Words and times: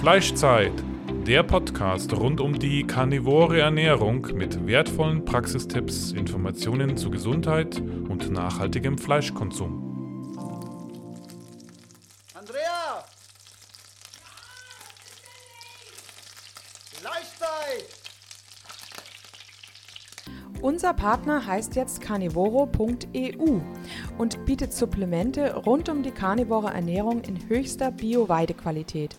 Fleischzeit, 0.00 0.72
der 1.26 1.42
Podcast 1.42 2.14
rund 2.14 2.40
um 2.40 2.58
die 2.58 2.86
karnivore 2.86 3.60
Ernährung 3.60 4.26
mit 4.32 4.66
wertvollen 4.66 5.26
Praxistipps, 5.26 6.12
Informationen 6.12 6.96
zu 6.96 7.10
Gesundheit 7.10 7.78
und 7.78 8.30
nachhaltigem 8.30 8.96
Fleischkonsum. 8.96 10.32
Andrea! 12.32 13.04
Fleischzeit! 16.94 17.84
Unser 20.62 20.94
Partner 20.94 21.46
heißt 21.46 21.76
jetzt 21.76 22.00
carnivoro.eu 22.00 23.60
und 24.16 24.46
bietet 24.46 24.72
Supplemente 24.72 25.56
rund 25.56 25.90
um 25.90 26.02
die 26.02 26.10
karnivore 26.10 26.72
Ernährung 26.72 27.20
in 27.20 27.50
höchster 27.50 27.90
Bio-Weidequalität. 27.90 29.18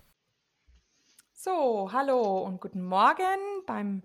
So, 1.43 1.89
hallo 1.91 2.43
und 2.43 2.61
guten 2.61 2.83
Morgen 2.83 3.25
beim 3.65 4.03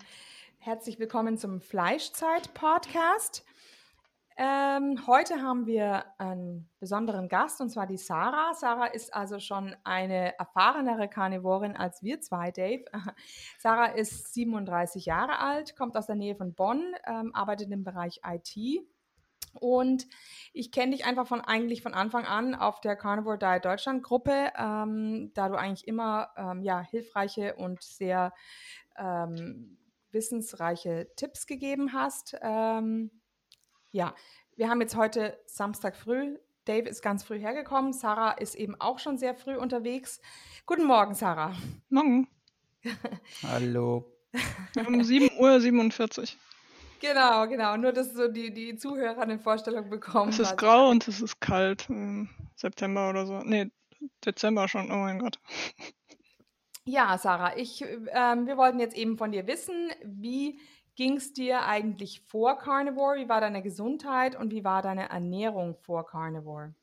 herzlich 0.57 0.99
willkommen 0.99 1.37
zum 1.37 1.61
Fleischzeit-Podcast. 1.61 3.45
Ähm, 4.39 5.07
heute 5.07 5.43
haben 5.43 5.67
wir 5.67 6.07
einen 6.17 6.71
besonderen 6.81 7.29
Gast 7.29 7.61
und 7.61 7.69
zwar 7.69 7.87
die 7.87 7.99
Sarah. 7.99 8.55
Sarah 8.55 8.87
ist 8.87 9.13
also 9.13 9.39
schon 9.39 9.77
eine 9.85 10.39
erfahrenere 10.39 11.09
Karnivorin 11.09 11.77
als 11.77 12.03
wir 12.03 12.23
zwei, 12.23 12.53
Dave. 12.53 12.85
Sarah 13.59 13.89
ist 13.89 14.33
37 14.33 15.05
Jahre 15.05 15.39
alt, 15.39 15.77
kommt 15.77 15.95
aus 15.99 16.07
der 16.07 16.17
Nähe 16.17 16.37
von 16.37 16.55
Bonn, 16.55 16.95
ähm, 17.07 17.35
arbeitet 17.35 17.71
im 17.71 17.85
Bereich 17.85 18.23
IT. 18.27 18.57
Und 19.55 20.07
ich 20.53 20.71
kenne 20.71 20.93
dich 20.93 21.05
einfach 21.05 21.27
von 21.27 21.41
eigentlich 21.41 21.83
von 21.83 21.95
Anfang 21.95 22.25
an 22.25 22.55
auf 22.55 22.81
der 22.81 22.97
Carnivore 22.97 23.39
Diet 23.39 23.65
Deutschland 23.65 24.03
Gruppe, 24.03 24.53
ähm, 24.59 25.31
da 25.35 25.49
du 25.49 25.55
eigentlich 25.57 25.89
immer 25.89 26.31
ähm, 26.37 26.63
ja, 26.63 26.81
hilfreiche 26.81 27.55
und 27.55 27.83
sehr 27.83 28.33
ähm, 28.99 29.79
wissensreiche 30.11 31.09
Tipps 31.17 31.47
gegeben 31.47 31.93
hast. 31.93 32.37
Ähm, 32.41 33.11
ja, 33.91 34.15
wir 34.57 34.69
haben 34.69 34.81
jetzt 34.81 34.97
heute 34.97 35.39
Samstag 35.47 35.97
früh. 35.97 36.39
Dave 36.65 36.89
ist 36.89 37.01
ganz 37.01 37.23
früh 37.23 37.39
hergekommen. 37.39 37.93
Sarah 37.93 38.33
ist 38.33 38.57
eben 38.57 38.75
auch 38.81 38.99
schon 38.99 39.19
sehr 39.19 39.35
früh 39.35 39.57
unterwegs. 39.57 40.21
Guten 40.67 40.85
Morgen, 40.85 41.15
Sarah. 41.15 41.55
Morgen. 41.89 42.29
Hallo. 43.43 44.13
Um 44.77 45.01
7.47 45.01 46.19
Uhr. 46.19 46.27
Genau, 47.01 47.47
genau. 47.47 47.77
Nur, 47.77 47.93
dass 47.93 48.13
so 48.13 48.29
die, 48.29 48.53
die 48.53 48.77
Zuhörer 48.77 49.23
eine 49.23 49.39
Vorstellung 49.39 49.91
bekommen. 49.91 50.31
Es 50.31 50.39
ist 50.39 50.57
grau 50.57 50.89
und 50.89 51.07
es 51.09 51.21
ist 51.21 51.41
kalt. 51.41 51.89
Im 51.89 52.29
September 52.55 53.11
oder 53.11 53.27
so. 53.27 53.39
Nee, 53.41 53.71
Dezember 54.25 54.69
schon. 54.69 54.91
Oh 54.91 54.97
mein 54.97 55.19
Gott. 55.19 55.39
Ja, 56.85 57.19
Sarah, 57.19 57.57
ich, 57.57 57.85
ähm, 58.13 58.47
wir 58.47 58.57
wollten 58.57 58.79
jetzt 58.79 58.97
eben 58.97 59.19
von 59.19 59.33
dir 59.33 59.47
wissen, 59.47 59.91
wie 60.05 60.61
ging 60.95 61.17
es 61.17 61.33
dir 61.33 61.65
eigentlich 61.65 62.23
vor 62.27 62.59
Carnivore? 62.59 63.19
Wie 63.19 63.29
war 63.29 63.41
deine 63.41 63.63
Gesundheit 63.63 64.39
und 64.39 64.53
wie 64.53 64.65
war 64.65 64.83
deine 64.83 65.11
Ernährung 65.11 65.77
vor 65.83 66.07
Carnivore? 66.07 66.75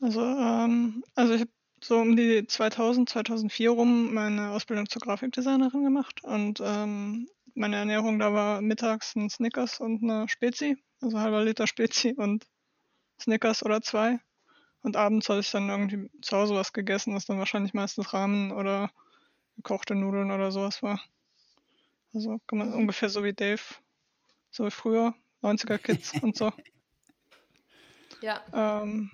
Also, 0.00 0.20
ähm, 0.20 1.02
also 1.14 1.34
ich 1.34 1.42
habe 1.42 1.50
so 1.82 1.98
um 1.98 2.16
die 2.16 2.46
2000, 2.46 3.08
2004 3.08 3.70
rum 3.70 4.14
meine 4.14 4.50
Ausbildung 4.50 4.88
zur 4.88 5.02
Grafikdesignerin 5.02 5.84
gemacht 5.84 6.22
und 6.24 6.60
ähm, 6.64 7.28
meine 7.58 7.76
Ernährung 7.76 8.18
da 8.18 8.32
war 8.32 8.60
mittags 8.60 9.16
ein 9.16 9.28
Snickers 9.28 9.80
und 9.80 10.02
eine 10.02 10.28
Spezi, 10.28 10.76
also 11.00 11.18
halber 11.18 11.44
Liter 11.44 11.66
Spezi 11.66 12.14
und 12.16 12.46
Snickers 13.20 13.64
oder 13.64 13.82
zwei. 13.82 14.20
Und 14.82 14.96
abends 14.96 15.28
hatte 15.28 15.40
ich 15.40 15.50
dann 15.50 15.68
irgendwie 15.68 16.08
zu 16.22 16.36
Hause 16.36 16.54
was 16.54 16.72
gegessen, 16.72 17.14
was 17.14 17.26
dann 17.26 17.38
wahrscheinlich 17.38 17.74
meistens 17.74 18.14
Rahmen 18.14 18.52
oder 18.52 18.90
gekochte 19.56 19.96
Nudeln 19.96 20.30
oder 20.30 20.52
sowas 20.52 20.82
war. 20.82 21.00
Also 22.14 22.38
kann 22.46 22.58
man 22.58 22.72
ungefähr 22.72 23.08
so 23.08 23.24
wie 23.24 23.32
Dave, 23.34 23.60
so 24.50 24.64
wie 24.64 24.70
früher, 24.70 25.14
90er 25.42 25.78
Kids 25.78 26.14
und 26.22 26.36
so. 26.36 26.52
Ja. 28.20 28.42
Ähm, 28.52 29.12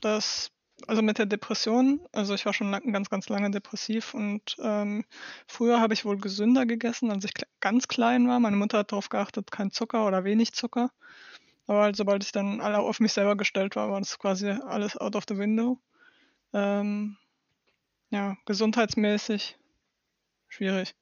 das, 0.00 0.52
also 0.86 1.02
mit 1.02 1.18
der 1.18 1.26
Depression, 1.26 2.00
also 2.12 2.34
ich 2.34 2.46
war 2.46 2.52
schon 2.52 2.72
ganz, 2.92 3.10
ganz 3.10 3.28
lange 3.28 3.50
depressiv 3.50 4.14
und 4.14 4.56
ähm, 4.60 5.04
früher 5.46 5.80
habe 5.80 5.94
ich 5.94 6.04
wohl 6.04 6.18
gesünder 6.18 6.66
gegessen, 6.66 7.10
als 7.10 7.24
ich 7.24 7.32
ganz 7.60 7.88
klein 7.88 8.28
war. 8.28 8.40
Meine 8.40 8.56
Mutter 8.56 8.78
hat 8.78 8.92
darauf 8.92 9.08
geachtet, 9.08 9.50
kein 9.50 9.70
Zucker 9.70 10.06
oder 10.06 10.24
wenig 10.24 10.52
Zucker. 10.52 10.90
Aber 11.66 11.82
halt, 11.82 11.96
sobald 11.96 12.24
ich 12.24 12.32
dann 12.32 12.60
alle 12.60 12.78
auf 12.78 13.00
mich 13.00 13.12
selber 13.12 13.36
gestellt 13.36 13.76
war, 13.76 13.90
war 13.90 14.00
das 14.00 14.18
quasi 14.18 14.50
alles 14.50 14.96
out 14.96 15.16
of 15.16 15.24
the 15.28 15.38
window. 15.38 15.78
Ähm, 16.52 17.16
ja, 18.10 18.36
gesundheitsmäßig 18.44 19.56
schwierig. 20.48 20.94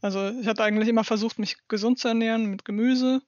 Also 0.00 0.30
ich 0.30 0.46
hatte 0.46 0.62
eigentlich 0.62 0.88
immer 0.88 1.04
versucht, 1.04 1.38
mich 1.38 1.56
gesund 1.68 1.98
zu 1.98 2.08
ernähren 2.08 2.46
mit 2.46 2.64
Gemüse. 2.64 3.22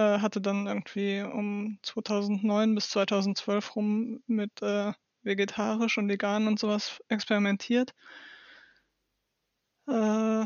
Äh, 0.00 0.20
hatte 0.20 0.40
dann 0.40 0.66
irgendwie 0.66 1.20
um 1.20 1.78
2009 1.82 2.74
bis 2.74 2.88
2012 2.90 3.76
rum 3.76 4.22
mit 4.26 4.62
äh, 4.62 4.92
vegetarisch 5.22 5.98
und 5.98 6.08
vegan 6.08 6.46
und 6.46 6.58
sowas 6.58 7.00
experimentiert. 7.08 7.92
Äh, 9.88 10.44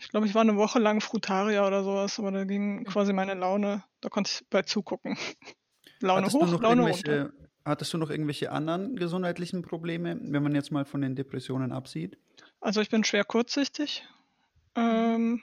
ich 0.00 0.08
glaube, 0.10 0.26
ich 0.26 0.34
war 0.34 0.42
eine 0.42 0.56
Woche 0.56 0.78
lang 0.78 1.00
Frutarier 1.00 1.64
oder 1.66 1.82
sowas, 1.82 2.18
aber 2.18 2.30
da 2.30 2.44
ging 2.44 2.84
quasi 2.84 3.14
meine 3.14 3.34
Laune, 3.34 3.82
da 4.02 4.10
konnte 4.10 4.30
ich 4.34 4.46
bei 4.50 4.62
zugucken. 4.62 5.16
Laune 6.00 6.26
hattest 6.26 6.36
hoch, 6.36 6.60
Laune 6.60 6.90
runter. 6.90 7.32
Hattest 7.64 7.92
du 7.92 7.98
noch 7.98 8.10
irgendwelche 8.10 8.52
anderen 8.52 8.96
gesundheitlichen 8.96 9.62
Probleme, 9.62 10.18
wenn 10.20 10.42
man 10.42 10.54
jetzt 10.54 10.72
mal 10.72 10.84
von 10.84 11.00
den 11.00 11.14
Depressionen 11.14 11.72
absieht? 11.72 12.18
Also 12.60 12.80
ich 12.80 12.90
bin 12.90 13.04
schwer 13.04 13.24
kurzsichtig, 13.24 14.06
ähm, 14.74 15.42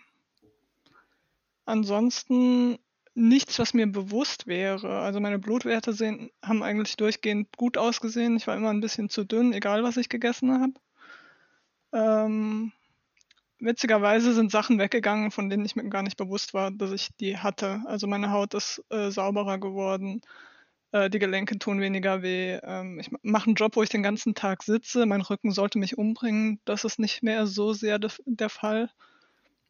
ansonsten 1.65 2.79
nichts, 3.17 3.57
was 3.59 3.73
mir 3.73 3.87
bewusst 3.87 4.47
wäre. 4.47 4.99
Also 4.99 5.19
meine 5.19 5.39
Blutwerte 5.39 5.91
sehen, 5.93 6.29
haben 6.43 6.63
eigentlich 6.63 6.95
durchgehend 6.97 7.57
gut 7.57 7.77
ausgesehen. 7.77 8.37
Ich 8.37 8.47
war 8.47 8.55
immer 8.55 8.69
ein 8.69 8.81
bisschen 8.81 9.09
zu 9.09 9.23
dünn, 9.25 9.53
egal 9.53 9.83
was 9.83 9.97
ich 9.97 10.07
gegessen 10.07 10.61
habe. 10.61 10.73
Ähm, 11.93 12.71
witzigerweise 13.59 14.33
sind 14.33 14.51
Sachen 14.51 14.77
weggegangen, 14.77 15.31
von 15.31 15.49
denen 15.49 15.65
ich 15.65 15.75
mir 15.75 15.89
gar 15.89 16.03
nicht 16.03 16.17
bewusst 16.17 16.53
war, 16.53 16.69
dass 16.69 16.91
ich 16.91 17.09
die 17.19 17.37
hatte. 17.37 17.81
Also 17.87 18.05
meine 18.05 18.31
Haut 18.31 18.53
ist 18.53 18.83
äh, 18.89 19.09
sauberer 19.09 19.57
geworden, 19.57 20.21
äh, 20.91 21.09
die 21.09 21.19
Gelenke 21.19 21.57
tun 21.57 21.81
weniger 21.81 22.21
weh. 22.21 22.59
Ähm, 22.63 22.99
ich 22.99 23.09
mache 23.23 23.47
einen 23.47 23.55
Job, 23.55 23.75
wo 23.75 23.83
ich 23.83 23.89
den 23.89 24.03
ganzen 24.03 24.35
Tag 24.35 24.61
sitze. 24.61 25.07
Mein 25.07 25.21
Rücken 25.21 25.51
sollte 25.51 25.79
mich 25.79 25.97
umbringen. 25.97 26.61
Das 26.65 26.83
ist 26.83 26.99
nicht 26.99 27.23
mehr 27.23 27.47
so 27.47 27.73
sehr 27.73 27.97
de 27.97 28.11
der 28.25 28.49
Fall. 28.49 28.91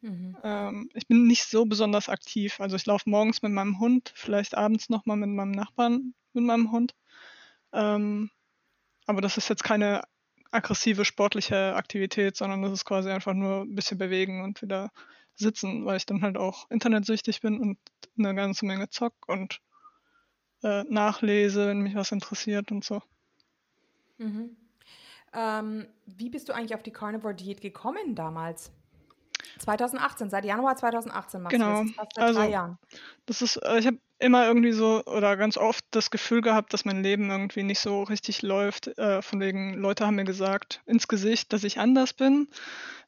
Mhm. 0.08 0.38
Ähm, 0.44 0.90
ich 0.94 1.08
bin 1.08 1.28
nicht 1.28 1.46
so 1.46 1.66
besonders 1.66 2.08
aktiv. 2.08 2.60
Also 2.60 2.76
ich 2.76 2.86
laufe 2.86 3.10
morgens 3.10 3.42
mit 3.42 3.52
meinem 3.52 3.80
Hund, 3.80 4.14
vielleicht 4.16 4.56
abends 4.56 4.90
nochmal 4.90 5.18
mit 5.18 5.30
meinem 5.30 5.52
Nachbarn 5.52 6.14
mit 6.34 6.46
meinem 6.46 6.72
Hund. 6.72 6.96
Ähm, 7.74 8.30
aber 9.06 9.22
das 9.22 9.38
ist 9.38 9.50
jetzt 9.50 9.64
keine 9.64 10.04
aggressive 10.52 11.04
sportliche 11.04 11.76
Aktivität, 11.76 12.38
sondern 12.38 12.62
das 12.62 12.72
ist 12.72 12.86
quasi 12.86 13.10
einfach 13.10 13.34
nur 13.34 13.62
ein 13.62 13.76
bisschen 13.76 13.98
bewegen 13.98 14.44
und 14.44 14.62
wieder 14.62 14.92
sitzen, 15.36 15.86
weil 15.86 15.98
ich 15.98 16.06
dann 16.06 16.22
halt 16.22 16.38
auch 16.38 16.70
internetsüchtig 16.70 17.42
bin 17.42 17.60
und 17.60 17.78
eine 18.18 18.34
ganze 18.34 18.66
Menge 18.66 18.90
zock 18.90 19.14
und 19.28 19.62
äh, 20.64 20.84
nachlese, 20.86 21.68
wenn 21.68 21.82
mich 21.82 21.96
was 21.96 22.12
interessiert 22.12 22.72
und 22.72 22.84
so. 22.84 23.02
Mhm. 24.18 24.56
Ähm, 25.34 25.86
wie 26.06 26.30
bist 26.30 26.48
du 26.48 26.54
eigentlich 26.54 26.74
auf 26.74 26.84
die 26.84 26.92
Carnivore-Diät 26.92 27.62
gekommen 27.62 28.16
damals? 28.16 28.72
2018, 29.60 30.30
seit 30.30 30.46
Januar 30.46 30.76
2018 30.76 31.42
machst 31.42 31.54
genau. 31.54 31.82
du 31.82 31.88
das. 31.88 31.96
Fast 31.96 32.12
seit 32.16 32.24
also, 32.24 32.40
drei 32.40 32.50
Jahren. 32.50 32.78
Das 33.26 33.42
ist, 33.42 33.58
äh, 33.58 33.80
ich 33.80 33.88
habe 33.88 33.98
immer 34.20 34.48
irgendwie 34.48 34.72
so 34.72 35.04
oder 35.06 35.38
ganz 35.38 35.58
oft 35.58 35.86
das 35.92 36.10
Gefühl 36.10 36.42
gehabt, 36.42 36.74
dass 36.74 36.86
mein 36.86 37.04
Leben 37.04 37.30
irgendwie 37.30 37.64
nicht 37.64 37.80
so 37.80 38.04
richtig 38.04 38.42
läuft. 38.42 38.98
Äh, 38.98 39.22
von 39.22 39.40
wegen, 39.40 39.76
Leute 39.76 40.06
haben 40.06 40.16
mir 40.16 40.24
gesagt 40.24 40.82
ins 40.86 41.08
Gesicht, 41.08 41.54
dass 41.54 41.64
ich 41.64 41.80
anders 41.80 42.14
bin. 42.14 42.48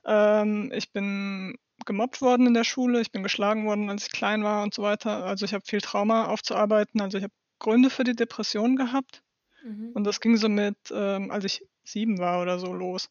Ähm, 0.06 0.72
ich 0.74 0.92
bin 0.92 1.58
gemobbt 1.86 2.22
worden 2.22 2.48
in 2.48 2.54
der 2.54 2.64
Schule, 2.64 3.02
ich 3.02 3.12
bin 3.12 3.24
geschlagen 3.24 3.66
worden, 3.66 3.90
als 3.90 4.06
ich 4.06 4.12
klein 4.12 4.44
war 4.44 4.64
und 4.64 4.74
so 4.74 4.84
weiter. 4.84 5.26
Also 5.26 5.46
ich 5.46 5.54
habe 5.54 5.66
viel 5.66 5.82
Trauma 5.82 6.26
aufzuarbeiten. 6.26 7.02
Also 7.02 7.18
ich 7.18 7.24
habe 7.24 7.34
Gründe 7.60 7.90
für 7.90 8.04
die 8.04 8.16
Depression 8.16 8.76
gehabt. 8.76 9.24
Mhm. 9.64 9.92
Und 9.94 10.04
das 10.04 10.22
ging 10.22 10.38
so 10.38 10.50
mit, 10.50 10.78
ähm, 10.92 11.32
als 11.32 11.46
ich 11.46 11.66
sieben 11.84 12.20
war 12.20 12.42
oder 12.42 12.60
so 12.60 12.74
los. 12.74 13.10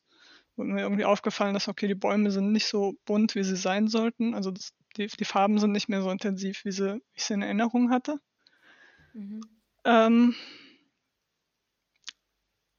Und 0.59 0.73
mir 0.73 0.83
irgendwie 0.83 1.05
aufgefallen, 1.05 1.55
dass 1.55 1.69
okay, 1.69 1.87
die 1.87 1.95
Bäume 1.95 2.33
sind 2.33 2.51
nicht 2.51 2.67
so 2.67 2.95
bunt, 3.05 3.37
wie 3.37 3.45
sie 3.45 3.57
sein 3.57 3.87
sollten. 3.87 4.35
Also 4.35 4.51
das, 4.51 4.75
die, 4.97 5.07
die, 5.07 5.25
Farben 5.25 5.59
sind 5.59 5.71
nicht 5.71 5.89
mehr 5.89 6.03
so 6.03 6.11
intensiv, 6.11 6.65
wie, 6.65 6.73
sie, 6.73 6.95
wie 6.95 7.03
ich 7.15 7.25
sie 7.25 7.35
in 7.35 7.43
Erinnerung 7.43 7.91
hatte. 7.91 8.21
Mhm. 9.15 9.41
Ähm, 9.85 10.35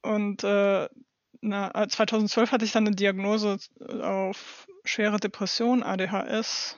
und 0.01 0.43
äh, 0.43 0.89
na, 1.41 1.87
2012 1.87 2.51
hatte 2.51 2.65
ich 2.65 2.73
dann 2.73 2.85
eine 2.85 2.95
Diagnose 2.95 3.59
auf 4.01 4.67
schwere 4.83 5.17
Depression, 5.17 5.83
ADHS. 5.83 6.77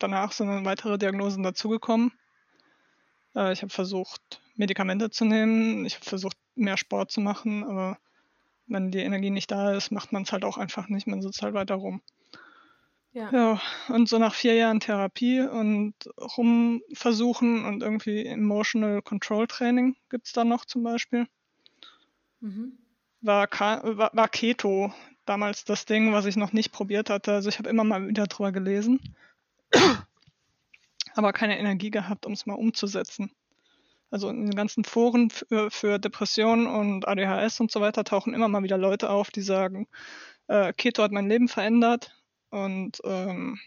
Danach 0.00 0.32
sind 0.32 0.48
dann 0.48 0.64
weitere 0.64 0.98
Diagnosen 0.98 1.44
dazugekommen. 1.44 2.12
Äh, 3.36 3.52
ich 3.52 3.62
habe 3.62 3.70
versucht, 3.70 4.42
Medikamente 4.56 5.10
zu 5.10 5.24
nehmen. 5.24 5.84
Ich 5.86 5.94
habe 5.94 6.04
versucht, 6.04 6.36
mehr 6.56 6.76
Sport 6.76 7.12
zu 7.12 7.20
machen, 7.20 7.62
aber 7.62 7.98
wenn 8.70 8.90
die 8.90 9.00
Energie 9.00 9.30
nicht 9.30 9.50
da 9.50 9.72
ist, 9.74 9.90
macht 9.90 10.12
man 10.12 10.22
es 10.22 10.32
halt 10.32 10.44
auch 10.44 10.56
einfach 10.56 10.88
nicht. 10.88 11.06
Man 11.06 11.20
sitzt 11.20 11.42
halt 11.42 11.54
weiter 11.54 11.74
rum. 11.74 12.00
Ja. 13.12 13.30
ja. 13.32 13.60
Und 13.88 14.08
so 14.08 14.18
nach 14.18 14.34
vier 14.34 14.54
Jahren 14.54 14.80
Therapie 14.80 15.40
und 15.40 15.94
rumversuchen 16.36 17.64
und 17.64 17.82
irgendwie 17.82 18.24
Emotional 18.24 19.02
Control 19.02 19.46
Training 19.48 19.96
gibt 20.08 20.26
es 20.26 20.32
da 20.32 20.44
noch 20.44 20.64
zum 20.64 20.84
Beispiel. 20.84 21.26
Mhm. 22.40 22.78
War, 23.20 23.48
war, 23.50 24.10
war 24.14 24.28
Keto 24.28 24.94
damals 25.26 25.64
das 25.64 25.84
Ding, 25.84 26.12
was 26.12 26.26
ich 26.26 26.36
noch 26.36 26.52
nicht 26.52 26.72
probiert 26.72 27.10
hatte. 27.10 27.32
Also 27.32 27.48
ich 27.48 27.58
habe 27.58 27.68
immer 27.68 27.84
mal 27.84 28.06
wieder 28.06 28.26
drüber 28.26 28.52
gelesen, 28.52 29.00
aber 31.14 31.32
keine 31.32 31.58
Energie 31.58 31.90
gehabt, 31.90 32.24
um 32.24 32.32
es 32.32 32.46
mal 32.46 32.54
umzusetzen. 32.54 33.30
Also 34.10 34.28
in 34.28 34.46
den 34.46 34.56
ganzen 34.56 34.84
Foren 34.84 35.30
für, 35.30 35.70
für 35.70 35.98
Depressionen 35.98 36.66
und 36.66 37.06
ADHS 37.06 37.60
und 37.60 37.70
so 37.70 37.80
weiter 37.80 38.04
tauchen 38.04 38.34
immer 38.34 38.48
mal 38.48 38.62
wieder 38.62 38.78
Leute 38.78 39.10
auf, 39.10 39.30
die 39.30 39.42
sagen, 39.42 39.86
äh, 40.48 40.72
Keto 40.72 41.02
hat 41.02 41.12
mein 41.12 41.28
Leben 41.28 41.48
verändert 41.48 42.12
und 42.50 43.00
ähm, 43.04 43.58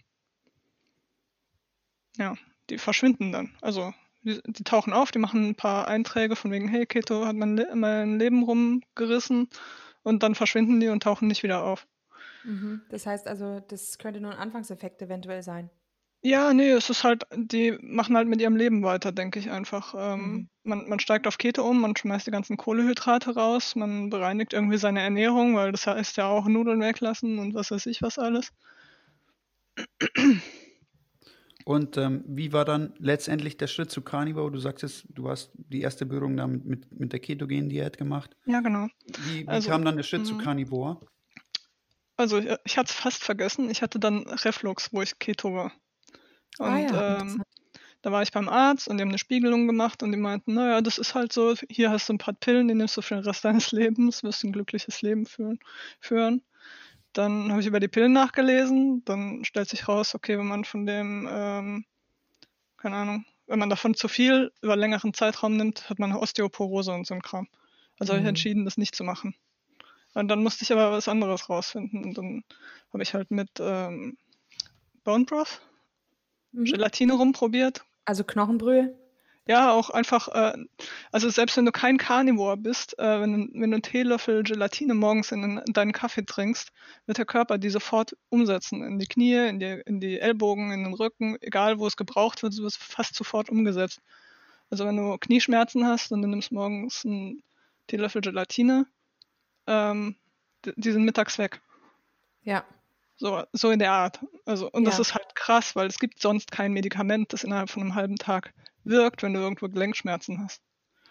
ja, 2.16 2.34
die 2.70 2.78
verschwinden 2.78 3.32
dann. 3.32 3.56
Also 3.62 3.94
die, 4.22 4.40
die, 4.46 4.64
tauchen 4.64 4.92
auf, 4.92 5.10
die 5.10 5.18
machen 5.18 5.48
ein 5.48 5.54
paar 5.54 5.88
Einträge 5.88 6.36
von 6.36 6.50
wegen, 6.50 6.68
hey, 6.68 6.86
Keto 6.86 7.26
hat 7.26 7.36
mein, 7.36 7.56
Le 7.56 7.74
mein 7.74 8.18
Leben 8.18 8.42
rumgerissen 8.42 9.48
und 10.02 10.22
dann 10.22 10.34
verschwinden 10.34 10.80
die 10.80 10.88
und 10.88 11.02
tauchen 11.02 11.28
nicht 11.28 11.42
wieder 11.42 11.64
auf. 11.64 11.86
Mhm. 12.44 12.82
Das 12.90 13.06
heißt 13.06 13.26
also, 13.26 13.60
das 13.60 13.98
könnte 13.98 14.20
nur 14.20 14.32
ein 14.32 14.38
Anfangseffekt 14.38 15.00
eventuell 15.02 15.42
sein. 15.42 15.70
Ja, 16.26 16.54
nee, 16.54 16.70
es 16.70 16.88
ist 16.88 17.04
halt, 17.04 17.26
die 17.36 17.76
machen 17.82 18.16
halt 18.16 18.26
mit 18.28 18.40
ihrem 18.40 18.56
Leben 18.56 18.82
weiter, 18.82 19.12
denke 19.12 19.38
ich 19.38 19.50
einfach. 19.50 19.94
Ähm, 19.94 20.20
mhm. 20.20 20.48
man, 20.62 20.88
man 20.88 20.98
steigt 20.98 21.26
auf 21.26 21.36
Keto 21.36 21.68
um, 21.68 21.82
man 21.82 21.94
schmeißt 21.94 22.26
die 22.26 22.30
ganzen 22.30 22.56
Kohlehydrate 22.56 23.34
raus, 23.34 23.76
man 23.76 24.08
bereinigt 24.08 24.54
irgendwie 24.54 24.78
seine 24.78 25.02
Ernährung, 25.02 25.54
weil 25.54 25.70
das 25.70 25.86
heißt 25.86 26.16
ja 26.16 26.26
auch 26.26 26.46
Nudeln 26.46 26.80
weglassen 26.80 27.38
und 27.38 27.52
was 27.52 27.70
weiß 27.70 27.84
ich 27.86 28.00
was 28.00 28.18
alles. 28.18 28.54
Und 31.66 31.98
ähm, 31.98 32.24
wie 32.26 32.54
war 32.54 32.64
dann 32.64 32.94
letztendlich 32.98 33.58
der 33.58 33.66
Schritt 33.66 33.90
zu 33.90 34.00
Carnivore? 34.00 34.50
Du 34.50 34.58
sagst 34.58 35.06
du 35.10 35.28
hast 35.28 35.52
die 35.54 35.82
erste 35.82 36.06
Berührung 36.06 36.38
damit 36.38 36.64
mit, 36.64 36.90
mit 36.90 37.12
der 37.12 37.20
Ketogenen-Diät 37.20 37.98
gemacht. 37.98 38.34
Ja, 38.46 38.60
genau. 38.60 38.88
Wie, 39.26 39.42
wie 39.42 39.48
also, 39.48 39.68
kam 39.68 39.84
dann 39.84 39.96
der 39.96 40.04
Schritt 40.04 40.26
zu 40.26 40.36
mhm. 40.36 40.38
Carnivore? 40.38 41.00
Also 42.16 42.38
ich, 42.38 42.48
ich 42.64 42.78
hatte 42.78 42.90
es 42.90 42.96
fast 42.96 43.22
vergessen. 43.22 43.68
Ich 43.68 43.82
hatte 43.82 43.98
dann 43.98 44.26
Reflux, 44.26 44.90
wo 44.90 45.02
ich 45.02 45.18
Keto 45.18 45.54
war. 45.54 45.72
Und 46.58 46.66
ah 46.66 46.78
ja, 46.78 47.20
ähm, 47.20 47.42
da 48.04 48.12
war 48.12 48.22
ich 48.22 48.32
beim 48.32 48.50
Arzt 48.50 48.86
und 48.86 48.98
die 48.98 49.02
haben 49.02 49.08
eine 49.08 49.18
Spiegelung 49.18 49.66
gemacht 49.66 50.02
und 50.02 50.12
die 50.12 50.18
meinten, 50.18 50.54
naja, 50.54 50.82
das 50.82 50.98
ist 50.98 51.14
halt 51.14 51.32
so, 51.32 51.54
hier 51.70 51.90
hast 51.90 52.08
du 52.08 52.12
ein 52.12 52.18
paar 52.18 52.34
Pillen, 52.34 52.68
die 52.68 52.74
nimmst 52.74 52.96
du 52.98 53.02
für 53.02 53.14
den 53.14 53.24
Rest 53.24 53.44
deines 53.46 53.72
Lebens, 53.72 54.22
wirst 54.22 54.42
du 54.42 54.48
ein 54.48 54.52
glückliches 54.52 55.00
Leben 55.00 55.24
führen. 55.24 55.58
führen. 56.00 56.42
Dann 57.14 57.50
habe 57.50 57.60
ich 57.60 57.66
über 57.66 57.80
die 57.80 57.88
Pillen 57.88 58.12
nachgelesen, 58.12 59.02
dann 59.04 59.44
stellt 59.44 59.70
sich 59.70 59.88
raus, 59.88 60.14
okay, 60.14 60.36
wenn 60.36 60.48
man 60.48 60.64
von 60.64 60.84
dem, 60.84 61.26
ähm, 61.30 61.84
keine 62.76 62.96
Ahnung, 62.96 63.24
wenn 63.46 63.58
man 63.58 63.70
davon 63.70 63.94
zu 63.94 64.08
viel 64.08 64.52
über 64.60 64.76
längeren 64.76 65.14
Zeitraum 65.14 65.56
nimmt, 65.56 65.88
hat 65.88 65.98
man 65.98 66.12
Osteoporose 66.12 66.92
und 66.92 67.06
so 67.06 67.14
ein 67.14 67.22
Kram. 67.22 67.48
Also 67.98 68.12
mhm. 68.12 68.16
habe 68.16 68.24
ich 68.24 68.28
entschieden, 68.28 68.64
das 68.64 68.76
nicht 68.76 68.94
zu 68.94 69.04
machen. 69.04 69.34
Und 70.12 70.28
dann 70.28 70.42
musste 70.42 70.64
ich 70.64 70.72
aber 70.72 70.92
was 70.92 71.08
anderes 71.08 71.48
rausfinden. 71.48 72.04
Und 72.04 72.18
dann 72.18 72.44
habe 72.92 73.02
ich 73.02 73.14
halt 73.14 73.30
mit 73.30 73.50
ähm, 73.60 74.18
Bone 75.04 75.24
Broth 75.24 75.60
mhm. 76.54 76.64
Gelatine 76.64 77.14
rumprobiert. 77.14 77.84
Also 78.04 78.24
Knochenbrühe? 78.24 78.94
Ja, 79.46 79.72
auch 79.72 79.90
einfach, 79.90 80.28
äh, 80.28 80.56
also 81.12 81.28
selbst 81.28 81.58
wenn 81.58 81.66
du 81.66 81.72
kein 81.72 81.98
Carnivore 81.98 82.56
bist, 82.56 82.98
äh, 82.98 83.20
wenn, 83.20 83.50
wenn 83.52 83.70
du 83.70 83.76
einen 83.76 83.82
Teelöffel 83.82 84.42
Gelatine 84.42 84.94
morgens 84.94 85.32
in, 85.32 85.58
in, 85.58 85.72
deinen 85.74 85.92
Kaffee 85.92 86.24
trinkst, 86.24 86.72
wird 87.04 87.18
der 87.18 87.26
Körper 87.26 87.58
die 87.58 87.68
sofort 87.68 88.16
umsetzen. 88.30 88.82
In 88.82 88.98
die 88.98 89.06
Knie, 89.06 89.46
in 89.46 89.60
die, 89.60 89.82
in 89.84 90.00
die 90.00 90.18
Ellbogen, 90.18 90.72
in 90.72 90.84
den 90.84 90.94
Rücken, 90.94 91.36
egal 91.42 91.78
wo 91.78 91.86
es 91.86 91.98
gebraucht 91.98 92.42
wird, 92.42 92.56
wird 92.56 92.66
es 92.66 92.76
fast 92.76 93.16
sofort 93.16 93.50
umgesetzt. 93.50 94.00
Also 94.70 94.86
wenn 94.86 94.96
du 94.96 95.18
Knieschmerzen 95.18 95.86
hast 95.86 96.10
und 96.10 96.22
du 96.22 96.28
nimmst 96.28 96.50
morgens 96.50 97.04
einen 97.04 97.42
Teelöffel 97.86 98.22
Gelatine, 98.22 98.86
ähm, 99.66 100.16
die, 100.64 100.72
die 100.76 100.92
sind 100.92 101.04
mittags 101.04 101.36
weg. 101.36 101.60
Ja. 102.44 102.64
So, 103.16 103.44
so 103.52 103.70
in 103.70 103.78
der 103.78 103.92
Art. 103.92 104.20
Also, 104.46 104.70
und 104.70 104.84
ja. 104.84 104.90
das 104.90 104.98
ist 104.98 105.14
halt 105.14 105.23
krass, 105.44 105.76
weil 105.76 105.88
es 105.88 105.98
gibt 105.98 106.22
sonst 106.22 106.50
kein 106.50 106.72
Medikament, 106.72 107.34
das 107.34 107.44
innerhalb 107.44 107.68
von 107.68 107.82
einem 107.82 107.94
halben 107.94 108.16
Tag 108.16 108.54
wirkt, 108.84 109.22
wenn 109.22 109.34
du 109.34 109.40
irgendwo 109.40 109.68
Gelenkschmerzen 109.68 110.42
hast. 110.42 110.62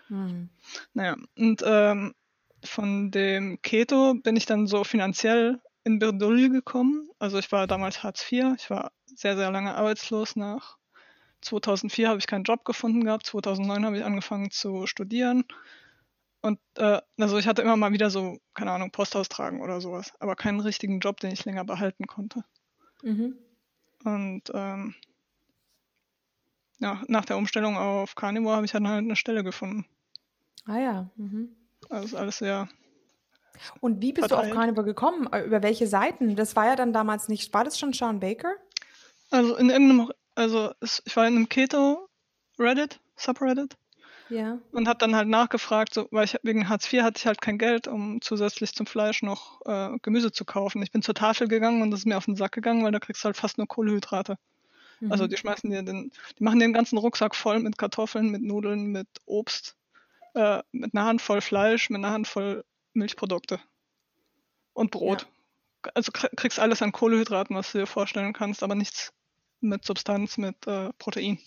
Mhm. 0.09 0.49
Naja, 0.93 1.17
und 1.37 1.61
ähm, 1.63 2.15
von 2.63 3.11
dem 3.11 3.61
Keto 3.61 4.15
bin 4.15 4.35
ich 4.35 4.47
dann 4.47 4.65
so 4.65 4.83
finanziell 4.83 5.61
in 5.83 5.99
Bredouille 5.99 6.49
gekommen. 6.49 7.09
Also 7.19 7.37
ich 7.37 7.51
war 7.51 7.67
damals 7.67 8.01
Hartz 8.01 8.23
IV, 8.31 8.55
ich 8.57 8.71
war 8.71 8.91
sehr, 9.05 9.37
sehr 9.37 9.51
lange 9.51 9.75
arbeitslos. 9.75 10.35
Nach 10.35 10.77
2004 11.41 12.09
habe 12.09 12.17
ich 12.17 12.25
keinen 12.25 12.43
Job 12.43 12.65
gefunden 12.65 13.03
gehabt, 13.03 13.27
2009 13.27 13.85
habe 13.85 13.97
ich 13.99 14.03
angefangen 14.03 14.49
zu 14.49 14.87
studieren. 14.87 15.43
Und 16.41 16.59
äh, 16.77 17.01
also 17.19 17.37
ich 17.37 17.45
hatte 17.45 17.61
immer 17.61 17.77
mal 17.77 17.91
wieder 17.91 18.09
so, 18.09 18.39
keine 18.55 18.71
Ahnung, 18.71 18.89
Post 18.89 19.15
austragen 19.15 19.61
oder 19.61 19.79
sowas, 19.79 20.11
aber 20.19 20.35
keinen 20.35 20.59
richtigen 20.59 21.01
Job, 21.01 21.19
den 21.19 21.31
ich 21.31 21.45
länger 21.45 21.65
behalten 21.65 22.07
konnte. 22.07 22.43
Mhm. 23.03 23.37
Und 24.03 24.43
ähm, 24.53 24.95
ja, 26.79 27.01
nach 27.07 27.25
der 27.25 27.37
Umstellung 27.37 27.77
auf 27.77 28.15
Carnivore 28.15 28.55
habe 28.55 28.65
ich 28.65 28.71
dann 28.71 28.87
halt 28.87 29.03
eine 29.03 29.15
Stelle 29.15 29.43
gefunden. 29.43 29.85
Ah 30.65 30.79
ja. 30.79 31.09
Mhm. 31.15 31.55
Also 31.89 32.17
alles 32.17 32.39
sehr. 32.39 32.67
Und 33.79 34.01
wie 34.01 34.13
bist 34.13 34.27
verteilt. 34.27 34.49
du 34.49 34.51
auf 34.51 34.57
Carnivore 34.57 34.85
gekommen? 34.85 35.31
Äh, 35.31 35.43
über 35.43 35.63
welche 35.63 35.87
Seiten? 35.87 36.35
Das 36.35 36.55
war 36.55 36.65
ja 36.65 36.75
dann 36.75 36.93
damals 36.93 37.27
nicht. 37.27 37.53
War 37.53 37.63
das 37.63 37.79
schon 37.79 37.93
Sean 37.93 38.19
Baker? 38.19 38.53
Also 39.31 39.55
in 39.55 39.69
irgendeinem, 39.69 40.11
also 40.35 40.73
ich 40.81 41.15
war 41.15 41.27
in 41.27 41.35
einem 41.35 41.49
Keto 41.49 42.09
Reddit, 42.59 42.99
Subreddit. 43.15 43.77
Ja. 44.33 44.57
Und 44.71 44.87
habe 44.87 44.97
dann 44.97 45.15
halt 45.15 45.27
nachgefragt, 45.27 45.93
so, 45.93 46.07
weil 46.09 46.25
ich 46.25 46.37
wegen 46.41 46.67
Hartz 46.67 46.91
IV 46.91 47.03
hatte 47.03 47.19
ich 47.19 47.27
halt 47.27 47.39
kein 47.39 47.59
Geld, 47.59 47.87
um 47.87 48.19
zusätzlich 48.19 48.73
zum 48.73 48.87
Fleisch 48.87 49.21
noch 49.21 49.61
äh, 49.65 49.97
Gemüse 50.01 50.31
zu 50.31 50.43
kaufen. 50.43 50.81
Ich 50.81 50.91
bin 50.91 51.03
zur 51.03 51.13
Tafel 51.13 51.47
gegangen 51.47 51.83
und 51.83 51.91
das 51.91 52.01
ist 52.01 52.05
mir 52.07 52.17
auf 52.17 52.25
den 52.25 52.35
Sack 52.35 52.53
gegangen, 52.53 52.83
weil 52.83 52.91
da 52.91 52.99
kriegst 52.99 53.23
du 53.23 53.25
halt 53.27 53.37
fast 53.37 53.59
nur 53.59 53.67
Kohlehydrate. 53.67 54.31
Also 54.31 55.05
mhm. 55.05 55.11
Also 55.11 55.27
die 55.27 55.37
schmeißen 55.37 55.69
dir 55.69 55.83
den, 55.83 56.11
die 56.39 56.43
machen 56.43 56.59
den 56.59 56.73
ganzen 56.73 56.97
Rucksack 56.97 57.35
voll 57.35 57.59
mit 57.59 57.77
Kartoffeln, 57.77 58.29
mit 58.29 58.41
Nudeln, 58.41 58.85
mit 58.85 59.07
Obst, 59.25 59.75
äh, 60.33 60.63
mit 60.71 60.95
einer 60.95 61.05
Handvoll 61.05 61.41
Fleisch, 61.41 61.91
mit 61.91 61.99
einer 61.99 62.11
Handvoll 62.11 62.65
Milchprodukte 62.93 63.59
und 64.73 64.89
Brot. 64.89 65.27
Ja. 65.85 65.91
Also 65.93 66.11
kriegst 66.11 66.59
alles 66.59 66.81
an 66.81 66.91
Kohlehydraten, 66.91 67.55
was 67.55 67.71
du 67.71 67.77
dir 67.77 67.87
vorstellen 67.87 68.33
kannst, 68.33 68.63
aber 68.63 68.73
nichts 68.73 69.13
mit 69.59 69.85
Substanz, 69.85 70.37
mit 70.39 70.65
äh, 70.65 70.91
Protein. 70.97 71.39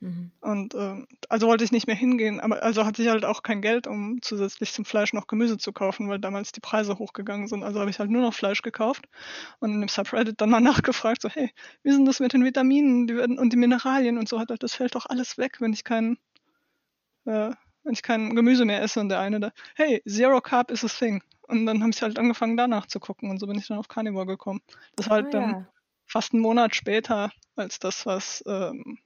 Mhm. 0.00 0.30
Und 0.40 0.74
äh, 0.74 1.06
also 1.28 1.46
wollte 1.46 1.64
ich 1.64 1.72
nicht 1.72 1.86
mehr 1.86 1.96
hingehen, 1.96 2.40
aber 2.40 2.62
also 2.62 2.84
hatte 2.84 3.02
ich 3.02 3.08
halt 3.08 3.24
auch 3.24 3.42
kein 3.42 3.62
Geld, 3.62 3.86
um 3.86 4.20
zusätzlich 4.20 4.72
zum 4.72 4.84
Fleisch 4.84 5.14
noch 5.14 5.26
Gemüse 5.26 5.56
zu 5.56 5.72
kaufen, 5.72 6.08
weil 6.08 6.18
damals 6.18 6.52
die 6.52 6.60
Preise 6.60 6.98
hochgegangen 6.98 7.48
sind. 7.48 7.62
Also 7.62 7.80
habe 7.80 7.88
ich 7.88 7.98
halt 7.98 8.10
nur 8.10 8.20
noch 8.20 8.34
Fleisch 8.34 8.60
gekauft 8.60 9.06
und 9.58 9.72
in 9.72 9.80
dem 9.80 9.88
Subreddit 9.88 10.40
dann 10.40 10.50
mal 10.50 10.60
nachgefragt, 10.60 11.22
so, 11.22 11.30
hey, 11.30 11.50
wie 11.82 11.92
sind 11.92 12.04
das 12.04 12.20
mit 12.20 12.34
den 12.34 12.44
Vitaminen 12.44 13.06
die 13.06 13.16
werden, 13.16 13.38
und 13.38 13.52
die 13.52 13.56
Mineralien 13.56 14.18
und 14.18 14.28
so 14.28 14.38
hat 14.38 14.50
das 14.58 14.74
fällt 14.74 14.94
doch 14.94 15.06
alles 15.06 15.38
weg, 15.38 15.60
wenn 15.60 15.72
ich 15.72 15.84
kein, 15.84 16.18
äh, 17.24 17.50
wenn 17.84 17.92
ich 17.92 18.02
kein 18.02 18.34
Gemüse 18.36 18.64
mehr 18.66 18.82
esse 18.82 19.00
und 19.00 19.08
der 19.08 19.20
eine 19.20 19.40
da, 19.40 19.52
hey, 19.76 20.02
Zero 20.06 20.40
Carb 20.42 20.70
is 20.70 20.84
a 20.84 20.88
thing. 20.88 21.22
und 21.48 21.64
dann 21.64 21.80
habe 21.80 21.90
ich 21.90 22.02
halt 22.02 22.18
angefangen 22.18 22.56
danach 22.56 22.86
zu 22.86 23.00
gucken 23.00 23.30
und 23.30 23.38
so 23.38 23.46
bin 23.46 23.58
ich 23.58 23.66
dann 23.66 23.78
auf 23.78 23.88
Carnivore 23.88 24.26
gekommen. 24.26 24.60
Das 24.96 25.08
war 25.08 25.16
halt 25.16 25.28
ah, 25.28 25.30
dann 25.30 25.50
ja. 25.50 25.68
fast 26.06 26.34
einen 26.34 26.42
Monat 26.42 26.74
später 26.74 27.32
als 27.54 27.78
das, 27.78 28.04
was 28.04 28.44
ähm, 28.46 28.98
äh, 28.98 29.05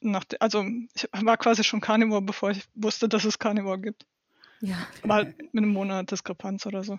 nach, 0.00 0.24
also 0.40 0.64
ich 0.94 1.08
war 1.12 1.36
quasi 1.36 1.64
schon 1.64 1.80
Carnivore, 1.80 2.22
bevor 2.22 2.50
ich 2.50 2.64
wusste, 2.74 3.08
dass 3.08 3.24
es 3.24 3.38
Carnivore 3.38 3.80
gibt. 3.80 4.06
Ja. 4.60 4.76
Aber 5.02 5.14
halt 5.14 5.38
mit 5.52 5.62
einem 5.62 5.72
Monat 5.72 6.10
Diskrepanz 6.10 6.66
oder 6.66 6.84
so. 6.84 6.98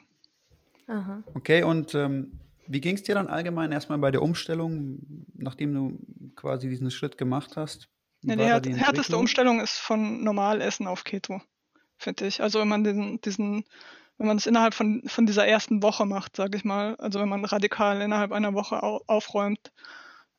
Aha. 0.88 1.24
Okay, 1.34 1.64
und 1.64 1.96
ähm, 1.96 2.40
wie 2.68 2.82
ging 2.82 2.96
es 2.96 3.04
dir 3.04 3.16
dann 3.16 3.28
allgemein 3.28 3.72
erstmal 3.72 3.98
bei 3.98 4.12
der 4.12 4.22
Umstellung, 4.22 5.00
nachdem 5.34 5.74
du 5.74 6.00
quasi 6.36 6.70
diesen 6.70 6.92
Schritt 6.92 7.18
gemacht 7.18 7.58
hast? 7.58 7.88
Ja, 8.24 8.60
die, 8.60 8.72
die 8.72 8.80
härteste 8.80 9.18
Umstellung 9.18 9.60
ist 9.60 9.78
von 9.78 10.24
Normalessen 10.24 10.88
auf 10.88 11.04
Keto, 11.04 11.42
finde 11.98 12.26
ich. 12.26 12.42
Also 12.42 12.60
wenn 12.60 12.68
man 12.68 12.84
diesen, 12.84 13.22
diesen, 13.22 13.66
wenn 14.18 14.28
man 14.28 14.38
es 14.38 14.48
innerhalb 14.48 14.74
von, 14.74 15.04
von 15.06 15.26
dieser 15.26 15.48
ersten 15.48 15.84
Woche 15.84 16.06
macht, 16.06 16.36
sage 16.36 16.58
ich 16.58 16.66
mal, 16.66 16.96
also 16.96 17.20
wenn 17.20 17.30
man 17.30 17.46
radikal 17.46 18.02
innerhalb 18.02 18.32
einer 18.32 18.54
Woche 18.54 18.82
au 18.82 19.02
aufräumt, 19.08 19.72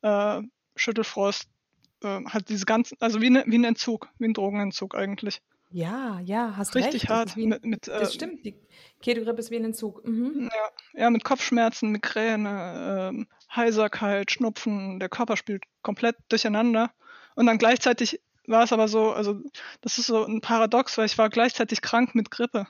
äh, 0.02 0.42
Schüttelfrost, 0.74 1.48
äh, 2.06 2.24
halt 2.26 2.48
diese 2.48 2.64
ganzen, 2.64 2.96
also 3.00 3.20
wie, 3.20 3.30
ne, 3.30 3.44
wie 3.46 3.58
ein 3.58 3.64
Entzug, 3.64 4.08
wie 4.18 4.26
ein 4.26 4.34
Drogenentzug 4.34 4.94
eigentlich. 4.94 5.42
Ja, 5.70 6.20
ja, 6.20 6.56
hast 6.56 6.74
Richtig 6.74 7.02
recht. 7.02 7.10
hart. 7.10 7.36
Ein, 7.36 7.48
mit, 7.48 7.64
mit, 7.64 7.88
das 7.88 8.10
äh, 8.10 8.14
stimmt, 8.14 8.44
die 8.44 8.54
Ketogrippe 9.02 9.40
ist 9.40 9.50
wie 9.50 9.56
ein 9.56 9.64
Entzug. 9.64 10.06
Mhm. 10.06 10.48
Ja, 10.52 11.00
ja, 11.02 11.10
mit 11.10 11.24
Kopfschmerzen, 11.24 11.90
Migräne, 11.90 13.10
ähm, 13.10 13.26
Heiserkeit, 13.54 14.30
Schnupfen, 14.30 15.00
der 15.00 15.08
Körper 15.08 15.36
spielt 15.36 15.64
komplett 15.82 16.16
durcheinander. 16.28 16.92
Und 17.34 17.46
dann 17.46 17.58
gleichzeitig 17.58 18.20
war 18.46 18.62
es 18.62 18.72
aber 18.72 18.86
so, 18.88 19.10
also 19.10 19.40
das 19.80 19.98
ist 19.98 20.06
so 20.06 20.24
ein 20.24 20.40
Paradox, 20.40 20.96
weil 20.98 21.06
ich 21.06 21.18
war 21.18 21.28
gleichzeitig 21.28 21.82
krank 21.82 22.14
mit 22.14 22.30
Grippe. 22.30 22.68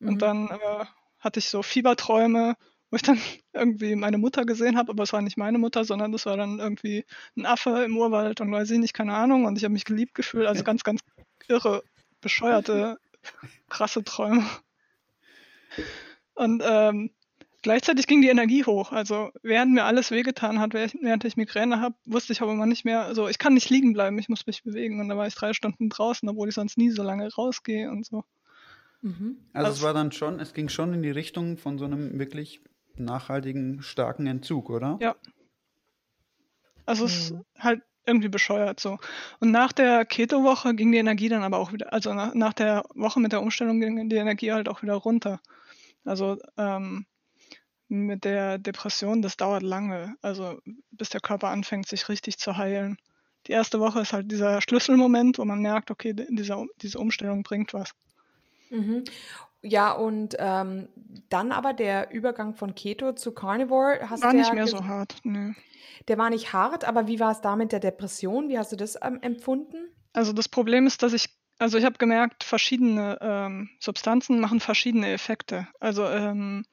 Mhm. 0.00 0.08
Und 0.08 0.22
dann 0.22 0.48
äh, 0.48 0.84
hatte 1.20 1.38
ich 1.38 1.48
so 1.48 1.62
Fieberträume, 1.62 2.56
wo 2.92 2.96
ich 2.96 3.02
dann 3.02 3.18
irgendwie 3.52 3.96
meine 3.96 4.18
Mutter 4.18 4.44
gesehen 4.44 4.76
habe, 4.76 4.92
aber 4.92 5.02
es 5.02 5.12
war 5.12 5.22
nicht 5.22 5.38
meine 5.38 5.58
Mutter, 5.58 5.84
sondern 5.84 6.12
das 6.12 6.26
war 6.26 6.36
dann 6.36 6.60
irgendwie 6.60 7.04
ein 7.36 7.46
Affe 7.46 7.82
im 7.84 7.96
Urwald 7.96 8.40
und 8.40 8.52
weiß 8.52 8.70
ich 8.70 8.78
nicht, 8.78 8.94
keine 8.94 9.14
Ahnung. 9.14 9.46
Und 9.46 9.56
ich 9.56 9.64
habe 9.64 9.72
mich 9.72 9.86
geliebt 9.86 10.14
gefühlt, 10.14 10.46
also 10.46 10.62
ganz, 10.62 10.84
ganz 10.84 11.00
irre 11.48 11.82
bescheuerte, 12.20 12.98
krasse 13.68 14.04
Träume. 14.04 14.44
Und 16.34 16.62
ähm, 16.64 17.10
gleichzeitig 17.62 18.06
ging 18.06 18.20
die 18.20 18.28
Energie 18.28 18.64
hoch. 18.64 18.92
Also 18.92 19.30
während 19.42 19.72
mir 19.72 19.84
alles 19.84 20.10
wehgetan 20.10 20.60
hat, 20.60 20.74
während 20.74 21.24
ich 21.24 21.36
Migräne 21.38 21.80
habe, 21.80 21.94
wusste 22.04 22.34
ich 22.34 22.42
aber 22.42 22.52
immer 22.52 22.66
nicht 22.66 22.84
mehr, 22.84 23.04
also 23.04 23.26
ich 23.26 23.38
kann 23.38 23.54
nicht 23.54 23.70
liegen 23.70 23.94
bleiben, 23.94 24.18
ich 24.18 24.28
muss 24.28 24.46
mich 24.46 24.62
bewegen. 24.64 25.00
Und 25.00 25.08
da 25.08 25.16
war 25.16 25.26
ich 25.26 25.34
drei 25.34 25.54
Stunden 25.54 25.88
draußen, 25.88 26.28
obwohl 26.28 26.50
ich 26.50 26.54
sonst 26.54 26.76
nie 26.76 26.90
so 26.90 27.02
lange 27.02 27.32
rausgehe 27.32 27.90
und 27.90 28.04
so. 28.04 28.24
Mhm. 29.00 29.38
Also, 29.54 29.66
also 29.66 29.78
es 29.78 29.82
war 29.82 29.94
dann 29.94 30.12
schon, 30.12 30.40
es 30.40 30.52
ging 30.52 30.68
schon 30.68 30.92
in 30.92 31.02
die 31.02 31.10
Richtung 31.10 31.56
von 31.56 31.78
so 31.78 31.86
einem 31.86 32.18
wirklich 32.18 32.60
nachhaltigen, 32.96 33.82
starken 33.82 34.26
Entzug, 34.26 34.70
oder? 34.70 34.98
Ja. 35.00 35.16
Also 36.84 37.04
es 37.04 37.30
ist 37.30 37.34
halt 37.58 37.82
irgendwie 38.06 38.28
bescheuert 38.28 38.80
so. 38.80 38.98
Und 39.40 39.50
nach 39.50 39.72
der 39.72 40.04
Keto-Woche 40.04 40.74
ging 40.74 40.90
die 40.92 40.98
Energie 40.98 41.28
dann 41.28 41.44
aber 41.44 41.58
auch 41.58 41.72
wieder, 41.72 41.92
also 41.92 42.12
nach, 42.14 42.34
nach 42.34 42.52
der 42.52 42.84
Woche 42.94 43.20
mit 43.20 43.32
der 43.32 43.42
Umstellung 43.42 43.80
ging 43.80 44.08
die 44.08 44.16
Energie 44.16 44.52
halt 44.52 44.68
auch 44.68 44.82
wieder 44.82 44.94
runter. 44.94 45.40
Also 46.04 46.38
ähm, 46.56 47.06
mit 47.88 48.24
der 48.24 48.58
Depression, 48.58 49.22
das 49.22 49.36
dauert 49.36 49.62
lange, 49.62 50.16
also 50.22 50.60
bis 50.90 51.10
der 51.10 51.20
Körper 51.20 51.48
anfängt, 51.48 51.86
sich 51.86 52.08
richtig 52.08 52.38
zu 52.38 52.56
heilen. 52.56 52.96
Die 53.46 53.52
erste 53.52 53.80
Woche 53.80 54.00
ist 54.00 54.12
halt 54.12 54.30
dieser 54.30 54.60
Schlüsselmoment, 54.62 55.38
wo 55.38 55.44
man 55.44 55.60
merkt, 55.60 55.90
okay, 55.90 56.14
dieser, 56.14 56.64
diese 56.80 56.98
Umstellung 56.98 57.42
bringt 57.42 57.74
was. 57.74 57.92
Mhm. 58.70 59.04
Ja, 59.62 59.92
und 59.92 60.36
ähm, 60.38 60.88
dann 61.28 61.52
aber 61.52 61.72
der 61.72 62.10
Übergang 62.10 62.54
von 62.54 62.74
Keto 62.74 63.12
zu 63.12 63.32
Carnivore. 63.32 64.00
Hast 64.10 64.22
War 64.22 64.32
nicht 64.32 64.52
mehr 64.52 64.66
so 64.66 64.84
hart, 64.84 65.16
ne. 65.24 65.54
Der 66.08 66.18
war 66.18 66.30
nicht 66.30 66.52
hart, 66.52 66.84
aber 66.84 67.06
wie 67.06 67.20
war 67.20 67.30
es 67.30 67.40
da 67.40 67.54
mit 67.54 67.70
der 67.70 67.78
Depression? 67.78 68.48
Wie 68.48 68.58
hast 68.58 68.72
du 68.72 68.76
das 68.76 68.98
ähm, 69.00 69.18
empfunden? 69.22 69.76
Also 70.12 70.32
das 70.32 70.48
Problem 70.48 70.86
ist, 70.86 71.02
dass 71.02 71.12
ich, 71.12 71.28
also 71.58 71.78
ich 71.78 71.84
habe 71.84 71.96
gemerkt, 71.96 72.42
verschiedene 72.42 73.18
ähm, 73.20 73.70
Substanzen 73.78 74.40
machen 74.40 74.58
verschiedene 74.58 75.12
Effekte. 75.12 75.68
Also 75.78 76.06
ähm, 76.06 76.64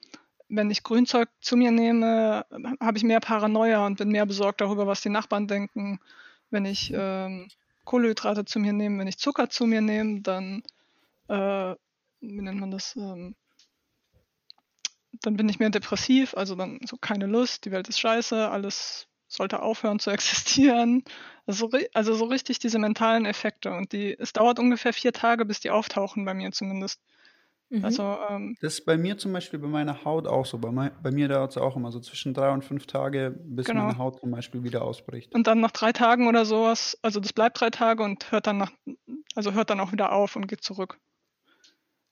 wenn 0.48 0.70
ich 0.70 0.82
Grünzeug 0.82 1.28
zu 1.40 1.56
mir 1.56 1.70
nehme, 1.70 2.44
habe 2.80 2.98
ich 2.98 3.04
mehr 3.04 3.20
Paranoia 3.20 3.86
und 3.86 3.98
bin 3.98 4.08
mehr 4.08 4.26
besorgt 4.26 4.60
darüber, 4.60 4.88
was 4.88 5.00
die 5.00 5.10
Nachbarn 5.10 5.46
denken. 5.46 6.00
Wenn 6.50 6.64
ich 6.64 6.92
ähm, 6.92 7.48
Kohlenhydrate 7.84 8.44
zu 8.44 8.58
mir 8.58 8.72
nehme, 8.72 8.98
wenn 8.98 9.06
ich 9.06 9.18
Zucker 9.18 9.48
zu 9.48 9.66
mir 9.66 9.80
nehme, 9.80 10.22
dann, 10.22 10.62
äh, 11.28 11.76
wie 12.20 12.42
nennt 12.42 12.60
man 12.60 12.70
das? 12.70 12.96
Ähm, 12.96 13.34
dann 15.22 15.36
bin 15.36 15.48
ich 15.48 15.58
mehr 15.58 15.70
depressiv, 15.70 16.34
also 16.34 16.54
dann 16.54 16.80
so 16.86 16.96
keine 16.96 17.26
Lust, 17.26 17.64
die 17.64 17.72
Welt 17.72 17.88
ist 17.88 17.98
scheiße, 17.98 18.48
alles 18.48 19.08
sollte 19.28 19.62
aufhören 19.62 19.98
zu 19.98 20.10
existieren. 20.10 21.04
Also, 21.46 21.70
also 21.94 22.14
so 22.14 22.26
richtig 22.26 22.58
diese 22.58 22.78
mentalen 22.78 23.26
Effekte. 23.26 23.72
Und 23.72 23.92
die, 23.92 24.16
es 24.18 24.32
dauert 24.32 24.58
ungefähr 24.58 24.92
vier 24.92 25.12
Tage, 25.12 25.44
bis 25.44 25.60
die 25.60 25.70
auftauchen, 25.70 26.24
bei 26.24 26.34
mir 26.34 26.52
zumindest. 26.52 27.00
Mhm. 27.70 27.84
Also, 27.84 28.18
ähm, 28.28 28.56
das 28.60 28.74
ist 28.74 28.84
bei 28.84 28.98
mir 28.98 29.16
zum 29.16 29.32
Beispiel 29.32 29.60
bei 29.60 29.68
meiner 29.68 30.04
Haut 30.04 30.26
auch 30.26 30.44
so. 30.44 30.58
Bei, 30.58 30.72
mein, 30.72 30.90
bei 31.02 31.12
mir 31.12 31.28
dauert 31.28 31.52
es 31.52 31.56
auch 31.56 31.76
immer 31.76 31.92
so 31.92 32.00
zwischen 32.00 32.34
drei 32.34 32.50
und 32.52 32.64
fünf 32.64 32.86
Tage, 32.86 33.36
bis 33.44 33.66
genau. 33.66 33.84
meine 33.84 33.98
Haut 33.98 34.20
zum 34.20 34.32
Beispiel 34.32 34.64
wieder 34.64 34.82
ausbricht. 34.82 35.32
Und 35.34 35.46
dann 35.46 35.60
nach 35.60 35.70
drei 35.70 35.92
Tagen 35.92 36.26
oder 36.26 36.44
sowas, 36.44 36.98
also 37.02 37.20
das 37.20 37.32
bleibt 37.32 37.60
drei 37.60 37.70
Tage 37.70 38.02
und 38.02 38.32
hört 38.32 38.48
dann 38.48 38.58
nach, 38.58 38.72
also 39.36 39.52
hört 39.52 39.70
dann 39.70 39.78
auch 39.78 39.92
wieder 39.92 40.12
auf 40.12 40.34
und 40.34 40.48
geht 40.48 40.64
zurück. 40.64 40.98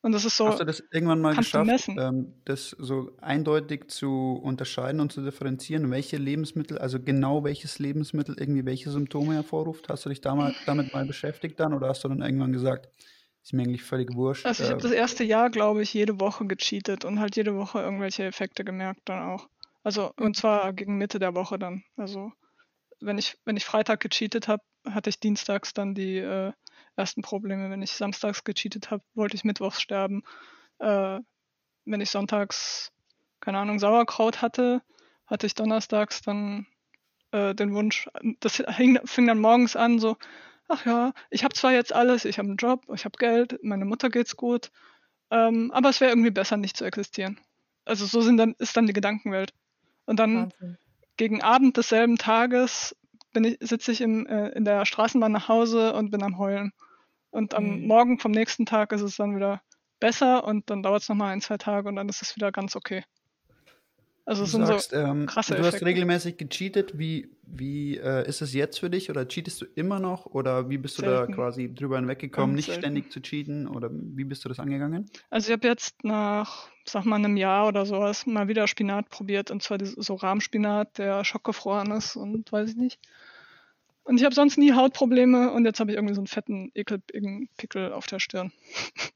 Und 0.01 0.13
das 0.13 0.25
ist 0.25 0.37
so. 0.37 0.47
Hast 0.47 0.61
du 0.61 0.65
das 0.65 0.83
irgendwann 0.93 1.21
mal 1.21 1.35
geschafft, 1.35 1.89
ähm, 1.89 2.35
das 2.45 2.71
so 2.71 3.11
eindeutig 3.21 3.91
zu 3.91 4.39
unterscheiden 4.43 5.01
und 5.01 5.13
zu 5.13 5.23
differenzieren, 5.23 5.91
welche 5.91 6.17
Lebensmittel, 6.19 6.79
also 6.79 7.01
genau 7.01 7.43
welches 7.43 7.81
Lebensmittel 7.81 8.37
irgendwie 8.39 8.65
welche 8.65 8.91
Symptome 8.91 9.35
hervorruft? 9.35 9.89
Hast 9.89 10.05
du 10.05 10.09
dich 10.09 10.21
damals, 10.21 10.57
damit 10.67 10.93
mal 10.95 11.05
beschäftigt 11.05 11.59
dann 11.59 11.75
oder 11.75 11.89
hast 11.89 12.05
du 12.05 12.09
dann 12.09 12.23
irgendwann 12.23 12.53
gesagt, 12.53 12.89
ist 13.43 13.53
mir 13.53 13.63
eigentlich 13.63 13.83
völlig 13.83 14.15
wurscht? 14.15 14.47
Also 14.47 14.63
ich 14.63 14.69
äh, 14.69 14.73
habe 14.73 14.83
das 14.83 14.93
erste 14.93 15.25
Jahr, 15.25 15.51
glaube 15.51 15.83
ich, 15.83 15.93
jede 15.95 16.21
Woche 16.21 16.47
gecheatet 16.47 17.05
und 17.05 17.19
halt 17.19 17.35
jede 17.35 17.57
Woche 17.57 17.81
irgendwelche 17.81 18.25
Effekte 18.25 18.65
gemerkt 18.65 19.01
dann 19.07 19.31
auch. 19.31 19.49
Also 19.83 20.13
und 20.17 20.37
zwar 20.37 20.73
gegen 20.75 20.97
Mitte 20.97 21.19
der 21.19 21.35
Woche 21.35 21.59
dann. 21.59 21.83
Also 21.97 22.31
wenn 23.01 23.19
ich 23.19 23.37
wenn 23.45 23.57
ich 23.57 23.65
Freitag 23.65 24.01
gecheatet 24.01 24.47
habe, 24.47 24.63
hatte 24.85 25.11
ich 25.11 25.19
dienstags 25.19 25.75
dann 25.75 25.95
die 25.95 26.19
äh, 26.19 26.53
ersten 26.99 27.23
Probleme. 27.23 27.71
Wenn 27.71 27.83
ich 27.83 27.93
samstags 27.93 28.45
gecheatet 28.45 28.91
habe, 28.91 29.03
wollte 29.15 29.37
ich 29.37 29.45
mittwochs 29.45 29.81
sterben. 29.81 30.23
Äh, 30.79 31.21
wenn 31.85 32.01
ich 32.01 32.11
sonntags, 32.11 32.93
keine 33.41 33.59
Ahnung, 33.59 33.79
Sauerkraut 33.79 34.43
hatte, 34.43 34.83
hatte 35.27 35.47
ich 35.47 35.55
donnerstags 35.55 36.21
dann 36.23 36.67
äh, 37.31 37.55
den 37.55 37.75
Wunsch, 37.75 38.09
das 38.41 38.57
hing, 38.77 38.99
fing 39.05 39.27
dann 39.27 39.39
morgens 39.39 39.77
an, 39.77 39.99
so, 39.99 40.17
ach 40.69 40.85
ja, 40.87 41.13
ich 41.31 41.45
habe 41.45 41.55
zwar 41.55 41.73
jetzt 41.73 41.95
alles, 41.95 42.25
ich 42.25 42.39
habe 42.39 42.49
einen 42.49 42.57
Job, 42.57 42.87
ich 42.95 43.05
habe 43.05 43.19
Geld, 43.19 43.59
meine 43.63 43.85
Mutter 43.85 44.11
geht's 44.11 44.37
gut, 44.37 44.71
ähm, 45.31 45.71
aber 45.73 45.91
es 45.91 46.01
wäre 46.01 46.13
irgendwie 46.13 46.31
besser, 46.31 46.57
nicht 46.57 46.77
zu 46.77 46.85
existieren. 46.85 47.39
Also 47.85 48.07
so 48.07 48.21
sind 48.21 48.37
dann, 48.37 48.55
ist 48.59 48.77
dann 48.77 48.87
die 48.87 48.93
Gedankenwelt. 48.93 49.53
Und 50.05 50.19
dann 50.19 50.37
Wahnsinn. 50.37 50.79
gegen 51.17 51.43
Abend 51.43 51.77
desselben 51.77 52.17
Tages 52.17 52.97
sitze 53.61 53.93
ich 53.93 54.01
im, 54.01 54.27
äh, 54.27 54.49
in 54.51 54.65
der 54.65 54.85
Straßenbahn 54.87 55.33
nach 55.33 55.49
Hause 55.49 55.95
und 55.95 56.11
bin 56.11 56.23
am 56.23 56.39
Heulen. 56.39 56.73
Und 57.31 57.55
am 57.55 57.81
mhm. 57.81 57.87
Morgen 57.87 58.19
vom 58.19 58.33
nächsten 58.33 58.67
Tag 58.67 58.93
ist 58.93 59.03
es 59.03 59.17
dann 59.17 59.37
wieder 59.37 59.63
besser 60.01 60.45
und 60.45 60.71
dann 60.71 60.83
dauert 60.83 61.03
es 61.03 61.09
nochmal 61.09 61.33
ein, 61.33 61.41
zwei 61.41 61.59
Tage 61.59 61.89
und 61.89 61.97
dann 61.97 62.09
ist 62.09 62.23
es 62.23 62.37
wieder 62.37 62.53
ganz 62.53 62.77
okay. 62.77 63.05
Also 64.29 64.45
es 64.45 64.53
sind 64.53 64.67
sagst, 64.67 64.91
so 64.91 64.97
ähm, 64.97 65.25
krasse 65.25 65.55
Du 65.55 65.61
Effekte. 65.61 65.77
hast 65.79 65.87
regelmäßig 65.87 66.37
gecheatet. 66.37 66.99
Wie, 66.99 67.31
wie 67.47 67.97
äh, 67.97 68.29
ist 68.29 68.43
es 68.43 68.53
jetzt 68.53 68.79
für 68.79 68.91
dich? 68.91 69.09
Oder 69.09 69.27
cheatest 69.27 69.63
du 69.63 69.67
immer 69.75 70.01
noch? 70.01 70.27
Oder 70.27 70.69
wie 70.69 70.77
bist 70.77 70.99
du 70.99 71.03
Selten. 71.03 71.33
da 71.33 71.35
quasi 71.35 71.75
drüber 71.75 71.97
hinweggekommen, 71.97 72.55
nicht 72.55 72.67
selten. 72.67 72.83
ständig 72.83 73.11
zu 73.11 73.23
cheaten? 73.23 73.67
Oder 73.67 73.89
wie 73.91 74.25
bist 74.25 74.45
du 74.45 74.51
das 74.51 74.59
angegangen? 74.59 75.11
Also 75.31 75.49
ich 75.49 75.57
habe 75.57 75.67
jetzt 75.67 76.05
nach, 76.05 76.69
sag 76.85 77.07
mal, 77.07 77.17
einem 77.17 77.39
Jahr 77.39 77.69
oder 77.69 77.87
sowas 77.87 78.27
mal 78.27 78.49
wieder 78.49 78.67
Spinat 78.67 79.09
probiert. 79.09 79.51
Und 79.51 79.63
zwar 79.63 79.79
so 79.83 80.15
Rahmspinat, 80.15 80.99
der 80.99 81.25
schockgefroren 81.25 81.91
ist 81.93 82.15
und 82.15 82.53
weiß 82.53 82.69
ich 82.69 82.77
nicht. 82.77 83.01
Und 84.09 84.17
ich 84.17 84.25
habe 84.25 84.35
sonst 84.35 84.57
nie 84.57 84.73
Hautprobleme 84.73 85.53
und 85.53 85.67
jetzt 85.67 85.81
habe 85.81 85.91
ich 85.91 85.97
irgendwie 85.99 86.15
so 86.15 86.23
einen 86.23 86.29
fetten 86.29 86.71
Ekelpickel 86.75 87.93
auf 87.93 88.07
der 88.07 88.21
Stirn. 88.21 88.53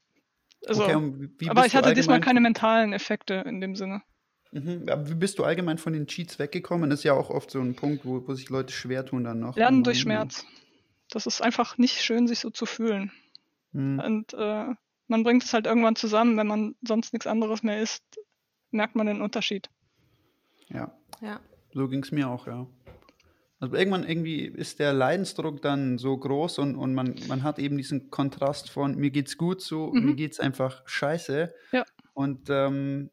also, 0.67 0.83
okay, 0.83 1.49
aber 1.49 1.65
ich 1.65 1.75
hatte 1.75 1.95
diesmal 1.95 2.21
keine 2.21 2.39
mentalen 2.41 2.93
Effekte 2.93 3.43
in 3.47 3.59
dem 3.59 3.75
Sinne. 3.75 4.03
Mhm. 4.51 4.85
wie 5.05 5.15
bist 5.15 5.39
du 5.39 5.45
allgemein 5.45 5.79
von 5.79 5.93
den 5.93 6.05
Cheats 6.05 6.37
weggekommen? 6.37 6.91
Das 6.91 6.99
ist 6.99 7.05
ja 7.05 7.13
auch 7.13 7.31
oft 7.31 7.49
so 7.49 7.59
ein 7.59 7.73
Punkt, 7.73 8.05
wo, 8.05 8.27
wo 8.27 8.35
sich 8.35 8.49
Leute 8.49 8.71
schwer 8.71 9.03
tun 9.03 9.23
dann 9.23 9.39
noch. 9.39 9.55
Lernen 9.55 9.83
durch 9.83 9.99
Schmerz. 9.99 10.45
Das 11.09 11.25
ist 11.25 11.41
einfach 11.41 11.79
nicht 11.79 12.03
schön, 12.03 12.27
sich 12.27 12.37
so 12.37 12.51
zu 12.51 12.67
fühlen. 12.67 13.11
Mhm. 13.71 13.97
Und 13.97 14.33
äh, 14.35 14.75
man 15.07 15.23
bringt 15.23 15.43
es 15.43 15.55
halt 15.55 15.65
irgendwann 15.65 15.95
zusammen, 15.95 16.37
wenn 16.37 16.45
man 16.45 16.75
sonst 16.87 17.13
nichts 17.13 17.25
anderes 17.25 17.63
mehr 17.63 17.81
isst, 17.81 18.03
merkt 18.69 18.95
man 18.95 19.07
den 19.07 19.23
Unterschied. 19.23 19.71
Ja. 20.69 20.95
Ja. 21.19 21.39
So 21.73 21.87
ging 21.87 22.03
es 22.03 22.11
mir 22.11 22.29
auch, 22.29 22.45
ja. 22.45 22.67
Also 23.63 23.77
irgendwann 23.77 24.03
irgendwie 24.03 24.41
ist 24.41 24.79
der 24.79 24.91
Leidensdruck 24.91 25.61
dann 25.61 25.97
so 25.97 26.17
groß 26.17 26.59
und, 26.59 26.75
und 26.75 26.93
man, 26.93 27.15
man 27.29 27.43
hat 27.43 27.59
eben 27.59 27.77
diesen 27.77 28.09
Kontrast 28.09 28.69
von 28.69 28.97
mir 28.97 29.09
geht's 29.09 29.37
gut 29.37 29.61
so, 29.61 29.93
mhm. 29.93 30.05
mir 30.05 30.15
geht's 30.15 30.41
einfach 30.41 30.85
scheiße. 30.85 31.53
Ja. 31.71 31.85
Und 32.11 32.49
ähm, 32.49 33.09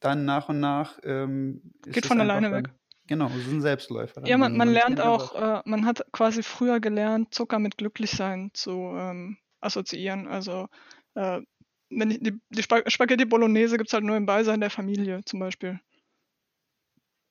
dann 0.00 0.26
nach 0.26 0.50
und 0.50 0.60
nach 0.60 0.98
ähm, 1.04 1.72
geht 1.86 2.04
von 2.04 2.20
alleine 2.20 2.52
weg. 2.52 2.68
Genau, 3.06 3.28
es 3.28 3.46
ist 3.46 3.52
ein 3.52 3.62
Selbstläufer. 3.62 4.26
Ja, 4.26 4.36
man, 4.36 4.58
man 4.58 4.68
lernt 4.68 5.00
auch, 5.00 5.34
äh, 5.40 5.62
man 5.64 5.86
hat 5.86 6.04
quasi 6.12 6.42
früher 6.42 6.80
gelernt, 6.80 7.32
Zucker 7.32 7.58
mit 7.58 7.78
Glücklichsein 7.78 8.50
zu 8.52 8.92
ähm, 8.94 9.38
assoziieren. 9.62 10.28
Also 10.28 10.68
äh, 11.14 11.40
wenn 11.88 12.10
ich, 12.10 12.18
die, 12.20 12.38
die 12.50 12.62
Spaghetti 12.62 13.24
Bolognese 13.24 13.78
gibt 13.78 13.88
es 13.88 13.94
halt 13.94 14.04
nur 14.04 14.18
im 14.18 14.26
Beisein 14.26 14.60
der 14.60 14.68
Familie 14.68 15.22
zum 15.24 15.40
Beispiel. 15.40 15.80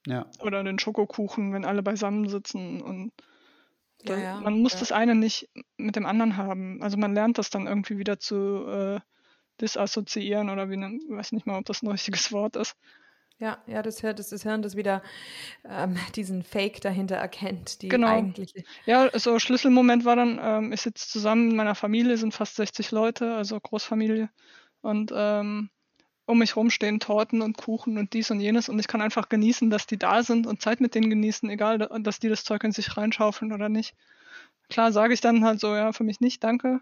Ja. 0.06 0.26
Oder 0.40 0.64
den 0.64 0.80
Schokokuchen, 0.80 1.54
wenn 1.54 1.66
alle 1.66 1.84
beisammen 1.84 2.28
sitzen 2.28 2.82
und 2.82 3.12
ja, 4.06 4.18
ja, 4.18 4.40
man 4.40 4.62
muss 4.62 4.74
ja. 4.74 4.80
das 4.80 4.92
eine 4.92 5.16
nicht 5.16 5.50
mit 5.78 5.96
dem 5.96 6.06
anderen 6.06 6.36
haben. 6.36 6.82
Also 6.82 6.98
man 6.98 7.14
lernt 7.14 7.38
das 7.38 7.50
dann 7.50 7.68
irgendwie 7.68 7.98
wieder 7.98 8.20
zu 8.20 8.68
äh, 8.68 9.00
disassoziieren 9.62 10.50
oder 10.50 10.70
wie, 10.70 10.78
ne, 10.78 11.00
weiß 11.08 11.32
nicht 11.32 11.46
mal, 11.46 11.58
ob 11.58 11.66
das 11.66 11.82
ein 11.82 11.88
richtiges 11.88 12.32
Wort 12.32 12.56
ist. 12.58 12.76
Ja, 13.40 13.58
ja, 13.66 13.82
das, 13.82 14.00
Hirn, 14.00 14.16
das, 14.16 14.30
das 14.30 14.44
Hirn, 14.44 14.62
das 14.62 14.76
wieder 14.76 15.02
ähm, 15.66 15.98
diesen 16.16 16.44
Fake 16.44 16.82
dahinter 16.82 17.16
erkennt, 17.16 17.82
die 17.82 17.90
Genau. 17.90 18.08
eigentliche. 18.08 18.64
Ja, 18.86 19.10
so 19.18 19.40
Schlüsselmoment 19.40 20.06
war 20.06 20.16
dann, 20.16 20.40
ähm, 20.42 20.72
ich 20.72 20.82
sitze 20.82 21.10
zusammen 21.10 21.48
mit 21.48 21.58
meiner 21.58 21.76
Familie, 21.76 22.18
sind 22.18 22.34
fast 22.34 22.56
60 22.56 22.92
Leute, 22.92 23.36
also 23.36 23.60
Großfamilie. 23.60 24.30
Und 24.82 25.12
ähm, 25.16 25.70
um 26.26 26.40
mich 26.40 26.56
rum 26.56 26.70
stehen 26.70 27.00
Torten 27.00 27.42
und 27.42 27.58
Kuchen 27.58 27.98
und 27.98 28.14
dies 28.14 28.32
und 28.32 28.40
jenes 28.40 28.70
und 28.70 28.80
ich 28.80 28.88
kann 28.88 29.02
einfach 29.02 29.30
genießen, 29.30 29.70
dass 29.70 29.88
die 29.88 29.98
da 29.98 30.24
sind 30.24 30.48
und 30.48 30.62
Zeit 30.62 30.80
mit 30.82 30.96
denen 30.96 31.10
genießen, 31.10 31.50
egal, 31.50 31.78
da- 31.80 32.00
dass 32.00 32.20
die 32.20 32.30
das 32.30 32.44
Zeug 32.44 32.64
in 32.64 32.72
sich 32.72 32.96
reinschaufeln 32.98 33.52
oder 33.52 33.70
nicht. 33.70 33.94
Klar 34.70 34.92
sage 34.94 35.14
ich 35.14 35.22
dann 35.22 35.44
halt 35.44 35.60
so, 35.60 35.76
ja, 35.76 35.92
für 35.92 36.04
mich 36.04 36.20
nicht, 36.22 36.44
danke. 36.44 36.80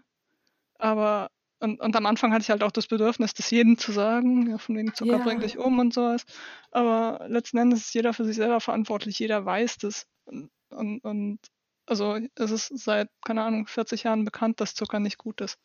Aber 0.78 1.30
und, 1.60 1.80
und 1.80 1.94
am 1.94 2.06
Anfang 2.06 2.32
hatte 2.32 2.42
ich 2.42 2.50
halt 2.50 2.64
auch 2.64 2.72
das 2.72 2.88
Bedürfnis, 2.88 3.34
das 3.34 3.50
jedem 3.50 3.78
zu 3.78 3.92
sagen, 3.92 4.50
ja, 4.50 4.58
von 4.58 4.76
wegen 4.76 4.94
Zucker 4.94 5.18
Ja. 5.18 5.24
bringt 5.24 5.44
dich 5.44 5.58
um 5.58 5.78
und 5.78 5.94
sowas. 5.94 6.24
Aber 6.72 7.24
letzten 7.28 7.58
Endes 7.58 7.80
ist 7.86 7.94
jeder 7.94 8.12
für 8.12 8.24
sich 8.24 8.36
selber 8.36 8.60
verantwortlich, 8.60 9.18
jeder 9.20 9.44
weiß 9.44 9.78
das. 9.78 10.06
Und, 10.24 10.50
und, 10.70 11.04
und 11.04 11.38
also 11.86 12.18
es 12.34 12.50
ist 12.50 12.68
seit, 12.78 13.08
keine 13.24 13.42
Ahnung, 13.44 13.66
40 13.68 14.02
Jahren 14.04 14.24
bekannt, 14.24 14.60
dass 14.60 14.74
Zucker 14.74 14.98
nicht 14.98 15.18
gut 15.18 15.40
ist. 15.40 15.56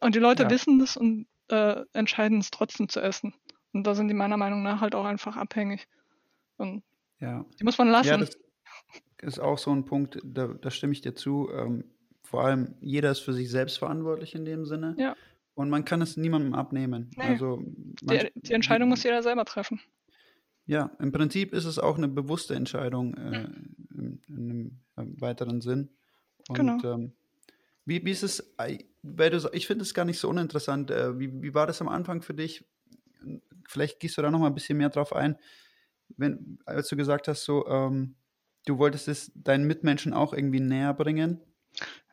Und 0.00 0.14
die 0.14 0.18
Leute 0.18 0.42
Ja. 0.42 0.50
wissen 0.50 0.78
das 0.78 0.96
und 0.96 1.26
äh, 1.48 1.82
entscheiden 1.92 2.38
es 2.38 2.50
trotzdem 2.50 2.88
zu 2.88 3.00
essen. 3.00 3.34
Und 3.72 3.86
da 3.86 3.94
sind 3.94 4.08
die 4.08 4.14
meiner 4.14 4.36
Meinung 4.36 4.62
nach 4.62 4.80
halt 4.80 4.94
auch 4.94 5.04
einfach 5.04 5.36
abhängig. 5.36 5.88
Und 6.56 6.82
Ja. 7.20 7.44
die 7.58 7.64
muss 7.64 7.78
man 7.78 7.88
lassen. 7.88 8.08
Ja, 8.08 8.16
das 8.18 8.36
ist 9.22 9.38
auch 9.38 9.58
so 9.58 9.70
ein 9.70 9.84
Punkt, 9.84 10.18
da, 10.24 10.48
da 10.48 10.70
stimme 10.70 10.92
ich 10.92 11.00
dir 11.00 11.14
zu. 11.14 11.48
Ähm, 11.52 11.84
vor 12.22 12.44
allem, 12.44 12.74
jeder 12.80 13.10
ist 13.10 13.20
für 13.20 13.32
sich 13.32 13.50
selbst 13.50 13.78
verantwortlich 13.78 14.34
in 14.34 14.44
dem 14.44 14.64
Sinne. 14.66 14.94
Ja. 14.98 15.16
Und 15.54 15.68
man 15.68 15.84
kann 15.84 16.00
es 16.00 16.16
niemandem 16.16 16.54
abnehmen. 16.54 17.10
Nee. 17.16 17.24
Also, 17.24 17.62
die, 17.62 18.30
die 18.34 18.52
Entscheidung 18.52 18.88
muss 18.88 19.02
jeder 19.02 19.22
selber 19.22 19.44
treffen. 19.44 19.80
Ja, 20.64 20.90
im 20.98 21.12
Prinzip 21.12 21.52
ist 21.52 21.64
es 21.66 21.78
auch 21.78 21.98
eine 21.98 22.08
bewusste 22.08 22.54
Entscheidung 22.54 23.14
äh, 23.14 23.44
in, 23.94 24.22
in 24.28 24.34
einem 24.50 24.80
äh, 24.96 25.20
weiteren 25.20 25.60
Sinn. 25.60 25.90
Und 26.48 26.56
Genau. 26.56 26.82
ähm, 26.84 27.12
wie, 27.84 28.04
wie 28.04 28.10
ist 28.10 28.22
es, 28.22 28.54
ei- 28.58 28.86
weil 29.02 29.30
du, 29.30 29.48
ich 29.52 29.66
finde 29.66 29.82
es 29.82 29.94
gar 29.94 30.04
nicht 30.04 30.18
so 30.18 30.28
uninteressant. 30.28 30.90
Äh, 30.90 31.18
wie, 31.18 31.42
wie 31.42 31.54
war 31.54 31.66
das 31.66 31.80
am 31.80 31.88
Anfang 31.88 32.22
für 32.22 32.34
dich? 32.34 32.64
Vielleicht 33.68 34.00
gehst 34.00 34.18
du 34.18 34.22
da 34.22 34.30
noch 34.30 34.38
mal 34.38 34.48
ein 34.48 34.54
bisschen 34.54 34.78
mehr 34.78 34.90
drauf 34.90 35.14
ein, 35.14 35.36
wenn, 36.16 36.58
als 36.66 36.88
du 36.88 36.96
gesagt 36.96 37.28
hast, 37.28 37.44
so, 37.44 37.66
ähm, 37.68 38.16
du 38.66 38.78
wolltest 38.78 39.08
es 39.08 39.32
deinen 39.34 39.66
Mitmenschen 39.66 40.12
auch 40.14 40.32
irgendwie 40.34 40.60
näher 40.60 40.94
bringen. 40.94 41.40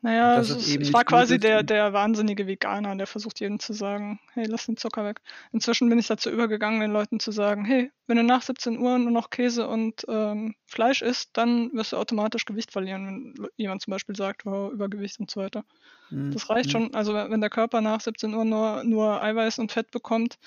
Naja, 0.01 0.37
Dass 0.37 0.49
es, 0.49 0.75
es 0.75 0.93
war 0.93 1.03
quasi 1.03 1.39
der, 1.39 1.61
der 1.61 1.91
wahnsinnige 1.91 2.47
Veganer, 2.47 2.95
der 2.95 3.05
versucht 3.07 3.41
jedem 3.41 3.59
zu 3.59 3.73
sagen, 3.73 4.19
hey, 4.33 4.45
lass 4.47 4.65
den 4.65 4.77
Zucker 4.77 5.03
weg. 5.03 5.19
Inzwischen 5.51 5.89
bin 5.89 5.99
ich 5.99 6.07
dazu 6.07 6.29
übergegangen, 6.29 6.79
den 6.79 6.91
Leuten 6.91 7.19
zu 7.19 7.31
sagen, 7.31 7.65
hey, 7.65 7.91
wenn 8.07 8.15
du 8.15 8.23
nach 8.23 8.41
17 8.41 8.77
Uhr 8.77 8.97
nur 8.97 9.11
noch 9.11 9.29
Käse 9.29 9.67
und 9.67 10.05
ähm, 10.07 10.55
Fleisch 10.67 11.01
isst, 11.01 11.31
dann 11.33 11.73
wirst 11.73 11.91
du 11.91 11.97
automatisch 11.97 12.45
Gewicht 12.45 12.71
verlieren, 12.71 13.33
wenn 13.37 13.47
jemand 13.57 13.81
zum 13.81 13.91
Beispiel 13.91 14.15
sagt, 14.15 14.45
oh, 14.45 14.69
Übergewicht 14.71 15.19
und 15.19 15.29
so 15.29 15.41
weiter. 15.41 15.65
Hm, 16.09 16.31
Das 16.31 16.49
reicht 16.49 16.71
hm. 16.71 16.71
schon. 16.71 16.93
Also 16.93 17.13
wenn 17.13 17.39
wenn 17.39 17.41
der 17.41 17.49
Körper 17.49 17.81
nach 17.81 18.01
17 18.01 18.33
Uhr 18.33 18.45
nur, 18.45 18.83
nur 18.83 19.23
Eiweiß 19.23 19.59
und 19.59 19.71
Fett 19.71 19.91
bekommt, 19.91 20.37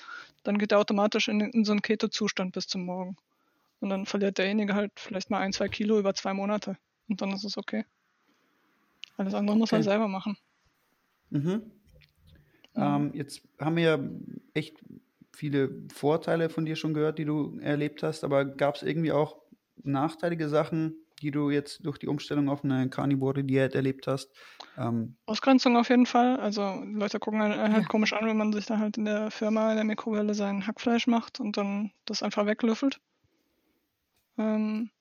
dann 0.43 0.57
geht 0.57 0.71
er 0.71 0.79
automatisch 0.79 1.27
in, 1.27 1.41
in 1.41 1.65
so 1.65 1.71
einen 1.71 1.81
Keto-Zustand 1.81 2.53
bis 2.53 2.67
zum 2.67 2.85
Morgen. 2.85 3.17
Und 3.79 3.89
dann 3.89 4.05
verliert 4.05 4.37
derjenige 4.37 4.75
halt 4.75 4.91
vielleicht 4.95 5.29
mal 5.29 5.39
ein, 5.39 5.53
zwei 5.53 5.67
Kilo 5.67 5.99
über 5.99 6.13
zwei 6.13 6.33
Monate. 6.33 6.77
Und 7.09 7.21
dann 7.21 7.31
ist 7.31 7.43
es 7.43 7.57
okay. 7.57 7.85
Alles 9.17 9.33
andere 9.33 9.57
muss 9.57 9.71
er 9.71 9.81
Okay. 9.81 9.83
selber 9.83 10.07
machen. 10.07 10.37
Mhm. 11.31 11.71
Ähm, 12.75 13.11
jetzt 13.13 13.47
haben 13.59 13.75
wir 13.75 13.83
ja 13.83 13.99
echt 14.53 14.83
viele 15.35 15.83
Vorteile 15.91 16.49
von 16.49 16.65
dir 16.65 16.75
schon 16.75 16.93
gehört, 16.93 17.19
die 17.19 17.25
du 17.25 17.59
erlebt 17.59 18.03
hast, 18.03 18.23
aber 18.23 18.45
gab 18.45 18.75
es 18.75 18.83
irgendwie 18.83 19.11
auch 19.11 19.41
nachteilige 19.83 20.49
Sachen, 20.49 21.05
die 21.21 21.31
du 21.31 21.49
jetzt 21.49 21.85
durch 21.85 21.97
die 21.99 22.07
Umstellung 22.07 22.49
auf 22.49 22.63
eine 22.63 22.89
carnivore 22.89 23.43
Diät 23.43 23.75
erlebt 23.75 24.07
hast? 24.07 24.35
Ähm, 24.77 25.17
Ausgrenzung 25.25 25.75
auf 25.75 25.89
jeden 25.89 26.05
Fall. 26.05 26.39
Also 26.39 26.81
die 26.81 26.93
Leute 26.93 27.19
gucken 27.19 27.41
halt, 27.41 27.57
halt 27.73 27.87
Ja. 27.87 27.89
komisch 27.89 28.13
an, 28.13 28.25
wenn 28.25 28.37
man 28.37 28.53
sich 28.53 28.65
da 28.67 28.79
halt 28.79 28.97
in 28.97 29.03
der 29.05 29.31
Firma, 29.31 29.69
in 29.71 29.75
der 29.75 29.83
Mikrowelle 29.85 30.33
sein 30.33 30.65
Hackfleisch 30.65 31.07
macht 31.07 31.39
und 31.41 31.57
dann 31.57 31.91
das 32.05 32.23
einfach 32.23 32.45
weglöffelt. 32.45 33.01
Ähm, 34.37 34.91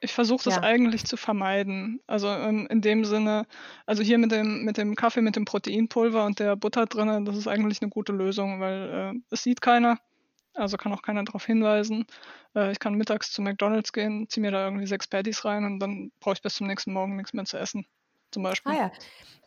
ich 0.00 0.12
versuche 0.12 0.44
das 0.44 0.56
Ja. 0.56 0.62
eigentlich 0.62 1.04
zu 1.04 1.16
vermeiden. 1.16 2.00
Also 2.06 2.28
ähm, 2.28 2.66
in 2.70 2.80
dem 2.80 3.04
Sinne, 3.04 3.46
also 3.86 4.02
hier 4.02 4.18
mit 4.18 4.30
dem, 4.32 4.64
mit 4.64 4.76
dem 4.76 4.94
Kaffee, 4.94 5.22
mit 5.22 5.36
dem 5.36 5.44
Proteinpulver 5.44 6.24
und 6.24 6.38
der 6.38 6.56
Butter 6.56 6.86
drin, 6.86 7.24
das 7.24 7.36
ist 7.36 7.48
eigentlich 7.48 7.82
eine 7.82 7.90
gute 7.90 8.12
Lösung, 8.12 8.60
weil 8.60 9.14
äh, 9.14 9.20
es 9.30 9.42
sieht 9.42 9.60
keiner. 9.60 9.98
Also 10.54 10.76
kann 10.76 10.92
auch 10.92 11.02
keiner 11.02 11.24
darauf 11.24 11.44
hinweisen. 11.44 12.06
Äh, 12.54 12.72
ich 12.72 12.78
kann 12.78 12.94
mittags 12.94 13.32
zu 13.32 13.42
McDonalds 13.42 13.92
gehen, 13.92 14.28
ziehe 14.28 14.42
mir 14.42 14.50
da 14.50 14.64
irgendwie 14.64 14.86
sechs 14.86 15.06
Patties 15.06 15.44
rein 15.44 15.64
und 15.64 15.80
dann 15.80 16.10
brauche 16.20 16.34
ich 16.34 16.42
bis 16.42 16.54
zum 16.56 16.66
nächsten 16.66 16.92
Morgen 16.92 17.16
nichts 17.16 17.32
mehr 17.32 17.44
zu 17.44 17.58
essen. 17.58 17.86
Zum 18.30 18.42
Beispiel. 18.42 18.72
Ah 18.72 18.76
ja. 18.76 18.92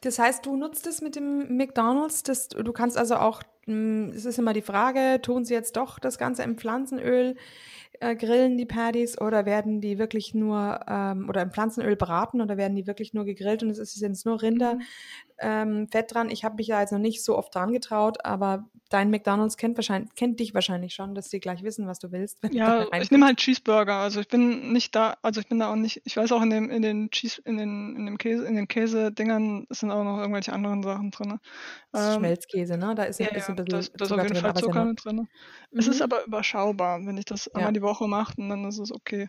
Das 0.01 0.17
heißt, 0.17 0.45
du 0.45 0.55
nutzt 0.55 0.87
es 0.87 1.01
mit 1.01 1.15
dem 1.15 1.55
McDonalds, 1.55 2.23
das, 2.23 2.47
du 2.47 2.73
kannst 2.73 2.97
also 2.97 3.15
auch, 3.17 3.43
es 4.15 4.25
ist 4.25 4.39
immer 4.39 4.53
die 4.53 4.61
Frage, 4.61 5.19
tun 5.21 5.45
sie 5.45 5.53
jetzt 5.53 5.77
doch 5.77 5.99
das 5.99 6.17
Ganze 6.17 6.43
im 6.43 6.57
Pflanzenöl, 6.57 7.35
äh, 7.99 8.15
grillen 8.15 8.57
die 8.57 8.65
Patties 8.65 9.19
oder 9.19 9.45
werden 9.45 9.81
die 9.81 9.97
wirklich 9.99 10.33
nur, 10.33 10.79
ähm, 10.87 11.27
oder 11.29 11.41
im 11.41 11.51
Pflanzenöl 11.51 11.95
braten 11.95 12.41
oder 12.41 12.57
werden 12.57 12.75
die 12.75 12.87
wirklich 12.87 13.13
nur 13.13 13.25
gegrillt 13.25 13.63
und 13.63 13.69
es 13.69 13.79
ist 13.79 13.99
jetzt 14.01 14.25
nur 14.25 14.41
Rinder, 14.41 14.75
Mhm. 14.75 14.81
ähm, 15.39 15.87
dran. 15.89 16.29
Ich 16.29 16.43
habe 16.43 16.55
mich 16.55 16.67
da 16.67 16.81
jetzt 16.81 16.91
noch 16.91 16.99
nicht 16.99 17.23
so 17.23 17.37
oft 17.37 17.53
dran 17.55 17.71
getraut, 17.73 18.23
aber 18.25 18.69
dein 18.89 19.09
McDonalds 19.09 19.57
kennt 19.57 19.77
wahrscheinlich, 19.77 20.13
kennt 20.15 20.39
dich 20.39 20.53
wahrscheinlich 20.53 20.93
schon, 20.93 21.15
dass 21.15 21.29
die 21.29 21.39
gleich 21.39 21.63
wissen, 21.63 21.87
was 21.87 21.99
du 21.99 22.11
willst. 22.11 22.43
du 22.43 22.49
Ja, 22.57 22.85
da 22.85 22.97
ich 22.99 23.11
nehme 23.11 23.25
halt 23.25 23.37
Cheeseburger. 23.37 23.95
Also 23.95 24.19
ich 24.19 24.27
bin 24.27 24.71
nicht 24.73 24.95
da, 24.95 25.17
also 25.21 25.39
ich 25.41 25.47
bin 25.47 25.59
da 25.59 25.71
auch 25.71 25.75
nicht, 25.75 26.01
ich 26.05 26.17
weiß 26.17 26.31
auch 26.31 26.41
in 26.41 26.49
dem, 26.49 26.69
in 26.69 26.81
den 26.81 27.09
Cheese, 27.11 27.41
in 27.45 27.57
den, 27.57 27.95
in 27.95 28.05
dem 28.05 28.17
Käse, 28.17 28.45
in 28.45 28.55
den 28.55 28.67
Käsedingern 28.67 29.65
sind 29.69 29.91
auch 29.91 30.03
noch 30.03 30.19
irgendwelche 30.19 30.53
anderen 30.53 30.83
Sachen 30.83 31.11
drin. 31.11 31.39
Ähm, 31.93 32.11
Schmelzkäse, 32.17 32.77
ne? 32.77 32.95
Da 32.95 33.03
ist 33.03 33.19
ja, 33.19 33.27
ein 33.27 33.33
bisschen, 33.33 33.55
ja, 33.57 33.60
bisschen 33.65 33.69
da 33.69 33.79
ist, 33.79 33.91
da 33.97 34.05
ist 34.05 34.11
auf 34.11 34.23
jeden 34.23 34.33
drin, 34.33 34.43
Fall 34.43 34.49
ja 34.49 34.53
Zucker 34.53 34.85
mit 34.85 35.03
drin. 35.05 35.27
Es 35.75 35.87
ist 35.87 36.01
Mhm. 36.01 36.03
aber 36.03 36.25
überschaubar. 36.25 36.99
Wenn 37.05 37.17
ich 37.17 37.25
das 37.25 37.47
Ja. 37.53 37.55
einmal 37.55 37.73
die 37.73 37.81
Woche 37.81 38.07
mache, 38.07 38.33
dann 38.37 38.65
ist 38.67 38.79
es 38.79 38.91
okay. 38.91 39.27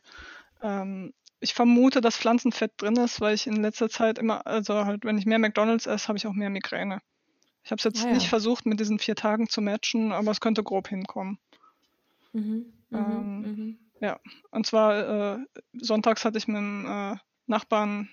Ähm, 0.63 1.13
ich 1.41 1.55
vermute, 1.55 2.01
dass 2.01 2.17
Pflanzenfett 2.17 2.73
drin 2.79 2.97
ist, 2.97 3.21
weil 3.21 3.35
ich 3.35 3.47
in 3.47 3.63
letzter 3.63 3.89
Zeit 3.89 4.19
immer, 4.19 4.47
also 4.47 4.85
halt, 4.85 5.05
wenn 5.05 5.19
ich 5.19 5.27
mehr 5.27 5.39
McDonalds 5.39 5.87
esse, 5.87 6.09
habe 6.09 6.19
ich 6.19 6.27
auch 6.27 6.33
mehr 6.35 6.51
Migräne. 6.51 7.01
Ich 7.65 7.71
habe 7.71 7.79
es 7.79 7.85
jetzt 7.85 8.05
Ah 8.05 8.09
ja. 8.09 8.15
nicht 8.15 8.29
versucht, 8.29 8.67
mit 8.67 8.81
diesen 8.81 8.99
vier 8.99 9.17
Tagen 9.17 9.49
zu 9.49 9.61
matchen, 9.61 10.13
aber 10.13 10.31
es 10.31 10.41
könnte 10.41 10.63
grob 10.65 10.89
hinkommen. 10.89 11.39
Mhm, 12.33 12.73
mhm, 12.91 12.99
Ähm, 12.99 13.41
mhm. 13.41 13.79
Und 14.51 14.67
zwar 14.67 15.39
äh, 15.39 15.47
sonntags 15.75 16.25
hatte 16.25 16.39
ich 16.39 16.49
mit 16.49 16.57
dem 16.57 16.87
äh, 16.87 17.17
Nachbarn, 17.47 18.09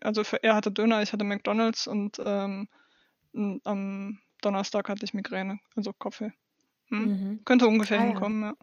also 0.00 0.24
für, 0.24 0.42
er 0.42 0.54
hatte 0.54 0.72
Döner, 0.72 1.02
ich 1.02 1.12
hatte 1.12 1.24
McDonalds 1.24 1.86
und 1.86 2.20
ähm, 2.24 2.68
am 3.64 4.18
Donnerstag 4.40 4.88
hatte 4.88 5.04
ich 5.04 5.14
Migräne, 5.14 5.58
also 5.76 5.92
Kopfweh. 5.92 6.30
Hm. 6.88 7.04
Mhm. 7.04 7.44
Könnte 7.44 7.66
ungefähr 7.66 7.98
Ah 7.98 8.04
ja. 8.04 8.08
hinkommen, 8.08 8.42
ja. 8.42 8.54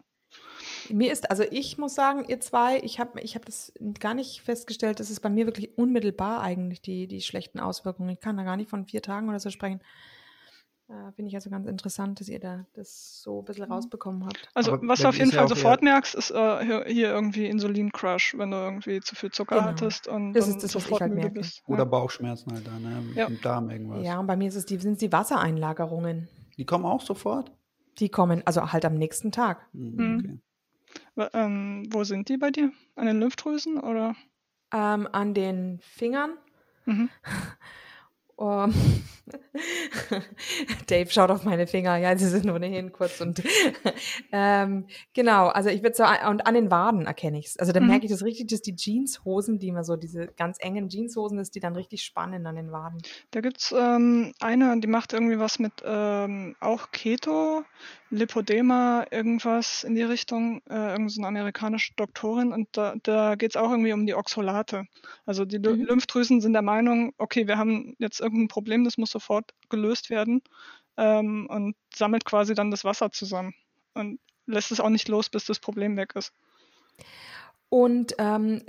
Mir 0.90 1.12
ist, 1.12 1.30
also 1.30 1.44
ich 1.50 1.78
muss 1.78 1.94
sagen, 1.94 2.24
ihr 2.28 2.40
zwei, 2.40 2.78
ich 2.80 2.98
habe 3.00 3.20
ich 3.20 3.34
hab 3.34 3.44
das 3.44 3.72
gar 4.00 4.14
nicht 4.14 4.42
festgestellt, 4.42 5.00
das 5.00 5.10
ist 5.10 5.20
bei 5.20 5.30
mir 5.30 5.46
wirklich 5.46 5.76
unmittelbar 5.76 6.40
eigentlich 6.42 6.82
die, 6.82 7.06
die 7.06 7.20
schlechten 7.20 7.60
Auswirkungen. 7.60 8.10
Ich 8.10 8.20
kann 8.20 8.36
da 8.36 8.42
gar 8.42 8.56
nicht 8.56 8.70
von 8.70 8.86
vier 8.86 9.02
Tagen 9.02 9.28
oder 9.28 9.40
so 9.40 9.50
sprechen. 9.50 9.80
Äh, 10.88 11.12
Finde 11.12 11.28
ich 11.28 11.34
also 11.34 11.50
ganz 11.50 11.66
interessant, 11.66 12.18
dass 12.18 12.28
ihr 12.30 12.40
da 12.40 12.64
das 12.72 13.22
so 13.22 13.40
ein 13.40 13.44
bisschen 13.44 13.64
rausbekommen 13.64 14.24
habt. 14.24 14.48
Also 14.54 14.72
Aber 14.72 14.88
was 14.88 15.00
du 15.00 15.08
auf 15.08 15.18
jeden 15.18 15.32
Fall 15.32 15.46
sofort 15.46 15.82
merkst, 15.82 16.14
ist 16.14 16.30
äh, 16.30 16.64
hier, 16.64 16.84
hier 16.86 17.08
irgendwie 17.10 17.46
Insulin-Crush, 17.46 18.36
wenn 18.38 18.50
du 18.52 18.56
irgendwie 18.56 19.00
zu 19.00 19.14
viel 19.14 19.30
Zucker 19.30 19.56
Genau. 19.56 19.66
hattest 19.68 20.08
und 20.08 20.32
Das 20.32 20.46
dann 20.46 20.54
ist 20.54 20.62
das, 20.64 20.74
was 20.74 20.82
ich 20.82 20.88
sofort 20.88 21.00
halt 21.02 21.14
merke. 21.14 21.40
bist. 21.40 21.62
oder 21.66 21.80
Ja. 21.80 21.84
Bauchschmerzen 21.84 22.52
halt 22.52 22.66
da, 22.66 22.78
ne? 22.78 23.02
Ja. 23.16 23.26
Im 23.26 23.38
Darm 23.42 23.68
irgendwas. 23.68 24.02
Ja, 24.06 24.18
und 24.18 24.26
bei 24.26 24.36
mir 24.36 24.48
ist 24.48 24.54
es 24.54 24.64
die, 24.64 24.78
sind 24.78 24.92
es 24.92 24.98
die 24.98 25.12
Wassereinlagerungen. 25.12 26.28
Die 26.56 26.64
kommen 26.64 26.86
auch 26.86 27.02
sofort? 27.02 27.52
Die 27.98 28.08
kommen, 28.08 28.42
also 28.46 28.72
halt 28.72 28.84
am 28.86 28.94
nächsten 28.94 29.30
Tag. 29.30 29.66
Hm, 29.72 29.94
Mhm. 29.96 30.40
okay. 31.16 31.30
Ähm, 31.34 31.86
wo 31.92 32.04
sind 32.04 32.30
die 32.30 32.38
bei 32.38 32.50
dir? 32.50 32.72
An 32.96 33.06
den 33.06 33.20
Lymphdrüsen 33.20 33.78
oder? 33.78 34.14
ähm, 34.72 35.06
an 35.12 35.34
den 35.34 35.80
Fingern. 35.82 36.32
Mhm. 36.86 37.10
Um, 38.38 38.72
Dave 40.86 41.10
schaut 41.10 41.30
auf 41.30 41.42
meine 41.42 41.66
Finger, 41.66 41.96
ja, 41.96 42.16
sie 42.16 42.28
sind 42.28 42.48
ohnehin 42.48 42.92
kurz 42.92 43.20
und 43.20 43.42
ähm, 44.32 44.86
genau, 45.12 45.48
also 45.48 45.70
ich 45.70 45.82
würde 45.82 45.96
so, 45.96 46.04
und 46.04 46.46
an 46.46 46.54
den 46.54 46.70
Waden 46.70 47.06
erkenne 47.06 47.40
ich 47.40 47.46
es. 47.46 47.58
Also 47.58 47.72
da 47.72 47.80
mhm. 47.80 47.88
merke 47.88 48.06
ich 48.06 48.12
das 48.12 48.22
richtig, 48.22 48.46
dass 48.46 48.62
die 48.62 48.76
Jeanshosen, 48.76 49.58
die 49.58 49.66
immer 49.66 49.82
so 49.82 49.96
diese 49.96 50.28
ganz 50.36 50.58
engen 50.60 50.88
Jeanshosen 50.88 51.40
ist, 51.40 51.56
die 51.56 51.60
dann 51.60 51.74
richtig 51.74 52.04
spannen 52.04 52.46
an 52.46 52.54
den 52.54 52.70
Waden. 52.70 53.02
Da 53.32 53.40
gibt 53.40 53.58
es 53.58 53.74
ähm, 53.76 54.32
eine, 54.38 54.78
die 54.78 54.86
macht 54.86 55.14
irgendwie 55.14 55.40
was 55.40 55.58
mit 55.58 55.72
ähm, 55.84 56.54
auch 56.60 56.92
Keto, 56.92 57.64
Lipodema, 58.10 59.04
irgendwas 59.10 59.84
in 59.84 59.94
die 59.94 60.02
Richtung, 60.02 60.62
äh, 60.70 60.92
irgend 60.92 61.12
so 61.12 61.20
eine 61.20 61.28
amerikanische 61.28 61.92
Doktorin 61.96 62.52
und 62.52 62.68
da, 62.72 62.94
da 63.02 63.34
geht 63.34 63.50
es 63.50 63.56
auch 63.56 63.70
irgendwie 63.70 63.92
um 63.92 64.06
die 64.06 64.14
Oxolate. 64.14 64.84
Also 65.26 65.44
die 65.44 65.58
mhm. 65.58 65.84
Lymphdrüsen 65.84 66.40
sind 66.40 66.52
der 66.52 66.62
Meinung, 66.62 67.12
okay, 67.18 67.46
wir 67.46 67.58
haben 67.58 67.96
jetzt 67.98 68.20
irgendein 68.28 68.48
Problem, 68.48 68.84
das 68.84 68.98
muss 68.98 69.10
sofort 69.10 69.52
gelöst 69.68 70.10
werden 70.10 70.42
ähm, 70.96 71.46
und 71.50 71.76
sammelt 71.94 72.24
quasi 72.24 72.54
dann 72.54 72.70
das 72.70 72.84
Wasser 72.84 73.10
zusammen 73.10 73.54
und 73.94 74.20
lässt 74.46 74.70
es 74.72 74.80
auch 74.80 74.88
nicht 74.90 75.08
los, 75.08 75.28
bis 75.28 75.46
das 75.46 75.58
Problem 75.58 75.96
weg 75.96 76.14
ist. 76.14 76.32
Und 77.68 78.14
ähm, 78.18 78.62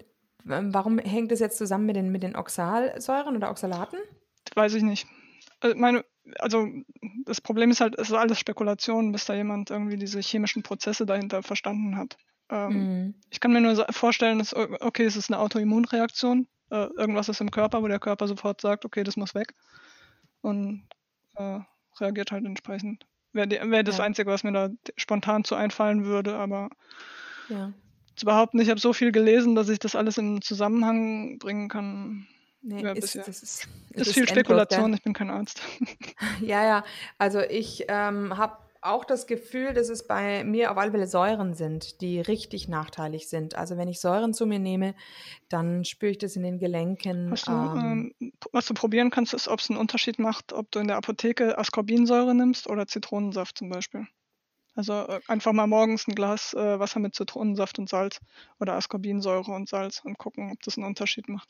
warum 0.43 0.99
hängt 0.99 1.31
das 1.31 1.39
jetzt 1.39 1.57
zusammen 1.57 1.85
mit 1.85 1.95
den, 1.95 2.11
mit 2.11 2.23
den 2.23 2.35
Oxalsäuren 2.35 3.35
oder 3.35 3.49
Oxalaten? 3.49 3.99
Weiß 4.55 4.73
ich 4.73 4.83
nicht. 4.83 5.07
Also 5.61 5.77
meine, 5.77 6.05
also 6.37 6.67
das 7.25 7.41
Problem 7.41 7.71
ist 7.71 7.81
halt, 7.81 7.97
es 7.97 8.09
ist 8.09 8.15
alles 8.15 8.39
Spekulation, 8.39 9.11
bis 9.11 9.25
da 9.25 9.33
jemand 9.33 9.69
irgendwie 9.69 9.97
diese 9.97 10.19
chemischen 10.19 10.63
Prozesse 10.63 11.05
dahinter 11.05 11.43
verstanden 11.43 11.97
hat. 11.97 12.17
Ähm, 12.49 12.71
mhm. 12.71 13.15
Ich 13.29 13.39
kann 13.39 13.53
mir 13.53 13.61
nur 13.61 13.85
vorstellen, 13.91 14.39
dass, 14.39 14.55
okay, 14.55 15.05
es 15.05 15.15
ist 15.15 15.29
eine 15.29 15.39
Autoimmunreaktion, 15.39 16.47
äh, 16.71 16.87
irgendwas 16.97 17.29
ist 17.29 17.41
im 17.41 17.51
Körper, 17.51 17.81
wo 17.81 17.87
der 17.87 17.99
Körper 17.99 18.27
sofort 18.27 18.61
sagt, 18.61 18.85
okay, 18.85 19.03
das 19.03 19.17
muss 19.17 19.35
weg 19.35 19.53
und 20.41 20.87
äh, 21.35 21.59
reagiert 21.99 22.31
halt 22.31 22.45
entsprechend. 22.45 23.05
Wäre 23.33 23.49
wär 23.71 23.83
das 23.83 23.97
ja. 23.97 24.03
Einzige, 24.03 24.31
was 24.31 24.43
mir 24.43 24.51
da 24.51 24.69
spontan 24.97 25.43
zu 25.43 25.55
einfallen 25.55 26.05
würde, 26.05 26.35
aber 26.35 26.69
ja. 27.47 27.73
zu 28.15 28.25
behaupten, 28.25 28.59
ich 28.59 28.69
habe 28.69 28.79
so 28.79 28.93
viel 28.93 29.11
gelesen, 29.11 29.55
dass 29.55 29.69
ich 29.69 29.79
das 29.79 29.95
alles 29.95 30.17
in 30.17 30.41
Zusammenhang 30.41 31.37
bringen 31.37 31.69
kann, 31.69 32.27
Nee, 32.61 32.83
ja, 32.83 32.91
ist, 32.91 33.15
das 33.15 33.27
ist, 33.27 33.43
ist, 33.43 33.67
ist 33.91 34.13
viel 34.13 34.27
Spekulation, 34.27 34.81
endlos, 34.81 34.97
ich 34.97 35.03
bin 35.03 35.13
kein 35.13 35.29
Arzt. 35.29 35.61
Ja, 36.41 36.65
ja, 36.65 36.83
also 37.17 37.39
ich 37.39 37.85
ähm, 37.87 38.37
habe 38.37 38.57
auch 38.81 39.03
das 39.03 39.27
Gefühl, 39.27 39.73
dass 39.73 39.89
es 39.89 40.07
bei 40.07 40.43
mir 40.43 40.71
auf 40.71 40.77
alle 40.77 40.91
Fälle 40.91 41.07
Säuren 41.07 41.53
sind, 41.53 42.01
die 42.01 42.21
richtig 42.21 42.67
nachteilig 42.67 43.27
sind. 43.27 43.55
Also 43.55 43.77
wenn 43.77 43.87
ich 43.87 43.99
Säuren 43.99 44.33
zu 44.33 44.45
mir 44.45 44.59
nehme, 44.59 44.95
dann 45.49 45.83
spüre 45.83 46.11
ich 46.11 46.17
das 46.17 46.35
in 46.35 46.43
den 46.43 46.59
Gelenken. 46.59 47.29
Du, 47.29 47.51
ähm, 47.51 48.13
ähm, 48.19 48.33
was 48.51 48.65
du 48.65 48.73
probieren 48.73 49.09
kannst, 49.09 49.33
ist, 49.33 49.47
ob 49.47 49.59
es 49.59 49.69
einen 49.69 49.79
Unterschied 49.79 50.19
macht, 50.19 50.53
ob 50.53 50.71
du 50.71 50.79
in 50.79 50.87
der 50.87 50.97
Apotheke 50.97 51.57
Ascorbinsäure 51.57 52.33
nimmst 52.33 52.69
oder 52.69 52.87
Zitronensaft 52.87 53.57
zum 53.57 53.69
Beispiel. 53.69 54.07
Also 54.75 54.93
äh, 54.93 55.19
einfach 55.27 55.51
mal 55.51 55.67
morgens 55.67 56.07
ein 56.07 56.15
Glas 56.15 56.53
äh, 56.53 56.79
Wasser 56.79 56.99
mit 56.99 57.15
Zitronensaft 57.15 57.79
und 57.79 57.89
Salz 57.89 58.21
oder 58.59 58.75
Ascorbinsäure 58.75 59.51
und 59.51 59.67
Salz 59.67 60.01
und 60.05 60.17
gucken, 60.17 60.51
ob 60.53 60.61
das 60.63 60.77
einen 60.77 60.87
Unterschied 60.87 61.27
macht. 61.27 61.49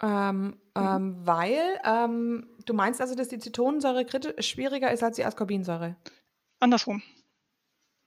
Ähm, 0.00 0.58
ähm, 0.74 1.16
weil, 1.24 1.80
ähm, 1.84 2.48
du 2.66 2.74
meinst 2.74 3.00
also, 3.00 3.14
dass 3.14 3.28
die 3.28 3.38
Zitronensäure 3.38 4.04
schwieriger 4.40 4.90
ist 4.90 5.02
als 5.02 5.16
die 5.16 5.24
Ascorbinsäure? 5.24 5.96
Andersrum. 6.62 7.02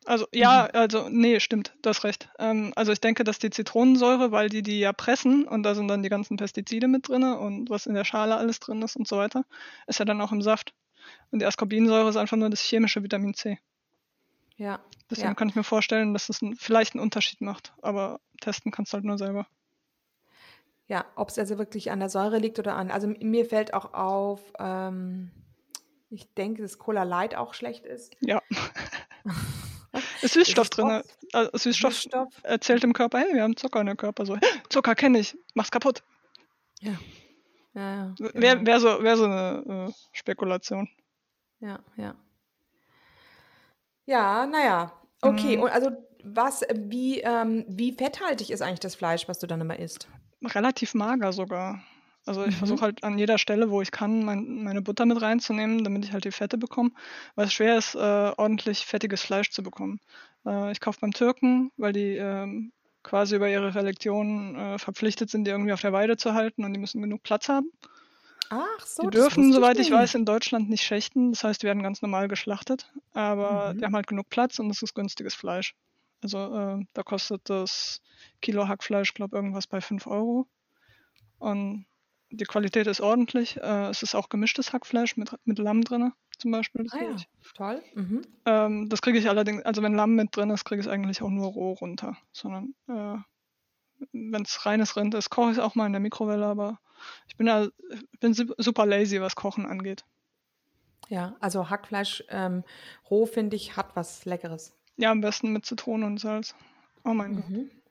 Also 0.05 0.27
ja, 0.31 0.69
mhm. 0.71 0.79
also 0.79 1.09
nee, 1.09 1.39
stimmt, 1.39 1.73
du 1.81 1.89
hast 1.89 2.03
recht. 2.03 2.29
Ähm, 2.37 2.71
also 2.75 2.91
ich 2.91 3.01
denke, 3.01 3.23
dass 3.23 3.39
die 3.39 3.49
Zitronensäure, 3.49 4.31
weil 4.31 4.49
die 4.49 4.61
die 4.61 4.79
ja 4.79 4.93
pressen 4.93 5.47
und 5.47 5.63
da 5.63 5.75
sind 5.75 5.87
dann 5.87 6.03
die 6.03 6.09
ganzen 6.09 6.37
Pestizide 6.37 6.87
mit 6.87 7.09
drin 7.09 7.23
und 7.23 7.69
was 7.69 7.87
in 7.87 7.95
der 7.95 8.05
Schale 8.05 8.37
alles 8.37 8.59
drin 8.59 8.81
ist 8.81 8.95
und 8.95 9.07
so 9.07 9.17
weiter, 9.17 9.45
ist 9.87 9.99
ja 9.99 10.05
dann 10.05 10.21
auch 10.21 10.31
im 10.31 10.41
Saft. 10.41 10.73
Und 11.31 11.39
die 11.39 11.45
Ascorbinsäure 11.45 12.09
ist 12.09 12.17
einfach 12.17 12.37
nur 12.37 12.49
das 12.49 12.61
chemische 12.61 13.03
Vitamin 13.03 13.33
C. 13.33 13.59
Ja. 14.57 14.79
Deswegen 15.09 15.29
ja. 15.29 15.33
kann 15.33 15.49
ich 15.49 15.55
mir 15.55 15.63
vorstellen, 15.63 16.13
dass 16.13 16.29
es 16.29 16.41
ein, 16.41 16.55
vielleicht 16.55 16.93
einen 16.93 17.03
Unterschied 17.03 17.41
macht, 17.41 17.73
aber 17.81 18.19
testen 18.39 18.71
kannst 18.71 18.93
du 18.93 18.95
halt 18.95 19.05
nur 19.05 19.17
selber. 19.17 19.47
Ja, 20.87 21.05
ob 21.15 21.29
es 21.29 21.39
also 21.39 21.57
wirklich 21.57 21.91
an 21.91 21.99
der 21.99 22.09
Säure 22.09 22.37
liegt 22.37 22.59
oder 22.59 22.75
an. 22.75 22.91
Also 22.91 23.07
mir 23.07 23.45
fällt 23.45 23.73
auch 23.73 23.93
auf, 23.93 24.53
ähm, 24.59 25.31
ich 26.15 26.33
denke, 26.33 26.61
dass 26.61 26.77
Cola 26.77 27.03
Light 27.03 27.35
auch 27.35 27.53
schlecht 27.53 27.85
ist. 27.85 28.15
Ja. 28.21 28.41
ist 30.21 30.33
Süßstoff 30.33 30.69
drin. 30.69 31.03
Also 31.33 31.51
Süßstoff, 31.57 31.93
Süßstoff, 31.93 32.33
erzählt 32.43 32.83
dem 32.83 32.93
Körper, 32.93 33.19
hey, 33.19 33.33
wir 33.33 33.43
haben 33.43 33.57
Zucker 33.57 33.81
in 33.81 33.87
der 33.87 33.95
Körper. 33.95 34.25
So, 34.25 34.37
Zucker 34.69 34.95
kenne 34.95 35.19
ich, 35.19 35.37
mach's 35.53 35.71
kaputt. 35.71 36.03
Ja. 36.81 36.93
ja, 37.73 37.91
ja 37.95 38.15
Wäre 38.33 38.65
wär 38.65 38.79
so, 38.79 39.03
wär 39.03 39.17
so 39.17 39.25
eine 39.25 39.89
äh, 39.89 39.93
Spekulation. 40.11 40.89
Ja, 41.59 41.79
ja. 41.97 42.15
Ja, 44.05 44.45
naja. 44.45 44.93
Okay, 45.21 45.57
mhm. 45.57 45.63
und 45.63 45.69
also 45.69 45.91
was, 46.23 46.63
wie, 46.73 47.21
ähm, 47.21 47.65
wie 47.67 47.93
fetthaltig 47.93 48.51
ist 48.51 48.61
eigentlich 48.61 48.79
das 48.79 48.95
Fleisch, 48.95 49.27
was 49.27 49.39
du 49.39 49.47
dann 49.47 49.61
immer 49.61 49.79
isst? 49.79 50.07
relativ 50.43 50.93
mager 50.93 51.33
sogar. 51.33 51.81
Also 52.25 52.43
ich 52.43 52.55
mhm. 52.55 52.59
versuche 52.59 52.81
halt 52.81 53.03
an 53.03 53.17
jeder 53.17 53.37
Stelle, 53.37 53.69
wo 53.69 53.81
ich 53.81 53.91
kann, 53.91 54.25
mein, 54.25 54.63
meine 54.63 54.81
Butter 54.81 55.05
mit 55.05 55.21
reinzunehmen, 55.21 55.83
damit 55.83 56.05
ich 56.05 56.11
halt 56.11 56.25
die 56.25 56.31
Fette 56.31 56.57
bekomme, 56.57 56.91
weil 57.35 57.45
es 57.45 57.53
schwer 57.53 57.77
ist, 57.77 57.95
äh, 57.95 57.99
ordentlich 58.37 58.85
fettiges 58.85 59.21
Fleisch 59.21 59.51
zu 59.51 59.61
bekommen. 59.61 59.99
Äh, 60.45 60.71
ich 60.71 60.81
kaufe 60.81 60.99
beim 61.01 61.11
Türken, 61.11 61.71
weil 61.77 61.93
die 61.93 62.17
äh, 62.17 62.47
quasi 63.03 63.35
über 63.35 63.49
ihre 63.49 63.75
Religion 63.75 64.55
äh, 64.55 64.79
verpflichtet 64.79 65.29
sind, 65.29 65.45
die 65.45 65.51
irgendwie 65.51 65.73
auf 65.73 65.81
der 65.81 65.93
Weide 65.93 66.17
zu 66.17 66.33
halten 66.33 66.65
und 66.65 66.73
die 66.73 66.79
müssen 66.79 67.01
genug 67.01 67.21
Platz 67.21 67.47
haben. 67.47 67.71
Ach 68.49 68.85
so. 68.85 69.03
Die 69.03 69.09
dürfen, 69.09 69.53
soweit 69.53 69.79
ich 69.79 69.91
weiß, 69.91 70.15
in 70.15 70.25
Deutschland 70.25 70.69
nicht 70.69 70.83
schächten. 70.83 71.31
Das 71.31 71.43
heißt, 71.43 71.61
die 71.61 71.67
werden 71.67 71.83
ganz 71.83 72.01
normal 72.01 72.27
geschlachtet. 72.27 72.91
Aber 73.13 73.73
mhm. 73.73 73.77
die 73.77 73.85
haben 73.85 73.95
halt 73.95 74.07
genug 74.07 74.29
Platz 74.29 74.59
und 74.59 74.69
es 74.69 74.81
ist 74.81 74.93
günstiges 74.93 75.35
Fleisch. 75.35 75.75
Also 76.21 76.55
äh, 76.55 76.85
da 76.93 77.03
kostet 77.03 77.49
das 77.49 78.01
Kilo 78.41 78.67
Hackfleisch, 78.67 79.13
glaube 79.13 79.35
irgendwas 79.35 79.67
bei 79.67 79.81
5 79.81 80.07
Euro. 80.07 80.47
Und 81.39 81.85
die 82.35 82.45
Qualität 82.45 82.87
ist 82.87 83.01
ordentlich. 83.01 83.57
Äh, 83.57 83.89
es 83.89 84.03
ist 84.03 84.15
auch 84.15 84.29
gemischtes 84.29 84.73
Hackfleisch 84.73 85.17
mit, 85.17 85.31
mit 85.45 85.59
Lamm 85.59 85.83
drin, 85.83 86.13
zum 86.37 86.51
Beispiel. 86.51 86.87
ah, 86.91 86.97
ja. 87.01 87.15
Toll. 87.55 87.83
Mhm. 87.93 88.21
Ähm, 88.45 88.89
das 88.89 89.01
kriege 89.01 89.17
ich 89.17 89.29
allerdings, 89.29 89.63
also 89.63 89.81
wenn 89.81 89.95
Lamm 89.95 90.15
mit 90.15 90.35
drin 90.35 90.49
ist, 90.49 90.65
kriege 90.65 90.81
ich 90.81 90.87
es 90.87 90.91
eigentlich 90.91 91.21
auch 91.21 91.29
nur 91.29 91.47
roh 91.47 91.73
runter. 91.73 92.17
Sondern 92.31 92.75
äh, 92.87 93.17
wenn 94.11 94.41
es 94.43 94.65
reines 94.65 94.95
Rind 94.95 95.13
ist, 95.13 95.29
koche 95.29 95.51
ich 95.51 95.57
es 95.57 95.63
auch 95.63 95.75
mal 95.75 95.85
in 95.85 95.93
der 95.93 96.01
Mikrowelle, 96.01 96.45
aber 96.45 96.79
ich 97.27 97.37
bin 97.37 97.47
ja 97.47 97.67
bin 98.19 98.33
super 98.33 98.85
lazy, 98.85 99.21
was 99.21 99.35
Kochen 99.35 99.65
angeht. 99.65 100.05
Ja, 101.09 101.35
also 101.39 101.69
Hackfleisch 101.69 102.23
ähm, 102.29 102.63
roh, 103.09 103.25
finde 103.25 103.55
ich, 103.55 103.77
hat 103.77 103.95
was 103.95 104.25
Leckeres. 104.25 104.73
Ja, 104.97 105.11
am 105.11 105.21
besten 105.21 105.51
mit 105.51 105.65
Zitrone 105.65 106.05
und 106.05 106.19
Salz. 106.19 106.55
Oh 107.03 107.13
mein 107.13 107.31
mhm. 107.31 107.35
Gott. 107.35 107.84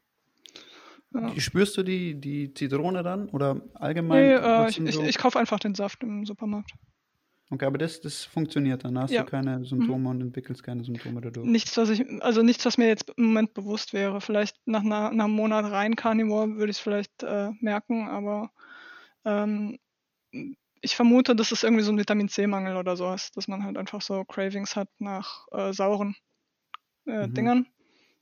Ja. 1.14 1.40
Spürst 1.40 1.76
du 1.76 1.82
die, 1.84 2.20
die 2.20 2.52
Zitrone 2.52 3.02
dann 3.02 3.28
oder 3.28 3.60
allgemein? 3.74 4.26
Nee, 4.26 4.34
äh, 4.34 4.68
ich, 4.68 4.80
ich, 4.80 5.00
ich 5.00 5.18
kaufe 5.18 5.38
einfach 5.38 5.60
den 5.60 5.74
Saft 5.74 6.02
im 6.02 6.26
Supermarkt. 6.26 6.72
Okay, 7.50 7.66
aber 7.66 7.78
das, 7.78 8.00
das 8.00 8.24
funktioniert 8.24 8.84
dann. 8.84 8.94
Da 8.94 9.02
hast 9.02 9.12
ja. 9.12 9.22
du 9.22 9.30
keine 9.30 9.64
Symptome 9.64 9.98
mhm. 9.98 10.06
und 10.06 10.20
entwickelst 10.22 10.62
keine 10.64 10.82
Symptome 10.82 11.20
dadurch. 11.20 11.46
Nichts, 11.46 11.76
was 11.76 11.90
ich, 11.90 12.04
also 12.20 12.42
nichts, 12.42 12.64
was 12.64 12.78
mir 12.78 12.88
jetzt 12.88 13.12
im 13.16 13.26
Moment 13.26 13.54
bewusst 13.54 13.92
wäre. 13.92 14.20
Vielleicht 14.20 14.56
nach, 14.64 14.82
einer, 14.82 15.12
nach 15.12 15.26
einem 15.26 15.34
Monat 15.34 15.70
rein 15.70 15.94
Carnivore 15.94 16.56
würde 16.56 16.70
ich 16.70 16.78
es 16.78 16.82
vielleicht 16.82 17.22
äh, 17.22 17.50
merken, 17.60 18.08
aber 18.08 18.50
ähm, 19.24 19.78
ich 20.80 20.96
vermute, 20.96 21.36
dass 21.36 21.52
es 21.52 21.62
irgendwie 21.62 21.84
so 21.84 21.92
ein 21.92 21.98
Vitamin 21.98 22.28
C-Mangel 22.28 22.76
oder 22.76 22.96
so 22.96 23.12
ist, 23.12 23.36
dass 23.36 23.46
man 23.46 23.62
halt 23.62 23.76
einfach 23.76 24.02
so 24.02 24.24
Cravings 24.24 24.74
hat 24.74 24.88
nach 24.98 25.46
äh, 25.52 25.72
sauren 25.72 26.16
äh, 27.06 27.26
mhm. 27.26 27.34
Dingern. 27.34 27.66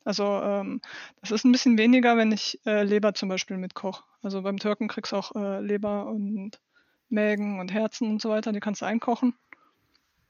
Also 0.05 0.25
ähm, 0.25 0.81
das 1.21 1.31
ist 1.31 1.45
ein 1.45 1.53
bisschen 1.53 1.79
weniger, 1.79 2.17
wenn 2.17 2.33
ich 2.33 2.61
äh, 2.67 2.83
Leber 2.83 3.15
zum 3.15 3.29
Beispiel 3.29 3.57
mitkoche. 3.57 4.03
Also 4.23 4.43
beim 4.43 4.59
Türken 4.59 4.89
kriegst 4.89 5.13
du 5.13 5.17
auch 5.17 5.35
äh, 5.35 5.61
Leber 5.61 6.07
und 6.07 6.61
Mägen 7.09 7.61
und 7.61 7.73
Herzen 7.73 8.09
und 8.11 8.23
so 8.23 8.31
weiter, 8.31 8.53
die 8.53 8.61
kannst 8.61 8.83
du 8.83 8.87
einkochen. 8.87 9.35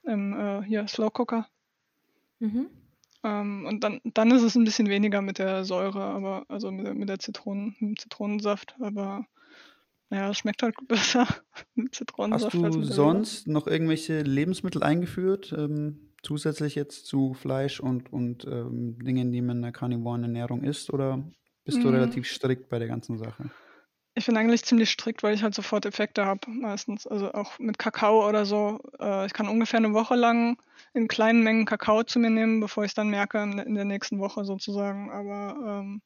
Im 0.04 0.38
äh, 0.38 0.62
hier 0.62 0.86
Slow 0.88 1.10
Cooker. 1.10 1.46
Mhm. 2.40 2.66
Ähm, 3.24 3.66
und 3.66 3.84
dann, 3.84 4.00
dann 4.04 4.30
ist 4.32 4.42
es 4.42 4.56
ein 4.56 4.64
bisschen 4.64 4.88
weniger 4.88 5.22
mit 5.22 5.38
der 5.38 5.64
Säure, 5.64 6.02
aber 6.02 6.44
also 6.48 6.70
mit, 6.72 6.86
der, 6.86 6.94
mit 6.94 7.08
der 7.08 7.20
Zitronen, 7.20 7.76
mit 7.78 7.80
dem 7.80 7.96
Zitronensaft, 7.96 8.74
aber 8.80 9.26
naja, 10.10 10.30
es 10.30 10.38
schmeckt 10.38 10.62
halt 10.62 10.74
besser 10.88 11.26
mit 11.74 11.94
Zitronensaft. 11.94 12.54
Hast 12.54 12.74
du 12.74 12.82
sonst 12.82 13.46
noch 13.46 13.66
irgendwelche 13.66 14.22
Lebensmittel 14.22 14.82
eingeführt? 14.82 15.54
Ähm 15.56 16.11
zusätzlich 16.22 16.74
jetzt 16.74 17.06
zu 17.06 17.34
Fleisch 17.34 17.80
und, 17.80 18.12
und 18.12 18.44
ähm, 18.44 18.98
Dingen, 18.98 19.32
die 19.32 19.42
man 19.42 19.56
in 19.56 19.62
der 19.62 19.72
karnivoren 19.72 20.22
Ernährung 20.22 20.62
isst? 20.62 20.92
Oder 20.92 21.22
bist 21.64 21.78
du 21.78 21.88
mhm. 21.88 21.94
relativ 21.94 22.26
strikt 22.26 22.68
bei 22.68 22.78
der 22.78 22.88
ganzen 22.88 23.18
Sache? 23.18 23.50
Ich 24.14 24.26
bin 24.26 24.36
eigentlich 24.36 24.64
ziemlich 24.64 24.90
strikt, 24.90 25.22
weil 25.22 25.34
ich 25.34 25.42
halt 25.42 25.54
sofort 25.54 25.86
Effekte 25.86 26.26
habe, 26.26 26.50
meistens. 26.50 27.06
Also 27.06 27.32
auch 27.32 27.58
mit 27.58 27.78
Kakao 27.78 28.28
oder 28.28 28.44
so. 28.44 28.78
Äh, 29.00 29.24
ich 29.26 29.32
kann 29.32 29.48
ungefähr 29.48 29.78
eine 29.78 29.94
Woche 29.94 30.16
lang 30.16 30.58
in 30.92 31.08
kleinen 31.08 31.42
Mengen 31.42 31.64
Kakao 31.64 32.02
zu 32.02 32.18
mir 32.18 32.28
nehmen, 32.28 32.60
bevor 32.60 32.84
ich 32.84 32.90
es 32.90 32.94
dann 32.94 33.08
merke 33.08 33.42
in 33.42 33.74
der 33.74 33.86
nächsten 33.86 34.18
Woche 34.18 34.44
sozusagen. 34.44 35.10
Aber 35.10 35.80
ähm, 35.80 36.02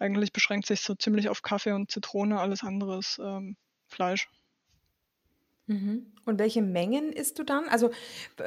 eigentlich 0.00 0.32
beschränkt 0.32 0.66
sich 0.66 0.80
so 0.80 0.96
ziemlich 0.96 1.28
auf 1.28 1.42
Kaffee 1.42 1.72
und 1.72 1.92
Zitrone, 1.92 2.40
alles 2.40 2.64
andere 2.64 2.98
ist 2.98 3.20
ähm, 3.22 3.56
Fleisch. 3.86 4.28
Mhm. 5.66 6.12
Und 6.26 6.38
welche 6.38 6.62
Mengen 6.62 7.12
isst 7.12 7.38
du 7.38 7.42
dann? 7.42 7.68
Also 7.68 7.90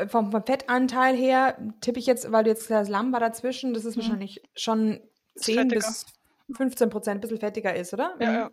vom, 0.08 0.32
vom 0.32 0.44
Fettanteil 0.44 1.16
her 1.16 1.58
tippe 1.82 2.00
ich 2.00 2.06
jetzt, 2.06 2.32
weil 2.32 2.44
du 2.44 2.50
jetzt 2.50 2.70
das 2.70 2.90
Lamm 2.90 3.12
war 3.12 3.20
dazwischen, 3.20 3.74
das 3.74 3.86
ist 3.86 3.96
mhm. 3.96 4.02
wahrscheinlich 4.02 4.42
schon 4.56 5.00
10 5.36 5.70
bis 5.70 6.06
15 6.56 6.90
Prozent, 6.90 7.18
ein 7.18 7.22
bisschen 7.22 7.40
fettiger 7.40 7.76
ist, 7.76 7.94
oder? 7.94 8.16
Ja, 8.20 8.34
ja. 8.34 8.52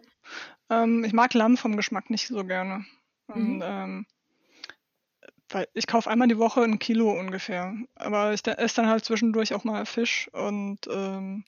Ähm, 0.71 1.05
ich 1.05 1.13
mag 1.13 1.33
Lamm 1.35 1.57
vom 1.57 1.77
Geschmack 1.77 2.11
nicht 2.11 2.27
so 2.27 2.45
gerne. 2.45 2.85
Und, 3.29 3.57
mhm. 3.57 3.63
ähm, 3.65 4.07
weil 5.51 5.69
ich 5.75 5.87
kaufe 5.87 6.11
einmal 6.11 6.29
die 6.29 6.39
Woche 6.39 6.63
ein 6.63 6.79
Kilo 6.79 7.13
ungefähr. 7.13 7.75
Aber 7.95 8.33
ich 8.33 8.47
esse 8.47 8.77
dann 8.77 8.89
halt 8.89 9.05
zwischendurch 9.05 9.55
auch 9.55 9.65
mal 9.65 9.87
Fisch 9.87 10.29
und 10.33 10.81
ähm, 10.91 11.45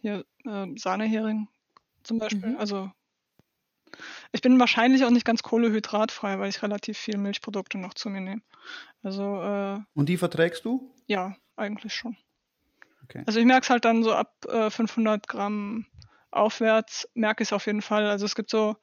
hier 0.00 0.24
äh, 0.44 0.66
Sahnehering 0.76 1.48
zum 2.02 2.18
Beispiel. 2.18 2.50
Mhm. 2.50 2.56
Also 2.56 2.90
ich 4.32 4.40
bin 4.40 4.58
wahrscheinlich 4.58 5.04
auch 5.04 5.10
nicht 5.10 5.24
ganz 5.24 5.42
kohlehydratfrei, 5.42 6.38
weil 6.38 6.48
ich 6.48 6.62
relativ 6.62 6.98
viel 6.98 7.18
Milchprodukte 7.18 7.78
noch 7.78 7.94
zu 7.94 8.08
mir 8.10 8.20
nehme. 8.20 8.42
Also, 9.02 9.42
äh, 9.42 9.80
Und 9.94 10.08
die 10.08 10.16
verträgst 10.16 10.64
du? 10.64 10.94
Ja, 11.06 11.36
eigentlich 11.56 11.94
schon. 11.94 12.16
Okay. 13.04 13.22
Also 13.26 13.40
ich 13.40 13.46
merke 13.46 13.64
es 13.64 13.70
halt 13.70 13.84
dann 13.84 14.02
so 14.02 14.12
ab 14.12 14.32
äh, 14.48 14.70
500 14.70 15.26
Gramm 15.26 15.86
aufwärts, 16.30 17.08
merke 17.14 17.42
ich 17.42 17.48
es 17.48 17.52
auf 17.52 17.66
jeden 17.66 17.82
Fall. 17.82 18.06
Also 18.06 18.24
es 18.24 18.34
gibt 18.34 18.50
so 18.50 18.76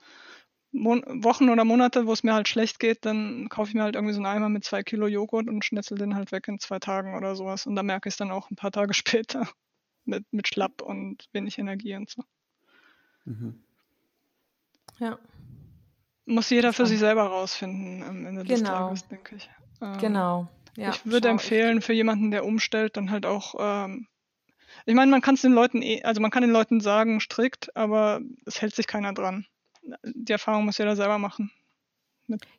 Mon 0.72 1.02
Wochen 1.24 1.50
oder 1.50 1.64
Monate, 1.64 2.08
wo 2.08 2.14
es 2.14 2.24
mir 2.24 2.34
halt 2.34 2.48
schlecht 2.48 2.80
geht, 2.80 3.06
dann 3.06 3.48
kaufe 3.50 3.70
ich 3.70 3.76
mir 3.76 3.84
halt 3.84 3.96
irgendwie 3.96 4.14
so 4.14 4.20
einen 4.20 4.26
Eimer 4.26 4.50
mit 4.50 4.66
zwei 4.66 4.84
Kilo 4.84 5.08
Joghurt 5.08 5.48
und 5.48 5.64
schnetzel 5.64 5.98
den 5.98 6.16
halt 6.16 6.32
weg 6.32 6.48
in 6.48 6.60
zwei 6.60 6.80
Tagen 6.80 7.16
oder 7.16 7.36
sowas. 7.36 7.66
Und 7.66 7.76
dann 7.76 7.86
merke 7.86 8.10
ich 8.10 8.14
es 8.14 8.18
dann 8.18 8.32
auch 8.32 8.52
ein 8.52 8.58
paar 8.58 8.72
Tage 8.72 8.94
später 8.94 9.48
mit, 10.06 10.26
mit 10.32 10.48
Schlapp 10.48 10.82
und 10.82 11.26
wenig 11.32 11.58
Energie 11.58 11.96
und 11.96 12.10
so. 12.10 12.24
Mhm. 13.26 13.64
Ja. 15.00 15.18
Muss 16.26 16.50
jeder 16.50 16.74
für 16.74 16.86
sich 16.86 17.00
selber 17.00 17.24
rausfinden 17.24 18.04
am 18.04 18.26
Ende 18.26 18.44
genau. 18.44 18.56
des 18.56 18.64
Tages, 18.64 19.08
denke 19.08 19.36
ich. 19.36 19.50
Ähm, 19.82 19.98
genau. 19.98 20.48
Ja, 20.76 20.90
ich 20.90 21.06
würde 21.06 21.30
empfehlen, 21.30 21.82
für 21.82 21.94
jemanden, 21.94 22.32
der 22.32 22.46
umstellt, 22.46 22.98
dann 22.98 23.10
halt 23.10 23.26
auch 23.26 23.56
ähm, 23.60 24.08
ich 24.86 24.96
meine, 24.96 25.12
man 25.12 25.22
kann 25.22 25.36
es 25.36 25.42
den 25.42 25.52
Leuten 25.54 25.82
eh, 25.82 26.02
also 26.04 26.22
man 26.22 26.32
kann 26.32 26.44
den 26.44 26.52
Leuten 26.52 26.80
sagen, 26.80 27.20
strikt, 27.20 27.76
aber 27.76 28.22
es 28.46 28.62
hält 28.62 28.74
sich 28.74 28.88
keiner 28.88 29.14
dran. 29.14 29.46
Die 30.04 30.32
Erfahrung 30.32 30.66
muss 30.66 30.78
jeder 30.78 30.96
selber 30.96 31.18
machen. 31.18 31.52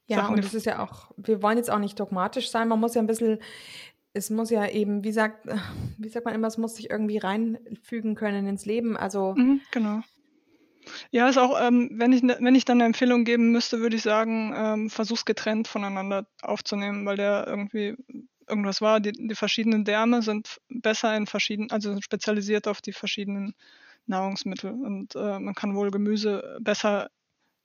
Ja, 0.07 0.19
Sachen, 0.19 0.35
und 0.35 0.45
das 0.45 0.55
ist 0.55 0.67
ja 0.67 0.83
auch, 0.83 1.11
wir 1.17 1.43
wollen 1.43 1.59
jetzt 1.59 1.71
auch 1.71 1.79
nicht 1.79 1.99
dogmatisch 2.01 2.51
sein, 2.51 2.69
man 2.69 2.81
muss 2.81 2.95
ja 2.95 3.03
ein 3.03 3.07
bisschen, 3.07 3.39
es 4.15 4.31
muss 4.31 4.49
ja 4.51 4.67
eben, 4.67 5.05
wie 5.05 5.13
sagt, 5.13 5.47
wie 5.99 6.09
sagt 6.09 6.27
man 6.27 6.35
immer, 6.35 6.49
es 6.49 6.59
muss 6.59 6.77
sich 6.77 6.91
irgendwie 6.91 7.19
reinfügen 7.19 8.15
können 8.15 8.47
ins 8.47 8.67
Leben. 8.67 8.97
Also 8.97 9.35
mhm, 9.35 9.61
genau. 9.71 10.01
Ja, 11.11 11.29
ist 11.29 11.39
auch, 11.39 11.61
ähm, 11.61 11.91
wenn 11.93 12.13
ich 12.13 12.23
ne, 12.23 12.37
wenn 12.41 12.55
ich 12.55 12.65
dann 12.65 12.79
eine 12.79 12.87
Empfehlung 12.87 13.25
geben 13.25 13.53
müsste, 13.53 13.81
würde 13.81 13.97
ich 13.97 14.03
sagen, 14.03 14.53
ähm, 14.57 14.91
versuch's 14.91 15.25
getrennt 15.25 15.69
voneinander 15.69 16.27
aufzunehmen, 16.43 17.07
weil 17.07 17.17
der 17.17 17.47
irgendwie 17.47 17.97
irgendwas 18.49 18.81
war. 18.81 19.01
Die, 19.01 19.13
die 19.13 19.35
verschiedenen 19.35 19.85
Därme 19.85 20.23
sind 20.23 20.59
besser 20.69 21.17
in 21.17 21.27
verschiedenen, 21.27 21.71
also 21.71 21.91
sind 21.91 22.05
spezialisiert 22.05 22.67
auf 22.67 22.81
die 22.81 22.93
verschiedenen 22.93 23.55
Nahrungsmittel. 24.07 24.73
Und 24.73 25.15
äh, 25.15 25.39
man 25.39 25.55
kann 25.55 25.75
wohl 25.75 25.91
Gemüse 25.91 26.59
besser 26.61 27.11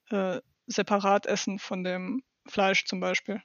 äh, 0.09 0.39
separat 0.67 1.25
essen 1.25 1.59
von 1.59 1.83
dem 1.83 2.23
Fleisch 2.47 2.86
zum 2.86 2.99
Beispiel. 2.99 3.41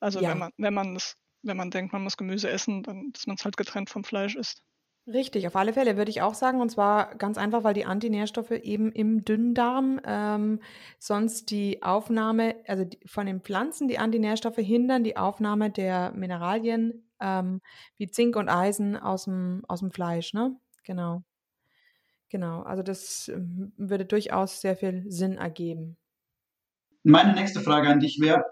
Also 0.00 0.20
ja. 0.20 0.30
wenn 0.30 0.38
man, 0.38 0.52
wenn 0.56 0.74
man 0.74 0.94
das, 0.94 1.16
wenn 1.42 1.56
man 1.56 1.70
denkt, 1.70 1.92
man 1.92 2.02
muss 2.02 2.16
Gemüse 2.16 2.50
essen, 2.50 2.82
dann, 2.82 3.12
dass 3.12 3.26
man 3.26 3.36
es 3.36 3.44
halt 3.44 3.56
getrennt 3.56 3.90
vom 3.90 4.04
Fleisch 4.04 4.34
isst. 4.34 4.62
Richtig, 5.10 5.46
auf 5.46 5.56
alle 5.56 5.72
Fälle 5.72 5.96
würde 5.96 6.10
ich 6.10 6.20
auch 6.20 6.34
sagen. 6.34 6.60
Und 6.60 6.68
zwar 6.68 7.14
ganz 7.16 7.38
einfach, 7.38 7.64
weil 7.64 7.72
die 7.72 7.86
Antinährstoffe 7.86 8.50
eben 8.50 8.92
im 8.92 9.24
Dünndarm 9.24 10.00
ähm, 10.04 10.60
sonst 10.98 11.50
die 11.50 11.82
Aufnahme, 11.82 12.56
also 12.66 12.84
die, 12.84 12.98
von 13.06 13.24
den 13.24 13.40
Pflanzen, 13.40 13.88
die 13.88 13.98
Antinährstoffe 13.98 14.58
hindern 14.58 15.04
die 15.04 15.16
Aufnahme 15.16 15.70
der 15.70 16.12
Mineralien 16.12 17.08
ähm, 17.20 17.62
wie 17.96 18.08
Zink 18.08 18.36
und 18.36 18.50
Eisen 18.50 18.98
aus 18.98 19.24
dem, 19.24 19.62
aus 19.66 19.80
dem 19.80 19.90
Fleisch. 19.90 20.34
Ne? 20.34 20.56
Genau. 20.84 21.22
Genau. 22.28 22.60
Also 22.62 22.82
das 22.82 23.28
ähm, 23.28 23.72
würde 23.78 24.04
durchaus 24.04 24.60
sehr 24.60 24.76
viel 24.76 25.04
Sinn 25.08 25.38
ergeben. 25.38 25.96
Meine 27.02 27.32
nächste 27.32 27.60
Frage 27.60 27.88
an 27.88 28.00
dich 28.00 28.20
wäre, 28.20 28.44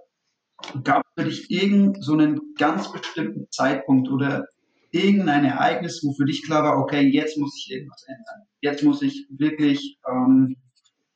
gab 0.85 1.03
es 1.05 1.23
für 1.23 1.29
dich 1.29 1.51
irgendeinen 1.51 2.03
so 2.03 2.15
einen 2.15 2.55
ganz 2.59 2.91
bestimmten 2.91 3.47
Zeitpunkt 3.51 4.09
oder 4.09 4.47
irgendein 4.97 5.45
Ereignis, 5.45 6.03
wo 6.05 6.13
für 6.13 6.25
dich 6.25 6.45
klar 6.45 6.65
war, 6.65 6.79
okay, 6.79 7.03
jetzt 7.03 7.39
muss 7.39 7.57
ich 7.57 7.73
irgendwas 7.73 8.05
ändern. 8.07 8.47
Jetzt 8.61 8.83
muss 8.83 9.03
ich 9.03 9.27
wirklich 9.31 9.99
ähm, 10.09 10.57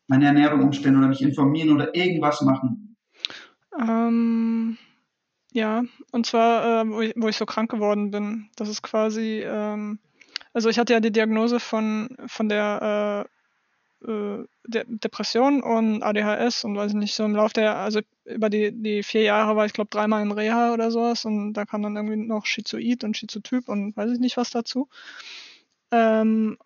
meine 0.06 0.26
Ernährung 0.26 0.62
umstellen 0.62 0.98
oder 0.98 1.08
mich 1.08 1.22
informieren 1.22 1.72
oder 1.72 1.94
irgendwas 1.94 2.40
machen? 2.42 2.96
Ähm, 3.80 4.76
ja, 5.52 5.82
und 6.12 6.26
zwar, 6.26 6.82
äh, 6.82 6.88
wo, 6.88 7.00
ich, 7.00 7.14
wo, 7.16 7.28
ich, 7.28 7.36
so 7.36 7.46
krank 7.46 7.70
geworden 7.70 8.10
bin. 8.10 8.48
Das 8.56 8.68
ist 8.68 8.82
quasi, 8.82 9.42
ähm, 9.44 9.98
also 10.52 10.68
ich 10.68 10.78
hatte 10.78 10.92
ja 10.92 11.00
die 11.00 11.12
Diagnose 11.12 11.60
von, 11.60 12.16
von 12.26 12.48
der 12.48 13.26
äh, 13.26 13.39
äh, 14.06 14.44
De 14.66 14.84
Depression 14.86 15.62
und 15.62 16.02
ADHS 16.02 16.64
und 16.64 16.76
weiß 16.76 16.92
ich 16.92 16.96
nicht, 16.96 17.14
so 17.14 17.24
im 17.24 17.34
Laufe 17.34 17.54
der, 17.54 17.76
also 17.76 18.00
über 18.24 18.50
die, 18.50 18.72
die 18.72 19.02
vier 19.02 19.22
Jahre 19.22 19.56
war 19.56 19.66
ich 19.66 19.72
glaube 19.72 19.90
dreimal 19.90 20.22
in 20.22 20.32
Reha 20.32 20.72
oder 20.72 20.90
sowas 20.90 21.24
und 21.24 21.54
da 21.54 21.64
kam 21.64 21.82
dann 21.82 21.96
irgendwie 21.96 22.16
noch 22.16 22.46
Schizoid 22.46 23.04
und 23.04 23.16
Schizotyp 23.16 23.68
und 23.68 23.96
weiß 23.96 24.12
ich 24.12 24.20
nicht 24.20 24.36
was 24.36 24.50
dazu. 24.50 24.88
Ähm, 25.90 26.58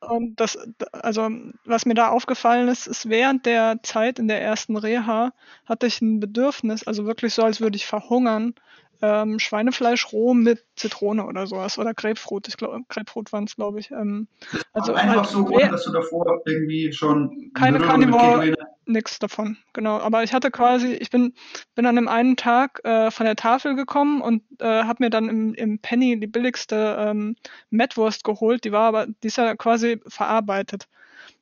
und 0.00 0.40
das, 0.40 0.58
also 0.92 1.28
was 1.64 1.84
mir 1.84 1.94
da 1.94 2.08
aufgefallen 2.08 2.68
ist, 2.68 2.86
ist 2.86 3.08
während 3.10 3.44
der 3.44 3.82
Zeit 3.82 4.18
in 4.18 4.28
der 4.28 4.40
ersten 4.40 4.76
Reha 4.76 5.32
hatte 5.66 5.86
ich 5.86 6.00
ein 6.00 6.20
Bedürfnis, 6.20 6.86
also 6.86 7.04
wirklich 7.04 7.34
so, 7.34 7.42
als 7.42 7.60
würde 7.60 7.76
ich 7.76 7.86
verhungern, 7.86 8.54
ähm, 9.02 9.38
Schweinefleisch 9.38 10.12
roh 10.12 10.34
mit 10.34 10.64
Zitrone 10.76 11.24
oder 11.26 11.46
sowas 11.46 11.78
oder 11.78 11.94
Grapefruit. 11.94 12.48
Ich 12.48 12.56
glaube, 12.56 12.80
Grapefruit 12.88 13.32
waren 13.32 13.44
es, 13.44 13.56
glaube 13.56 13.80
ich. 13.80 13.90
Ähm, 13.90 14.28
also 14.72 14.94
einfach 14.94 15.16
halt, 15.16 15.26
so, 15.26 15.46
ohne 15.46 15.68
dass 15.68 15.84
du 15.84 15.92
davor 15.92 16.42
irgendwie 16.44 16.92
schon 16.92 17.50
keine 17.54 17.78
Carnivore, 17.78 18.54
nichts 18.86 19.18
davon. 19.18 19.56
Genau. 19.72 19.98
Aber 19.98 20.22
ich 20.22 20.32
hatte 20.32 20.50
quasi, 20.50 20.92
ich 20.92 21.10
bin, 21.10 21.34
bin 21.74 21.86
an 21.86 21.96
dem 21.96 22.08
einen 22.08 22.36
Tag 22.36 22.80
äh, 22.84 23.10
von 23.10 23.24
der 23.24 23.36
Tafel 23.36 23.74
gekommen 23.74 24.20
und 24.20 24.42
äh, 24.60 24.84
habe 24.84 25.04
mir 25.04 25.10
dann 25.10 25.28
im, 25.28 25.54
im 25.54 25.78
Penny 25.78 26.18
die 26.18 26.26
billigste 26.26 26.96
ähm, 26.98 27.36
Mettwurst 27.70 28.24
geholt. 28.24 28.64
Die 28.64 28.72
war 28.72 28.88
aber, 28.88 29.06
die 29.06 29.28
ist 29.28 29.38
ja 29.38 29.54
quasi 29.56 30.00
verarbeitet. 30.06 30.88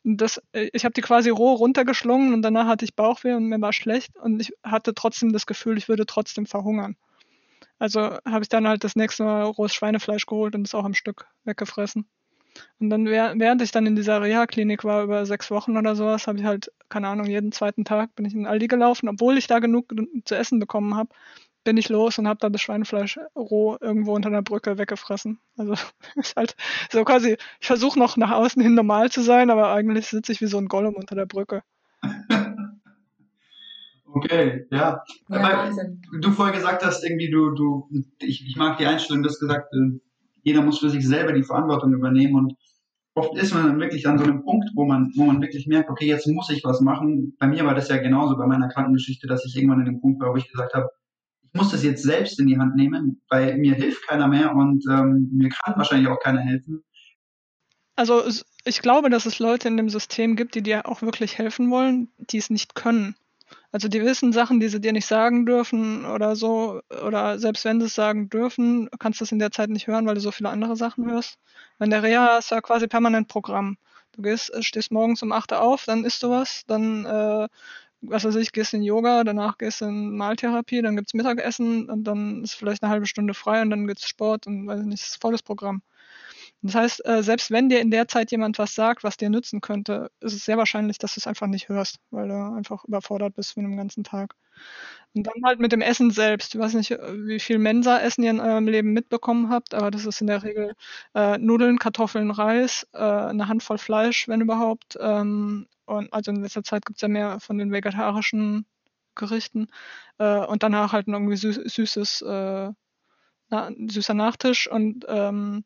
Das, 0.04 0.40
äh, 0.52 0.68
ich 0.72 0.84
habe 0.84 0.94
die 0.94 1.00
quasi 1.00 1.30
roh 1.30 1.54
runtergeschlungen 1.54 2.32
und 2.34 2.42
danach 2.42 2.66
hatte 2.66 2.84
ich 2.84 2.94
Bauchweh 2.94 3.34
und 3.34 3.46
mir 3.46 3.60
war 3.60 3.72
schlecht 3.72 4.16
und 4.16 4.40
ich 4.40 4.52
hatte 4.62 4.94
trotzdem 4.94 5.32
das 5.32 5.46
Gefühl, 5.46 5.76
ich 5.76 5.88
würde 5.88 6.06
trotzdem 6.06 6.46
verhungern. 6.46 6.96
Also 7.78 8.00
habe 8.00 8.42
ich 8.42 8.48
dann 8.48 8.66
halt 8.66 8.84
das 8.84 8.96
nächste 8.96 9.24
Mal 9.24 9.42
rohes 9.44 9.74
Schweinefleisch 9.74 10.26
geholt 10.26 10.54
und 10.54 10.66
es 10.66 10.74
auch 10.74 10.84
am 10.84 10.94
Stück 10.94 11.26
weggefressen. 11.44 12.08
Und 12.80 12.90
dann, 12.90 13.06
während 13.06 13.62
ich 13.62 13.70
dann 13.72 13.86
in 13.86 13.96
dieser 13.96 14.22
Reha-Klinik 14.22 14.84
war, 14.84 15.04
über 15.04 15.26
sechs 15.26 15.50
Wochen 15.50 15.76
oder 15.76 15.94
sowas, 15.96 16.26
habe 16.26 16.38
ich 16.38 16.44
halt, 16.44 16.72
keine 16.88 17.08
Ahnung, 17.08 17.26
jeden 17.26 17.52
zweiten 17.52 17.84
Tag 17.84 18.14
bin 18.16 18.26
ich 18.26 18.34
in 18.34 18.46
Aldi 18.46 18.68
gelaufen, 18.68 19.08
obwohl 19.08 19.38
ich 19.38 19.46
da 19.46 19.58
genug 19.60 19.94
zu 20.24 20.34
essen 20.34 20.58
bekommen 20.58 20.96
habe, 20.96 21.10
bin 21.64 21.76
ich 21.76 21.88
los 21.88 22.18
und 22.18 22.28
habe 22.28 22.40
da 22.40 22.48
das 22.48 22.60
Schweinefleisch 22.62 23.18
roh 23.36 23.76
irgendwo 23.80 24.14
unter 24.14 24.30
der 24.30 24.42
Brücke 24.42 24.78
weggefressen. 24.78 25.38
Also 25.56 25.74
ist 26.16 26.36
halt 26.36 26.56
so 26.90 27.04
quasi, 27.04 27.36
ich 27.60 27.66
versuche 27.66 27.98
noch 27.98 28.16
nach 28.16 28.30
außen 28.32 28.62
hin 28.62 28.74
normal 28.74 29.10
zu 29.10 29.22
sein, 29.22 29.50
aber 29.50 29.72
eigentlich 29.72 30.06
sitze 30.08 30.32
ich 30.32 30.40
wie 30.40 30.46
so 30.46 30.58
ein 30.58 30.68
Gollum 30.68 30.94
unter 30.94 31.14
der 31.14 31.26
Brücke. 31.26 31.62
Okay, 34.12 34.66
ja. 34.70 35.02
ja 35.28 35.40
Aber 35.40 35.70
du 36.20 36.30
vorher 36.32 36.54
gesagt 36.54 36.84
hast, 36.84 37.04
irgendwie, 37.04 37.30
du, 37.30 37.50
du, 37.50 37.88
ich, 38.20 38.46
ich 38.46 38.56
mag 38.56 38.78
die 38.78 38.86
Einstellung, 38.86 39.22
du 39.22 39.28
hast 39.28 39.40
gesagt, 39.40 39.72
äh, 39.74 39.98
jeder 40.42 40.62
muss 40.62 40.78
für 40.78 40.90
sich 40.90 41.06
selber 41.06 41.32
die 41.32 41.42
Verantwortung 41.42 41.92
übernehmen 41.92 42.34
und 42.34 42.54
oft 43.14 43.36
ist 43.36 43.52
man 43.52 43.66
dann 43.66 43.80
wirklich 43.80 44.06
an 44.08 44.18
so 44.18 44.24
einem 44.24 44.42
Punkt, 44.44 44.70
wo 44.74 44.84
man, 44.84 45.12
wo 45.16 45.24
man 45.24 45.42
wirklich 45.42 45.66
merkt, 45.66 45.90
okay, 45.90 46.06
jetzt 46.06 46.26
muss 46.26 46.50
ich 46.50 46.64
was 46.64 46.80
machen. 46.80 47.36
Bei 47.38 47.46
mir 47.46 47.64
war 47.64 47.74
das 47.74 47.88
ja 47.88 47.98
genauso 47.98 48.36
bei 48.36 48.46
meiner 48.46 48.68
Krankengeschichte, 48.68 49.26
dass 49.26 49.44
ich 49.44 49.56
irgendwann 49.56 49.80
an 49.80 49.86
dem 49.86 50.00
Punkt 50.00 50.22
war, 50.22 50.32
wo 50.32 50.36
ich 50.36 50.50
gesagt 50.50 50.74
habe, 50.74 50.88
ich 51.42 51.60
muss 51.60 51.70
das 51.70 51.82
jetzt 51.82 52.02
selbst 52.02 52.38
in 52.40 52.46
die 52.46 52.58
Hand 52.58 52.76
nehmen, 52.76 53.22
weil 53.28 53.58
mir 53.58 53.74
hilft 53.74 54.06
keiner 54.06 54.28
mehr 54.28 54.54
und 54.54 54.84
ähm, 54.90 55.30
mir 55.32 55.48
kann 55.48 55.76
wahrscheinlich 55.76 56.08
auch 56.08 56.20
keiner 56.20 56.40
helfen. 56.40 56.84
Also 57.96 58.22
ich 58.64 58.80
glaube, 58.80 59.10
dass 59.10 59.26
es 59.26 59.38
Leute 59.38 59.66
in 59.68 59.76
dem 59.76 59.88
System 59.88 60.36
gibt, 60.36 60.54
die 60.54 60.62
dir 60.62 60.86
auch 60.86 61.02
wirklich 61.02 61.38
helfen 61.38 61.70
wollen, 61.70 62.08
die 62.18 62.38
es 62.38 62.50
nicht 62.50 62.74
können. 62.74 63.16
Also 63.72 63.88
die 63.88 64.02
wissen 64.02 64.32
Sachen, 64.32 64.60
die 64.60 64.68
sie 64.68 64.80
dir 64.80 64.92
nicht 64.92 65.06
sagen 65.06 65.44
dürfen 65.44 66.06
oder 66.06 66.36
so, 66.36 66.80
oder 67.06 67.38
selbst 67.38 67.64
wenn 67.66 67.80
sie 67.80 67.86
es 67.86 67.94
sagen 67.94 68.30
dürfen, 68.30 68.88
kannst 68.98 69.20
du 69.20 69.24
es 69.24 69.32
in 69.32 69.38
der 69.38 69.50
Zeit 69.50 69.68
nicht 69.68 69.86
hören, 69.86 70.06
weil 70.06 70.14
du 70.14 70.20
so 70.22 70.30
viele 70.30 70.48
andere 70.48 70.74
Sachen 70.76 71.10
hörst. 71.10 71.38
In 71.78 71.90
der 71.90 72.02
Reha 72.02 72.38
ist 72.38 72.50
ja 72.50 72.60
quasi 72.62 72.88
permanent 72.88 73.28
Programm. 73.28 73.76
Du 74.12 74.22
gehst, 74.22 74.52
äh, 74.54 74.62
stehst 74.62 74.90
morgens 74.90 75.22
um 75.22 75.32
8 75.32 75.52
Uhr 75.52 75.60
auf, 75.60 75.84
dann 75.84 76.04
isst 76.04 76.22
du 76.22 76.30
was, 76.30 76.64
dann, 76.66 77.04
äh, 77.04 77.48
was 78.00 78.24
weiß 78.24 78.36
ich, 78.36 78.52
gehst 78.52 78.72
in 78.74 78.82
Yoga, 78.82 79.24
danach 79.24 79.58
gehst 79.58 79.82
in 79.82 80.16
Maltherapie, 80.16 80.80
dann 80.82 80.96
gibt's 80.96 81.14
Mittagessen 81.14 81.90
und 81.90 82.04
dann 82.04 82.42
ist 82.44 82.54
vielleicht 82.54 82.82
eine 82.82 82.90
halbe 82.92 83.06
Stunde 83.06 83.34
frei 83.34 83.60
und 83.62 83.70
dann 83.70 83.86
gibt's 83.86 84.08
Sport 84.08 84.46
und 84.46 84.66
weiß 84.66 84.80
ich 84.80 84.86
nicht, 84.86 85.02
das 85.02 85.10
ist 85.10 85.20
volles 85.20 85.42
Programm. 85.42 85.82
Das 86.62 86.74
heißt, 86.74 87.06
äh, 87.06 87.22
selbst 87.22 87.50
wenn 87.50 87.68
dir 87.68 87.80
in 87.80 87.90
der 87.90 88.08
Zeit 88.08 88.32
jemand 88.32 88.58
was 88.58 88.74
sagt, 88.74 89.04
was 89.04 89.16
dir 89.16 89.30
nützen 89.30 89.60
könnte, 89.60 90.10
ist 90.20 90.34
es 90.34 90.44
sehr 90.44 90.58
wahrscheinlich, 90.58 90.98
dass 90.98 91.14
du 91.14 91.20
es 91.20 91.26
einfach 91.26 91.46
nicht 91.46 91.68
hörst, 91.68 91.98
weil 92.10 92.28
du 92.28 92.34
einfach 92.34 92.84
überfordert 92.84 93.34
bist 93.36 93.56
mit 93.56 93.64
dem 93.64 93.76
ganzen 93.76 94.02
Tag. 94.04 94.34
Und 95.14 95.26
dann 95.26 95.42
halt 95.44 95.60
mit 95.60 95.72
dem 95.72 95.80
Essen 95.80 96.10
selbst. 96.10 96.54
Ich 96.54 96.60
weiß 96.60 96.74
nicht, 96.74 96.90
wie 96.90 97.40
viel 97.40 97.58
Mensa-Essen 97.58 98.24
ihr 98.24 98.30
in 98.30 98.40
eurem 98.40 98.66
Leben 98.66 98.92
mitbekommen 98.92 99.50
habt, 99.50 99.72
aber 99.74 99.90
das 99.90 100.04
ist 100.04 100.20
in 100.20 100.26
der 100.26 100.42
Regel 100.42 100.74
äh, 101.14 101.38
Nudeln, 101.38 101.78
Kartoffeln, 101.78 102.30
Reis, 102.30 102.86
äh, 102.92 102.98
eine 102.98 103.48
Handvoll 103.48 103.78
Fleisch, 103.78 104.28
wenn 104.28 104.40
überhaupt. 104.40 104.98
Ähm, 105.00 105.66
und 105.86 106.12
also 106.12 106.30
in 106.32 106.42
letzter 106.42 106.64
Zeit 106.64 106.84
gibt's 106.84 107.02
ja 107.02 107.08
mehr 107.08 107.40
von 107.40 107.58
den 107.58 107.72
vegetarischen 107.72 108.66
Gerichten. 109.14 109.68
Äh, 110.18 110.44
und 110.46 110.62
danach 110.62 110.92
halt 110.92 111.08
irgendwie 111.08 111.36
süß, 111.36 111.56
süßes, 111.56 112.22
äh, 112.22 112.70
na, 113.50 113.70
süßer 113.86 114.14
Nachtisch 114.14 114.70
und 114.70 115.06
ähm, 115.08 115.64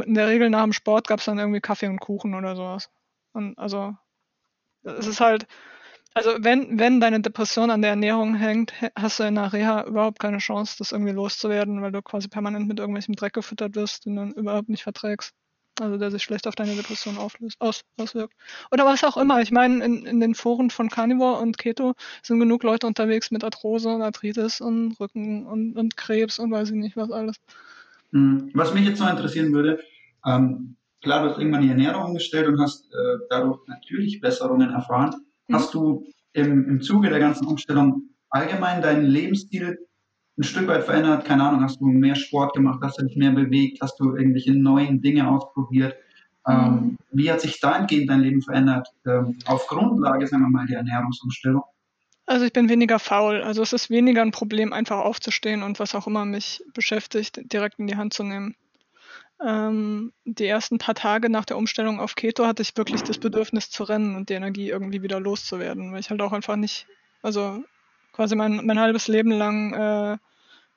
in 0.00 0.14
der 0.14 0.28
Regel 0.28 0.50
nach 0.50 0.62
dem 0.62 0.72
Sport 0.72 1.06
gab 1.08 1.20
es 1.20 1.26
dann 1.26 1.38
irgendwie 1.38 1.60
Kaffee 1.60 1.88
und 1.88 2.00
Kuchen 2.00 2.34
oder 2.34 2.56
sowas. 2.56 2.90
Und 3.32 3.58
also 3.58 3.94
es 4.84 5.06
ist 5.06 5.20
halt, 5.20 5.46
also 6.14 6.32
wenn, 6.40 6.78
wenn 6.78 7.00
deine 7.00 7.20
Depression 7.20 7.70
an 7.70 7.82
der 7.82 7.90
Ernährung 7.90 8.34
hängt, 8.34 8.72
hast 8.96 9.20
du 9.20 9.24
in 9.24 9.36
der 9.36 9.52
Reha 9.52 9.84
überhaupt 9.84 10.18
keine 10.18 10.38
Chance, 10.38 10.76
das 10.78 10.92
irgendwie 10.92 11.12
loszuwerden, 11.12 11.80
weil 11.82 11.92
du 11.92 12.02
quasi 12.02 12.28
permanent 12.28 12.68
mit 12.68 12.78
irgendwelchem 12.78 13.14
Dreck 13.14 13.32
gefüttert 13.32 13.74
wirst, 13.76 14.04
den 14.06 14.16
du 14.16 14.40
überhaupt 14.40 14.68
nicht 14.68 14.82
verträgst. 14.82 15.32
Also 15.80 15.96
der 15.96 16.10
sich 16.10 16.22
schlecht 16.22 16.46
auf 16.46 16.54
deine 16.54 16.76
Depression 16.76 17.16
auflöst, 17.16 17.58
aus, 17.58 17.82
auswirkt. 17.96 18.34
Oder 18.70 18.84
was 18.84 19.02
auch 19.04 19.16
immer. 19.16 19.40
Ich 19.40 19.50
meine, 19.50 19.82
in, 19.82 20.04
in 20.04 20.20
den 20.20 20.34
Foren 20.34 20.68
von 20.68 20.90
Carnivore 20.90 21.40
und 21.40 21.56
Keto 21.56 21.94
sind 22.22 22.40
genug 22.40 22.62
Leute 22.62 22.86
unterwegs 22.86 23.30
mit 23.30 23.42
Arthrose 23.42 23.88
und 23.88 24.02
Arthritis 24.02 24.60
und 24.60 24.92
Rücken 25.00 25.46
und, 25.46 25.78
und 25.78 25.96
Krebs 25.96 26.38
und 26.38 26.50
weiß 26.50 26.68
ich 26.70 26.76
nicht 26.76 26.96
was 26.98 27.10
alles. 27.10 27.36
Hm, 28.12 28.50
was 28.54 28.74
mich 28.74 28.86
jetzt 28.86 29.00
noch 29.00 29.10
interessieren 29.10 29.52
würde, 29.52 29.80
ähm, 30.26 30.76
klar, 31.02 31.22
du 31.22 31.30
hast 31.30 31.38
irgendwann 31.38 31.62
die 31.62 31.68
Ernährung 31.68 32.04
umgestellt 32.04 32.46
und 32.46 32.60
hast 32.60 32.86
äh, 32.92 33.18
dadurch 33.30 33.60
natürlich 33.66 34.20
Besserungen 34.20 34.70
erfahren. 34.70 35.14
Mhm. 35.48 35.54
Hast 35.54 35.74
du 35.74 36.06
im, 36.32 36.68
im 36.68 36.80
Zuge 36.82 37.10
der 37.10 37.18
ganzen 37.18 37.46
Umstellung 37.46 38.10
allgemein 38.30 38.82
deinen 38.82 39.06
Lebensstil 39.06 39.78
ein 40.38 40.42
Stück 40.42 40.68
weit 40.68 40.84
verändert? 40.84 41.24
Keine 41.24 41.44
Ahnung, 41.44 41.62
hast 41.62 41.80
du 41.80 41.86
mehr 41.86 42.14
Sport 42.14 42.54
gemacht, 42.54 42.80
hast 42.82 43.00
du 43.00 43.04
dich 43.04 43.16
mehr 43.16 43.32
bewegt, 43.32 43.80
hast 43.82 43.98
du 43.98 44.16
irgendwelche 44.16 44.54
neuen 44.54 45.00
Dinge 45.02 45.28
ausprobiert? 45.28 45.94
Ähm, 46.48 46.58
mhm. 46.58 46.98
wie 47.12 47.30
hat 47.30 47.40
sich 47.40 47.60
dahingehend 47.60 48.10
dein 48.10 48.20
Leben 48.20 48.42
verändert, 48.42 48.88
ähm, 49.06 49.38
auf 49.46 49.68
Grundlage, 49.68 50.26
sagen 50.26 50.42
wir 50.42 50.50
mal, 50.50 50.66
der 50.66 50.78
Ernährungsumstellung? 50.78 51.62
Also 52.26 52.44
ich 52.44 52.52
bin 52.52 52.68
weniger 52.68 52.98
faul. 52.98 53.42
Also 53.42 53.62
es 53.62 53.72
ist 53.72 53.90
weniger 53.90 54.22
ein 54.22 54.30
Problem, 54.30 54.72
einfach 54.72 54.98
aufzustehen 54.98 55.62
und 55.62 55.78
was 55.80 55.94
auch 55.94 56.06
immer 56.06 56.24
mich 56.24 56.62
beschäftigt, 56.72 57.40
direkt 57.52 57.78
in 57.78 57.86
die 57.86 57.96
Hand 57.96 58.14
zu 58.14 58.22
nehmen. 58.22 58.56
Ähm, 59.44 60.12
die 60.24 60.46
ersten 60.46 60.78
paar 60.78 60.94
Tage 60.94 61.28
nach 61.28 61.44
der 61.44 61.56
Umstellung 61.56 61.98
auf 61.98 62.14
Keto 62.14 62.46
hatte 62.46 62.62
ich 62.62 62.76
wirklich 62.76 63.02
das 63.02 63.18
Bedürfnis 63.18 63.70
zu 63.70 63.82
rennen 63.82 64.14
und 64.14 64.28
die 64.28 64.34
Energie 64.34 64.68
irgendwie 64.70 65.02
wieder 65.02 65.18
loszuwerden, 65.18 65.92
weil 65.92 66.00
ich 66.00 66.10
halt 66.10 66.22
auch 66.22 66.32
einfach 66.32 66.54
nicht, 66.54 66.86
also 67.22 67.64
quasi 68.12 68.36
mein, 68.36 68.64
mein 68.64 68.78
halbes 68.78 69.08
Leben 69.08 69.32
lang 69.32 69.74
äh, 69.74 70.18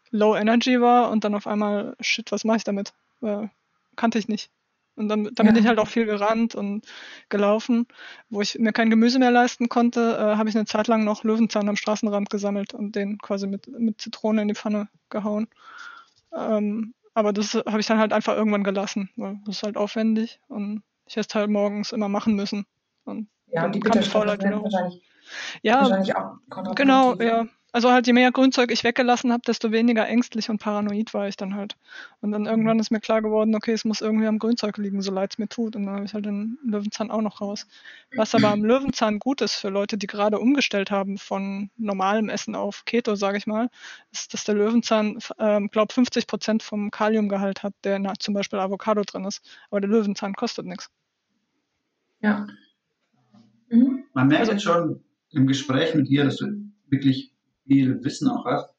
Low 0.09 0.35
Energy 0.35 0.81
war 0.81 1.11
und 1.11 1.23
dann 1.23 1.35
auf 1.35 1.45
einmal, 1.45 1.95
shit, 1.99 2.31
was 2.31 2.43
mache 2.43 2.57
ich 2.57 2.63
damit? 2.63 2.93
Äh, 3.21 3.47
kannte 3.95 4.17
ich 4.17 4.27
nicht. 4.27 4.49
Und 4.95 5.09
dann, 5.09 5.29
dann 5.33 5.45
ja. 5.45 5.51
bin 5.51 5.61
ich 5.61 5.67
halt 5.67 5.79
auch 5.79 5.87
viel 5.87 6.05
gerannt 6.05 6.55
und 6.55 6.85
gelaufen. 7.29 7.87
Wo 8.29 8.41
ich 8.41 8.57
mir 8.57 8.71
kein 8.71 8.89
Gemüse 8.89 9.19
mehr 9.19 9.31
leisten 9.31 9.67
konnte, 9.67 10.17
äh, 10.17 10.37
habe 10.37 10.49
ich 10.49 10.55
eine 10.55 10.65
Zeit 10.65 10.87
lang 10.87 11.03
noch 11.03 11.23
Löwenzahn 11.23 11.67
am 11.67 11.75
Straßenrand 11.75 12.29
gesammelt 12.29 12.73
und 12.73 12.95
den 12.95 13.17
quasi 13.17 13.47
mit, 13.47 13.67
mit 13.67 13.99
Zitrone 13.99 14.41
in 14.41 14.47
die 14.47 14.55
Pfanne 14.55 14.87
gehauen. 15.09 15.47
Ähm, 16.33 16.93
aber 17.13 17.33
das 17.33 17.53
habe 17.53 17.79
ich 17.79 17.87
dann 17.87 17.99
halt 17.99 18.13
einfach 18.13 18.35
irgendwann 18.35 18.63
gelassen, 18.63 19.09
weil 19.15 19.39
das 19.45 19.57
ist 19.57 19.63
halt 19.63 19.77
aufwendig 19.77 20.39
und 20.47 20.83
ich 21.05 21.15
hätte 21.15 21.27
es 21.29 21.35
halt 21.35 21.49
morgens 21.49 21.91
immer 21.91 22.09
machen 22.09 22.35
müssen. 22.35 22.65
Und 23.05 23.27
ja, 23.47 23.65
und 23.65 23.75
die 23.75 23.79
Bitterstoffe 23.79 24.29
sind 24.29 24.63
wahrscheinlich, 24.63 25.01
ja, 25.61 25.81
wahrscheinlich 25.81 26.15
auch 26.15 26.37
Genau, 26.75 27.15
ja. 27.15 27.47
Also 27.75 27.91
halt, 27.91 28.07
je 28.07 28.13
mehr 28.13 28.31
Grünzeug 28.31 28.71
ich 28.71 28.85
weggelassen 28.85 29.33
habe, 29.33 29.41
desto 29.45 29.69
weniger 29.69 30.07
ängstlich 30.07 30.49
und 30.49 30.59
paranoid 30.59 31.13
war 31.13 31.27
ich 31.27 31.35
dann 31.35 31.55
halt. 31.55 31.75
Und 32.21 32.31
dann 32.31 32.45
irgendwann 32.45 32.79
ist 32.79 32.89
mir 32.89 33.01
klar 33.01 33.21
geworden, 33.21 33.53
okay, 33.53 33.73
es 33.73 33.83
muss 33.83 33.99
irgendwie 33.99 34.27
am 34.27 34.39
Grünzeug 34.39 34.77
liegen, 34.77 35.01
so 35.01 35.11
leid 35.11 35.33
es 35.33 35.39
mir 35.39 35.49
tut. 35.49 35.75
Und 35.75 35.85
dann 35.85 35.95
habe 35.95 36.05
ich 36.05 36.13
halt 36.13 36.25
den 36.25 36.57
Löwenzahn 36.63 37.11
auch 37.11 37.19
noch 37.19 37.41
raus. 37.41 37.67
Was 38.15 38.33
aber 38.33 38.47
am 38.47 38.63
Löwenzahn 38.63 39.19
gut 39.19 39.41
ist 39.41 39.55
für 39.55 39.67
Leute, 39.67 39.97
die 39.97 40.07
gerade 40.07 40.39
umgestellt 40.39 40.89
haben 40.89 41.17
von 41.17 41.69
normalem 41.75 42.29
Essen 42.29 42.55
auf 42.55 42.85
Keto, 42.85 43.15
sage 43.15 43.39
ich 43.39 43.45
mal, 43.45 43.69
ist, 44.13 44.33
dass 44.33 44.45
der 44.45 44.55
Löwenzahn, 44.55 45.19
ähm, 45.37 45.67
glaube 45.67 45.93
50 45.93 46.27
Prozent 46.27 46.63
vom 46.63 46.91
Kaliumgehalt 46.91 47.61
hat, 47.61 47.73
der 47.83 47.97
in 47.97 48.09
zum 48.19 48.33
Beispiel 48.35 48.59
Avocado 48.59 49.01
drin 49.05 49.25
ist. 49.25 49.41
Aber 49.69 49.81
der 49.81 49.89
Löwenzahn 49.89 50.33
kostet 50.33 50.65
nichts. 50.65 50.89
Ja. 52.21 52.47
Mhm. 53.67 54.05
Man 54.13 54.29
merkt 54.29 54.39
also, 54.39 54.53
jetzt 54.53 54.63
schon 54.63 55.03
im 55.31 55.45
Gespräch 55.45 55.93
mit 55.93 56.07
dir, 56.07 56.23
dass 56.23 56.37
du 56.37 56.71
wirklich 56.87 57.34
viel 57.67 58.03
Wissen 58.03 58.29
auch 58.29 58.45
hast. 58.45 58.69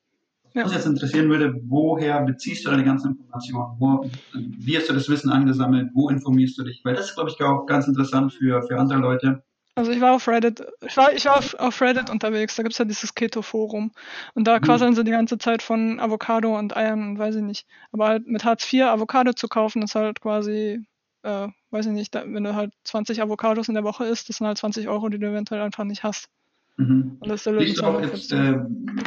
Was 0.55 0.65
uns 0.65 0.75
jetzt 0.75 0.87
interessieren 0.87 1.29
würde, 1.29 1.55
woher 1.67 2.23
beziehst 2.23 2.65
du 2.65 2.71
deine 2.71 2.83
ganzen 2.83 3.13
Informationen? 3.13 3.77
Wo, 3.79 4.11
wie 4.33 4.77
hast 4.77 4.89
du 4.89 4.95
das 4.95 5.09
Wissen 5.11 5.31
angesammelt? 5.31 5.91
Wo 5.93 6.09
informierst 6.09 6.57
du 6.57 6.65
dich? 6.65 6.81
Weil 6.83 6.95
das 6.95 7.11
ist, 7.11 7.15
glaube 7.15 7.29
ich, 7.29 7.43
auch 7.43 7.67
ganz 7.67 7.87
interessant 7.87 8.33
für, 8.33 8.63
für 8.63 8.79
andere 8.79 8.99
Leute. 9.01 9.43
Also 9.75 9.93
ich 9.93 10.01
war 10.01 10.15
auf 10.15 10.27
Reddit, 10.27 10.65
ich 10.87 10.97
war, 10.97 11.13
ich 11.13 11.27
war 11.27 11.37
auf, 11.37 11.53
auf 11.57 11.83
Reddit 11.83 12.09
unterwegs, 12.09 12.57
da 12.57 12.63
gibt 12.63 12.73
es 12.73 12.79
ja 12.79 12.87
dieses 12.87 13.15
Keto-Forum. 13.15 13.93
Und 14.33 14.45
da 14.49 14.57
mhm. 14.57 14.63
quasseln 14.63 14.95
sie 14.95 15.05
die 15.05 15.11
ganze 15.11 15.37
Zeit 15.37 15.61
von 15.61 16.01
Avocado 16.01 16.59
und 16.59 16.75
Eiern 16.75 17.11
und 17.11 17.19
weiß 17.19 17.37
ich 17.37 17.43
nicht. 17.43 17.67
Aber 17.93 18.09
halt 18.09 18.27
mit 18.27 18.43
Hartz 18.43 18.73
IV 18.73 18.85
Avocado 18.85 19.35
zu 19.35 19.49
kaufen, 19.49 19.83
ist 19.83 19.95
halt 19.95 20.23
quasi, 20.23 20.87
äh, 21.25 21.49
weiß 21.71 21.85
ich 21.85 21.93
nicht, 21.93 22.15
da, 22.15 22.25
wenn 22.27 22.45
du 22.45 22.55
halt 22.55 22.73
20 22.85 23.21
Avocados 23.21 23.69
in 23.69 23.75
der 23.75 23.85
Woche 23.85 24.07
isst, 24.07 24.31
das 24.31 24.39
sind 24.39 24.47
halt 24.47 24.57
20 24.57 24.89
Euro, 24.89 25.11
die 25.11 25.19
du 25.19 25.29
eventuell 25.29 25.61
einfach 25.61 25.85
nicht 25.85 26.03
hast. 26.03 26.31
Mhm. 26.77 27.17
Und 27.21 27.29
das 27.29 27.45
der 27.45 27.55
Liest 27.55 27.83
auch 27.83 28.01
jetzt 28.01 28.33
äh, 28.33 28.55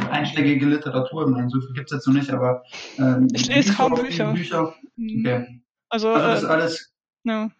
einschlägige 0.09 0.65
Literatur, 0.65 1.27
ich 1.27 1.29
meine, 1.29 1.49
so 1.49 1.61
viel 1.61 1.73
gibt 1.73 1.91
es 1.91 1.97
jetzt 1.97 2.07
noch 2.07 2.15
nicht, 2.15 2.31
aber 2.31 2.63
ähm, 2.97 3.27
ich 3.31 3.47
lese 3.47 3.73
kaum 3.73 3.93
Bücher. 3.93 4.33
Bücher. 4.33 4.73
Mhm. 4.95 5.19
Okay. 5.19 5.61
Also, 5.89 6.09
also 6.09 6.27
das 6.27 6.43
äh, 6.43 6.47
alles. 6.47 6.93
Ja. 7.23 7.51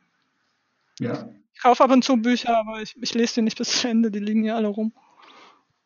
ja. 1.00 1.30
Ich 1.54 1.62
kaufe 1.62 1.84
ab 1.84 1.91
und 1.91 2.04
zu 2.04 2.17
Bücher, 2.17 2.58
aber 2.58 2.82
ich, 2.82 2.95
ich 3.00 3.13
lese 3.13 3.36
die 3.36 3.41
nicht 3.43 3.58
bis 3.58 3.82
zu 3.82 3.88
Ende, 3.88 4.10
die 4.10 4.19
liegen 4.19 4.43
ja 4.43 4.56
alle 4.56 4.67
rum. 4.67 4.93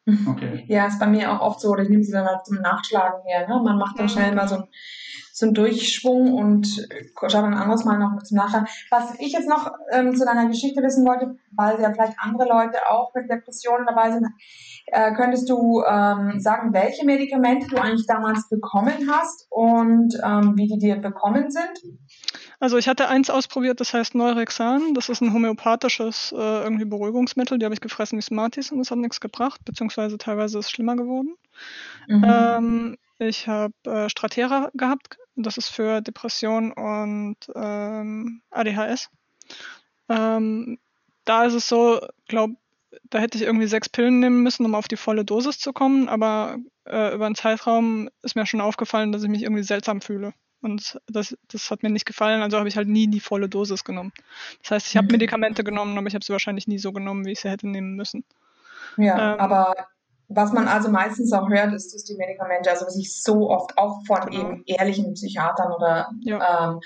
Okay. 0.05 0.65
Ja, 0.67 0.87
ist 0.87 0.99
bei 0.99 1.07
mir 1.07 1.31
auch 1.31 1.39
oft 1.39 1.61
so, 1.61 1.69
oder 1.69 1.83
ich 1.83 1.89
nehme 1.89 2.03
sie 2.03 2.11
dann 2.11 2.27
halt 2.27 2.45
zum 2.45 2.57
Nachschlagen 2.57 3.21
her. 3.25 3.47
Ne? 3.47 3.61
Man 3.63 3.77
macht 3.77 3.97
dann 3.97 4.09
schnell 4.09 4.35
mal 4.35 4.47
so 4.47 4.55
ein 4.55 4.67
so 5.35 5.47
ein 5.47 5.55
Durchschwung 5.55 6.31
und 6.33 6.67
schaut 7.19 7.33
dann 7.33 7.55
anderes 7.55 7.85
Mal 7.85 7.97
noch 7.97 8.21
zum 8.21 8.37
Nachschauen. 8.37 8.67
Was 8.91 9.15
ich 9.19 9.33
jetzt 9.33 9.49
noch 9.49 9.71
ähm, 9.91 10.15
zu 10.15 10.25
deiner 10.25 10.47
Geschichte 10.47 10.83
wissen 10.83 11.03
wollte, 11.07 11.35
weil 11.51 11.81
ja 11.81 11.91
vielleicht 11.91 12.19
andere 12.19 12.47
Leute 12.47 12.77
auch 12.87 13.11
mit 13.15 13.31
Depressionen 13.31 13.87
dabei 13.87 14.11
sind, 14.11 14.27
äh, 14.85 15.11
könntest 15.15 15.49
du 15.49 15.83
ähm, 15.89 16.39
sagen, 16.39 16.71
welche 16.71 17.03
Medikamente 17.03 17.65
du 17.67 17.77
eigentlich 17.77 18.05
damals 18.05 18.47
bekommen 18.47 19.09
hast 19.11 19.47
und 19.49 20.13
ähm, 20.23 20.53
wie 20.55 20.67
die 20.67 20.77
dir 20.77 20.97
bekommen 20.97 21.49
sind? 21.49 21.81
Also 22.59 22.77
ich 22.77 22.87
hatte 22.87 23.09
eins 23.09 23.29
ausprobiert, 23.29 23.79
das 23.79 23.93
heißt 23.93 24.15
Neurexan. 24.15 24.93
Das 24.93 25.09
ist 25.09 25.21
ein 25.21 25.33
homöopathisches 25.33 26.31
äh, 26.31 26.63
irgendwie 26.63 26.85
Beruhigungsmittel. 26.85 27.59
Die 27.59 27.65
habe 27.65 27.75
ich 27.75 27.81
gefressen 27.81 28.17
wie 28.17 28.21
Smarties 28.21 28.71
und 28.71 28.79
das 28.79 28.91
hat 28.91 28.97
nichts 28.97 29.19
gebracht, 29.19 29.61
beziehungsweise 29.65 30.17
teilweise 30.17 30.59
ist 30.59 30.65
es 30.65 30.71
schlimmer 30.71 30.95
geworden. 30.95 31.35
Mhm. 32.07 32.25
Ähm, 32.25 32.97
ich 33.19 33.47
habe 33.47 33.73
äh, 33.85 34.09
Stratera 34.09 34.69
gehabt, 34.73 35.17
das 35.35 35.57
ist 35.57 35.69
für 35.69 36.01
Depression 36.01 36.71
und 36.71 37.37
ähm, 37.55 38.41
ADHS. 38.51 39.09
Ähm, 40.09 40.77
da 41.25 41.45
ist 41.45 41.53
es 41.53 41.67
so, 41.67 41.99
glaube 42.27 42.55
da 43.09 43.19
hätte 43.19 43.37
ich 43.37 43.43
irgendwie 43.43 43.67
sechs 43.67 43.89
Pillen 43.89 44.19
nehmen 44.19 44.43
müssen, 44.43 44.65
um 44.65 44.75
auf 44.75 44.87
die 44.87 44.97
volle 44.97 45.25
Dosis 45.25 45.59
zu 45.59 45.73
kommen, 45.73 46.09
aber 46.09 46.57
äh, 46.85 47.13
über 47.13 47.25
einen 47.25 47.35
Zeitraum 47.35 48.09
ist 48.21 48.35
mir 48.35 48.45
schon 48.45 48.61
aufgefallen, 48.61 49.11
dass 49.11 49.23
ich 49.23 49.29
mich 49.29 49.43
irgendwie 49.43 49.63
seltsam 49.63 50.01
fühle. 50.01 50.33
Und 50.63 50.99
das, 51.07 51.35
das 51.51 51.69
hat 51.71 51.83
mir 51.83 51.89
nicht 51.89 52.05
gefallen, 52.05 52.41
also 52.41 52.57
habe 52.57 52.69
ich 52.69 52.77
halt 52.77 52.87
nie 52.87 53.07
die 53.07 53.19
volle 53.19 53.49
Dosis 53.49 53.83
genommen. 53.83 54.13
Das 54.61 54.71
heißt, 54.71 54.87
ich 54.87 54.97
habe 54.97 55.05
mhm. 55.05 55.13
Medikamente 55.13 55.63
genommen, 55.63 55.97
aber 55.97 56.07
ich 56.07 56.15
habe 56.15 56.23
sie 56.23 56.31
wahrscheinlich 56.31 56.67
nie 56.67 56.79
so 56.79 56.91
genommen, 56.91 57.25
wie 57.25 57.31
ich 57.31 57.41
sie 57.41 57.49
hätte 57.49 57.67
nehmen 57.67 57.95
müssen. 57.95 58.23
Ja, 58.97 59.33
ähm, 59.33 59.39
aber 59.39 59.73
was 60.29 60.51
man 60.51 60.67
also 60.67 60.89
meistens 60.89 61.31
auch 61.33 61.49
hört, 61.49 61.73
ist, 61.73 61.93
dass 61.93 62.05
die 62.05 62.15
Medikamente, 62.15 62.69
also 62.69 62.85
was 62.85 62.97
ich 62.97 63.21
so 63.21 63.49
oft 63.49 63.77
auch 63.77 64.01
von 64.05 64.21
genau. 64.21 64.51
eben 64.51 64.63
ehrlichen 64.65 65.13
Psychiatern 65.13 65.71
oder 65.71 66.09
ja. 66.21 66.71
ähm, 66.71 66.79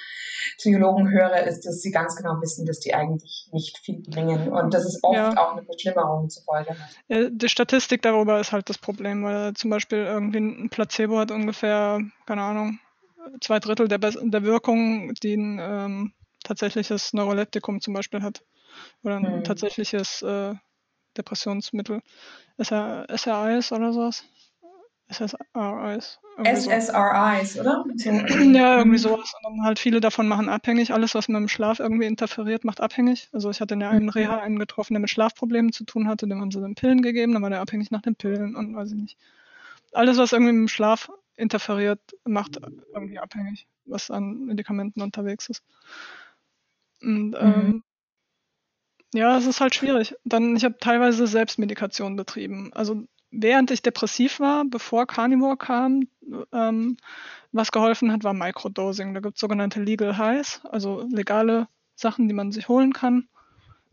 Psychologen 0.57 1.09
höre, 1.09 1.43
ist, 1.43 1.65
dass 1.65 1.81
sie 1.81 1.91
ganz 1.91 2.15
genau 2.15 2.41
wissen, 2.41 2.65
dass 2.65 2.79
die 2.79 2.93
eigentlich 2.93 3.47
nicht 3.51 3.77
viel 3.77 4.01
bringen 4.01 4.49
und 4.51 4.73
dass 4.73 4.85
es 4.85 5.03
oft 5.03 5.15
ja. 5.15 5.37
auch 5.37 5.53
eine 5.53 5.63
Verschlimmerung 5.63 6.29
zur 6.29 6.43
Folge 6.43 6.71
hat. 6.71 6.89
Ja, 7.07 7.29
die 7.29 7.49
Statistik 7.49 8.01
darüber 8.01 8.39
ist 8.39 8.51
halt 8.51 8.69
das 8.69 8.77
Problem, 8.77 9.23
weil 9.23 9.53
zum 9.53 9.69
Beispiel 9.69 9.99
irgendwie 9.99 10.39
ein 10.39 10.69
Placebo 10.69 11.19
hat 11.19 11.31
ungefähr, 11.31 11.99
keine 12.25 12.41
Ahnung, 12.41 12.79
zwei 13.41 13.59
Drittel 13.59 13.87
der, 13.87 13.99
der 13.99 14.43
Wirkung, 14.43 15.13
die 15.15 15.35
ein 15.35 15.59
ähm, 15.61 16.13
tatsächliches 16.43 17.13
Neuroleptikum 17.13 17.81
zum 17.81 17.93
Beispiel 17.93 18.21
hat. 18.21 18.43
oder 19.03 19.17
ein 19.17 19.39
mhm. 19.39 19.43
tatsächliches 19.43 20.21
äh, 20.21 20.55
Depressionsmittel. 21.17 22.01
SRIs 22.59 23.71
oder 23.71 23.93
sowas. 23.93 24.23
SSRIs. 25.09 26.19
SSRIs, 26.43 27.59
oder? 27.59 27.85
So, 27.95 28.09
ja, 28.53 28.77
irgendwie 28.77 28.97
sowas. 28.97 29.33
Und 29.33 29.57
dann 29.57 29.65
halt 29.65 29.79
viele 29.79 30.01
davon 30.01 30.27
machen 30.27 30.49
abhängig. 30.49 30.93
Alles, 30.93 31.15
was 31.15 31.27
mit 31.29 31.37
dem 31.37 31.47
Schlaf 31.47 31.79
irgendwie 31.79 32.05
interferiert, 32.05 32.65
macht 32.65 32.81
abhängig. 32.81 33.29
Also 33.31 33.49
ich 33.49 33.61
hatte 33.61 33.73
in 33.73 33.79
der 33.79 33.89
einen 33.89 34.09
Reha 34.09 34.39
einen 34.39 34.59
getroffen, 34.59 34.93
der 34.93 34.99
mit 34.99 35.09
Schlafproblemen 35.09 35.71
zu 35.71 35.85
tun 35.85 36.07
hatte. 36.07 36.27
Dem 36.27 36.41
haben 36.41 36.51
sie 36.51 36.61
dann 36.61 36.75
Pillen 36.75 37.01
gegeben, 37.01 37.33
dann 37.33 37.41
war 37.41 37.49
der 37.49 37.61
abhängig 37.61 37.89
nach 37.89 38.01
den 38.01 38.15
Pillen 38.15 38.55
und 38.55 38.75
weiß 38.75 38.91
ich 38.91 38.97
nicht. 38.97 39.17
Alles, 39.93 40.17
was 40.17 40.33
irgendwie 40.33 40.51
mit 40.51 40.63
dem 40.63 40.67
Schlaf 40.67 41.09
interferiert, 41.37 42.01
macht 42.25 42.59
irgendwie 42.93 43.19
abhängig, 43.19 43.67
was 43.85 44.11
an 44.11 44.45
Medikamenten 44.45 45.01
unterwegs 45.01 45.49
ist. 45.49 45.63
Und 47.01 47.29
mhm. 47.29 47.35
ähm, 47.39 47.83
ja, 49.13 49.37
es 49.37 49.45
ist 49.45 49.61
halt 49.61 49.75
schwierig. 49.75 50.15
Dann, 50.25 50.55
ich 50.55 50.65
habe 50.65 50.77
teilweise 50.79 51.27
Selbstmedikation 51.27 52.15
betrieben. 52.15 52.71
Also 52.73 53.03
während 53.31 53.71
ich 53.71 53.81
depressiv 53.81 54.39
war, 54.39 54.65
bevor 54.65 55.07
Carnivore 55.07 55.57
kam, 55.57 56.07
ähm, 56.51 56.97
was 57.51 57.71
geholfen 57.71 58.11
hat, 58.11 58.23
war 58.23 58.33
Microdosing. 58.33 59.13
Da 59.13 59.21
gibt 59.21 59.35
es 59.35 59.41
sogenannte 59.41 59.81
Legal 59.81 60.17
Highs, 60.17 60.61
also 60.65 61.07
legale 61.09 61.67
Sachen, 61.95 62.27
die 62.27 62.33
man 62.33 62.51
sich 62.51 62.67
holen 62.67 62.93
kann. 62.93 63.27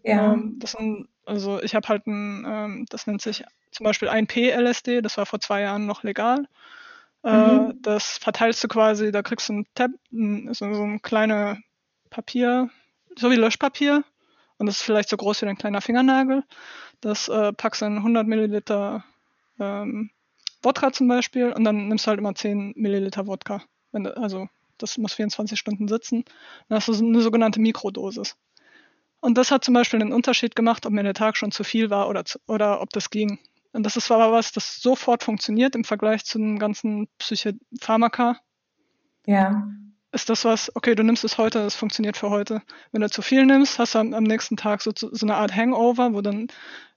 Ja. 0.03 0.33
Ähm, 0.33 0.57
das 0.59 0.73
sind, 0.73 1.09
also 1.25 1.63
ich 1.63 1.75
habe 1.75 1.89
halt 1.89 2.07
ein, 2.07 2.45
ähm, 2.47 2.87
das 2.91 3.07
nennt 3.07 3.23
sich 3.23 3.45
zum 3.71 3.85
Beispiel 3.85 4.09
1P-LSD, 4.09 5.01
das 5.01 5.17
war 5.17 5.27
vor 5.27 5.41
zwei 5.41 5.63
Jahren 5.63 5.87
noch 5.87 6.03
legal. 6.03 6.47
Äh, 7.25 7.31
mhm. 7.31 7.83
das 7.83 8.19
verteilst 8.19 8.63
du 8.63 8.69
quasi, 8.69 9.11
da 9.11 9.23
kriegst 9.23 9.49
du 9.49 9.55
ein 9.55 9.67
Tab, 9.75 9.91
so, 10.11 10.75
so 10.75 10.83
ein 10.83 11.01
kleines 11.01 11.59
Papier, 12.11 12.69
so 13.17 13.31
wie 13.31 13.37
Löschpapier. 13.37 14.05
Und 14.59 14.67
das 14.67 14.77
ist 14.77 14.83
vielleicht 14.83 15.09
so 15.09 15.17
groß 15.17 15.43
wie 15.43 15.47
ein 15.47 15.59
kleiner 15.59 15.81
Fingernagel. 15.81 16.45
Das 17.01 17.29
äh, 17.29 17.53
packst 17.53 17.83
du 17.83 17.87
in 17.87 17.97
100 17.97 18.27
Milliliter 18.27 19.05
ähm, 19.59 20.11
Wodka 20.63 20.93
zum 20.93 21.09
Beispiel 21.09 21.53
und 21.53 21.65
dann 21.65 21.89
nimmst 21.89 22.07
du 22.07 22.11
halt 22.11 22.19
immer 22.19 22.35
10 22.35 22.75
Milliliter 22.77 23.27
Wodka. 23.27 23.63
Wenn, 23.93 24.07
also 24.07 24.49
das 24.79 24.99
muss 24.99 25.15
24 25.15 25.59
Stunden 25.59 25.89
sitzen. 25.89 26.25
Dann 26.69 26.77
hast 26.77 26.89
du 26.89 26.93
eine 26.95 27.21
sogenannte 27.21 27.61
Mikrodosis. 27.61 28.37
Und 29.21 29.39
das 29.39 29.51
hat 29.51 29.65
zum 29.65 29.75
Beispiel 29.75 30.01
einen 30.01 30.13
Unterschied 30.13 30.55
gemacht, 30.55 30.85
ob 30.85 30.93
mir 30.93 31.03
der 31.03 31.15
Tag 31.15 31.37
schon 31.37 31.51
zu 31.51 31.65
viel 31.65 31.91
war 31.91 32.09
oder, 32.09 32.25
zu, 32.25 32.39
oder 32.47 32.83
ob 32.83 32.91
das 32.91 33.11
ging. 33.11 33.39
Und 33.75 33.83
das 33.83 33.97
ist 33.97 34.11
aber 34.13 34.31
was, 34.31 34.53
das 34.53 34.81
sofort 34.81 35.25
funktioniert 35.25 35.75
im 35.75 35.83
Vergleich 35.83 36.25
zu 36.25 36.39
den 36.39 36.61
ganzen 36.61 37.09
Psychopharmaka. 37.19 38.39
Ja. 39.27 39.69
Ist 40.13 40.31
das 40.31 40.45
was, 40.45 40.75
okay, 40.77 40.95
du 40.95 41.03
nimmst 41.03 41.25
es 41.25 41.39
heute, 41.39 41.59
das 41.59 41.75
funktioniert 41.75 42.17
für 42.17 42.31
heute. 42.31 42.63
Wenn 42.93 43.01
du 43.01 43.11
zu 43.11 43.21
viel 43.21 43.45
nimmst, 43.45 43.81
hast 43.81 43.97
du 43.97 43.99
am, 43.99 44.15
am 44.15 44.23
nächsten 44.23 44.57
Tag 44.57 44.81
so, 44.81 44.93
so 44.95 45.27
eine 45.27 45.35
Art 45.35 45.57
Hangover, 45.57 46.15
wo 46.15 46.21
dann 46.21 46.47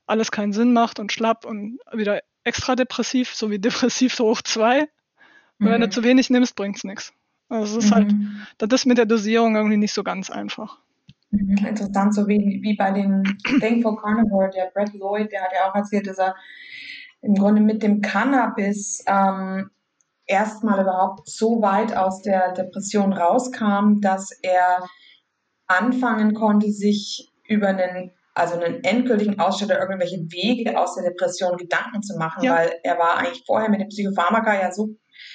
alles 0.05 0.29
keinen 0.29 0.53
Sinn 0.53 0.71
macht 0.71 0.99
und 0.99 1.11
schlapp 1.11 1.45
und 1.45 1.79
wieder 1.91 2.21
extra 2.43 2.75
depressiv, 2.75 3.33
so 3.33 3.49
wie 3.49 3.57
depressiv 3.59 4.19
hoch 4.19 4.43
2. 4.43 4.81
Und 4.81 4.89
mhm. 5.57 5.65
wenn 5.65 5.81
du 5.81 5.87
mhm. 5.87 5.91
zu 5.91 6.03
wenig 6.03 6.29
nimmst, 6.29 6.55
bringt's 6.55 6.83
nichts. 6.83 7.11
Also 7.49 7.79
es 7.79 7.85
ist 7.85 7.91
halt, 7.91 8.11
mhm. 8.11 8.45
halt, 8.59 8.71
das 8.71 8.81
ist 8.81 8.85
mit 8.85 8.99
der 8.99 9.07
Dosierung 9.07 9.55
irgendwie 9.55 9.77
nicht 9.77 9.93
so 9.93 10.03
ganz 10.03 10.29
einfach. 10.29 10.77
Mhm. 11.31 11.65
Interessant, 11.65 12.15
so 12.15 12.27
wie, 12.27 12.59
wie 12.61 12.75
bei 12.75 12.91
dem 12.91 13.23
Thankful 13.59 13.97
Carnivore, 14.01 14.49
der 14.49 14.71
Brad 14.73 14.93
Lloyd, 14.93 15.31
der 15.31 15.43
hat 15.43 15.51
ja 15.53 15.69
auch 15.69 15.75
erzählt, 15.75 16.07
dass 16.07 16.17
er 16.17 16.35
im 17.21 17.33
Grunde 17.35 17.61
mit 17.61 17.83
dem 17.83 18.01
Cannabis 18.01 19.03
ähm, 19.07 19.69
erstmal 20.25 20.81
überhaupt 20.81 21.27
so 21.27 21.61
weit 21.61 21.95
aus 21.95 22.21
der 22.21 22.53
Depression 22.53 23.13
rauskam, 23.13 23.99
dass 24.01 24.31
er 24.41 24.85
anfangen 25.67 26.33
konnte, 26.33 26.71
sich 26.71 27.31
über 27.47 27.69
einen 27.69 28.11
also 28.37 28.53
einen 28.53 28.83
endgültigen 28.83 29.39
Ausschnitt 29.39 29.71
oder 29.71 29.81
irgendwelche 29.81 30.19
Wege 30.29 30.79
aus 30.79 30.93
der 30.93 31.05
Depression 31.05 31.57
Gedanken 31.57 32.03
zu 32.03 32.17
machen, 32.17 32.43
ja. 32.43 32.55
weil 32.55 32.71
er 32.83 32.99
war 32.99 33.17
eigentlich 33.17 33.43
vorher 33.45 33.69
mit 33.69 33.81
dem 33.81 33.87
Psychopharmaka 33.87 34.61
ja 34.61 34.71
so. 34.71 34.89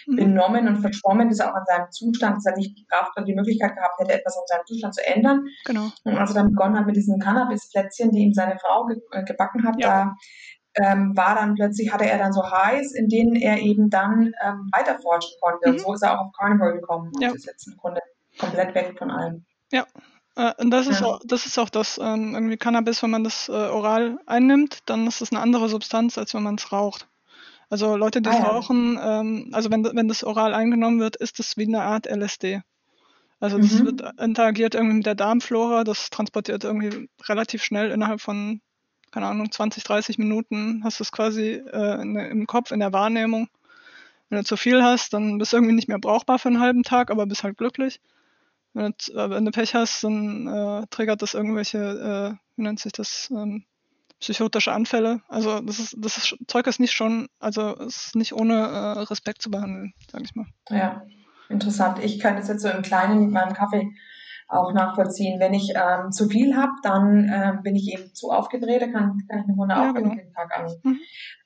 Benommen 0.07 0.69
und 0.69 0.79
verschwommen 0.79 1.31
ist 1.31 1.43
auch 1.43 1.55
an 1.55 1.65
seinem 1.67 1.91
Zustand, 1.91 2.37
dass 2.37 2.47
er 2.47 2.57
nicht 2.57 2.77
die 2.79 2.87
Kraft 2.87 3.13
oder 3.17 3.27
die 3.27 3.35
Möglichkeit 3.35 3.75
gehabt 3.75 3.99
hätte, 3.99 4.13
etwas 4.13 4.37
an 4.37 4.45
seinem 4.47 4.67
Zustand 4.67 4.95
zu 4.95 5.07
ändern. 5.07 5.45
Genau. 5.65 5.89
Und 6.05 6.17
als 6.17 6.31
er 6.31 6.43
dann 6.43 6.51
begonnen 6.51 6.79
hat 6.79 6.87
mit 6.87 6.97
diesen 6.97 7.19
Cannabisplätzchen, 7.19 8.11
die 8.11 8.21
ihm 8.21 8.33
seine 8.33 8.59
Frau 8.59 8.87
ge 8.87 8.99
äh, 9.13 9.25
gebacken 9.25 9.67
hat, 9.67 9.77
ja. 9.79 9.89
da 9.89 10.17
ähm, 10.75 11.17
war 11.17 11.35
dann 11.35 11.55
plötzlich, 11.55 11.93
hatte 11.93 12.09
er 12.09 12.19
dann 12.19 12.33
so 12.33 12.43
Highs, 12.51 12.95
in 12.95 13.09
denen 13.09 13.37
er 13.37 13.59
eben 13.59 13.91
dann 13.91 14.33
ähm, 14.43 14.71
weiterforschen 14.73 15.37
konnte. 15.41 15.69
Mhm. 15.69 15.75
Und 15.75 15.81
so 15.81 15.95
ist 15.95 16.03
er 16.03 16.15
auch 16.19 16.27
auf 16.27 16.33
Carnival 16.39 16.73
gekommen 16.73 17.11
und 17.15 17.23
ja. 17.23 17.31
ist 17.31 17.47
jetzt 17.47 17.67
im 17.69 17.77
Grunde 17.77 18.01
komplett 18.39 18.75
weg 18.75 18.95
von 18.99 19.11
allem. 19.11 19.45
Ja, 19.71 19.87
äh, 20.37 20.53
und 20.59 20.71
das 20.71 20.87
ist, 20.87 21.01
ja. 21.01 21.07
auch, 21.07 21.21
das 21.25 21.47
ist 21.47 21.59
auch 21.59 21.69
das, 21.69 21.99
ähm, 21.99 22.35
irgendwie 22.35 22.57
Cannabis, 22.57 23.03
wenn 23.03 23.11
man 23.11 23.25
das 23.25 23.49
äh, 23.49 23.53
oral 23.53 24.19
einnimmt, 24.27 24.79
dann 24.87 25.07
ist 25.07 25.21
es 25.21 25.33
eine 25.33 25.41
andere 25.41 25.69
Substanz, 25.69 26.17
als 26.17 26.35
wenn 26.35 26.43
man 26.43 26.55
es 26.57 26.73
raucht. 26.73 27.09
Also 27.73 27.97
Leute, 27.97 28.21
die 28.21 28.29
ah, 28.29 28.35
ja. 28.35 28.45
rauchen, 28.49 28.99
ähm, 29.03 29.49
also 29.53 29.71
wenn, 29.71 29.83
wenn 29.83 30.07
das 30.07 30.25
oral 30.25 30.53
eingenommen 30.53 31.01
wird, 31.01 31.17
ist 31.17 31.41
es 31.41 31.57
wie 31.57 31.67
eine 31.67 31.81
Art 31.81 32.07
LSD. 32.07 32.61
Also 33.41 33.57
das 33.57 33.73
mhm. 33.73 33.87
wird 33.87 34.21
interagiert 34.21 34.75
irgendwie 34.75 34.97
mit 34.97 35.07
der 35.07 35.15
Darmflora, 35.15 35.83
das 35.83 36.11
transportiert 36.11 36.65
irgendwie 36.65 37.09
relativ 37.27 37.65
schnell 37.65 37.91
innerhalb 37.91 38.21
von, 38.21 38.61
keine 39.11 39.27
Ahnung, 39.27 39.51
20, 39.51 39.85
30 39.85 40.19
Minuten 40.19 40.83
hast 40.85 41.01
du 41.01 41.05
es 41.05 41.13
quasi 41.13 41.63
äh, 41.73 42.03
in, 42.03 42.15
im 42.15 42.47
Kopf, 42.47 42.73
in 42.73 42.81
der 42.81 42.93
Wahrnehmung. 42.93 43.49
Wenn 44.29 44.41
du 44.41 44.45
zu 44.45 44.59
viel 44.59 44.83
hast, 44.83 45.15
dann 45.15 45.39
bist 45.39 45.55
du 45.55 45.57
irgendwie 45.57 45.75
nicht 45.75 45.89
mehr 45.89 45.99
brauchbar 45.99 46.39
für 46.39 46.49
einen 46.49 46.61
halben 46.61 46.83
Tag, 46.83 47.11
aber 47.11 47.25
bist 47.25 47.43
halt 47.43 47.57
glücklich. 47.57 48.03
Wenn 48.75 48.93
du, 48.93 49.13
äh, 49.15 49.31
wenn 49.31 49.47
du 49.47 49.51
Pech 49.51 49.75
hast, 49.75 50.05
dann 50.05 50.47
äh, 50.47 50.87
triggert 50.91 51.23
das 51.23 51.33
irgendwelche, 51.33 51.79
äh, 51.79 52.37
wie 52.57 52.63
nennt 52.65 52.81
sich 52.81 52.93
das, 52.93 53.31
ähm, 53.31 53.65
psychotische 54.23 54.73
Anfälle. 54.73 55.21
Also 55.29 55.61
das 55.61 55.79
ist, 55.81 55.97
das 55.99 56.17
ist, 56.17 56.37
Zeug 56.47 56.67
ist 56.69 56.81
nicht 56.81 56.93
schon, 56.93 57.29
also 57.41 57.75
ist 57.75 58.15
nicht 58.15 58.33
ohne 58.33 58.55
äh, 58.55 59.01
Respekt 59.01 59.43
zu 59.43 59.51
behandeln, 59.51 59.93
sage 60.11 60.25
ich 60.25 60.35
mal. 60.35 60.47
Ja, 60.71 61.03
interessant. 61.49 61.99
Ich 62.03 62.21
kann 62.21 62.37
das 62.37 62.49
jetzt 62.49 62.63
so 62.63 62.69
im 62.69 62.83
Kleinen 62.83 63.25
mit 63.25 63.33
meinem 63.33 63.53
Kaffee 63.53 63.91
auch 64.49 64.73
nachvollziehen. 64.73 65.41
Wenn 65.41 65.55
ich 65.55 65.73
ähm, 65.75 66.13
zu 66.13 66.29
viel 66.29 66.57
habe, 66.57 66.73
dann 66.83 67.31
ähm, 67.33 67.63
bin 67.63 67.75
ich 67.75 67.93
eben 67.93 68.15
zu 68.15 68.31
aufgedreht, 68.31 68.83
dann 68.83 68.93
kann, 68.93 69.19
kann 69.29 69.41
ich 69.41 69.49
eine 69.49 69.57
Runde 69.57 69.75
ja, 69.75 69.91
auch 69.91 69.95
genau. 69.95 70.15
den 70.15 70.33
Tag 70.33 70.57
an. 70.57 70.73
Mhm. 70.83 71.01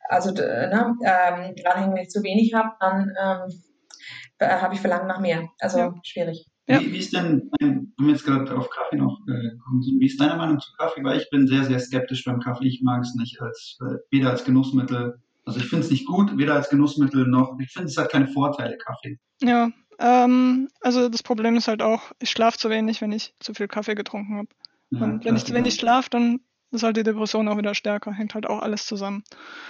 Also 0.08 0.30
ne, 0.32 0.96
ähm, 1.02 1.54
gerade 1.56 1.90
wenn 1.90 1.96
ich 1.96 2.10
zu 2.10 2.22
wenig 2.22 2.52
habe, 2.54 2.70
dann 2.78 3.12
ähm, 3.18 4.50
habe 4.60 4.74
ich 4.74 4.80
Verlangen 4.80 5.08
nach 5.08 5.20
mehr. 5.20 5.48
Also 5.58 5.78
ja. 5.78 5.94
schwierig. 6.02 6.50
Ja. 6.68 6.80
Wie, 6.80 6.92
wie, 6.92 6.98
ist 6.98 7.12
denn, 7.12 7.50
wir 7.60 8.10
jetzt 8.10 8.24
gerade 8.24 8.56
auf 8.56 8.70
Kaffee 8.70 8.96
noch 8.96 9.20
äh, 9.28 9.56
kommen 9.64 9.82
sind, 9.82 10.00
wie 10.00 10.06
ist 10.06 10.20
deine 10.20 10.36
Meinung 10.36 10.58
zu 10.58 10.72
Kaffee? 10.76 11.04
Weil 11.04 11.18
ich 11.18 11.30
bin 11.30 11.46
sehr, 11.46 11.64
sehr 11.64 11.78
skeptisch 11.78 12.24
beim 12.24 12.40
Kaffee. 12.40 12.66
Ich 12.66 12.82
mag 12.82 13.02
es 13.02 13.14
nicht 13.14 13.40
als, 13.40 13.78
äh, 13.82 13.98
weder 14.10 14.30
als 14.30 14.44
Genussmittel, 14.44 15.20
also 15.44 15.60
ich 15.60 15.66
finde 15.66 15.84
es 15.84 15.90
nicht 15.92 16.06
gut, 16.06 16.36
weder 16.36 16.54
als 16.54 16.68
Genussmittel 16.68 17.26
noch, 17.26 17.56
ich 17.60 17.70
finde 17.70 17.88
es 17.88 17.96
hat 17.96 18.10
keine 18.10 18.26
Vorteile, 18.26 18.76
Kaffee. 18.78 19.18
Ja, 19.40 19.70
ähm, 20.00 20.68
also 20.80 21.08
das 21.08 21.22
Problem 21.22 21.56
ist 21.56 21.68
halt 21.68 21.82
auch, 21.82 22.12
ich 22.18 22.30
schlafe 22.30 22.58
zu 22.58 22.68
wenig, 22.68 23.00
wenn 23.00 23.12
ich 23.12 23.34
zu 23.38 23.54
viel 23.54 23.68
Kaffee 23.68 23.94
getrunken 23.94 24.36
habe. 24.36 24.48
Ja, 24.90 25.04
Und 25.04 25.24
wenn 25.24 25.36
ich 25.36 25.44
zu 25.44 25.54
wenig 25.54 25.74
schlafe, 25.74 26.10
dann 26.10 26.40
ist 26.70 26.82
halt 26.82 26.96
die 26.96 27.02
Depression 27.02 27.48
auch 27.48 27.58
wieder 27.58 27.74
stärker, 27.74 28.12
hängt 28.12 28.34
halt 28.34 28.46
auch 28.46 28.60
alles 28.60 28.86
zusammen. 28.86 29.24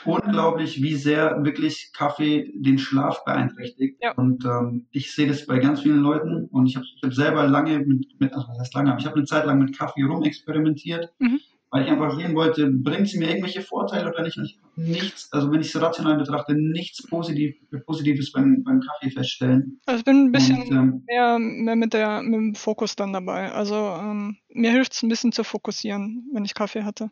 Unglaublich, 0.04 0.82
wie 0.82 0.94
sehr 0.94 1.44
wirklich 1.44 1.92
Kaffee 1.92 2.52
den 2.54 2.78
Schlaf 2.78 3.24
beeinträchtigt. 3.24 3.98
Ja. 4.02 4.12
Und 4.12 4.44
ähm, 4.44 4.86
ich 4.90 5.14
sehe 5.14 5.28
das 5.28 5.46
bei 5.46 5.58
ganz 5.58 5.82
vielen 5.82 6.00
Leuten 6.00 6.46
und 6.46 6.66
ich 6.66 6.76
habe 6.76 6.86
ich 6.86 7.02
hab 7.02 7.14
selber 7.14 7.46
lange 7.46 7.78
mit, 7.80 8.20
mit 8.20 8.32
also 8.32 8.48
was 8.48 8.58
heißt 8.58 8.74
lange, 8.74 8.90
aber 8.90 9.00
ich 9.00 9.06
habe 9.06 9.16
eine 9.16 9.26
Zeit 9.26 9.46
lang 9.46 9.58
mit 9.58 9.76
Kaffee 9.76 10.02
rumexperimentiert. 10.02 11.12
Mhm 11.18 11.40
weil 11.70 11.84
ich 11.84 11.90
einfach 11.90 12.16
sehen 12.16 12.34
wollte, 12.34 12.70
bringt 12.70 13.08
sie 13.08 13.18
mir 13.18 13.28
irgendwelche 13.28 13.62
Vorteile 13.62 14.08
oder 14.08 14.22
nicht. 14.22 14.38
Und 14.38 14.44
ich 14.44 14.58
nichts, 14.76 15.32
also 15.32 15.50
wenn 15.50 15.60
ich 15.60 15.74
es 15.74 15.80
rational 15.80 16.16
betrachte, 16.16 16.54
nichts 16.54 17.02
Positiv, 17.08 17.56
Positives 17.86 18.30
beim, 18.32 18.62
beim 18.62 18.80
Kaffee 18.80 19.10
feststellen. 19.10 19.80
Also 19.86 20.00
ich 20.00 20.04
bin 20.04 20.26
ein 20.26 20.32
bisschen 20.32 20.62
und, 20.62 20.70
ähm, 20.70 21.02
mehr, 21.06 21.38
mehr, 21.38 21.76
mit, 21.76 21.92
der, 21.92 22.22
mit 22.22 22.34
dem 22.34 22.54
Fokus 22.54 22.94
dann 22.94 23.12
dabei. 23.12 23.50
Also 23.52 23.74
ähm, 23.74 24.36
mir 24.48 24.70
hilft 24.70 24.92
es 24.92 25.02
ein 25.02 25.08
bisschen 25.08 25.32
zu 25.32 25.44
fokussieren, 25.44 26.28
wenn 26.32 26.44
ich 26.44 26.54
Kaffee 26.54 26.84
hatte. 26.84 27.10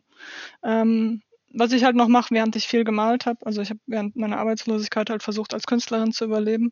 Ähm, 0.63 1.21
was 1.51 1.71
ich 1.71 1.83
halt 1.83 1.95
noch 1.95 2.07
mache, 2.07 2.33
während 2.33 2.55
ich 2.55 2.67
viel 2.67 2.83
gemalt 2.83 3.25
habe, 3.25 3.45
also 3.45 3.61
ich 3.61 3.69
habe 3.69 3.79
während 3.87 4.15
meiner 4.15 4.37
Arbeitslosigkeit 4.37 5.09
halt 5.09 5.23
versucht, 5.23 5.53
als 5.53 5.65
Künstlerin 5.65 6.11
zu 6.11 6.25
überleben. 6.25 6.71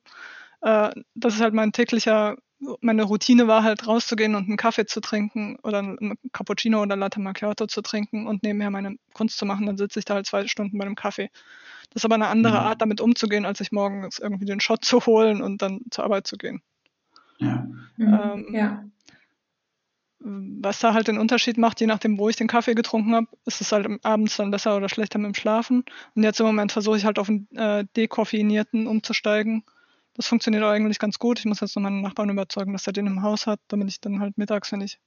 Äh, 0.61 0.91
das 1.15 1.35
ist 1.35 1.41
halt 1.41 1.53
mein 1.53 1.71
täglicher 1.71 2.37
meine 2.81 3.03
Routine 3.03 3.47
war 3.47 3.63
halt 3.63 3.87
rauszugehen 3.87 4.35
und 4.35 4.47
einen 4.47 4.57
Kaffee 4.57 4.85
zu 4.85 5.01
trinken 5.01 5.57
oder 5.63 5.79
einen 5.79 6.17
Cappuccino 6.31 6.81
oder 6.81 6.95
Latte 6.95 7.19
Macchiato 7.19 7.67
zu 7.67 7.81
trinken 7.81 8.27
und 8.27 8.43
nebenher 8.43 8.69
meine 8.69 8.97
Kunst 9.13 9.37
zu 9.37 9.45
machen. 9.45 9.65
Dann 9.65 9.77
sitze 9.77 9.99
ich 9.99 10.05
da 10.05 10.15
halt 10.15 10.25
zwei 10.25 10.47
Stunden 10.47 10.77
bei 10.77 10.85
dem 10.85 10.95
Kaffee. 10.95 11.29
Das 11.93 12.01
ist 12.01 12.05
aber 12.05 12.15
eine 12.15 12.27
andere 12.27 12.59
mhm. 12.59 12.65
Art, 12.65 12.81
damit 12.81 13.01
umzugehen, 13.01 13.45
als 13.45 13.59
sich 13.59 13.71
morgens 13.71 14.19
irgendwie 14.19 14.45
den 14.45 14.59
Shot 14.59 14.83
zu 14.83 15.05
holen 15.05 15.41
und 15.41 15.61
dann 15.61 15.81
zur 15.91 16.03
Arbeit 16.03 16.27
zu 16.27 16.37
gehen. 16.37 16.61
Ja. 17.37 17.67
Mhm. 17.97 18.19
Ähm, 18.23 18.47
ja. 18.51 18.83
Was 20.19 20.79
da 20.79 20.93
halt 20.93 21.09
den 21.09 21.17
Unterschied 21.17 21.57
macht, 21.57 21.81
je 21.81 21.87
nachdem, 21.87 22.17
wo 22.17 22.29
ich 22.29 22.37
den 22.37 22.47
Kaffee 22.47 22.75
getrunken 22.75 23.13
habe, 23.13 23.27
ist 23.45 23.59
es 23.59 23.71
halt 23.73 23.87
abends 24.03 24.37
dann 24.37 24.51
besser 24.51 24.77
oder 24.77 24.87
schlechter 24.87 25.19
mit 25.19 25.27
dem 25.27 25.35
Schlafen. 25.35 25.83
Und 26.15 26.23
jetzt 26.23 26.39
im 26.39 26.45
Moment 26.45 26.71
versuche 26.71 26.97
ich 26.97 27.05
halt 27.05 27.19
auf 27.19 27.27
einen 27.27 27.47
äh, 27.55 27.85
dekoffeinierten 27.95 28.87
umzusteigen 28.87 29.63
das 30.15 30.27
funktioniert 30.27 30.63
eigentlich 30.63 30.99
ganz 30.99 31.19
gut. 31.19 31.39
Ich 31.39 31.45
muss 31.45 31.59
jetzt 31.59 31.75
noch 31.75 31.83
meinen 31.83 32.01
Nachbarn 32.01 32.29
überzeugen, 32.29 32.73
dass 32.73 32.87
er 32.87 32.93
den 32.93 33.07
im 33.07 33.21
Haus 33.21 33.47
hat, 33.47 33.59
damit 33.67 33.89
ich 33.89 33.99
dann 33.99 34.19
halt 34.19 34.37
mittags, 34.37 34.71
wenn 34.71 34.81
ich 34.81 34.99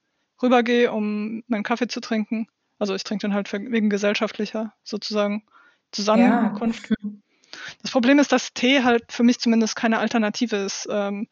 rübergehe, 0.43 0.93
um 0.93 1.43
meinen 1.47 1.63
Kaffee 1.63 1.89
zu 1.89 2.01
trinken. 2.01 2.49
Also 2.79 2.95
ich 2.95 3.05
trinke 3.05 3.27
den 3.27 3.35
halt 3.35 3.53
wegen 3.53 3.89
gesellschaftlicher 3.89 4.75
sozusagen 4.83 5.45
Zusammenkunft. 5.93 6.91
Ja. 6.91 6.97
Das 7.83 7.91
Problem 7.91 8.19
ist, 8.19 8.33
dass 8.33 8.53
Tee 8.53 8.83
halt 8.83 9.13
für 9.13 9.23
mich 9.23 9.39
zumindest 9.39 9.77
keine 9.77 9.99
Alternative 9.99 10.57
ist. 10.57 10.87
Ähm, 10.91 11.29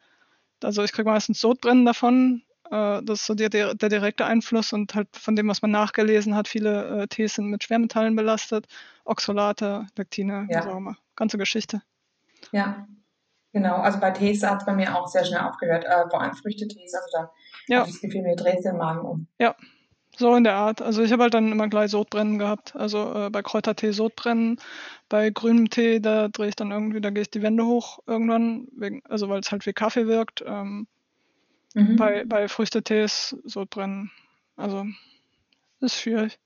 also 0.63 0.83
ich 0.83 0.91
kriege 0.91 1.09
meistens 1.09 1.39
Sodbrennen 1.39 1.85
davon. 1.85 2.43
Äh, 2.71 3.03
das 3.03 3.19
ist 3.19 3.25
so 3.27 3.35
der, 3.35 3.49
der, 3.49 3.75
der, 3.75 3.89
direkte 3.89 4.25
Einfluss 4.25 4.73
und 4.73 4.95
halt 4.95 5.09
von 5.15 5.35
dem, 5.35 5.47
was 5.47 5.61
man 5.61 5.71
nachgelesen 5.71 6.35
hat, 6.35 6.47
viele 6.47 7.03
äh, 7.03 7.07
Tees 7.07 7.35
sind 7.35 7.47
mit 7.47 7.63
Schwermetallen 7.63 8.15
belastet. 8.15 8.65
Oxalate, 9.03 9.85
Lektine, 9.97 10.47
ja. 10.49 10.95
Ganze 11.15 11.37
Geschichte. 11.37 11.81
Ja, 12.51 12.87
genau. 13.55 13.77
Also 13.77 13.99
bei 13.99 14.11
Tees 14.11 14.43
hat 14.43 14.59
es 14.59 14.65
bei 14.65 14.73
mir 14.73 14.95
auch 14.95 15.07
sehr 15.07 15.25
schnell 15.25 15.39
aufgehört. 15.39 15.85
Äh, 15.85 16.09
vor 16.09 16.21
allem 16.21 16.35
Früchtetees, 16.35 16.93
also 16.93 17.07
da 17.13 17.31
ja. 17.67 17.79
habe 17.79 17.87
ich 17.87 17.95
das 17.95 18.01
Gefühl, 18.01 18.21
mir 18.21 18.35
dreht 18.35 18.63
den 18.63 18.77
Magen 18.77 18.99
um. 18.99 19.27
Ja, 19.39 19.55
so 20.17 20.35
in 20.35 20.43
der 20.43 20.55
Art. 20.55 20.81
Also 20.81 21.01
ich 21.01 21.11
habe 21.11 21.23
halt 21.23 21.33
dann 21.33 21.51
immer 21.51 21.69
gleich 21.69 21.91
Sodbrennen 21.91 22.37
gehabt. 22.37 22.75
Also 22.75 23.13
äh, 23.13 23.29
bei 23.29 23.41
Kräutertee 23.41 23.91
Sodbrennen, 23.91 24.59
bei 25.09 25.29
grünem 25.29 25.69
Tee, 25.69 25.99
da 25.99 26.27
drehe 26.27 26.49
ich 26.49 26.55
dann 26.55 26.71
irgendwie, 26.71 27.01
da 27.01 27.09
gehe 27.09 27.21
ich 27.21 27.31
die 27.31 27.41
Wände 27.41 27.65
hoch 27.65 27.99
irgendwann, 28.05 28.67
wegen, 28.75 29.01
also 29.09 29.29
weil 29.29 29.39
es 29.39 29.51
halt 29.51 29.65
wie 29.65 29.73
Kaffee 29.73 30.05
wirkt. 30.05 30.43
Ähm, 30.45 30.87
mhm. 31.73 31.95
Bei, 31.95 32.25
bei 32.25 32.47
Früchtetees 32.49 33.37
Sodbrennen. 33.45 34.11
Also 34.57 34.85
ist 35.79 35.95
schwierig. 35.95 36.39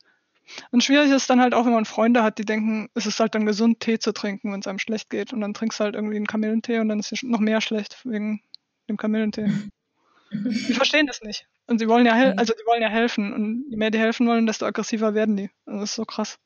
Und 0.72 0.84
schwierig 0.84 1.12
ist 1.12 1.30
dann 1.30 1.42
halt 1.42 1.54
auch, 1.54 1.66
wenn 1.66 1.74
man 1.74 1.86
Freunde 1.86 2.24
hat, 2.24 2.38
die 2.38 2.46
denken, 2.46 2.90
es 2.94 3.06
ist 3.06 3.20
halt 3.20 3.36
dann 3.36 3.46
gesund, 3.46 3.80
Tee 3.80 4.00
zu 4.00 4.14
trinken, 4.14 4.52
wenn 4.52 4.60
es 4.60 4.68
einem 4.68 4.80
schlecht 4.80 5.10
geht. 5.10 5.34
Und 5.34 5.42
dann 5.42 5.54
trinkst 5.54 5.80
du 5.80 5.84
halt 5.84 5.96
irgendwie 5.96 6.16
einen 6.16 6.28
Kamillentee 6.28 6.80
und 6.80 6.90
dann 6.90 7.00
ist 7.00 7.12
es 7.12 7.24
noch 7.24 7.40
mehr 7.40 7.62
schlecht 7.62 8.02
wegen 8.06 8.42
dem 8.90 8.98
Kamillentee. 8.98 9.52
die 10.32 10.74
verstehen 10.74 11.08
das 11.08 11.22
nicht. 11.22 11.48
Und 11.68 11.80
sie 11.80 11.88
wollen 11.88 12.06
ja, 12.06 12.14
also 12.14 12.54
die 12.54 12.66
wollen 12.66 12.82
ja 12.82 12.90
helfen. 12.90 13.34
Und 13.34 13.66
je 13.70 13.78
mehr 13.78 13.92
die 13.92 14.00
helfen 14.00 14.28
wollen, 14.28 14.48
desto 14.48 14.66
aggressiver 14.66 15.14
werden 15.14 15.38
die. 15.38 15.50
Also 15.66 15.80
das 15.82 15.90
ist 15.92 15.96
so 15.96 16.06
krass. 16.06 16.40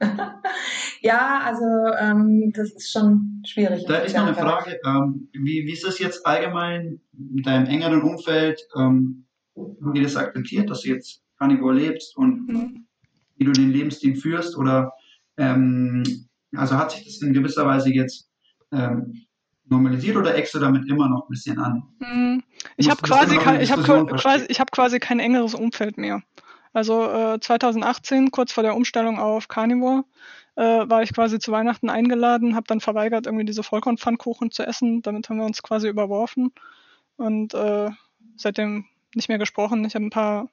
ja, 1.02 1.40
also 1.44 1.64
ähm, 2.00 2.52
das 2.54 2.70
ist 2.72 2.90
schon 2.90 3.42
schwierig. 3.46 3.84
Da 3.86 3.98
ist 3.98 4.16
noch 4.16 4.26
eine 4.26 4.34
Frage. 4.34 4.80
Ähm, 4.84 5.28
wie, 5.32 5.66
wie 5.66 5.72
ist 5.72 5.84
das 5.84 5.98
jetzt 5.98 6.26
allgemein 6.26 7.00
in 7.12 7.42
deinem 7.42 7.66
engeren 7.66 8.02
Umfeld? 8.02 8.66
Ähm, 8.76 9.26
wie 9.54 10.02
das 10.02 10.16
akzeptiert, 10.16 10.70
dass 10.70 10.82
du 10.82 10.90
jetzt 10.90 11.22
Carnivore 11.38 11.74
lebst 11.74 12.16
und 12.16 12.48
mhm. 12.48 12.86
Wie 13.40 13.46
du 13.46 13.52
den 13.52 13.72
Lebensstil 13.72 14.14
führst? 14.14 14.56
Oder 14.56 14.92
ähm, 15.38 16.04
also 16.54 16.76
hat 16.76 16.92
sich 16.92 17.04
das 17.04 17.22
in 17.22 17.32
gewisser 17.32 17.66
Weise 17.66 17.90
jetzt 17.90 18.28
ähm, 18.70 19.26
normalisiert 19.64 20.16
oder 20.16 20.34
eckst 20.34 20.54
du 20.54 20.58
damit 20.58 20.88
immer 20.88 21.08
noch 21.08 21.24
ein 21.24 21.30
bisschen 21.30 21.58
an? 21.58 21.82
Hm. 22.00 22.42
Ich 22.76 22.90
habe 22.90 23.00
quasi, 23.02 23.38
kein, 23.38 23.60
ich 23.60 23.72
hab 23.72 23.82
quasi, 23.82 24.44
ich 24.48 24.60
hab 24.60 24.70
quasi 24.70 24.98
kein 24.98 25.20
engeres 25.20 25.54
Umfeld 25.54 25.96
mehr. 25.96 26.22
Also 26.72 27.10
äh, 27.10 27.40
2018, 27.40 28.30
kurz 28.30 28.52
vor 28.52 28.62
der 28.62 28.76
Umstellung 28.76 29.18
auf 29.18 29.48
Carnivore, 29.48 30.04
äh, 30.56 30.62
war 30.62 31.02
ich 31.02 31.14
quasi 31.14 31.38
zu 31.38 31.50
Weihnachten 31.50 31.88
eingeladen, 31.88 32.54
habe 32.54 32.66
dann 32.68 32.80
verweigert, 32.80 33.26
irgendwie 33.26 33.46
diese 33.46 33.62
Vollkornpfannkuchen 33.62 34.50
zu 34.50 34.64
essen. 34.64 35.00
Damit 35.02 35.28
haben 35.28 35.38
wir 35.38 35.46
uns 35.46 35.62
quasi 35.62 35.88
überworfen 35.88 36.52
und 37.16 37.54
äh, 37.54 37.90
seitdem 38.36 38.84
nicht 39.14 39.28
mehr 39.28 39.38
gesprochen. 39.38 39.84
Ich 39.84 39.94
habe 39.94 40.04
ein 40.04 40.10
paar 40.10 40.48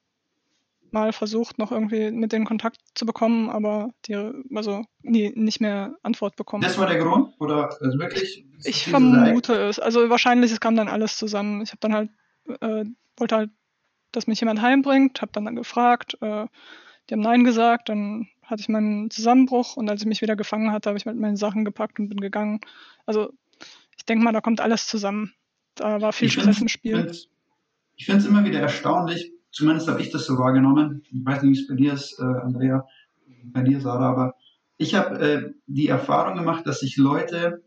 mal 0.91 1.13
versucht, 1.13 1.57
noch 1.57 1.71
irgendwie 1.71 2.11
mit 2.11 2.31
denen 2.31 2.45
Kontakt 2.45 2.77
zu 2.95 3.05
bekommen, 3.05 3.49
aber 3.49 3.91
die, 4.05 4.15
also 4.55 4.83
nie, 5.01 5.31
nicht 5.35 5.61
mehr 5.61 5.95
Antwort 6.03 6.35
bekommen. 6.35 6.63
Das 6.63 6.77
war 6.77 6.87
der 6.87 6.99
Grund? 6.99 7.33
Oder 7.39 7.69
also 7.81 7.99
wirklich? 7.99 8.45
Ich 8.63 8.87
vermute 8.87 9.53
es. 9.53 9.79
Also 9.79 10.09
wahrscheinlich, 10.09 10.51
es 10.51 10.59
kam 10.59 10.75
dann 10.75 10.87
alles 10.87 11.17
zusammen. 11.17 11.61
Ich 11.61 11.71
habe 11.71 11.79
dann 11.81 11.93
halt, 11.93 12.09
äh, 12.61 12.85
wollte 13.17 13.35
halt, 13.35 13.51
dass 14.11 14.27
mich 14.27 14.39
jemand 14.39 14.61
heimbringt, 14.61 15.21
habe 15.21 15.31
dann, 15.31 15.45
dann 15.45 15.55
gefragt, 15.55 16.17
äh, 16.21 16.45
die 17.09 17.13
haben 17.13 17.21
Nein 17.21 17.43
gesagt, 17.43 17.89
dann 17.89 18.27
hatte 18.43 18.61
ich 18.61 18.69
meinen 18.69 19.09
Zusammenbruch 19.09 19.75
und 19.77 19.89
als 19.89 20.01
ich 20.01 20.07
mich 20.07 20.21
wieder 20.21 20.35
gefangen 20.35 20.71
hatte, 20.71 20.89
habe 20.89 20.97
ich 20.97 21.05
mit 21.05 21.17
meinen 21.17 21.37
Sachen 21.37 21.65
gepackt 21.65 21.99
und 21.99 22.09
bin 22.09 22.19
gegangen. 22.19 22.61
Also 23.05 23.33
ich 23.97 24.05
denke 24.05 24.23
mal, 24.23 24.31
da 24.31 24.41
kommt 24.41 24.61
alles 24.61 24.87
zusammen. 24.87 25.33
Da 25.75 26.01
war 26.01 26.13
viel 26.13 26.29
Stress 26.29 26.61
im 26.61 26.67
Spiel. 26.67 27.11
Ich 27.95 28.05
finde 28.05 28.21
es 28.21 28.25
immer 28.25 28.45
wieder 28.45 28.59
erstaunlich, 28.59 29.33
Zumindest 29.57 29.87
habe 29.87 30.01
ich 30.01 30.11
das 30.11 30.27
so 30.27 30.37
wahrgenommen. 30.37 31.01
Ich 31.09 31.25
weiß 31.25 31.41
nicht, 31.41 31.57
wie 31.57 31.61
es 31.61 31.67
bei 31.67 31.75
dir 31.75 31.93
ist, 31.93 32.19
äh, 32.19 32.23
Andrea, 32.23 32.85
bei 33.45 33.63
dir, 33.63 33.81
Sarah, 33.81 34.11
aber 34.11 34.35
ich 34.77 34.93
habe 34.93 35.19
äh, 35.19 35.53
die 35.65 35.87
Erfahrung 35.87 36.37
gemacht, 36.37 36.67
dass 36.67 36.81
sich 36.81 36.95
Leute 36.97 37.63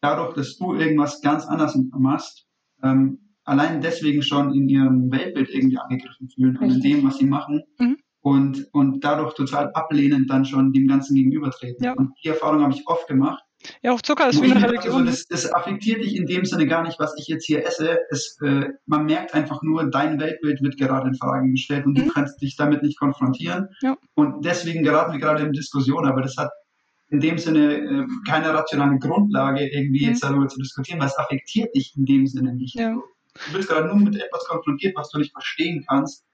dadurch, 0.00 0.34
dass 0.34 0.56
du 0.56 0.74
irgendwas 0.74 1.22
ganz 1.22 1.46
anders 1.46 1.78
machst, 1.96 2.48
ähm, 2.82 3.20
allein 3.44 3.80
deswegen 3.80 4.22
schon 4.22 4.52
in 4.52 4.68
ihrem 4.68 5.12
Weltbild 5.12 5.50
irgendwie 5.50 5.78
angegriffen 5.78 6.30
fühlen 6.30 6.56
und 6.56 6.68
in 6.68 6.80
dem, 6.80 7.06
was 7.06 7.18
sie 7.18 7.26
machen. 7.26 7.62
Mhm. 7.78 7.98
Und, 8.20 8.66
und 8.72 9.04
dadurch 9.04 9.34
total 9.34 9.70
ablehnend 9.74 10.28
dann 10.28 10.44
schon 10.44 10.72
dem 10.72 10.88
Ganzen 10.88 11.14
gegenübertreten. 11.14 11.84
Ja. 11.84 11.92
Und 11.92 12.10
die 12.24 12.28
Erfahrung 12.28 12.62
habe 12.62 12.72
ich 12.72 12.88
oft 12.88 13.06
gemacht. 13.06 13.44
Ja, 13.82 13.92
auch 13.92 14.00
Zucker 14.02 14.28
ist 14.28 14.40
wie 14.42 14.52
eine 14.52 14.62
Religion. 14.62 14.94
Also 14.94 15.04
das, 15.04 15.26
das, 15.26 15.52
affektiert 15.52 16.02
dich 16.02 16.16
in 16.16 16.26
dem 16.26 16.44
Sinne 16.44 16.66
gar 16.66 16.82
nicht, 16.82 16.98
was 16.98 17.14
ich 17.18 17.26
jetzt 17.26 17.44
hier 17.44 17.66
esse. 17.66 17.98
Es, 18.10 18.38
äh, 18.40 18.68
man 18.86 19.06
merkt 19.06 19.34
einfach 19.34 19.62
nur, 19.62 19.90
dein 19.90 20.20
Weltbild 20.20 20.62
wird 20.62 20.78
gerade 20.78 21.08
in 21.08 21.14
Frage 21.14 21.50
gestellt 21.50 21.86
und 21.86 21.98
mhm. 21.98 22.04
du 22.04 22.12
kannst 22.12 22.40
dich 22.40 22.56
damit 22.56 22.82
nicht 22.82 22.98
konfrontieren. 22.98 23.68
Ja. 23.80 23.96
Und 24.14 24.44
deswegen 24.44 24.84
geraten 24.84 25.12
wir 25.12 25.20
gerade 25.20 25.42
in 25.44 25.52
Diskussion, 25.52 26.06
aber 26.06 26.22
das 26.22 26.36
hat 26.36 26.50
in 27.10 27.20
dem 27.20 27.38
Sinne 27.38 27.74
äh, 27.74 28.06
keine 28.28 28.52
rationale 28.52 28.98
Grundlage, 28.98 29.66
irgendwie 29.66 30.04
mhm. 30.04 30.12
jetzt 30.12 30.22
darüber 30.22 30.46
zu 30.46 30.58
diskutieren, 30.60 31.00
weil 31.00 31.08
es 31.08 31.18
affektiert 31.18 31.74
dich 31.74 31.94
in 31.96 32.04
dem 32.04 32.26
Sinne 32.26 32.54
nicht. 32.54 32.76
Ja. 32.76 32.94
Du 32.94 33.56
bist 33.56 33.68
gerade 33.68 33.88
nur 33.88 33.96
mit 33.96 34.16
etwas 34.16 34.44
konfrontiert, 34.46 34.94
was 34.96 35.10
du 35.10 35.18
nicht 35.18 35.32
verstehen 35.32 35.84
kannst. 35.88 36.24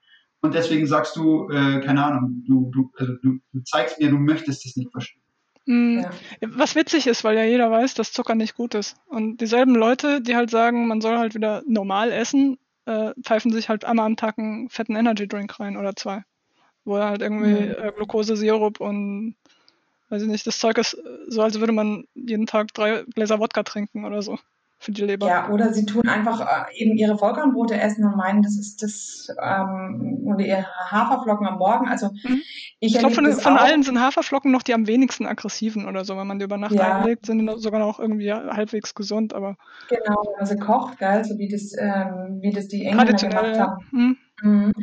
Und 0.41 0.53
deswegen 0.53 0.85
sagst 0.85 1.15
du, 1.15 1.49
äh, 1.49 1.79
keine 1.81 2.03
Ahnung, 2.03 2.43
du, 2.47 2.69
du, 2.71 2.91
also 2.97 3.13
du, 3.23 3.39
du 3.51 3.63
zeigst 3.63 3.99
mir, 3.99 4.09
du 4.09 4.17
möchtest 4.17 4.65
es 4.65 4.75
nicht 4.75 4.91
verstehen. 4.91 5.24
Mhm. 5.65 5.99
Ja. 6.03 6.11
Was 6.41 6.75
witzig 6.75 7.07
ist, 7.07 7.23
weil 7.23 7.37
ja 7.37 7.43
jeder 7.43 7.71
weiß, 7.71 7.93
dass 7.95 8.11
Zucker 8.11 8.35
nicht 8.35 8.55
gut 8.55 8.75
ist. 8.75 8.97
Und 9.07 9.41
dieselben 9.41 9.75
Leute, 9.75 10.21
die 10.21 10.35
halt 10.35 10.49
sagen, 10.49 10.87
man 10.87 11.01
soll 11.01 11.17
halt 11.17 11.35
wieder 11.35 11.63
normal 11.67 12.11
essen, 12.11 12.57
äh, 12.85 13.13
pfeifen 13.21 13.51
sich 13.51 13.69
halt 13.69 13.85
einmal 13.85 14.05
am 14.05 14.17
Tag 14.17 14.37
einen 14.37 14.69
fetten 14.69 14.95
Energy 14.95 15.27
Drink 15.27 15.59
rein 15.59 15.77
oder 15.77 15.95
zwei. 15.95 16.23
Wo 16.83 16.97
halt 16.97 17.21
irgendwie 17.21 17.51
mhm. 17.51 17.75
äh, 17.81 17.91
Glukosesirup 17.95 18.79
und 18.79 19.35
weiß 20.09 20.21
ich 20.21 20.27
nicht, 20.27 20.45
das 20.45 20.59
Zeug 20.59 20.77
ist 20.77 20.97
so, 21.27 21.41
als 21.41 21.59
würde 21.59 21.73
man 21.73 22.05
jeden 22.13 22.45
Tag 22.45 22.73
drei 22.73 23.03
Gläser 23.15 23.39
Wodka 23.39 23.63
trinken 23.63 24.05
oder 24.05 24.21
so 24.21 24.37
für 24.77 24.91
die 24.91 25.03
Leber. 25.03 25.27
Ja, 25.27 25.49
oder 25.49 25.73
sie 25.73 25.85
tun 25.85 26.07
einfach 26.07 26.41
äh, 26.41 26.75
eben 26.75 26.97
ihre 26.97 27.17
Vollkornbrote 27.17 27.79
essen 27.79 28.05
und 28.05 28.17
meinen, 28.17 28.41
das 28.41 28.57
ist 28.57 28.83
das, 28.83 29.27
ähm, 29.41 30.21
oder 30.25 30.45
ihre 30.45 30.65
Haferflocken 30.91 31.47
am 31.47 31.57
Morgen. 31.57 31.87
Also 31.87 32.09
mhm. 32.23 32.41
ich, 32.79 32.93
ich 32.93 32.99
glaube, 32.99 33.15
von, 33.15 33.31
von 33.31 33.57
allen 33.57 33.83
sind 33.83 33.99
Haferflocken 33.99 34.51
noch 34.51 34.63
die 34.63 34.73
am 34.73 34.87
wenigsten 34.87 35.25
aggressiven 35.25 35.87
oder 35.87 36.05
so. 36.05 36.17
Wenn 36.17 36.27
man 36.27 36.39
die 36.39 36.45
über 36.45 36.57
Nacht 36.57 36.73
ja. 36.73 36.97
einlegt, 36.97 37.25
sind 37.25 37.39
die 37.39 37.59
sogar 37.59 37.79
noch 37.79 37.99
irgendwie 37.99 38.31
halbwegs 38.31 38.93
gesund, 38.93 39.33
aber. 39.33 39.57
Genau, 39.89 40.35
also 40.37 40.55
kocht, 40.57 40.99
gell, 40.99 41.23
so 41.23 41.37
wie 41.37 41.47
das, 41.47 41.73
ähm, 41.79 42.39
wie 42.41 42.51
das 42.51 42.67
die 42.67 42.85
Engländer 42.85 43.13
gemacht 43.13 43.59
haben. 43.59 43.85
Mhm. 43.91 44.17
Mhm. 44.41 44.73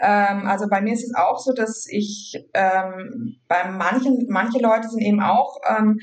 Ähm, 0.00 0.46
also 0.46 0.68
bei 0.68 0.80
mir 0.80 0.94
ist 0.94 1.04
es 1.04 1.14
auch 1.14 1.38
so, 1.38 1.52
dass 1.52 1.86
ich 1.88 2.34
ähm, 2.54 3.36
bei 3.46 3.70
manchen, 3.70 4.26
manche 4.28 4.58
Leute 4.58 4.88
sind 4.88 5.02
eben 5.02 5.22
auch, 5.22 5.60
ähm, 5.68 5.98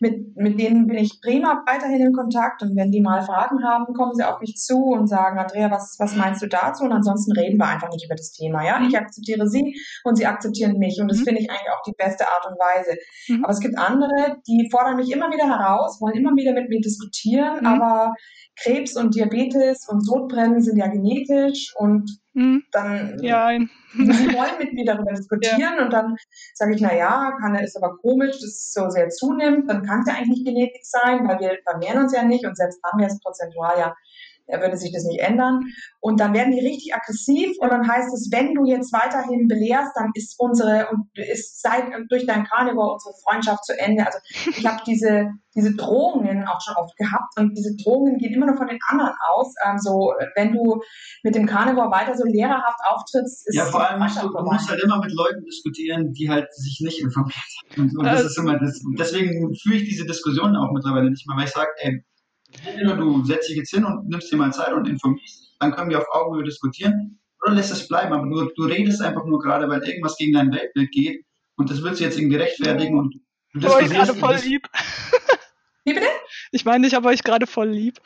mit, 0.00 0.34
mit 0.36 0.58
denen 0.58 0.86
bin 0.86 0.96
ich 0.96 1.20
prima 1.20 1.62
weiterhin 1.66 2.00
in 2.00 2.12
Kontakt 2.12 2.62
und 2.62 2.74
wenn 2.74 2.90
die 2.90 3.02
mal 3.02 3.22
Fragen 3.22 3.62
haben, 3.64 3.92
kommen 3.94 4.14
sie 4.14 4.24
auf 4.24 4.40
mich 4.40 4.56
zu 4.56 4.78
und 4.78 5.08
sagen, 5.08 5.38
Andrea, 5.38 5.70
was, 5.70 5.96
was 5.98 6.16
meinst 6.16 6.42
du 6.42 6.48
dazu? 6.48 6.84
Und 6.84 6.92
ansonsten 6.92 7.32
reden 7.32 7.58
wir 7.58 7.66
einfach 7.66 7.90
nicht 7.90 8.06
über 8.06 8.14
das 8.14 8.32
Thema. 8.32 8.64
Ja, 8.64 8.80
ich 8.86 8.96
akzeptiere 8.96 9.46
sie 9.46 9.76
und 10.04 10.16
sie 10.16 10.26
akzeptieren 10.26 10.78
mich 10.78 10.98
und 11.00 11.08
das 11.08 11.18
mhm. 11.18 11.24
finde 11.24 11.40
ich 11.42 11.50
eigentlich 11.50 11.70
auch 11.70 11.82
die 11.86 11.94
beste 11.96 12.26
Art 12.26 12.46
und 12.46 12.58
Weise. 12.58 12.96
Mhm. 13.28 13.44
Aber 13.44 13.52
es 13.52 13.60
gibt 13.60 13.76
andere, 13.76 14.36
die 14.46 14.68
fordern 14.70 14.96
mich 14.96 15.12
immer 15.12 15.30
wieder 15.30 15.46
heraus, 15.46 16.00
wollen 16.00 16.14
immer 16.14 16.34
wieder 16.34 16.54
mit 16.54 16.70
mir 16.70 16.80
diskutieren, 16.80 17.60
mhm. 17.60 17.66
aber 17.66 18.14
Krebs 18.62 18.96
und 18.96 19.14
Diabetes 19.14 19.88
und 19.88 20.04
Sodbrennen 20.04 20.60
sind 20.60 20.76
ja 20.76 20.86
genetisch 20.86 21.74
und 21.76 22.08
Mhm. 22.34 22.64
Dann 22.72 23.22
ja. 23.22 23.48
sie 23.48 23.98
wollen 24.34 24.58
mit 24.58 24.72
mir 24.72 24.84
darüber 24.84 25.12
diskutieren 25.12 25.60
ja. 25.78 25.84
und 25.84 25.92
dann 25.92 26.16
sage 26.54 26.74
ich, 26.74 26.80
na 26.80 26.92
ja, 26.92 27.32
kann 27.40 27.54
ist 27.54 27.76
aber 27.76 27.96
komisch, 27.98 28.32
dass 28.32 28.50
es 28.50 28.72
so 28.72 28.90
sehr 28.90 29.08
zunimmt, 29.08 29.70
dann 29.70 29.84
kann 29.84 30.00
es 30.00 30.08
ja 30.08 30.14
eigentlich 30.14 30.42
nicht 30.42 30.46
Genetik 30.46 30.84
sein, 30.84 31.26
weil 31.28 31.38
wir 31.38 31.58
vermehren 31.62 32.02
uns 32.02 32.12
ja 32.12 32.24
nicht 32.24 32.44
und 32.44 32.56
selbst 32.56 32.80
haben 32.82 32.98
wir 32.98 33.06
es 33.06 33.20
prozentual 33.20 33.78
ja 33.78 33.94
würde 34.46 34.76
sich 34.76 34.92
das 34.92 35.04
nicht 35.04 35.20
ändern. 35.20 35.62
Und 36.00 36.20
dann 36.20 36.34
werden 36.34 36.52
die 36.52 36.64
richtig 36.64 36.94
aggressiv 36.94 37.56
und 37.60 37.70
dann 37.70 37.88
heißt 37.88 38.12
es, 38.14 38.28
wenn 38.30 38.54
du 38.54 38.64
jetzt 38.64 38.92
weiterhin 38.92 39.48
belehrst, 39.48 39.92
dann 39.94 40.10
ist 40.14 40.34
unsere 40.38 40.88
und 40.90 41.08
ist 41.14 41.62
seit 41.62 41.84
durch 42.08 42.26
dein 42.26 42.44
Carnivore 42.44 42.92
unsere 42.94 43.14
Freundschaft 43.24 43.64
zu 43.64 43.78
Ende. 43.78 44.06
Also 44.06 44.18
ich 44.56 44.66
habe 44.66 44.82
diese 44.86 45.30
diese 45.56 45.74
Drohungen 45.74 46.46
auch 46.48 46.60
schon 46.60 46.74
oft 46.74 46.96
gehabt 46.96 47.38
und 47.38 47.56
diese 47.56 47.76
Drohungen 47.76 48.18
gehen 48.18 48.34
immer 48.34 48.46
nur 48.46 48.56
von 48.56 48.66
den 48.66 48.78
anderen 48.88 49.14
aus. 49.32 49.54
Ähm, 49.64 49.78
so 49.78 50.12
wenn 50.34 50.52
du 50.52 50.82
mit 51.22 51.34
dem 51.34 51.46
Carnivore 51.46 51.90
weiter 51.90 52.16
so 52.16 52.24
lehrerhaft 52.24 52.80
auftrittst, 52.84 53.46
ist 53.46 53.56
ja 53.56 53.64
vor 53.64 53.88
allem 53.88 54.00
musst 54.00 54.20
du, 54.20 54.28
du 54.28 54.42
musst 54.42 54.68
halt 54.68 54.82
immer 54.82 54.98
mit 54.98 55.12
Leuten 55.12 55.44
diskutieren, 55.44 56.12
die 56.12 56.28
halt 56.28 56.52
sich 56.54 56.80
nicht 56.82 57.00
informiert 57.00 57.36
haben. 57.76 57.96
Und 57.96 58.04
das 58.04 58.22
äh, 58.22 58.26
ist 58.26 58.38
immer 58.38 58.58
das, 58.58 58.80
deswegen 58.98 59.54
führe 59.54 59.76
ich 59.76 59.88
diese 59.88 60.06
Diskussion 60.06 60.56
auch 60.56 60.72
mittlerweile 60.72 61.10
nicht 61.10 61.26
mehr, 61.28 61.36
weil 61.36 61.44
ich 61.44 61.52
sage, 61.52 61.70
ey 61.78 62.04
Entweder 62.64 62.96
du 62.96 63.24
setzt 63.24 63.48
dich 63.48 63.56
jetzt 63.56 63.70
hin 63.70 63.84
und 63.84 64.08
nimmst 64.08 64.30
dir 64.30 64.36
mal 64.36 64.52
Zeit 64.52 64.72
und 64.72 64.88
informierst, 64.88 65.54
dann 65.60 65.72
können 65.72 65.90
wir 65.90 65.98
auf 65.98 66.06
Augenhöhe 66.10 66.44
diskutieren. 66.44 67.18
oder 67.42 67.54
lässt 67.54 67.72
es 67.72 67.88
bleiben, 67.88 68.12
aber 68.12 68.26
du, 68.28 68.50
du 68.54 68.64
redest 68.64 69.02
einfach 69.02 69.24
nur 69.24 69.40
gerade, 69.40 69.68
weil 69.68 69.82
irgendwas 69.82 70.16
gegen 70.16 70.32
dein 70.32 70.52
Weltbild 70.52 70.90
geht 70.92 71.24
und 71.56 71.70
das 71.70 71.82
willst 71.82 72.00
du 72.00 72.04
jetzt 72.04 72.18
irgendwie 72.18 72.36
rechtfertigen 72.36 72.98
und 72.98 73.14
du 73.54 73.68
oh, 73.68 73.78
ich 73.80 73.90
gerade 73.90 74.14
voll 74.14 74.36
lieb. 74.36 74.68
Wie 75.84 75.92
bitte? 75.92 76.06
Ich 76.50 76.64
meine, 76.64 76.86
ich 76.86 76.94
habe 76.94 77.08
euch 77.08 77.22
gerade 77.22 77.46
voll 77.46 77.68
lieb. 77.68 78.00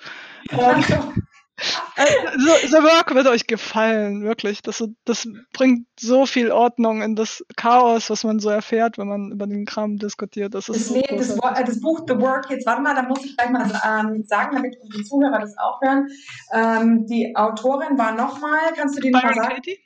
Ja. 0.51 0.59
Also, 0.59 1.13
The 1.59 2.83
Work 2.83 3.15
wird 3.15 3.27
euch 3.27 3.47
gefallen, 3.47 4.23
wirklich. 4.23 4.63
Das, 4.63 4.83
das 5.05 5.29
bringt 5.53 5.87
so 5.99 6.25
viel 6.25 6.53
Ordnung 6.53 7.03
in 7.03 7.17
das 7.17 7.45
Chaos, 7.57 8.11
was 8.11 8.23
man 8.23 8.39
so 8.39 8.49
erfährt, 8.49 8.97
wenn 8.97 9.09
man 9.09 9.33
über 9.33 9.47
den 9.47 9.65
Kram 9.65 9.97
diskutiert. 9.97 10.55
Das, 10.55 10.69
ist 10.69 10.91
das, 10.91 11.29
so 11.29 11.41
das, 11.41 11.65
das, 11.67 11.81
Buch 11.81 12.03
The 12.07 12.17
Work, 12.21 12.51
jetzt 12.51 12.65
warte 12.67 12.83
mal, 12.83 12.95
da 12.95 13.03
muss 13.03 13.25
ich 13.25 13.37
gleich 13.37 13.51
mal 13.51 13.65
ähm, 13.65 14.25
sagen, 14.25 14.55
damit 14.55 14.77
die 14.95 15.05
Zuhörer 15.05 15.41
das 15.41 15.57
auch 15.59 15.81
hören. 15.83 16.09
Ähm, 16.53 17.07
die 17.07 17.35
Autorin 17.35 17.99
war 17.99 18.13
nochmal, 18.13 18.73
kannst 18.77 18.97
du 18.97 19.01
die 19.01 19.11
nochmal 19.11 19.35
sagen? 19.35 19.57
Katie? 19.57 19.79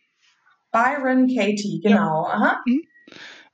Byron 0.73 1.27
Katie, 1.29 1.81
genau. 1.81 2.27
Ja. 2.29 2.35
Aha. 2.35 2.61
Mhm. 2.67 2.83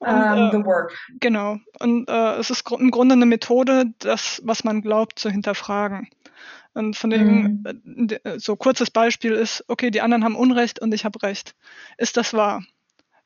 Und, 0.00 0.08
um, 0.08 0.16
ähm, 0.16 0.50
the 0.52 0.64
Work. 0.64 0.96
Genau. 1.18 1.58
Und 1.80 2.08
äh, 2.08 2.36
es 2.36 2.50
ist 2.50 2.70
im 2.70 2.90
Grunde 2.92 3.14
eine 3.14 3.26
Methode, 3.26 3.86
das, 3.98 4.40
was 4.44 4.62
man 4.62 4.80
glaubt, 4.80 5.18
zu 5.18 5.28
hinterfragen. 5.28 6.08
Und 6.74 6.96
von 6.96 7.10
dem, 7.10 7.62
mhm. 7.84 8.08
Äh, 8.22 8.38
so 8.38 8.56
kurzes 8.56 8.90
Beispiel 8.90 9.32
ist, 9.32 9.64
okay, 9.68 9.90
die 9.90 10.00
anderen 10.00 10.24
haben 10.24 10.36
Unrecht 10.36 10.80
und 10.80 10.92
ich 10.94 11.04
habe 11.04 11.22
Recht. 11.22 11.54
Ist 11.96 12.16
das 12.16 12.34
wahr? 12.34 12.62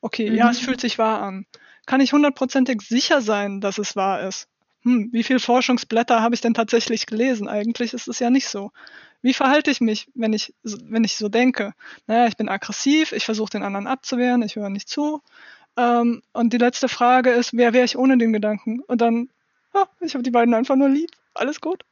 Okay, 0.01 0.29
mhm. 0.29 0.35
ja, 0.35 0.49
es 0.49 0.61
mhm. 0.61 0.65
fühlt 0.65 0.81
sich 0.81 0.97
wahr 0.97 1.21
an. 1.21 1.45
Kann 1.85 2.01
ich 2.01 2.13
hundertprozentig 2.13 2.81
sicher 2.81 3.21
sein, 3.21 3.61
dass 3.61 3.77
es 3.77 3.95
wahr 3.95 4.21
ist? 4.21 4.47
Hm, 4.83 5.09
wie 5.11 5.23
viele 5.23 5.39
Forschungsblätter 5.39 6.21
habe 6.21 6.35
ich 6.35 6.41
denn 6.41 6.53
tatsächlich 6.53 7.05
gelesen? 7.05 7.47
Eigentlich 7.47 7.93
ist 7.93 8.07
es 8.07 8.19
ja 8.19 8.29
nicht 8.29 8.47
so. 8.47 8.71
Wie 9.21 9.33
verhalte 9.33 9.71
ich 9.71 9.79
mich, 9.79 10.07
wenn 10.13 10.33
ich, 10.33 10.53
wenn 10.63 11.05
ich 11.05 11.15
so 11.15 11.29
denke? 11.29 11.73
Naja, 12.07 12.27
ich 12.27 12.35
bin 12.35 12.49
aggressiv, 12.49 13.13
ich 13.13 13.23
versuche 13.23 13.51
den 13.51 13.63
anderen 13.63 13.87
abzuwehren, 13.87 14.41
ich 14.41 14.57
höre 14.57 14.69
nicht 14.69 14.89
zu. 14.89 15.21
Ähm, 15.77 16.21
und 16.33 16.51
die 16.51 16.57
letzte 16.57 16.89
Frage 16.89 17.31
ist, 17.31 17.53
wer 17.53 17.73
wäre 17.73 17.85
ich 17.85 17.97
ohne 17.97 18.17
den 18.17 18.33
Gedanken? 18.33 18.81
Und 18.81 18.99
dann, 18.99 19.29
oh, 19.73 19.85
ich 20.01 20.13
habe 20.13 20.23
die 20.23 20.31
beiden 20.31 20.53
einfach 20.53 20.75
nur 20.75 20.89
lieb. 20.89 21.11
Alles 21.33 21.61
gut. 21.61 21.83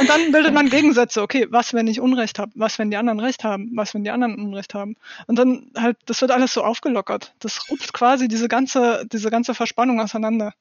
Und 0.00 0.08
dann 0.08 0.32
bildet 0.32 0.54
man 0.54 0.68
Gegensätze. 0.68 1.22
Okay, 1.22 1.46
was, 1.50 1.74
wenn 1.74 1.86
ich 1.86 2.00
Unrecht 2.00 2.38
habe? 2.38 2.52
Was, 2.54 2.78
wenn 2.78 2.90
die 2.90 2.96
anderen 2.96 3.20
Recht 3.20 3.44
haben? 3.44 3.70
Was, 3.74 3.94
wenn 3.94 4.04
die 4.04 4.10
anderen 4.10 4.36
Unrecht 4.36 4.74
haben? 4.74 4.96
Und 5.26 5.38
dann 5.38 5.70
halt, 5.76 5.96
das 6.06 6.20
wird 6.20 6.30
alles 6.30 6.52
so 6.52 6.62
aufgelockert. 6.62 7.34
Das 7.38 7.70
rupft 7.70 7.92
quasi 7.92 8.28
diese 8.28 8.48
ganze, 8.48 9.06
diese 9.12 9.30
ganze 9.30 9.54
Verspannung 9.54 10.00
auseinander. 10.00 10.52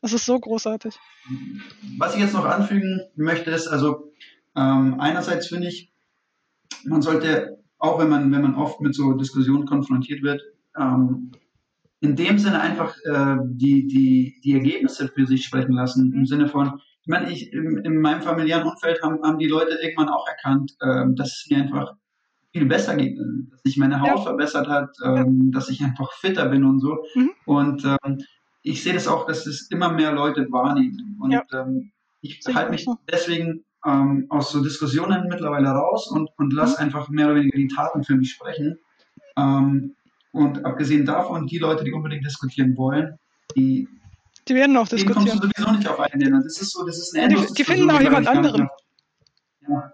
Das 0.00 0.12
ist 0.12 0.26
so 0.26 0.38
großartig. 0.38 0.94
Was 1.98 2.14
ich 2.14 2.20
jetzt 2.20 2.34
noch 2.34 2.44
anfügen 2.44 3.00
möchte, 3.16 3.50
ist, 3.50 3.66
also 3.66 4.12
ähm, 4.56 5.00
einerseits 5.00 5.48
finde 5.48 5.68
ich, 5.68 5.92
man 6.84 7.02
sollte, 7.02 7.58
auch 7.78 7.98
wenn 7.98 8.08
man, 8.08 8.30
wenn 8.32 8.42
man 8.42 8.54
oft 8.54 8.80
mit 8.80 8.94
so 8.94 9.12
Diskussionen 9.14 9.66
konfrontiert 9.66 10.22
wird, 10.22 10.40
ähm, 10.76 11.32
in 12.00 12.14
dem 12.14 12.38
Sinne 12.38 12.60
einfach 12.60 12.96
äh, 13.04 13.36
die, 13.44 13.88
die, 13.88 14.40
die 14.44 14.54
Ergebnisse 14.54 15.08
für 15.08 15.26
sich 15.26 15.44
sprechen 15.44 15.72
lassen. 15.72 16.12
Im 16.12 16.26
Sinne 16.26 16.48
von, 16.48 16.80
ich 17.02 17.08
meine, 17.08 17.30
ich, 17.30 17.52
in, 17.52 17.78
in 17.78 18.00
meinem 18.00 18.22
familiären 18.22 18.68
Umfeld 18.68 19.02
haben, 19.02 19.22
haben 19.22 19.38
die 19.38 19.46
Leute 19.46 19.78
irgendwann 19.82 20.08
auch 20.08 20.26
erkannt, 20.26 20.76
ähm, 20.82 21.16
dass 21.16 21.28
es 21.28 21.46
mir 21.50 21.58
einfach 21.58 21.94
viel 22.52 22.66
besser 22.66 22.96
geht, 22.96 23.18
dass 23.18 23.62
sich 23.62 23.76
meine 23.76 24.00
Haut 24.00 24.08
ja. 24.08 24.22
verbessert 24.22 24.68
hat, 24.68 24.90
ähm, 25.04 25.50
dass 25.52 25.68
ich 25.68 25.82
einfach 25.82 26.12
fitter 26.14 26.48
bin 26.48 26.64
und 26.64 26.80
so. 26.80 27.04
Mhm. 27.14 27.30
Und 27.46 27.84
ähm, 27.84 28.22
ich 28.62 28.82
sehe 28.82 28.94
das 28.94 29.08
auch, 29.08 29.26
dass 29.26 29.46
es 29.46 29.70
immer 29.70 29.92
mehr 29.92 30.12
Leute 30.12 30.50
wahrnehmen. 30.50 31.16
Und 31.20 31.30
ja. 31.30 31.44
ähm, 31.52 31.92
ich 32.20 32.40
halte 32.52 32.70
mich 32.70 32.86
deswegen 33.10 33.64
ähm, 33.86 34.26
aus 34.28 34.50
so 34.50 34.62
Diskussionen 34.62 35.28
mittlerweile 35.28 35.68
raus 35.68 36.10
und, 36.10 36.30
und 36.36 36.52
lasse 36.52 36.80
mhm. 36.80 36.86
einfach 36.86 37.08
mehr 37.08 37.26
oder 37.26 37.36
weniger 37.36 37.56
die 37.56 37.68
Taten 37.68 38.02
für 38.04 38.16
mich 38.16 38.32
sprechen. 38.32 38.78
Ähm, 39.36 39.94
und 40.32 40.64
abgesehen 40.64 41.06
davon, 41.06 41.46
die 41.46 41.58
Leute, 41.58 41.84
die 41.84 41.92
unbedingt 41.92 42.24
diskutieren 42.24 42.76
wollen, 42.76 43.18
die 43.56 43.88
die 44.48 44.54
werden 44.54 44.76
auch 44.76 44.88
diskutieren. 44.88 45.24
Die 45.24 45.30
kommst 45.30 45.44
du 45.44 45.48
sowieso 45.48 45.76
nicht 45.76 45.88
auf 45.88 46.00
einen 46.00 46.18
Nenner. 46.18 46.42
Das 46.42 46.60
ist 46.60 46.72
so, 46.72 46.84
das 46.84 46.98
ist 46.98 47.16
eine 47.16 47.34
Die, 47.34 47.54
die 47.54 47.64
finden 47.64 47.90
auch 47.90 48.00
jemand 48.00 48.26
anderen. 48.26 48.68
Ja. 49.68 49.92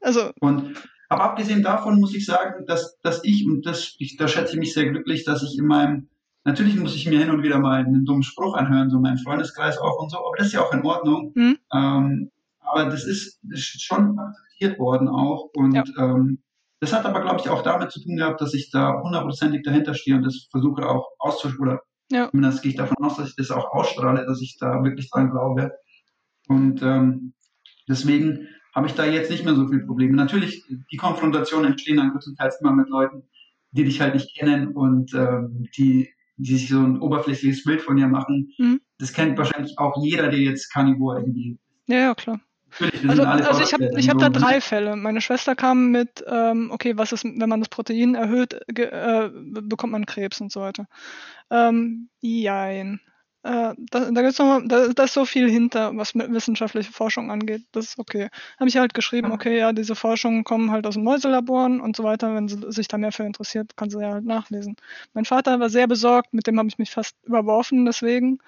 Also. 0.00 0.30
Und, 0.40 0.74
aber 1.08 1.24
abgesehen 1.24 1.62
davon 1.62 2.00
muss 2.00 2.14
ich 2.14 2.24
sagen, 2.24 2.64
dass, 2.66 2.98
dass 3.00 3.24
ich, 3.24 3.46
und 3.46 3.66
das, 3.66 3.94
ich, 3.98 4.16
da 4.16 4.28
schätze 4.28 4.54
ich 4.54 4.58
mich 4.58 4.74
sehr 4.74 4.88
glücklich, 4.88 5.24
dass 5.24 5.42
ich 5.42 5.58
in 5.58 5.66
meinem, 5.66 6.08
natürlich 6.44 6.76
muss 6.76 6.94
ich 6.94 7.06
mir 7.08 7.18
hin 7.18 7.30
und 7.30 7.42
wieder 7.42 7.58
mal 7.58 7.84
einen 7.84 8.04
dummen 8.04 8.22
Spruch 8.22 8.54
anhören, 8.54 8.90
so 8.90 9.00
mein 9.00 9.18
Freundeskreis 9.18 9.78
auch 9.78 10.00
und 10.00 10.10
so, 10.10 10.18
aber 10.18 10.36
das 10.38 10.48
ist 10.48 10.52
ja 10.52 10.62
auch 10.62 10.72
in 10.72 10.84
Ordnung. 10.84 11.32
Mhm. 11.34 11.58
Ähm, 11.72 12.30
aber 12.60 12.86
das 12.86 13.04
ist, 13.04 13.38
das 13.42 13.60
ist 13.60 13.82
schon 13.82 14.18
akzeptiert 14.18 14.78
worden 14.78 15.08
auch. 15.08 15.50
Und 15.54 15.74
ja. 15.74 15.84
ähm, 15.98 16.42
das 16.80 16.92
hat 16.92 17.04
aber, 17.06 17.20
glaube 17.20 17.40
ich, 17.40 17.48
auch 17.48 17.62
damit 17.62 17.90
zu 17.90 18.02
tun 18.02 18.16
gehabt, 18.16 18.40
dass 18.40 18.54
ich 18.54 18.70
da 18.70 19.00
hundertprozentig 19.02 19.62
dahinter 19.62 19.94
stehe 19.94 20.16
und 20.16 20.24
das 20.24 20.48
versuche 20.50 20.88
auch 20.88 21.08
auszuspielen 21.18 21.78
ja. 22.10 22.30
Zumindest 22.30 22.62
gehe 22.62 22.70
ich 22.70 22.76
davon 22.76 22.96
aus, 23.04 23.16
dass 23.16 23.30
ich 23.30 23.36
das 23.36 23.50
auch 23.50 23.72
ausstrahle, 23.72 24.26
dass 24.26 24.40
ich 24.40 24.56
da 24.58 24.82
wirklich 24.84 25.10
dran 25.10 25.30
glaube. 25.30 25.72
Und 26.48 26.82
ähm, 26.82 27.34
deswegen 27.88 28.48
habe 28.74 28.86
ich 28.86 28.94
da 28.94 29.04
jetzt 29.04 29.30
nicht 29.30 29.44
mehr 29.44 29.54
so 29.54 29.66
viele 29.68 29.86
Probleme. 29.86 30.14
Natürlich, 30.14 30.64
die 30.68 30.96
Konfrontationen 30.96 31.72
entstehen 31.72 31.96
dann 31.96 32.12
größtenteils 32.12 32.60
immer 32.60 32.72
mit 32.72 32.88
Leuten, 32.88 33.24
die 33.70 33.84
dich 33.84 34.00
halt 34.00 34.14
nicht 34.14 34.36
kennen 34.36 34.68
und 34.68 35.14
ähm, 35.14 35.66
die, 35.76 36.10
die 36.36 36.56
sich 36.56 36.68
so 36.68 36.80
ein 36.80 37.00
oberflächliches 37.00 37.64
Bild 37.64 37.82
von 37.82 37.96
dir 37.96 38.06
machen. 38.06 38.52
Mhm. 38.58 38.80
Das 38.98 39.12
kennt 39.12 39.38
wahrscheinlich 39.38 39.78
auch 39.78 39.94
jeder, 40.02 40.28
der 40.28 40.40
jetzt 40.40 40.72
Carnivore 40.72 41.20
irgendwie. 41.20 41.58
Ja, 41.86 41.98
ja, 41.98 42.14
klar. 42.14 42.40
Also, 43.08 43.22
also 43.22 43.62
ich 43.62 43.72
habe 43.72 43.90
ich 43.96 44.08
hab 44.08 44.18
da 44.18 44.28
drei 44.28 44.60
Fälle. 44.60 44.96
Meine 44.96 45.20
Schwester 45.20 45.54
kam 45.54 45.90
mit, 45.90 46.24
ähm, 46.26 46.70
okay, 46.70 46.96
was 46.98 47.12
ist, 47.12 47.24
wenn 47.24 47.48
man 47.48 47.60
das 47.60 47.68
Protein 47.68 48.14
erhöht, 48.14 48.54
äh, 48.78 49.30
bekommt 49.32 49.92
man 49.92 50.06
Krebs 50.06 50.40
und 50.40 50.52
so 50.52 50.60
weiter. 50.60 50.86
Ähm, 51.50 52.10
jein. 52.20 53.00
Äh, 53.46 53.74
da, 53.78 54.10
da, 54.10 54.22
gibt's 54.22 54.40
noch, 54.40 54.60
da, 54.64 54.88
da 54.88 55.04
ist 55.04 55.12
so 55.14 55.24
viel 55.24 55.48
hinter, 55.48 55.96
was 55.96 56.16
mit 56.16 56.32
wissenschaftliche 56.32 56.90
Forschung 56.90 57.30
angeht. 57.30 57.62
Das 57.70 57.84
ist 57.90 57.98
okay. 57.98 58.28
Habe 58.58 58.68
ich 58.68 58.76
halt 58.76 58.92
geschrieben, 58.92 59.30
okay, 59.30 59.56
ja, 59.56 59.72
diese 59.72 59.94
Forschungen 59.94 60.42
kommen 60.42 60.72
halt 60.72 60.84
aus 60.84 60.94
den 60.94 61.04
Mäuselaboren 61.04 61.80
und 61.80 61.94
so 61.94 62.02
weiter. 62.02 62.34
Wenn 62.34 62.48
sie 62.48 62.58
sich 62.72 62.88
da 62.88 62.98
mehr 62.98 63.12
für 63.12 63.22
interessiert, 63.22 63.76
kann 63.76 63.88
sie 63.88 64.00
ja 64.00 64.14
halt 64.14 64.24
nachlesen. 64.24 64.74
Mein 65.14 65.26
Vater 65.26 65.60
war 65.60 65.70
sehr 65.70 65.86
besorgt, 65.86 66.34
mit 66.34 66.48
dem 66.48 66.58
habe 66.58 66.68
ich 66.68 66.78
mich 66.78 66.90
fast 66.90 67.14
überworfen, 67.22 67.84
deswegen. 67.84 68.40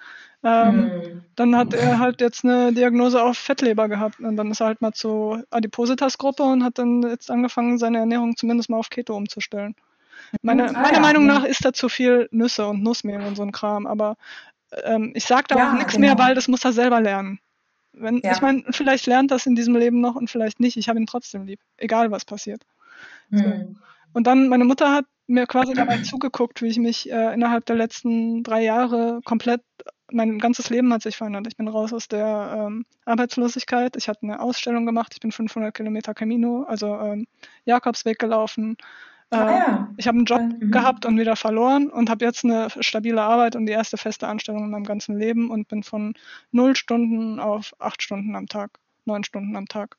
Ähm, 0.43 0.75
mhm. 0.75 1.21
Dann 1.37 1.55
hat 1.55 1.73
er 1.73 1.99
halt 1.99 2.19
jetzt 2.19 2.43
eine 2.43 2.73
Diagnose 2.73 3.23
auf 3.23 3.37
Fettleber 3.37 3.87
gehabt 3.87 4.19
und 4.19 4.35
dann 4.35 4.51
ist 4.51 4.59
er 4.59 4.67
halt 4.67 4.81
mal 4.81 4.91
zur 4.91 5.45
Adipositas-Gruppe 5.49 6.43
und 6.43 6.65
hat 6.65 6.77
dann 6.77 7.03
jetzt 7.03 7.31
angefangen, 7.31 7.77
seine 7.77 7.99
Ernährung 7.99 8.35
zumindest 8.35 8.69
mal 8.69 8.77
auf 8.77 8.89
Keto 8.89 9.15
umzustellen. 9.15 9.75
Meine, 10.41 10.69
ah, 10.75 10.81
meiner. 10.81 10.99
Meinung 10.99 11.25
nach 11.25 11.45
ist 11.45 11.63
da 11.63 11.71
zu 11.71 11.87
viel 11.87 12.27
Nüsse 12.31 12.67
und 12.67 12.83
Nussmehl 12.83 13.21
und 13.21 13.35
so 13.35 13.43
ein 13.43 13.53
Kram, 13.53 13.87
aber 13.87 14.17
ähm, 14.83 15.11
ich 15.15 15.25
sage 15.25 15.45
da 15.47 15.57
ja, 15.57 15.69
auch 15.69 15.73
nichts 15.73 15.93
genau. 15.93 16.07
mehr, 16.07 16.17
weil 16.17 16.35
das 16.35 16.47
muss 16.47 16.63
er 16.63 16.73
selber 16.73 17.01
lernen. 17.01 17.39
Wenn, 17.93 18.21
ja. 18.23 18.31
Ich 18.31 18.41
meine, 18.41 18.63
vielleicht 18.71 19.07
lernt 19.07 19.31
das 19.31 19.45
in 19.45 19.55
diesem 19.55 19.75
Leben 19.75 19.99
noch 19.99 20.15
und 20.15 20.29
vielleicht 20.29 20.59
nicht. 20.59 20.77
Ich 20.77 20.89
habe 20.89 20.99
ihn 20.99 21.07
trotzdem 21.07 21.45
lieb, 21.45 21.59
egal 21.77 22.11
was 22.11 22.25
passiert. 22.25 22.63
So. 23.31 23.43
Hm. 23.43 23.77
Und 24.13 24.27
dann, 24.27 24.47
meine 24.47 24.65
Mutter 24.65 24.91
hat 24.91 25.05
mir 25.27 25.45
quasi 25.45 25.73
dabei 25.73 25.99
zugeguckt, 25.99 26.61
wie 26.61 26.67
ich 26.67 26.79
mich 26.79 27.11
äh, 27.11 27.33
innerhalb 27.33 27.65
der 27.65 27.75
letzten 27.75 28.43
drei 28.43 28.63
Jahre 28.63 29.21
komplett, 29.23 29.61
mein 30.11 30.39
ganzes 30.39 30.71
Leben 30.71 30.91
hat 30.91 31.03
sich 31.03 31.17
verändert. 31.17 31.45
Ich 31.47 31.55
bin 31.55 31.67
raus 31.67 31.93
aus 31.93 32.07
der 32.07 32.65
ähm, 32.67 32.85
Arbeitslosigkeit. 33.05 33.95
Ich 33.95 34.09
hatte 34.09 34.23
eine 34.23 34.39
Ausstellung 34.39 34.87
gemacht. 34.87 35.11
Ich 35.13 35.19
bin 35.19 35.31
500 35.31 35.73
Kilometer 35.73 36.15
Camino, 36.15 36.63
also 36.63 36.95
ähm, 36.95 37.27
Jakobsweg 37.65 38.17
gelaufen. 38.17 38.77
Ah, 39.31 39.51
ja. 39.51 39.93
Ich 39.97 40.07
habe 40.07 40.17
einen 40.17 40.25
Job 40.25 40.41
mhm. 40.41 40.71
gehabt 40.71 41.05
und 41.05 41.19
wieder 41.19 41.35
verloren 41.35 41.89
und 41.89 42.09
habe 42.09 42.25
jetzt 42.25 42.43
eine 42.43 42.69
stabile 42.79 43.21
Arbeit 43.21 43.55
und 43.55 43.67
die 43.67 43.73
erste 43.73 43.97
feste 43.97 44.27
Anstellung 44.27 44.63
in 44.63 44.71
meinem 44.71 44.85
ganzen 44.85 45.17
Leben 45.17 45.51
und 45.51 45.67
bin 45.67 45.83
von 45.83 46.15
null 46.51 46.75
Stunden 46.75 47.39
auf 47.39 47.73
acht 47.79 48.01
Stunden 48.01 48.35
am 48.35 48.47
Tag, 48.47 48.79
neun 49.05 49.23
Stunden 49.23 49.55
am 49.55 49.67
Tag 49.67 49.97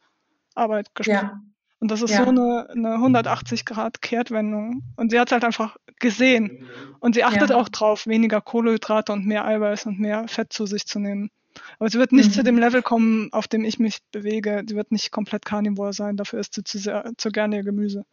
Arbeit 0.55 0.95
gesprungen. 0.95 1.21
Ja. 1.23 1.41
Und 1.79 1.91
das 1.91 2.03
ist 2.03 2.11
ja. 2.11 2.25
so 2.25 2.31
eine, 2.31 2.69
eine 2.71 2.93
180 2.95 3.65
Grad 3.65 4.03
Kehrtwendung. 4.03 4.83
Und 4.97 5.11
sie 5.11 5.19
hat 5.19 5.29
es 5.29 5.33
halt 5.33 5.45
einfach 5.45 5.79
gesehen. 5.99 6.69
Und 6.99 7.15
sie 7.15 7.25
achtet 7.25 7.53
auch 7.53 7.71
drauf, 7.71 8.07
weniger 8.07 8.41
Kohlehydrate 8.43 9.13
und 9.13 9.27
mehr 9.27 9.47
Eiweiß 9.47 9.87
und 9.87 9.99
mehr 9.99 10.29
Fett 10.29 10.53
zu 10.53 10.67
sich 10.67 10.87
zu 10.87 10.99
nehmen. 10.99 11.31
Aber 11.79 11.89
sie 11.89 11.99
wird 11.99 12.13
nicht 12.13 12.31
mhm. 12.31 12.33
zu 12.35 12.43
dem 12.43 12.59
Level 12.59 12.83
kommen, 12.83 13.33
auf 13.33 13.49
dem 13.49 13.65
ich 13.65 13.79
mich 13.79 14.01
bewege. 14.13 14.63
Sie 14.67 14.77
wird 14.77 14.93
nicht 14.93 15.11
komplett 15.11 15.47
Carnivore 15.47 15.95
sein. 15.95 16.17
Dafür 16.17 16.41
ist 16.41 16.55
sie 16.55 16.65
zu, 16.65 16.79
sehr, 16.79 17.13
zu 17.17 17.31
gerne 17.31 17.57
ihr 17.57 17.65
Gemüse. 17.65 18.05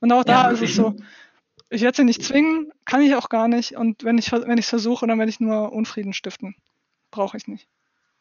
Und 0.00 0.12
auch 0.12 0.24
da 0.24 0.44
ja, 0.44 0.50
ist 0.50 0.62
es 0.62 0.74
so, 0.74 0.94
ich 1.70 1.82
werde 1.82 1.96
sie 1.96 2.04
nicht 2.04 2.22
zwingen, 2.22 2.72
kann 2.84 3.02
ich 3.02 3.14
auch 3.14 3.28
gar 3.28 3.48
nicht. 3.48 3.76
Und 3.76 4.04
wenn 4.04 4.18
ich 4.18 4.32
wenn 4.32 4.58
ich 4.58 4.64
es 4.64 4.70
versuche, 4.70 5.06
dann 5.06 5.18
werde 5.18 5.30
ich 5.30 5.40
nur 5.40 5.72
Unfrieden 5.72 6.12
stiften. 6.12 6.54
Brauche 7.10 7.36
ich 7.36 7.46
nicht. 7.46 7.68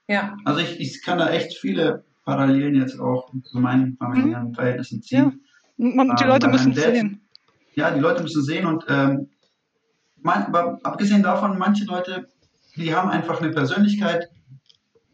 Ja. 0.07 0.37
Also 0.45 0.61
ich, 0.61 0.79
ich 0.79 1.03
kann 1.03 1.17
da 1.17 1.29
echt 1.29 1.57
viele 1.57 2.05
Parallelen 2.25 2.75
jetzt 2.75 2.99
auch 2.99 3.31
zu 3.43 3.59
meinen 3.59 3.97
familiären 3.97 4.49
mhm. 4.49 4.53
Verhältnissen 4.53 5.01
ziehen. 5.01 5.41
Ja. 5.77 5.95
Man, 5.95 6.15
die 6.15 6.23
ähm, 6.23 6.29
Leute 6.29 6.47
müssen 6.47 6.71
es 6.71 6.83
sehen. 6.83 7.21
Ja, 7.75 7.91
die 7.91 7.99
Leute 7.99 8.23
müssen 8.23 8.43
sehen 8.43 8.65
und 8.65 8.85
ähm, 8.89 9.29
man, 10.17 10.43
aber 10.45 10.79
abgesehen 10.83 11.21
davon, 11.21 11.57
manche 11.57 11.85
Leute, 11.85 12.27
die 12.75 12.93
haben 12.93 13.09
einfach 13.09 13.39
eine 13.39 13.51
Persönlichkeit, 13.51 14.29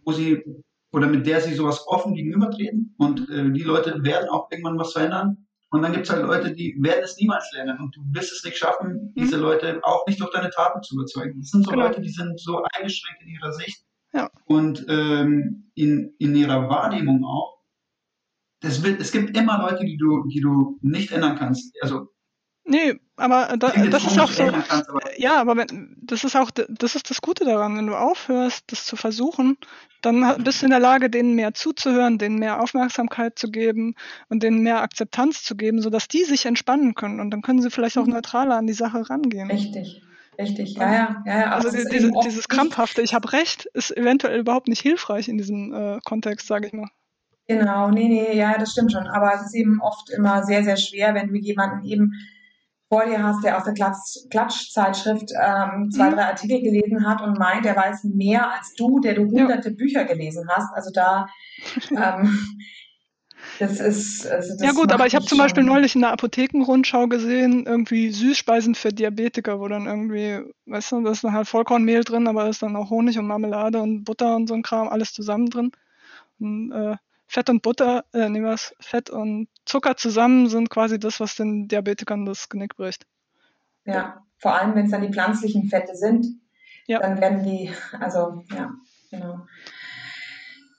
wo 0.06 0.14
sie 0.14 0.44
oder 0.92 1.08
mit 1.08 1.26
der 1.28 1.42
sie 1.42 1.54
sowas 1.56 1.86
offen 1.88 2.14
gegenübertreten 2.14 2.96
und 2.98 3.30
äh, 3.30 3.52
die 3.52 3.64
Leute 3.64 4.04
werden 4.04 4.30
auch 4.30 4.50
irgendwann 4.50 4.78
was 4.78 4.94
verändern 4.94 5.43
Und 5.74 5.82
dann 5.82 5.92
gibt 5.92 6.06
es 6.06 6.14
halt 6.14 6.22
Leute, 6.22 6.54
die 6.54 6.78
werden 6.80 7.04
es 7.04 7.18
niemals 7.18 7.52
lernen 7.52 7.80
und 7.80 7.96
du 7.96 8.02
wirst 8.12 8.32
es 8.32 8.44
nicht 8.44 8.58
schaffen, 8.58 9.12
mhm. 9.16 9.24
diese 9.24 9.38
Leute 9.38 9.80
auch 9.82 10.06
nicht 10.06 10.22
durch 10.22 10.30
deine 10.30 10.52
Taten 10.52 10.84
zu 10.84 10.94
überzeugen. 10.94 11.40
Das 11.40 11.50
sind 11.50 11.66
so 11.66 11.72
genau. 11.72 11.88
Leute, 11.88 12.00
die 12.00 12.12
sind 12.12 12.40
so 12.40 12.64
eingeschränkt 12.76 13.24
in 13.24 13.30
ihrer 13.30 13.52
Sicht 13.54 13.84
ja. 14.14 14.30
und 14.46 14.86
ähm, 14.88 15.72
in, 15.74 16.14
in 16.20 16.36
ihrer 16.36 16.70
Wahrnehmung 16.70 17.26
auch. 17.26 17.58
Das 18.60 18.84
wird, 18.84 19.02
es 19.02 19.12
gibt 19.12 19.36
immer 19.36 19.68
Leute, 19.68 19.84
die 19.84 19.98
du, 19.98 20.28
die 20.28 20.42
du 20.42 20.78
nicht 20.84 21.12
ändern 21.12 21.38
kannst. 21.38 21.76
Also 21.82 22.08
Nee, 22.66 23.00
aber 23.16 23.56
da, 23.58 23.70
das 23.70 24.06
ist 24.06 24.20
auch 24.20 24.32
so. 24.32 24.46
Kannst, 24.46 24.72
aber 24.90 25.02
ja, 25.20 25.40
aber 25.40 25.56
wenn, 25.56 25.96
das 26.02 26.24
ist 26.24 26.36
auch 26.36 26.50
das 26.52 26.96
ist 26.96 27.10
das 27.10 27.22
Gute 27.22 27.46
daran, 27.46 27.78
wenn 27.78 27.88
du 27.88 27.96
aufhörst, 27.96 28.64
das 28.68 28.86
zu 28.86 28.96
versuchen, 28.96 29.58
dann 30.02 30.44
bist 30.44 30.62
du 30.62 30.66
in 30.66 30.72
der 30.72 30.80
Lage, 30.80 31.10
denen 31.10 31.36
mehr 31.36 31.54
zuzuhören, 31.54 32.18
denen 32.18 32.40
mehr 32.40 32.60
Aufmerksamkeit 32.62 33.38
zu 33.38 33.52
geben 33.52 33.96
und 34.30 34.42
denen 34.44 34.64
mehr 34.64 34.82
Akzeptanz 34.82 35.44
zu 35.44 35.56
geben, 35.56 35.82
sodass 35.82 36.08
die 36.08 36.24
sich 36.24 36.46
entspannen 36.46 36.96
können 36.96 37.20
und 37.20 37.32
dann 37.32 37.42
können 37.42 37.62
sie 37.62 37.70
vielleicht 37.70 37.98
auch 37.98 38.06
mhm. 38.06 38.14
neutraler 38.14 38.58
an 38.58 38.68
die 38.68 38.74
Sache 38.74 39.10
rangehen. 39.10 39.50
Richtig. 39.50 40.02
Richtig, 40.40 40.74
ja, 40.74 40.92
ja, 40.92 41.24
ja. 41.26 41.52
Also, 41.52 41.70
also 41.70 41.90
diese, 41.90 42.12
dieses 42.24 42.48
krampfhafte, 42.48 43.04
ich 43.04 43.14
habe 43.14 43.32
recht, 43.34 43.66
ist 43.74 43.96
eventuell 43.96 44.40
überhaupt 44.40 44.68
nicht 44.68 44.82
hilfreich 44.82 45.28
in 45.28 45.38
diesem 45.38 45.72
äh, 45.74 46.00
Kontext, 46.04 46.48
sage 46.48 46.68
ich 46.68 46.74
mal. 46.74 46.90
Genau, 47.48 47.92
nee, 47.92 48.08
nee, 48.08 48.36
ja, 48.36 48.58
das 48.58 48.72
stimmt 48.72 48.94
schon. 48.94 49.06
Aber 49.06 49.34
es 49.36 49.44
ist 49.44 49.54
eben 49.54 49.82
oft 49.82 50.10
immer 50.10 50.44
sehr, 50.44 50.64
sehr 50.64 50.78
schwer, 50.78 51.14
wenn 51.14 51.28
du 51.28 51.36
jemanden 51.36 51.86
eben 51.86 52.14
vor 52.94 53.06
dir 53.06 53.24
hast, 53.24 53.44
der 53.44 53.58
aus 53.58 53.64
der 53.64 53.74
Klatsch, 53.74 54.30
Klatschzeitschrift 54.30 55.32
ähm, 55.32 55.90
zwei, 55.90 56.12
mhm. 56.12 56.16
drei 56.16 56.26
Artikel 56.26 56.62
gelesen 56.62 57.08
hat 57.08 57.22
und 57.24 57.40
meint, 57.40 57.66
er 57.66 57.76
weiß 57.76 58.04
mehr 58.04 58.52
als 58.52 58.76
du, 58.76 59.00
der 59.00 59.16
du 59.16 59.24
hunderte 59.24 59.70
ja. 59.70 59.76
Bücher 59.76 60.06
gelesen 60.06 60.48
hast. 60.48 60.72
Also 60.76 60.92
da, 60.94 61.26
ähm, 61.90 62.38
das 63.58 63.80
ist. 63.80 64.28
Also 64.28 64.54
das 64.54 64.62
ja 64.62 64.74
gut, 64.74 64.92
aber 64.92 65.08
ich 65.08 65.16
habe 65.16 65.26
zum 65.26 65.40
Beispiel 65.40 65.64
neulich 65.64 65.96
in 65.96 66.02
der 66.02 66.12
Apothekenrundschau 66.12 67.08
gesehen, 67.08 67.66
irgendwie 67.66 68.12
Süßspeisen 68.12 68.76
für 68.76 68.94
Diabetiker, 68.94 69.60
wo 69.60 69.68
dann 69.68 69.88
irgendwie, 69.88 70.42
weißt 70.68 70.92
du, 70.92 71.02
da 71.02 71.12
ist 71.12 71.24
dann 71.24 71.34
halt 71.34 71.48
Vollkornmehl 71.48 72.04
drin, 72.04 72.28
aber 72.28 72.44
da 72.44 72.50
ist 72.50 72.62
dann 72.62 72.76
auch 72.76 72.92
Honig 72.92 73.18
und 73.18 73.26
Marmelade 73.26 73.82
und 73.82 74.04
Butter 74.04 74.36
und 74.36 74.48
so 74.48 74.54
ein 74.54 74.62
Kram, 74.62 74.88
alles 74.88 75.14
zusammen 75.14 75.50
drin. 75.50 75.72
Und, 76.40 76.72
äh, 76.72 76.96
Fett 77.34 77.50
und 77.50 77.64
Butter, 77.64 78.06
äh, 78.14 78.30
nehmen 78.30 78.46
wir 78.46 78.58
Fett 78.80 79.10
und 79.10 79.48
Zucker 79.66 79.98
zusammen 79.98 80.50
sind 80.50 80.70
quasi 80.70 81.00
das, 81.00 81.20
was 81.20 81.36
den 81.36 81.68
Diabetikern 81.68 82.26
das 82.26 82.48
Genick 82.48 82.76
bricht. 82.76 83.08
Ja, 83.86 84.24
vor 84.38 84.54
allem 84.54 84.76
wenn 84.76 84.86
es 84.86 84.92
dann 84.92 85.02
die 85.02 85.12
pflanzlichen 85.12 85.68
Fette 85.68 85.96
sind, 85.96 86.28
ja. 86.86 87.00
dann 87.00 87.20
werden 87.20 87.44
die, 87.44 87.72
also 88.00 88.44
ja, 88.56 88.70
genau. 89.10 89.48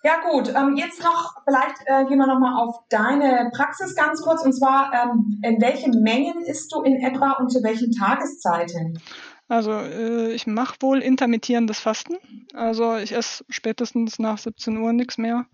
Ja 0.04 0.20
gut, 0.30 0.54
ähm, 0.54 0.76
jetzt 0.76 1.02
noch, 1.02 1.42
vielleicht 1.44 1.74
äh, 1.86 2.04
gehen 2.04 2.18
wir 2.18 2.26
nochmal 2.28 2.62
auf 2.62 2.76
deine 2.88 3.50
Praxis 3.52 3.96
ganz 3.96 4.22
kurz 4.22 4.44
und 4.44 4.52
zwar, 4.52 4.92
ähm, 4.92 5.40
in 5.42 5.60
welchen 5.60 6.02
Mengen 6.04 6.40
isst 6.42 6.72
du 6.72 6.82
in 6.82 7.02
etwa 7.02 7.32
und 7.32 7.50
zu 7.50 7.64
welchen 7.64 7.90
Tageszeiten? 7.90 9.00
Also 9.48 9.72
äh, 9.72 10.32
ich 10.32 10.46
mache 10.46 10.76
wohl 10.80 11.00
intermittierendes 11.00 11.80
Fasten. 11.80 12.14
Also 12.54 12.96
ich 12.96 13.12
esse 13.12 13.44
spätestens 13.48 14.20
nach 14.20 14.38
17 14.38 14.76
Uhr 14.78 14.92
nichts 14.92 15.18
mehr 15.18 15.46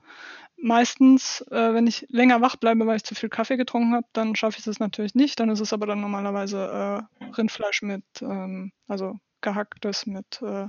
meistens, 0.62 1.44
äh, 1.50 1.74
wenn 1.74 1.86
ich 1.86 2.06
länger 2.08 2.40
wach 2.40 2.56
bleibe, 2.56 2.86
weil 2.86 2.96
ich 2.96 3.04
zu 3.04 3.14
viel 3.14 3.28
Kaffee 3.28 3.56
getrunken 3.56 3.94
habe, 3.94 4.06
dann 4.12 4.36
schaffe 4.36 4.58
ich 4.58 4.64
das 4.64 4.78
natürlich 4.78 5.14
nicht. 5.14 5.40
Dann 5.40 5.50
ist 5.50 5.60
es 5.60 5.72
aber 5.72 5.86
dann 5.86 6.00
normalerweise 6.00 7.08
äh, 7.20 7.24
Rindfleisch 7.36 7.82
mit, 7.82 8.04
ähm, 8.20 8.72
also 8.88 9.18
gehacktes 9.40 10.06
mit, 10.06 10.40
äh, 10.42 10.68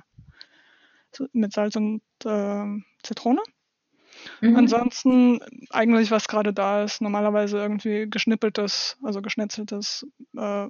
mit 1.33 1.53
Salz 1.53 1.75
und 1.75 2.01
äh, 2.25 2.65
Zitrone. 3.03 3.41
Mhm. 4.41 4.55
Ansonsten 4.55 5.39
eigentlich, 5.69 6.11
was 6.11 6.27
gerade 6.27 6.53
da 6.53 6.83
ist, 6.83 7.01
normalerweise 7.01 7.57
irgendwie 7.57 8.09
geschnippeltes, 8.09 8.97
also 9.03 9.21
geschnetzeltes, 9.21 10.05
äh, 10.35 10.67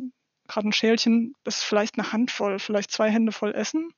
gerade 0.47 0.67
ein 0.67 0.73
Schälchen, 0.73 1.35
das 1.43 1.57
ist 1.57 1.63
vielleicht 1.63 1.97
eine 1.97 2.11
Handvoll, 2.11 2.59
vielleicht 2.59 2.91
zwei 2.91 3.09
Hände 3.09 3.31
voll 3.31 3.53
Essen. 3.53 3.91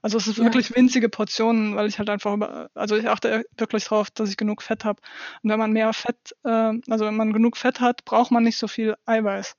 Also 0.00 0.18
es 0.18 0.28
ist 0.28 0.38
ja. 0.38 0.44
wirklich 0.44 0.74
winzige 0.74 1.08
Portionen, 1.08 1.74
weil 1.74 1.88
ich 1.88 1.98
halt 1.98 2.08
einfach 2.08 2.32
über, 2.32 2.70
also 2.74 2.96
ich 2.96 3.08
achte 3.08 3.44
wirklich 3.56 3.84
darauf, 3.84 4.10
dass 4.10 4.30
ich 4.30 4.36
genug 4.36 4.62
Fett 4.62 4.84
habe. 4.84 5.00
Und 5.42 5.50
wenn 5.50 5.58
man 5.58 5.72
mehr 5.72 5.92
Fett, 5.92 6.36
äh, 6.44 6.72
also 6.88 7.04
wenn 7.04 7.16
man 7.16 7.32
genug 7.32 7.56
Fett 7.56 7.80
hat, 7.80 8.04
braucht 8.04 8.30
man 8.30 8.44
nicht 8.44 8.58
so 8.58 8.68
viel 8.68 8.96
Eiweiß. 9.06 9.56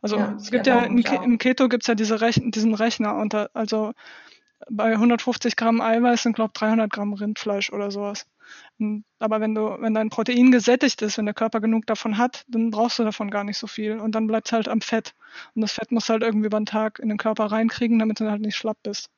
Also 0.00 0.16
ja, 0.16 0.34
es 0.36 0.50
gibt 0.52 0.68
ja, 0.68 0.84
im, 0.84 0.98
im, 0.98 1.38
Keto 1.38 1.68
gibt 1.68 1.82
es 1.82 1.88
ja 1.88 1.96
diese 1.96 2.20
Rech 2.20 2.40
diesen 2.44 2.74
Rechner 2.74 3.16
und 3.16 3.34
da, 3.34 3.48
also 3.52 3.92
bei 4.70 4.92
150 4.92 5.56
Gramm 5.56 5.80
Eiweiß 5.80 6.22
sind 6.22 6.36
glaube 6.36 6.52
300 6.54 6.92
Gramm 6.92 7.12
Rindfleisch 7.14 7.72
oder 7.72 7.90
sowas. 7.90 8.26
Und, 8.78 9.04
aber 9.18 9.40
wenn 9.40 9.54
du, 9.54 9.76
wenn 9.80 9.94
dein 9.94 10.08
Protein 10.08 10.52
gesättigt 10.52 11.02
ist, 11.02 11.18
wenn 11.18 11.26
der 11.26 11.34
Körper 11.34 11.60
genug 11.60 11.86
davon 11.86 12.16
hat, 12.16 12.44
dann 12.48 12.70
brauchst 12.70 12.98
du 13.00 13.04
davon 13.04 13.30
gar 13.30 13.42
nicht 13.42 13.58
so 13.58 13.66
viel 13.66 13.98
und 13.98 14.14
dann 14.14 14.28
bleibt 14.28 14.46
es 14.46 14.52
halt 14.52 14.68
am 14.68 14.80
Fett. 14.80 15.14
Und 15.54 15.62
das 15.62 15.72
Fett 15.72 15.90
musst 15.90 16.08
du 16.08 16.12
halt 16.12 16.22
irgendwie 16.22 16.46
über 16.46 16.60
den 16.60 16.66
Tag 16.66 17.00
in 17.00 17.08
den 17.08 17.18
Körper 17.18 17.46
reinkriegen, 17.46 17.98
damit 17.98 18.20
du 18.20 18.30
halt 18.30 18.40
nicht 18.40 18.56
schlapp 18.56 18.78
bist. 18.84 19.10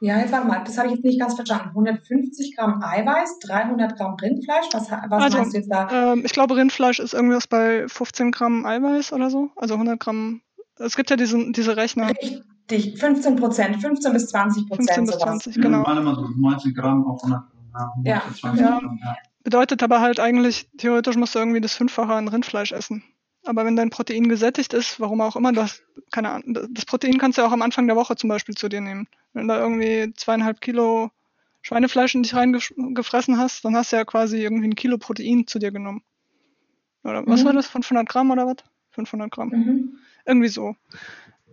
Ja, 0.00 0.18
jetzt 0.18 0.32
warte 0.32 0.46
mal, 0.46 0.62
das 0.62 0.76
habe 0.76 0.88
ich 0.88 0.94
jetzt 0.94 1.04
nicht 1.04 1.18
ganz 1.18 1.34
verstanden. 1.34 1.70
150 1.70 2.54
Gramm 2.56 2.82
Eiweiß, 2.82 3.38
300 3.40 3.96
Gramm 3.96 4.14
Rindfleisch, 4.14 4.66
was, 4.72 4.90
was 4.90 5.22
also, 5.22 5.38
meinst 5.38 5.54
du 5.54 5.58
jetzt 5.58 5.70
da? 5.70 6.12
Ähm, 6.12 6.22
ich 6.24 6.32
glaube, 6.32 6.56
Rindfleisch 6.56 6.98
ist 6.98 7.14
irgendwas 7.14 7.46
bei 7.46 7.88
15 7.88 8.30
Gramm 8.30 8.66
Eiweiß 8.66 9.12
oder 9.14 9.30
so, 9.30 9.50
also 9.56 9.74
100 9.74 9.98
Gramm. 9.98 10.42
Es 10.78 10.96
gibt 10.96 11.08
ja 11.08 11.16
diesen, 11.16 11.54
diese 11.54 11.78
Rechner. 11.78 12.10
Richtig, 12.10 12.98
15 12.98 13.36
Prozent, 13.36 13.80
15 13.80 14.12
bis 14.12 14.28
20 14.28 14.68
Prozent. 14.68 14.90
15 14.90 15.06
bis 15.06 15.18
20, 15.18 15.54
sowas. 15.54 15.64
genau. 15.64 15.84
Ja, 15.86 16.14
so 16.14 16.28
90 16.36 16.74
Gramm 16.74 17.06
auf 17.06 17.22
100 17.24 17.42
Gramm. 17.72 17.90
Ja, 18.04 18.22
20 18.38 18.60
ja. 18.60 18.78
Gramm, 18.78 18.98
ja. 19.02 19.16
Bedeutet 19.44 19.82
aber 19.82 20.00
halt 20.00 20.20
eigentlich, 20.20 20.68
theoretisch 20.76 21.16
musst 21.16 21.34
du 21.34 21.38
irgendwie 21.38 21.60
das 21.60 21.74
Fünffache 21.74 22.12
an 22.12 22.28
Rindfleisch 22.28 22.72
essen. 22.72 23.02
Aber 23.46 23.64
wenn 23.64 23.76
dein 23.76 23.90
Protein 23.90 24.28
gesättigt 24.28 24.72
ist, 24.74 24.98
warum 24.98 25.20
auch 25.20 25.36
immer, 25.36 25.52
du 25.52 25.62
hast, 25.62 25.82
keine 26.10 26.30
Ahnung, 26.30 26.58
das 26.70 26.84
Protein 26.84 27.18
kannst 27.18 27.38
du 27.38 27.42
auch 27.42 27.52
am 27.52 27.62
Anfang 27.62 27.86
der 27.86 27.96
Woche 27.96 28.16
zum 28.16 28.28
Beispiel 28.28 28.56
zu 28.56 28.68
dir 28.68 28.80
nehmen. 28.80 29.08
Wenn 29.32 29.46
du 29.46 29.54
da 29.54 29.60
irgendwie 29.60 30.12
zweieinhalb 30.14 30.60
Kilo 30.60 31.10
Schweinefleisch 31.62 32.14
in 32.14 32.22
dich 32.22 32.34
reingefressen 32.34 33.38
hast, 33.38 33.64
dann 33.64 33.76
hast 33.76 33.92
du 33.92 33.96
ja 33.96 34.04
quasi 34.04 34.38
irgendwie 34.38 34.68
ein 34.68 34.76
Kilo 34.76 34.98
Protein 34.98 35.46
zu 35.46 35.58
dir 35.58 35.72
genommen. 35.72 36.02
Oder 37.02 37.26
was 37.26 37.42
mhm. 37.42 37.46
war 37.46 37.52
das? 37.52 37.66
500 37.68 38.08
Gramm 38.08 38.30
oder 38.30 38.46
was? 38.46 38.56
500 38.90 39.30
Gramm. 39.30 39.48
Mhm. 39.48 39.98
Irgendwie 40.24 40.48
so. 40.48 40.76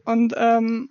Und 0.05 0.33
ähm, 0.35 0.89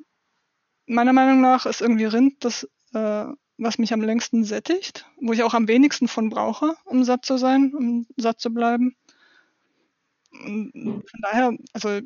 meiner 0.86 1.12
Meinung 1.12 1.40
nach 1.40 1.66
ist 1.66 1.80
irgendwie 1.80 2.05
Rind 2.05 2.44
das, 2.44 2.68
äh, 2.94 3.26
was 3.59 3.78
mich 3.78 3.92
am 3.92 4.03
längsten 4.03 4.44
sättigt, 4.44 5.07
wo 5.20 5.32
ich 5.32 5.42
auch 5.42 5.55
am 5.55 5.68
wenigsten 5.68 6.09
von 6.09 6.28
brauche, 6.28 6.74
um 6.84 7.05
satt 7.05 7.24
zu 7.24 7.38
sein, 7.38 7.74
um 7.74 8.07
satt 8.16 8.40
zu 8.40 8.53
bleiben. 8.53 8.96
Und 10.32 10.72
von 10.72 11.20
daher, 11.22 11.52
also 11.72 12.00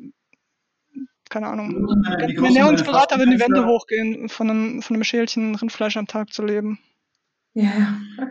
keine 1.29 1.47
Ahnung. 1.47 1.81
Mein 2.05 2.35
Ernährungsberater 2.35 3.17
würden 3.17 3.31
die 3.31 3.39
Wände 3.39 3.65
hochgehen, 3.65 4.29
von 4.29 4.49
einem, 4.49 4.81
von 4.81 4.95
einem 4.95 5.03
Schälchen 5.03 5.55
Rindfleisch 5.55 5.97
am 5.97 6.07
Tag 6.07 6.31
zu 6.33 6.43
leben. 6.43 6.79
Ja. 7.53 7.71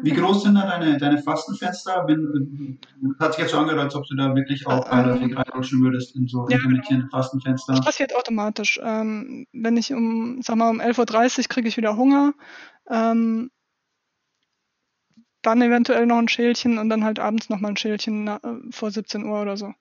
Wie 0.03 0.13
groß 0.13 0.45
sind 0.45 0.55
da 0.55 0.67
deine, 0.67 0.99
deine 0.99 1.19
Fastenfenster? 1.19 2.05
Wenn, 2.07 2.79
hat 3.19 3.33
sich 3.33 3.43
jetzt 3.43 3.51
so 3.51 3.59
angehört, 3.59 3.83
als 3.83 3.95
ob 3.97 4.07
du 4.07 4.15
da 4.15 4.37
wirklich 4.37 4.65
auch 4.69 4.89
relativ 4.89 5.33
ähm, 5.33 5.37
reinrutschen 5.37 5.83
würdest 5.83 6.15
in 6.15 6.29
so 6.29 6.47
ja, 6.49 6.57
intermittierende 6.57 7.09
genau. 7.09 7.17
Fastenfenster. 7.17 7.73
Das 7.73 7.85
passiert 7.85 8.15
automatisch. 8.15 8.79
Ähm, 8.83 9.49
wenn 9.53 9.77
ich 9.77 9.93
um, 9.93 10.41
sag 10.43 10.55
mal, 10.55 10.71
um 10.71 10.81
11.30 10.81 11.39
Uhr 11.39 11.45
kriege 11.49 11.67
ich 11.69 11.77
wieder 11.77 11.97
Hunger, 11.97 12.35
ähm, 12.89 13.51
dann 15.47 15.63
eventuell 15.63 16.07
noch 16.07 16.19
ein 16.19 16.29
Schälchen 16.29 16.79
und 16.79 16.89
dann 16.89 17.05
halt 17.05 17.21
abends 17.21 17.49
noch 17.49 17.61
mal 17.61 17.69
ein 17.69 17.77
Schälchen 17.77 18.25
na, 18.25 18.41
vor 18.71 18.91
17 18.91 19.25
Uhr 19.25 19.41
oder 19.41 19.57
so. 19.57 19.73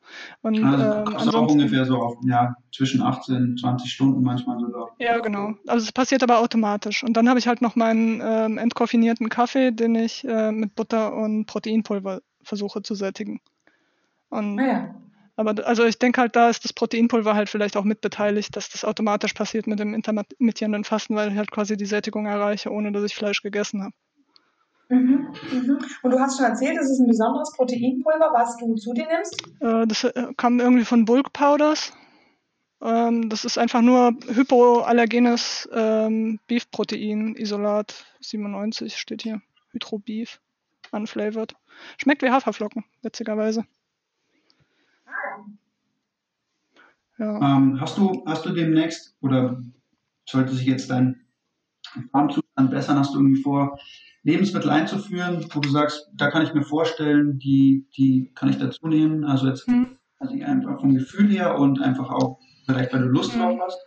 Und, 0.41 0.63
also, 0.63 0.83
ähm, 0.83 1.17
also 1.17 1.37
auch 1.37 1.51
ungefähr 1.51 1.85
so 1.85 1.97
auf, 1.97 2.17
ja, 2.23 2.55
zwischen 2.71 3.01
18, 3.01 3.57
20 3.57 3.91
Stunden 3.91 4.21
manchmal 4.21 4.59
sogar. 4.59 4.91
Ja, 4.99 5.17
genau. 5.19 5.55
Also 5.65 5.85
es 5.85 5.91
passiert 5.91 6.21
aber 6.21 6.39
automatisch. 6.39 7.03
Und 7.03 7.17
dann 7.17 7.27
habe 7.27 7.39
ich 7.39 7.47
halt 7.47 7.61
noch 7.61 7.75
meinen 7.75 8.21
ähm, 8.23 8.57
entkoffinierten 8.59 9.29
Kaffee, 9.29 9.71
den 9.71 9.95
ich 9.95 10.23
äh, 10.27 10.51
mit 10.51 10.75
Butter 10.75 11.15
und 11.15 11.45
Proteinpulver 11.45 12.21
versuche 12.43 12.83
zu 12.83 12.93
sättigen. 12.93 13.41
Und, 14.29 14.59
ah, 14.59 14.67
ja. 14.67 14.95
Aber 15.37 15.67
also 15.67 15.83
ich 15.83 15.99
denke 15.99 16.21
halt, 16.21 16.35
da 16.35 16.49
ist 16.49 16.63
das 16.63 16.73
Proteinpulver 16.73 17.35
halt 17.35 17.49
vielleicht 17.49 17.75
auch 17.75 17.83
mitbeteiligt, 17.83 18.55
dass 18.55 18.69
das 18.69 18.85
automatisch 18.85 19.33
passiert 19.33 19.67
mit 19.67 19.79
dem 19.79 19.93
intermittierenden 19.93 20.85
Fasten, 20.85 21.15
weil 21.15 21.31
ich 21.31 21.37
halt 21.37 21.51
quasi 21.51 21.75
die 21.75 21.85
Sättigung 21.85 22.25
erreiche, 22.25 22.71
ohne 22.71 22.91
dass 22.91 23.03
ich 23.03 23.15
Fleisch 23.15 23.41
gegessen 23.41 23.83
habe. 23.83 23.93
Mhm, 24.89 25.33
mhm. 25.51 25.79
Und 26.03 26.11
du 26.11 26.19
hast 26.19 26.37
schon 26.37 26.45
erzählt, 26.45 26.77
das 26.77 26.91
ist 26.91 26.99
ein 26.99 27.07
besonderes 27.07 27.51
Proteinpulver, 27.55 28.29
was 28.33 28.55
du 28.57 28.75
zu 28.75 28.93
dir 28.93 29.07
nimmst? 29.07 29.35
Äh, 29.59 29.87
das 29.87 30.03
äh, 30.03 30.33
kam 30.37 30.59
irgendwie 30.59 30.85
von 30.85 31.05
Bulk 31.05 31.33
Powders. 31.33 31.91
Ähm, 32.81 33.29
das 33.29 33.45
ist 33.45 33.57
einfach 33.57 33.81
nur 33.81 34.15
hypoallergenes 34.27 35.67
ähm, 35.73 36.39
Beef-Protein, 36.47 37.35
Isolat 37.35 38.05
97 38.21 38.97
steht 38.97 39.23
hier. 39.23 39.41
Hydro 39.71 39.99
Beef, 39.99 40.39
unflavored. 40.91 41.55
Schmeckt 41.97 42.21
wie 42.21 42.29
Haferflocken, 42.29 42.85
witzigerweise. 43.01 43.65
Ja. 47.17 47.57
Ähm, 47.57 47.79
hast, 47.79 47.97
du, 47.97 48.23
hast 48.25 48.45
du 48.45 48.51
demnächst, 48.51 49.15
oder 49.21 49.61
sollte 50.27 50.53
sich 50.53 50.65
jetzt 50.65 50.89
dein 50.89 51.25
Farmzustand 52.55 52.71
bessern, 52.71 52.99
hast 52.99 53.13
du 53.13 53.19
irgendwie 53.19 53.41
vor, 53.41 53.77
Lebensmittel 54.23 54.71
einzuführen, 54.71 55.45
wo 55.53 55.59
du 55.59 55.69
sagst, 55.69 56.09
da 56.13 56.31
kann 56.31 56.41
ich 56.41 56.53
mir 56.53 56.63
vorstellen, 56.63 57.37
die, 57.37 57.85
die 57.95 58.31
kann 58.33 58.49
ich 58.49 58.57
dazu 58.57 58.87
nehmen. 58.87 59.23
Also 59.23 59.47
jetzt 59.47 59.67
mhm. 59.67 59.97
Also 60.17 60.33
einfach 60.33 60.79
vom 60.79 60.95
Gefühl 60.95 61.29
her 61.29 61.59
und 61.59 61.81
einfach 61.81 62.09
auch 62.09 62.39
vielleicht, 62.65 62.93
weil 62.93 63.01
du 63.01 63.07
Lust 63.09 63.35
mhm. 63.35 63.41
drauf 63.41 63.59
hast? 63.65 63.77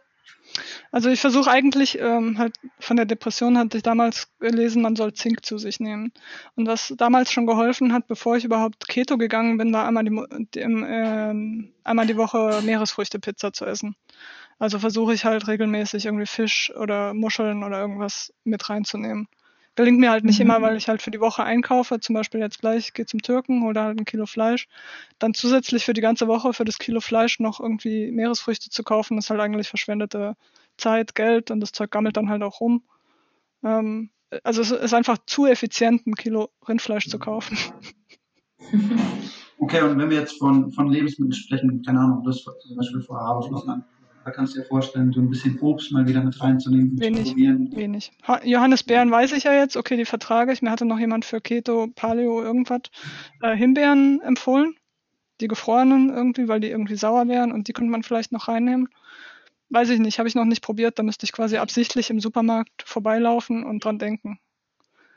Also 0.92 1.08
ich 1.08 1.20
versuche 1.20 1.50
eigentlich 1.50 1.98
halt 2.00 2.54
von 2.78 2.96
der 2.96 3.06
Depression 3.06 3.58
hatte 3.58 3.78
ich 3.78 3.82
damals 3.82 4.30
gelesen, 4.38 4.82
man 4.82 4.94
soll 4.94 5.12
Zink 5.14 5.44
zu 5.44 5.58
sich 5.58 5.80
nehmen. 5.80 6.12
Und 6.54 6.66
was 6.66 6.94
damals 6.96 7.32
schon 7.32 7.46
geholfen 7.46 7.92
hat, 7.92 8.06
bevor 8.06 8.36
ich 8.36 8.44
überhaupt 8.44 8.88
Keto 8.88 9.18
gegangen 9.18 9.58
bin, 9.58 9.72
war 9.72 9.86
einmal 9.86 10.04
die, 10.04 10.46
die 10.54 10.60
äh, 10.60 11.68
einmal 11.84 12.06
die 12.06 12.16
Woche 12.16 12.60
Meeresfrüchte-Pizza 12.62 13.52
zu 13.52 13.64
essen. 13.64 13.96
Also 14.58 14.78
versuche 14.78 15.14
ich 15.14 15.24
halt 15.24 15.46
regelmäßig 15.46 16.06
irgendwie 16.06 16.26
Fisch 16.26 16.72
oder 16.74 17.14
Muscheln 17.14 17.62
oder 17.62 17.80
irgendwas 17.80 18.32
mit 18.44 18.68
reinzunehmen. 18.68 19.28
Gelingt 19.76 20.00
mir 20.00 20.10
halt 20.10 20.24
nicht 20.24 20.40
mhm. 20.40 20.46
immer, 20.46 20.62
weil 20.62 20.76
ich 20.76 20.88
halt 20.88 21.02
für 21.02 21.12
die 21.12 21.20
Woche 21.20 21.44
einkaufe, 21.44 22.00
zum 22.00 22.14
Beispiel 22.14 22.40
jetzt 22.40 22.58
gleich 22.58 22.92
gehe 22.94 23.06
zum 23.06 23.22
Türken, 23.22 23.62
hole 23.62 23.80
halt 23.80 23.96
ein 23.96 24.04
Kilo 24.04 24.26
Fleisch. 24.26 24.66
Dann 25.20 25.34
zusätzlich 25.34 25.84
für 25.84 25.92
die 25.92 26.00
ganze 26.00 26.26
Woche 26.26 26.52
für 26.52 26.64
das 26.64 26.78
Kilo 26.78 27.00
Fleisch 27.00 27.38
noch 27.38 27.60
irgendwie 27.60 28.10
Meeresfrüchte 28.10 28.70
zu 28.70 28.82
kaufen, 28.82 29.18
ist 29.18 29.30
halt 29.30 29.40
eigentlich 29.40 29.68
verschwendete 29.68 30.34
Zeit, 30.76 31.14
Geld 31.14 31.52
und 31.52 31.60
das 31.60 31.70
Zeug 31.70 31.92
gammelt 31.92 32.16
dann 32.16 32.28
halt 32.28 32.42
auch 32.42 32.60
rum. 32.60 32.82
Ähm, 33.62 34.10
also 34.42 34.62
es 34.62 34.72
ist 34.72 34.94
einfach 34.94 35.18
zu 35.26 35.46
effizient, 35.46 36.06
ein 36.08 36.14
Kilo 36.14 36.50
Rindfleisch 36.68 37.08
zu 37.08 37.18
kaufen. 37.18 37.56
Okay, 39.60 39.82
und 39.82 39.98
wenn 39.98 40.08
wir 40.08 40.20
jetzt 40.20 40.38
von, 40.38 40.70
von 40.70 40.88
Lebensmitteln 40.88 41.32
sprechen, 41.32 41.82
keine 41.82 41.98
Ahnung, 41.98 42.22
das 42.24 42.42
zum 42.42 42.76
Beispiel 42.76 43.02
vor 43.02 43.20
Haferflocken 43.20 43.84
da 44.24 44.30
kannst 44.30 44.54
du 44.54 44.60
dir 44.60 44.66
vorstellen, 44.66 45.12
so 45.12 45.20
ein 45.20 45.28
bisschen 45.30 45.58
Obst 45.60 45.92
mal 45.92 46.06
wieder 46.06 46.22
mit 46.22 46.40
reinzunehmen. 46.40 46.98
Wenig, 46.98 47.36
wenig. 47.36 48.12
Johannisbeeren 48.44 49.10
weiß 49.10 49.32
ich 49.32 49.44
ja 49.44 49.54
jetzt, 49.54 49.76
okay, 49.76 49.96
die 49.96 50.04
vertrage 50.04 50.52
ich. 50.52 50.62
Mir 50.62 50.70
hatte 50.70 50.84
noch 50.84 50.98
jemand 50.98 51.24
für 51.24 51.40
Keto, 51.40 51.88
Paleo, 51.94 52.42
irgendwas 52.42 52.82
äh, 53.42 53.56
Himbeeren 53.56 54.20
empfohlen. 54.20 54.74
Die 55.40 55.48
gefrorenen 55.48 56.10
irgendwie, 56.10 56.48
weil 56.48 56.60
die 56.60 56.68
irgendwie 56.68 56.96
sauer 56.96 57.28
wären 57.28 57.52
und 57.52 57.68
die 57.68 57.72
könnte 57.72 57.90
man 57.90 58.02
vielleicht 58.02 58.32
noch 58.32 58.48
reinnehmen. 58.48 58.88
Weiß 59.70 59.90
ich 59.90 60.00
nicht, 60.00 60.18
habe 60.18 60.28
ich 60.28 60.34
noch 60.34 60.44
nicht 60.44 60.62
probiert. 60.62 60.98
Da 60.98 61.02
müsste 61.02 61.24
ich 61.24 61.32
quasi 61.32 61.58
absichtlich 61.58 62.10
im 62.10 62.20
Supermarkt 62.20 62.82
vorbeilaufen 62.84 63.64
und 63.64 63.84
dran 63.84 63.98
denken. 63.98 64.40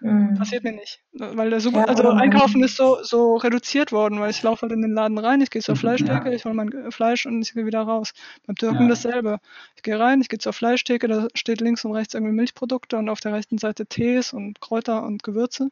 Mhm. 0.01 0.33
Passiert 0.35 0.63
mir 0.63 0.71
nicht. 0.73 0.99
Weil 1.13 1.51
der 1.51 1.59
Super, 1.59 1.81
ja, 1.81 1.85
also 1.85 2.09
Einkaufen 2.09 2.63
ist 2.63 2.75
so, 2.75 2.97
so 3.03 3.35
reduziert 3.35 3.91
worden, 3.91 4.19
weil 4.19 4.31
ich 4.31 4.41
laufe 4.41 4.63
halt 4.63 4.71
in 4.71 4.81
den 4.81 4.93
Laden 4.93 5.19
rein, 5.19 5.41
ich 5.41 5.51
gehe 5.51 5.61
zur 5.61 5.75
Fleischtheke, 5.75 6.29
ja. 6.29 6.35
ich 6.35 6.43
hole 6.43 6.55
mein 6.55 6.91
Fleisch 6.91 7.27
und 7.27 7.41
ich 7.41 7.53
gehe 7.53 7.67
wieder 7.67 7.81
raus. 7.81 8.13
Beim 8.47 8.55
Türken 8.55 8.83
ja. 8.83 8.89
dasselbe. 8.89 9.39
Ich 9.75 9.83
gehe 9.83 9.99
rein, 9.99 10.19
ich 10.19 10.29
gehe 10.29 10.39
zur 10.39 10.53
Fleischtheke, 10.53 11.07
da 11.07 11.27
steht 11.35 11.61
links 11.61 11.85
und 11.85 11.93
rechts 11.93 12.15
irgendwie 12.15 12.33
Milchprodukte 12.33 12.97
und 12.97 13.09
auf 13.09 13.19
der 13.19 13.33
rechten 13.33 13.59
Seite 13.59 13.85
Tees 13.85 14.33
und 14.33 14.59
Kräuter 14.59 15.03
und 15.03 15.21
Gewürze. 15.21 15.69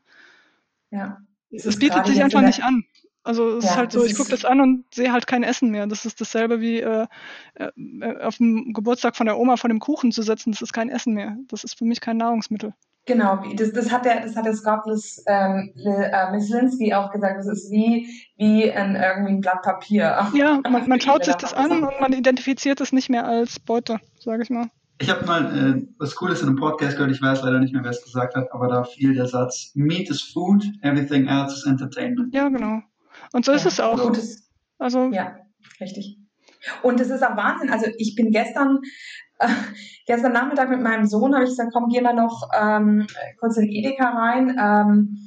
Ja. 0.91 1.21
Es 1.51 1.79
bietet 1.79 2.05
sich 2.05 2.23
einfach 2.23 2.41
nicht 2.41 2.63
an. 2.63 2.85
Also 3.23 3.57
es 3.57 3.65
ja, 3.65 3.71
ist 3.71 3.77
halt 3.77 3.91
so, 3.91 4.05
ich 4.05 4.15
gucke 4.15 4.31
das 4.31 4.45
an 4.45 4.61
und 4.61 4.85
sehe 4.93 5.11
halt 5.11 5.27
kein 5.27 5.43
Essen 5.43 5.71
mehr. 5.71 5.87
Das 5.87 6.05
ist 6.05 6.21
dasselbe 6.21 6.61
wie 6.61 6.79
äh, 6.79 7.07
äh, 7.55 8.21
auf 8.21 8.37
dem 8.37 8.73
Geburtstag 8.73 9.15
von 9.15 9.25
der 9.25 9.37
Oma 9.37 9.57
vor 9.57 9.67
dem 9.67 9.79
Kuchen 9.79 10.11
zu 10.11 10.21
setzen. 10.21 10.51
Das 10.51 10.61
ist 10.61 10.73
kein 10.73 10.89
Essen 10.89 11.13
mehr. 11.13 11.37
Das 11.47 11.63
ist 11.63 11.77
für 11.77 11.85
mich 11.85 11.99
kein 11.99 12.17
Nahrungsmittel. 12.17 12.73
Genau, 13.05 13.41
das, 13.55 13.71
das 13.71 13.91
hat 13.91 14.05
der, 14.05 14.21
das 14.21 14.35
hat 14.35 14.45
der 14.45 14.53
Scott 14.53 14.81
ähm, 15.25 15.73
äh, 15.83 16.31
Mislinski 16.31 16.93
auch 16.93 17.11
gesagt. 17.11 17.39
Das 17.39 17.47
ist 17.47 17.71
wie, 17.71 18.07
wie 18.37 18.71
ein, 18.71 18.95
irgendwie 18.95 19.33
ein 19.33 19.41
Blatt 19.41 19.63
Papier. 19.63 20.27
Ja, 20.33 20.61
man, 20.69 20.87
man 20.87 21.01
schaut 21.01 21.25
sich 21.25 21.35
das 21.35 21.53
an 21.53 21.83
und 21.83 21.99
man 21.99 22.13
identifiziert 22.13 22.81
es 22.81 22.91
nicht 22.91 23.09
mehr 23.09 23.25
als 23.25 23.59
Beute, 23.59 23.99
sage 24.19 24.43
ich 24.43 24.49
mal. 24.49 24.67
Ich 25.01 25.09
habe 25.09 25.25
mal 25.25 25.45
äh, 25.57 25.87
was 25.97 26.13
Cooles 26.13 26.41
in 26.41 26.49
einem 26.49 26.57
Podcast 26.57 26.97
gehört, 26.97 27.11
ich 27.11 27.21
weiß 27.21 27.41
leider 27.41 27.59
nicht 27.59 27.73
mehr, 27.73 27.83
wer 27.83 27.91
es 27.91 28.03
gesagt 28.03 28.35
hat, 28.35 28.51
aber 28.51 28.67
da 28.67 28.83
fiel 28.83 29.15
der 29.15 29.27
Satz, 29.27 29.71
Meat 29.73 30.09
is 30.09 30.21
food, 30.21 30.63
everything 30.81 31.25
else 31.27 31.55
is 31.55 31.65
entertainment. 31.65 32.33
Ja, 32.33 32.49
genau. 32.49 32.81
Und 33.31 33.45
so 33.45 33.53
ist 33.53 33.65
es 33.65 33.79
auch. 33.79 33.99
Gutes. 33.99 34.51
Also, 34.77 35.09
ja, 35.11 35.37
richtig. 35.79 36.18
Und 36.83 36.99
es 36.99 37.09
ist 37.09 37.23
auch 37.23 37.37
Wahnsinn. 37.37 37.69
Also 37.69 37.87
ich 37.97 38.15
bin 38.15 38.31
gestern 38.31 38.79
gestern 40.05 40.33
Nachmittag 40.33 40.69
mit 40.69 40.81
meinem 40.81 41.05
Sohn 41.05 41.33
habe 41.33 41.43
ich 41.43 41.51
gesagt, 41.51 41.71
komm, 41.73 41.87
gehen 41.87 42.03
wir 42.03 42.13
noch 42.13 42.49
ähm, 42.59 43.07
kurz 43.39 43.57
in 43.57 43.69
Edeka 43.69 44.09
rein. 44.09 44.57
Ähm, 44.59 45.17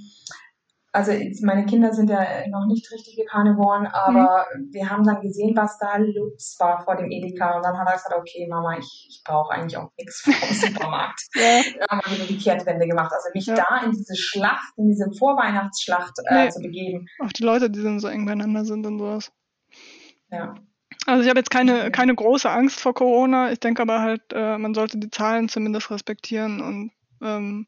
also 0.95 1.13
meine 1.41 1.65
Kinder 1.65 1.95
sind 1.95 2.11
ja 2.11 2.47
noch 2.49 2.67
nicht 2.67 2.93
richtige 2.93 3.25
Karnivoren, 3.25 3.87
aber 3.87 4.45
mhm. 4.55 4.69
wir 4.73 4.91
haben 4.91 5.05
dann 5.05 5.23
gesehen, 5.23 5.57
was 5.57 5.79
da 5.79 5.97
los 5.97 6.57
war 6.59 6.85
vor 6.85 6.97
dem 6.97 7.11
Edeka. 7.11 7.57
Und 7.57 7.65
dann 7.65 7.79
hat 7.79 7.89
er 7.89 7.95
gesagt, 7.95 8.15
okay, 8.15 8.47
Mama, 8.47 8.77
ich, 8.79 9.07
ich 9.09 9.23
brauche 9.25 9.55
eigentlich 9.55 9.79
auch 9.79 9.89
nichts 9.97 10.21
vom 10.21 10.35
Supermarkt. 10.53 11.23
ja. 11.35 11.63
Dann 11.79 11.99
haben 11.99 12.11
wir 12.11 12.19
wieder 12.19 12.27
die 12.27 12.37
Kehrtwende 12.37 12.87
gemacht. 12.87 13.11
Also 13.11 13.31
mich 13.33 13.47
ja. 13.47 13.55
da 13.55 13.87
in 13.87 13.93
diese 13.93 14.17
Schlacht, 14.17 14.75
in 14.77 14.89
diese 14.89 15.11
Vorweihnachtsschlacht 15.19 16.13
äh, 16.27 16.45
nee. 16.45 16.51
zu 16.51 16.61
begeben. 16.61 17.07
Auch 17.21 17.33
die 17.33 17.45
Leute, 17.45 17.71
die 17.71 17.83
dann 17.83 17.99
so 17.99 18.09
eng 18.09 18.27
beieinander 18.27 18.67
sind 18.67 18.85
und 18.87 18.99
sowas. 18.99 19.33
Ja. 20.31 20.55
Also 21.07 21.23
ich 21.23 21.29
habe 21.29 21.41
jetzt 21.41 21.51
keine, 21.51 21.91
keine 21.91 22.15
große 22.15 22.49
Angst 22.49 22.81
vor 22.81 22.95
Corona. 22.95 23.51
Ich 23.53 23.61
denke 23.61 23.83
aber 23.83 24.01
halt, 24.01 24.23
äh, 24.33 24.57
man 24.59 24.75
sollte 24.75 24.99
die 24.99 25.11
Zahlen 25.11 25.49
zumindest 25.49 25.91
respektieren 25.91 26.61
und 26.61 26.93
ähm, 27.21 27.67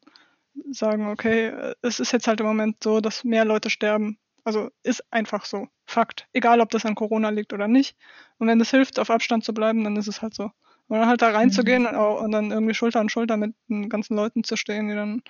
sagen, 0.70 1.09
okay, 1.09 1.74
es 1.82 2.01
ist 2.01 2.12
jetzt 2.12 2.28
halt 2.28 2.41
im 2.41 2.47
Moment 2.47 2.82
so, 2.82 3.01
dass 3.01 3.24
mehr 3.24 3.45
Leute 3.45 3.70
sterben. 3.70 4.18
Also 4.45 4.70
ist 4.82 5.03
einfach 5.11 5.45
so. 5.47 5.68
Fakt. 5.87 6.28
Egal, 6.32 6.61
ob 6.61 6.70
das 6.70 6.87
an 6.87 6.95
Corona 6.95 7.30
liegt 7.30 7.53
oder 7.53 7.66
nicht. 7.66 7.97
Und 8.39 8.47
wenn 8.47 8.61
es 8.61 8.70
hilft, 8.70 8.99
auf 8.99 9.11
Abstand 9.11 9.45
zu 9.45 9.53
bleiben, 9.53 9.85
dann 9.85 9.97
ist 9.97 10.09
es 10.09 10.22
halt 10.22 10.35
so. 10.35 10.51
Und 10.89 10.99
dann 10.99 11.09
halt 11.09 11.22
da 11.22 11.30
reinzugehen 11.30 11.82
mhm. 11.82 11.89
und, 11.89 12.16
und, 12.24 12.32
dann 12.32 12.51
irgendwie 12.51 12.74
Schulter 12.74 13.01
an 13.01 13.09
Schulter 13.09 13.37
mit 13.37 13.55
den 13.68 13.89
ganzen 13.89 14.16
Leuten 14.16 14.45
zu 14.45 14.57
stehen, 14.57 14.89
die 14.89 14.95
dann 14.95 15.22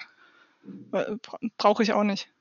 äh, 0.92 1.16
brauche 1.58 1.82
ich 1.82 1.92
auch 1.92 2.02
nicht. 2.02 2.33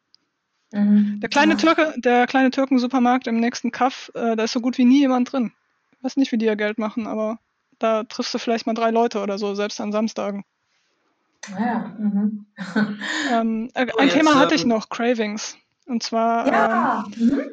Mhm. 0.74 1.20
Der 1.20 1.30
kleine 1.30 1.54
ja. 1.54 1.58
Türke, 1.58 1.94
der 1.98 2.28
kleine 2.28 2.52
Türken-Supermarkt 2.52 3.28
im 3.28 3.40
nächsten 3.40 3.72
Kaff, 3.72 4.12
äh, 4.16 4.36
da 4.36 4.44
ist 4.44 4.52
so 4.52 4.60
gut 4.60 4.78
wie 4.78 4.86
nie 4.86 5.00
jemand 5.00 5.32
drin. 5.32 5.52
Ich 5.98 6.04
weiß 6.04 6.18
nicht, 6.18 6.32
wie 6.32 6.38
die 6.38 6.46
ihr 6.46 6.56
Geld 6.56 6.80
machen, 6.80 7.08
aber 7.08 7.40
da 7.80 8.04
triffst 8.04 8.34
du 8.34 8.40
vielleicht 8.40 8.66
mal 8.66 8.74
drei 8.74 8.92
Leute 8.92 9.22
oder 9.22 9.38
so, 9.38 9.56
selbst 9.56 9.80
an 9.80 9.92
Samstagen. 9.92 10.44
Ja, 11.60 11.94
mhm. 11.98 12.46
ähm, 13.32 13.70
äh, 13.74 13.82
ein 13.82 14.10
oh, 14.10 14.12
Thema 14.12 14.36
hatte 14.36 14.56
ich 14.56 14.64
ähm, 14.64 14.70
noch, 14.70 14.90
Cravings. 14.90 15.58
Und 15.86 16.02
zwar 16.02 16.48
ja. 16.48 17.06
ähm, 17.18 17.28
mhm 17.28 17.44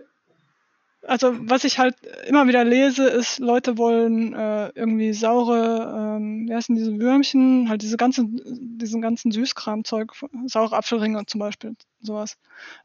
also 1.07 1.35
was 1.49 1.65
ich 1.65 1.79
halt 1.79 1.97
immer 2.27 2.47
wieder 2.47 2.65
lese, 2.65 3.09
ist, 3.09 3.39
Leute 3.39 3.79
wollen 3.79 4.35
äh, 4.35 4.71
irgendwie 4.75 5.13
saure, 5.13 6.17
ähm, 6.19 6.49
wie 6.49 6.55
heißen 6.55 6.75
diese 6.77 6.99
Würmchen, 6.99 7.69
halt 7.69 7.83
diese 7.83 7.97
ganzen, 7.97 8.41
diesen 8.79 9.01
ganzen 9.01 9.31
Süßkramzeug, 9.31 10.13
saure 10.47 10.77
Apfelringe 10.77 11.25
zum 11.27 11.39
Beispiel, 11.39 11.75
sowas. 12.01 12.37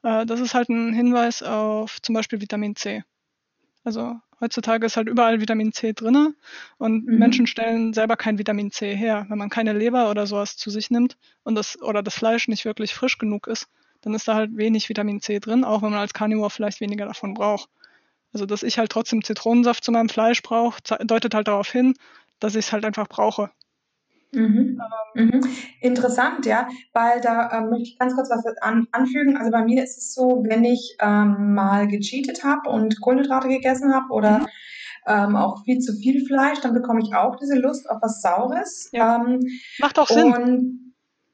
Äh, 0.04 0.26
das 0.26 0.40
ist 0.40 0.54
halt 0.54 0.70
ein 0.70 0.94
Hinweis 0.94 1.44
auf 1.44 2.02
zum 2.02 2.16
Beispiel 2.16 2.42
Vitamin 2.42 2.76
C. 2.76 3.04
Also 3.84 4.16
heutzutage 4.40 4.86
ist 4.86 4.98
halt 4.98 5.10
überall 5.10 5.42
Vitamin 5.42 5.72
C 5.72 5.94
drinne 5.94 6.34
und 6.78 7.06
mhm. 7.06 7.20
Menschen 7.20 7.48
stellen 7.48 7.94
selber 7.94 8.18
kein 8.18 8.40
Vitamin 8.40 8.72
C 8.72 8.96
her. 8.96 9.26
Wenn 9.30 9.38
man 9.38 9.50
keine 9.50 9.74
Leber 9.74 10.10
oder 10.10 10.26
sowas 10.26 10.58
zu 10.58 10.70
sich 10.70 10.90
nimmt 10.90 11.18
und 11.44 11.56
das 11.56 11.82
oder 11.82 12.02
das 12.02 12.16
Fleisch 12.16 12.48
nicht 12.48 12.66
wirklich 12.66 12.94
frisch 12.94 13.18
genug 13.18 13.48
ist, 13.48 13.68
dann 14.02 14.14
ist 14.14 14.28
da 14.28 14.36
halt 14.36 14.56
wenig 14.56 14.90
Vitamin 14.90 15.22
C 15.22 15.40
drin, 15.40 15.64
auch 15.64 15.82
wenn 15.82 15.92
man 15.92 16.00
als 16.00 16.14
Carnivore 16.14 16.50
vielleicht 16.50 16.82
weniger 16.82 17.06
davon 17.06 17.34
braucht. 17.34 17.70
Also, 18.36 18.46
dass 18.46 18.64
ich 18.64 18.78
halt 18.78 18.92
trotzdem 18.92 19.24
Zitronensaft 19.24 19.82
zu 19.86 19.94
meinem 19.94 20.10
Fleisch 20.10 20.42
brauche, 20.42 20.82
deutet 21.06 21.34
halt 21.34 21.48
darauf 21.48 21.72
hin, 21.72 21.94
dass 22.42 22.56
ich 22.56 22.66
es 22.66 22.74
halt 22.74 22.84
einfach 22.84 23.08
brauche. 23.08 23.50
Mhm. 24.34 24.82
Ähm, 25.16 25.26
mhm. 25.28 25.48
Interessant, 25.80 26.46
ja, 26.46 26.68
weil 26.92 27.22
da 27.22 27.50
ähm, 27.54 27.70
möchte 27.70 27.84
ich 27.84 27.98
ganz 27.98 28.14
kurz 28.14 28.30
was 28.30 28.46
an, 28.58 28.88
anfügen. 28.92 29.38
Also 29.38 29.52
bei 29.52 29.64
mir 29.64 29.82
ist 29.82 29.98
es 29.98 30.14
so, 30.14 30.44
wenn 30.46 30.66
ich 30.66 30.98
ähm, 31.00 31.54
mal 31.54 31.88
gecheatet 31.88 32.44
habe 32.44 32.70
und 32.70 33.00
Kohlenhydrate 33.00 33.48
gegessen 33.48 33.94
habe 33.94 34.12
oder 34.12 34.40
mhm. 34.40 34.48
ähm, 35.08 35.36
auch 35.38 35.64
viel 35.64 35.80
zu 35.80 35.94
viel 35.94 36.26
Fleisch, 36.26 36.60
dann 36.60 36.74
bekomme 36.74 37.00
ich 37.02 37.16
auch 37.16 37.38
diese 37.38 37.58
Lust 37.58 37.90
auf 37.90 38.00
was 38.02 38.22
Saures. 38.22 38.90
Ja. 38.92 39.16
Ähm, 39.16 39.48
Macht 39.80 39.98
auch 39.98 40.10
Sinn. 40.10 40.85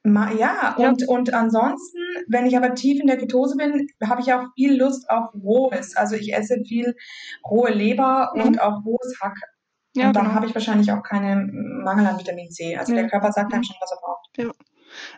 Ma 0.04 0.32
ja, 0.32 0.74
ja, 0.76 0.88
Und, 0.88 1.06
und 1.06 1.32
ansonsten, 1.32 1.98
wenn 2.26 2.46
ich 2.46 2.56
aber 2.56 2.74
tief 2.74 3.00
in 3.00 3.06
der 3.06 3.18
Ketose 3.18 3.56
bin, 3.56 3.86
habe 4.04 4.20
ich 4.20 4.32
auch 4.32 4.46
viel 4.56 4.76
Lust 4.76 5.08
auf 5.08 5.32
Rohes. 5.34 5.96
Also 5.96 6.16
ich 6.16 6.34
esse 6.34 6.62
viel 6.66 6.96
rohe 7.48 7.70
Leber 7.70 8.32
mhm. 8.34 8.42
und 8.42 8.60
auch 8.60 8.84
rohes 8.84 9.16
Hack. 9.20 9.36
Ja, 9.94 10.08
und 10.08 10.16
dann 10.16 10.24
genau. 10.24 10.34
habe 10.34 10.46
ich 10.46 10.54
wahrscheinlich 10.54 10.90
auch 10.90 11.02
keinen 11.02 11.82
Mangel 11.84 12.06
an 12.06 12.18
Vitamin 12.18 12.50
C. 12.50 12.76
Also 12.76 12.94
ja. 12.94 13.02
der 13.02 13.10
Körper 13.10 13.30
sagt 13.30 13.52
dann 13.52 13.62
schon, 13.62 13.76
was 13.80 13.92
er 13.92 13.98
braucht. 14.00 14.52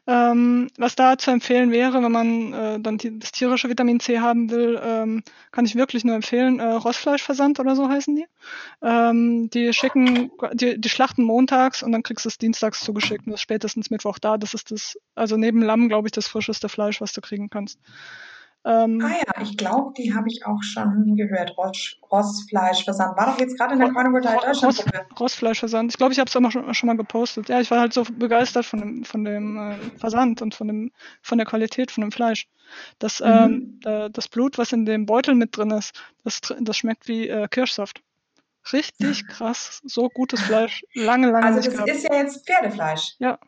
Ähm, 0.06 0.68
was 0.78 0.94
da 0.96 1.18
zu 1.18 1.30
empfehlen 1.30 1.70
wäre, 1.70 2.02
wenn 2.02 2.12
man 2.12 2.52
äh, 2.52 2.80
dann 2.80 2.98
die, 2.98 3.18
das 3.18 3.32
tierische 3.32 3.68
Vitamin 3.68 4.00
C 4.00 4.20
haben 4.20 4.50
will, 4.50 4.80
ähm, 4.82 5.22
kann 5.50 5.64
ich 5.64 5.74
wirklich 5.74 6.04
nur 6.04 6.14
empfehlen, 6.14 6.60
äh, 6.60 6.64
Rostfleischversand 6.64 7.60
oder 7.60 7.76
so 7.76 7.88
heißen 7.88 8.14
die. 8.14 8.26
Ähm, 8.82 9.50
die 9.50 9.72
schicken, 9.72 10.30
die, 10.52 10.80
die 10.80 10.88
schlachten 10.88 11.24
montags 11.24 11.82
und 11.82 11.92
dann 11.92 12.02
kriegst 12.02 12.24
du 12.24 12.28
es 12.28 12.38
dienstags 12.38 12.80
zugeschickt 12.80 13.26
und 13.26 13.32
das 13.32 13.40
spätestens 13.40 13.90
Mittwoch 13.90 14.18
da. 14.18 14.38
Das 14.38 14.54
ist 14.54 14.70
das, 14.70 14.98
also 15.14 15.36
neben 15.36 15.62
Lamm, 15.62 15.88
glaube 15.88 16.08
ich, 16.08 16.12
das 16.12 16.28
frischeste 16.28 16.68
Fleisch, 16.68 17.00
was 17.00 17.12
du 17.12 17.20
kriegen 17.20 17.50
kannst. 17.50 17.78
Ähm, 18.66 19.02
ah 19.04 19.10
ja, 19.10 19.42
ich 19.42 19.58
glaube, 19.58 19.92
die 19.96 20.14
habe 20.14 20.26
ich 20.28 20.46
auch 20.46 20.62
schon 20.62 21.16
gehört. 21.16 21.56
Ross, 21.58 21.96
Rossfleischversand. 22.10 23.16
War 23.16 23.26
doch 23.26 23.38
jetzt 23.38 23.58
gerade 23.58 23.74
in 23.74 23.80
der 23.80 23.92
Carnival 23.92 24.22
Deutschland. 24.22 24.62
Ross, 24.62 24.84
Rossfleischversand. 25.20 25.92
Ich 25.92 25.98
glaube, 25.98 26.12
ich 26.14 26.18
habe 26.18 26.28
es 26.28 26.36
auch 26.36 26.50
schon, 26.50 26.72
schon, 26.72 26.86
mal 26.86 26.96
gepostet. 26.96 27.50
Ja, 27.50 27.60
ich 27.60 27.70
war 27.70 27.80
halt 27.80 27.92
so 27.92 28.04
begeistert 28.04 28.64
von 28.64 28.80
dem, 28.80 29.04
von 29.04 29.24
dem 29.24 29.58
äh, 29.58 29.76
Versand 29.98 30.40
und 30.40 30.54
von, 30.54 30.68
dem, 30.68 30.92
von 31.20 31.36
der 31.36 31.46
Qualität 31.46 31.90
von 31.90 32.00
dem 32.00 32.12
Fleisch. 32.12 32.48
Das, 32.98 33.20
mhm. 33.20 33.80
ähm, 33.84 34.10
das 34.12 34.28
Blut, 34.28 34.56
was 34.56 34.72
in 34.72 34.86
dem 34.86 35.04
Beutel 35.04 35.34
mit 35.34 35.56
drin 35.56 35.70
ist, 35.70 35.92
das, 36.24 36.40
das 36.58 36.76
schmeckt 36.76 37.06
wie 37.06 37.28
äh, 37.28 37.46
Kirschsaft. 37.48 38.02
Richtig 38.72 39.26
krass. 39.28 39.82
So 39.84 40.08
gutes 40.08 40.40
Fleisch. 40.40 40.84
Lange, 40.94 41.30
lange 41.30 41.44
Also 41.44 41.70
das 41.70 41.96
ist 41.96 42.08
ja 42.08 42.16
jetzt 42.16 42.46
Pferdefleisch. 42.46 43.16
Ja. 43.18 43.38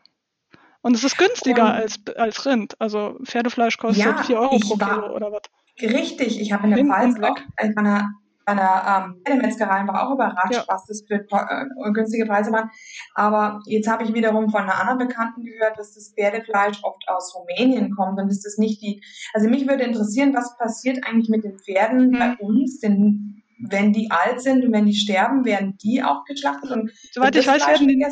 Und 0.81 0.95
es 0.95 1.03
ist 1.03 1.17
günstiger 1.17 1.65
und, 1.65 1.71
als, 1.71 1.99
als 2.15 2.45
Rind. 2.45 2.75
Also 2.79 3.17
Pferdefleisch 3.23 3.77
kostet 3.77 4.05
ja, 4.05 4.23
4 4.23 4.39
Euro 4.39 4.59
pro 4.59 4.75
Kilo 4.75 5.15
oder 5.15 5.31
was. 5.31 5.41
Richtig, 5.81 6.39
ich 6.39 6.51
habe 6.51 6.67
in 6.67 6.75
der 6.75 6.85
Pfalz 6.85 7.15
auch 7.21 7.37
bei 7.55 7.77
einer, 7.77 8.11
bei 8.45 8.53
einer 8.53 9.05
ähm, 9.05 9.21
Pferdemetzgerei 9.23 9.85
war 9.87 10.07
auch 10.07 10.13
überrascht, 10.13 10.53
ja. 10.53 10.63
was 10.67 10.85
das 10.85 11.03
für 11.07 11.15
äh, 11.15 11.91
günstige 11.91 12.25
Preise 12.25 12.51
waren. 12.51 12.71
Aber 13.13 13.59
jetzt 13.65 13.87
habe 13.87 14.03
ich 14.03 14.13
wiederum 14.13 14.49
von 14.49 14.61
einer 14.61 14.79
anderen 14.79 15.07
Bekannten 15.07 15.43
gehört, 15.43 15.77
dass 15.77 15.93
das 15.93 16.13
Pferdefleisch 16.15 16.83
oft 16.83 17.03
aus 17.07 17.35
Rumänien 17.35 17.95
kommt 17.95 18.19
und 18.19 18.29
ist 18.29 18.45
das 18.45 18.57
nicht 18.57 18.81
die. 18.81 19.03
Also 19.33 19.49
mich 19.49 19.67
würde 19.67 19.83
interessieren, 19.83 20.33
was 20.33 20.57
passiert 20.57 21.05
eigentlich 21.05 21.29
mit 21.29 21.43
den 21.43 21.59
Pferden 21.59 22.13
hm. 22.13 22.19
bei 22.19 22.35
uns, 22.43 22.79
denn 22.79 23.43
wenn 23.59 23.93
die 23.93 24.11
alt 24.11 24.41
sind 24.41 24.63
und 24.63 24.71
wenn 24.71 24.85
die 24.85 24.95
sterben, 24.95 25.45
werden 25.45 25.77
die 25.77 26.03
auch 26.03 26.23
geschlachtet 26.25 26.71
und 26.71 26.91
soweit 27.11 27.35
ich 27.35 27.47
weiß, 27.47 27.65
werden 27.67 27.87
die, 27.87 28.05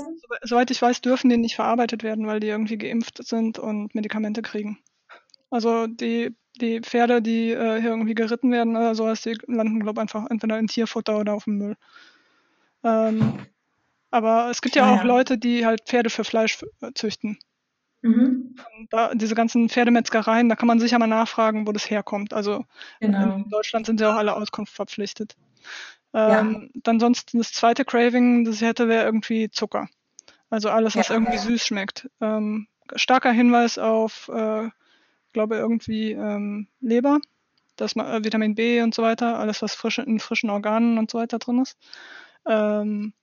soweit 0.43 0.72
ich 0.72 0.82
weiß, 0.82 1.02
dürfen 1.02 1.30
die 1.30 1.38
nicht 1.38 1.56
verarbeitet 1.56 2.04
werden, 2.04 2.28
weil 2.28 2.39
die 2.39 2.48
irgendwie 2.48 2.78
geimpft 2.78 3.26
sind 3.26 3.60
und 3.60 3.93
Medikamente 3.93 4.41
kriegen. 4.41 4.80
Also 5.50 5.88
die, 5.88 6.36
die 6.60 6.82
Pferde, 6.82 7.22
die 7.22 7.52
äh, 7.52 7.80
hier 7.80 7.91
irgendwie 7.91 8.16
geritten 8.16 8.52
werden 8.52 8.76
oder 8.76 8.96
sowas, 8.96 9.22
die 9.22 9.38
landen, 9.48 9.80
glaube 9.80 10.00
ich, 10.00 10.02
einfach 10.02 10.30
entweder 10.30 10.58
in 10.58 10.68
Tierfutter 10.68 11.20
oder 11.20 11.34
auf 11.34 11.43
dem 11.46 11.58
Müll. 11.58 11.76
Ähm, 12.84 13.39
aber 14.12 14.50
es 14.50 14.62
gibt 14.62 14.76
ja, 14.76 14.86
ja 14.86 15.00
auch. 15.00 15.04
Leute, 15.04 15.38
die 15.38 15.66
halt 15.66 15.84
Pferde 15.86 16.10
für 16.10 16.24
Fleisch 16.24 16.64
äh, 16.82 16.91
züchten. 16.93 17.38
Mhm. 18.06 18.56
Da, 18.91 19.16
diese 19.16 19.34
ganzen 19.34 19.68
Pferdemetzgereien, 19.68 20.47
da 20.47 20.56
kann 20.56 20.68
man 20.68 20.80
sicher 20.80 20.99
mal 20.99 21.08
nachfragen, 21.08 21.66
wo 21.66 21.72
das 21.72 21.89
herkommt. 21.89 22.34
Also 22.34 22.64
genau. 22.99 23.38
in 23.38 23.49
Deutschland 23.49 23.88
sind 23.88 23.99
ja 23.99 24.12
auch 24.12 24.18
alle 24.18 24.36
Auskunft 24.36 24.74
verpflichtet. 24.74 25.36
Ähm, 26.14 26.70
ja. 26.74 26.82
Dann 26.84 26.99
sonst 26.99 27.34
das 27.34 27.51
zweite 27.51 27.84
Craving, 27.84 28.45
das 28.45 28.58
ich 28.58 28.62
hätte, 28.62 28.88
wäre 28.88 29.06
irgendwie 29.06 29.49
Zucker. 29.49 29.89
Also 30.51 30.70
alles, 30.70 30.95
was 30.95 31.08
ja. 31.08 31.16
irgendwie 31.16 31.39
süß 31.39 31.66
schmeckt. 31.66 32.08
Ähm, 32.22 32.68
starker 32.95 33.32
Hinweis 33.32 33.80
auf, 33.80 34.30
äh, 34.30 34.70
glaube 35.34 35.56
irgendwie 35.56 36.12
ähm, 36.12 36.68
Leber, 36.82 37.20
dass 37.76 37.95
man, 37.95 38.06
äh, 38.06 38.24
Vitamin 38.24 38.53
B 38.53 38.84
und 38.84 38.93
so 38.93 39.01
weiter, 39.01 39.39
alles 39.39 39.64
was 39.64 39.74
frisch, 39.74 39.97
in 39.97 40.20
frischen 40.20 40.51
Organen 40.51 40.99
und 40.99 41.10
so 41.10 41.18
weiter 41.18 41.39
drin 41.39 41.60
ist. 41.60 41.76
Ähm, 42.47 43.14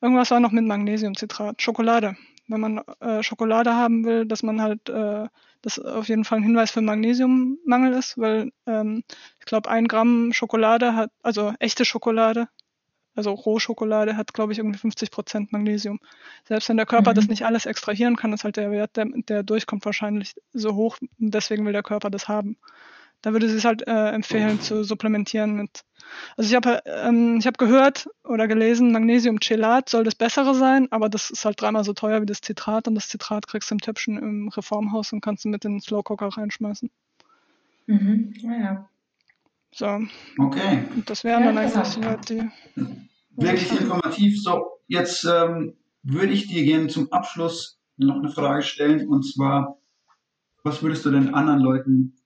irgendwas 0.00 0.30
war 0.30 0.38
noch 0.38 0.52
mit 0.52 0.64
Magnesiumcitrat. 0.64 1.60
Schokolade 1.60 2.16
wenn 2.48 2.60
man 2.60 2.78
äh, 3.00 3.22
Schokolade 3.22 3.74
haben 3.74 4.04
will, 4.04 4.26
dass 4.26 4.42
man 4.42 4.60
halt 4.60 4.88
äh, 4.88 5.26
das 5.62 5.78
auf 5.78 6.08
jeden 6.08 6.24
Fall 6.24 6.38
ein 6.38 6.44
Hinweis 6.44 6.70
für 6.70 6.80
Magnesiummangel 6.80 7.92
ist, 7.94 8.18
weil 8.18 8.50
ähm, 8.66 9.04
ich 9.38 9.46
glaube, 9.46 9.70
ein 9.70 9.88
Gramm 9.88 10.32
Schokolade 10.32 10.94
hat, 10.94 11.10
also 11.22 11.54
echte 11.60 11.84
Schokolade, 11.84 12.48
also 13.14 13.32
Rohschokolade 13.32 14.16
hat, 14.16 14.34
glaube 14.34 14.52
ich, 14.52 14.58
irgendwie 14.58 14.78
50 14.78 15.10
Prozent 15.10 15.52
Magnesium. 15.52 16.00
Selbst 16.44 16.68
wenn 16.68 16.78
der 16.78 16.86
Körper 16.86 17.10
mhm. 17.10 17.16
das 17.16 17.28
nicht 17.28 17.44
alles 17.44 17.66
extrahieren 17.66 18.16
kann, 18.16 18.32
ist 18.32 18.44
halt 18.44 18.56
der 18.56 18.70
Wert, 18.70 18.96
der, 18.96 19.06
der 19.28 19.42
durchkommt, 19.42 19.84
wahrscheinlich 19.84 20.34
so 20.52 20.74
hoch. 20.74 20.98
Deswegen 21.18 21.64
will 21.64 21.72
der 21.72 21.82
Körper 21.82 22.10
das 22.10 22.28
haben 22.28 22.56
da 23.22 23.32
würde 23.32 23.48
sie 23.48 23.56
es 23.56 23.64
halt 23.64 23.86
äh, 23.86 24.10
empfehlen 24.10 24.60
zu 24.60 24.84
supplementieren 24.84 25.54
mit. 25.54 25.84
Also 26.36 26.50
ich 26.50 26.56
habe 26.56 26.82
ähm, 26.84 27.36
ich 27.38 27.46
habe 27.46 27.56
gehört 27.56 28.08
oder 28.24 28.48
gelesen, 28.48 28.92
Magnesium-Chelat 28.92 29.88
soll 29.88 30.04
das 30.04 30.14
bessere 30.14 30.54
sein, 30.54 30.88
aber 30.90 31.08
das 31.08 31.30
ist 31.30 31.44
halt 31.44 31.60
dreimal 31.60 31.84
so 31.84 31.92
teuer 31.92 32.20
wie 32.20 32.26
das 32.26 32.40
Zitrat 32.40 32.88
und 32.88 32.94
das 32.94 33.08
Zitrat 33.08 33.46
kriegst 33.46 33.70
du 33.70 33.76
im 33.76 33.80
Töpfchen 33.80 34.18
im 34.18 34.48
Reformhaus 34.48 35.12
und 35.12 35.20
kannst 35.20 35.44
du 35.44 35.48
mit 35.48 35.64
in 35.64 35.74
den 35.74 35.80
Slow 35.80 36.02
Cooker 36.02 36.28
reinschmeißen. 36.28 36.90
Mhm. 37.86 38.34
Ja, 38.38 38.58
ja. 38.58 38.88
So. 39.74 40.00
Okay. 40.38 40.84
Und 40.94 41.08
das 41.08 41.24
wären 41.24 41.44
ja, 41.44 41.52
dann 41.52 41.58
eigentlich 41.58 41.86
soweit 41.86 42.28
die. 42.28 42.42
Wirklich 43.30 43.80
informativ. 43.80 44.42
So, 44.42 44.80
jetzt 44.86 45.24
ähm, 45.24 45.76
würde 46.02 46.32
ich 46.32 46.48
dir 46.48 46.64
gerne 46.64 46.88
zum 46.88 47.10
Abschluss 47.12 47.80
noch 47.96 48.16
eine 48.16 48.28
Frage 48.28 48.62
stellen 48.62 49.08
und 49.08 49.22
zwar, 49.22 49.78
was 50.62 50.82
würdest 50.82 51.04
du 51.06 51.10
denn 51.10 51.34
anderen 51.34 51.60
Leuten 51.60 52.16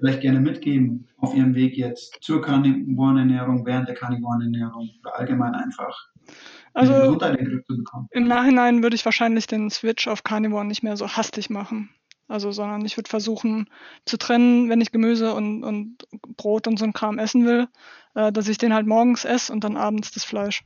vielleicht 0.00 0.20
gerne 0.20 0.40
mitgeben 0.40 1.06
auf 1.18 1.34
Ihrem 1.34 1.54
Weg 1.54 1.76
jetzt 1.76 2.18
zur 2.20 2.42
Karnivorenernährung, 2.42 3.64
während 3.64 3.88
der 3.88 3.94
Karnivorenernährung 3.94 4.90
oder 5.00 5.18
allgemein 5.18 5.54
einfach 5.54 6.10
also? 6.72 7.18
Im 8.10 8.28
Nachhinein 8.28 8.82
würde 8.82 8.94
ich 8.94 9.04
wahrscheinlich 9.04 9.46
den 9.46 9.70
Switch 9.70 10.06
auf 10.06 10.22
Carnivore 10.22 10.64
nicht 10.64 10.82
mehr 10.82 10.96
so 10.96 11.08
hastig 11.08 11.50
machen. 11.50 11.90
Also, 12.28 12.52
sondern 12.52 12.84
ich 12.84 12.96
würde 12.96 13.10
versuchen 13.10 13.68
zu 14.04 14.16
trennen, 14.16 14.68
wenn 14.68 14.80
ich 14.80 14.92
Gemüse 14.92 15.34
und, 15.34 15.64
und 15.64 15.98
Brot 16.36 16.68
und 16.68 16.78
so 16.78 16.84
ein 16.84 16.92
Kram 16.92 17.18
essen 17.18 17.44
will, 17.44 17.66
äh, 18.14 18.30
dass 18.30 18.46
ich 18.46 18.56
den 18.56 18.72
halt 18.72 18.86
morgens 18.86 19.24
esse 19.24 19.52
und 19.52 19.64
dann 19.64 19.76
abends 19.76 20.12
das 20.12 20.24
Fleisch. 20.24 20.62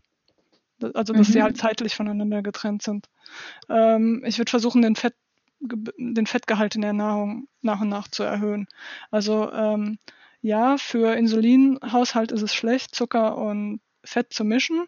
Also, 0.93 1.15
dass 1.15 1.29
mhm. 1.29 1.33
die 1.33 1.43
halt 1.43 1.57
zeitlich 1.57 1.95
voneinander 1.95 2.43
getrennt 2.43 2.83
sind. 2.83 3.09
Ähm, 3.71 4.23
ich 4.27 4.37
würde 4.37 4.51
versuchen, 4.51 4.83
den 4.83 4.97
Fett 4.97 5.15
den 5.65 6.27
Fettgehalt 6.27 6.75
in 6.75 6.83
der 6.83 6.93
Nahrung 6.93 7.49
nach 7.63 7.81
und 7.81 7.89
nach 7.89 8.09
zu 8.09 8.23
erhöhen. 8.23 8.67
Also 9.11 9.53
ähm, 9.53 9.99
ja, 10.41 10.77
für 10.77 11.15
Insulinhaushalt 11.15 12.33
ist 12.33 12.43
es 12.43 12.55
schlecht, 12.55 12.95
Zucker 12.95 13.39
und 13.39 13.81
Fett 14.05 14.33
zu 14.33 14.45
mischen. 14.45 14.87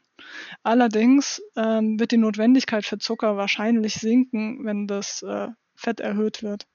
Allerdings 0.62 1.43
ähm, 1.57 1.99
wird 1.99 2.12
die 2.12 2.18
Notwendigkeit 2.18 2.85
für 2.85 2.99
Zucker 2.99 3.37
wahrscheinlich 3.37 3.95
sinken, 3.95 4.64
wenn 4.64 4.87
das 4.87 5.22
äh, 5.22 5.49
Fett 5.74 6.01
erhöht 6.01 6.43
wird. 6.43 6.66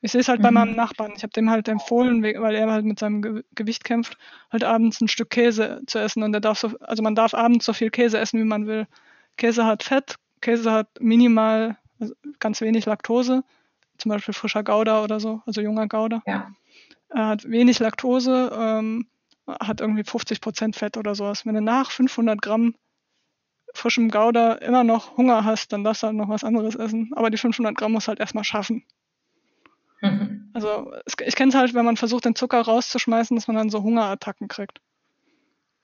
Ich 0.00 0.12
sehe 0.12 0.20
es 0.20 0.28
halt 0.28 0.40
mhm. 0.40 0.44
bei 0.44 0.50
meinem 0.50 0.76
Nachbarn. 0.76 1.12
Ich 1.16 1.22
habe 1.22 1.32
dem 1.32 1.50
halt 1.50 1.68
empfohlen, 1.68 2.22
weil 2.22 2.54
er 2.54 2.70
halt 2.70 2.84
mit 2.84 2.98
seinem 2.98 3.22
Ge 3.22 3.42
Gewicht 3.54 3.84
kämpft, 3.84 4.16
halt 4.50 4.64
abends 4.64 5.00
ein 5.00 5.08
Stück 5.08 5.30
Käse 5.30 5.82
zu 5.86 5.98
essen. 5.98 6.22
Und 6.22 6.34
er 6.34 6.40
darf 6.40 6.58
so, 6.58 6.72
also 6.80 7.02
man 7.02 7.14
darf 7.14 7.34
abends 7.34 7.66
so 7.66 7.72
viel 7.72 7.90
Käse 7.90 8.18
essen, 8.18 8.40
wie 8.40 8.44
man 8.44 8.66
will. 8.66 8.86
Käse 9.36 9.64
hat 9.64 9.82
Fett, 9.82 10.16
Käse 10.40 10.72
hat 10.72 10.88
minimal 11.00 11.78
ganz 12.38 12.60
wenig 12.60 12.86
Laktose, 12.86 13.44
zum 13.98 14.10
Beispiel 14.10 14.34
frischer 14.34 14.64
Gouda 14.64 15.02
oder 15.02 15.20
so, 15.20 15.42
also 15.46 15.60
junger 15.60 15.88
Gouda. 15.88 16.22
Ja. 16.26 16.52
Er 17.08 17.26
hat 17.26 17.48
wenig 17.48 17.78
Laktose, 17.78 18.50
ähm, 18.54 19.06
hat 19.46 19.80
irgendwie 19.80 20.04
50 20.04 20.40
Prozent 20.40 20.76
Fett 20.76 20.96
oder 20.96 21.14
sowas. 21.14 21.44
Wenn 21.44 21.54
du 21.54 21.60
nach 21.60 21.90
500 21.90 22.40
Gramm 22.40 22.74
frischem 23.74 24.10
Gouda 24.10 24.54
immer 24.54 24.84
noch 24.84 25.16
Hunger 25.16 25.44
hast, 25.44 25.72
dann 25.72 25.84
darfst 25.84 26.02
du 26.02 26.08
halt 26.08 26.16
noch 26.16 26.28
was 26.28 26.44
anderes 26.44 26.74
essen. 26.74 27.10
Aber 27.14 27.30
die 27.30 27.38
500 27.38 27.76
Gramm 27.76 27.92
musst 27.92 28.06
du 28.06 28.10
halt 28.10 28.20
erstmal 28.20 28.44
schaffen. 28.44 28.84
Mhm. 30.00 30.50
Also 30.52 30.92
ich 31.06 31.34
kenne 31.34 31.50
es 31.50 31.54
halt, 31.54 31.74
wenn 31.74 31.84
man 31.84 31.96
versucht, 31.96 32.24
den 32.24 32.34
Zucker 32.34 32.60
rauszuschmeißen, 32.60 33.36
dass 33.36 33.46
man 33.46 33.56
dann 33.56 33.70
so 33.70 33.82
Hungerattacken 33.82 34.48
kriegt. 34.48 34.80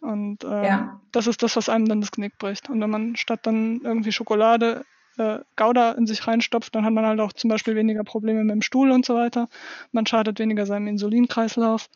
Und 0.00 0.44
äh, 0.44 0.66
ja. 0.66 1.00
das 1.12 1.26
ist 1.26 1.42
das, 1.42 1.56
was 1.56 1.68
einem 1.68 1.86
dann 1.86 2.00
das 2.00 2.12
Knick 2.12 2.38
bricht. 2.38 2.68
Und 2.68 2.80
wenn 2.80 2.90
man 2.90 3.16
statt 3.16 3.40
dann 3.44 3.80
irgendwie 3.82 4.12
Schokolade 4.12 4.84
äh, 5.18 5.40
Gouda 5.56 5.92
in 5.92 6.06
sich 6.06 6.26
reinstopft, 6.26 6.74
dann 6.74 6.84
hat 6.84 6.92
man 6.92 7.04
halt 7.04 7.20
auch 7.20 7.32
zum 7.32 7.50
Beispiel 7.50 7.74
weniger 7.74 8.04
Probleme 8.04 8.42
mit 8.44 8.54
dem 8.54 8.62
Stuhl 8.62 8.90
und 8.90 9.04
so 9.04 9.14
weiter. 9.14 9.48
Man 9.92 10.06
schadet 10.06 10.38
weniger 10.38 10.64
seinem 10.66 10.86
Insulinkreislauf 10.86 11.88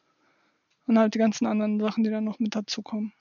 und 0.86 0.98
halt 0.98 1.14
die 1.14 1.18
ganzen 1.18 1.46
anderen 1.46 1.80
Sachen, 1.80 2.04
die 2.04 2.10
dann 2.10 2.24
noch 2.24 2.38
mit 2.38 2.54
dazukommen. 2.54 3.12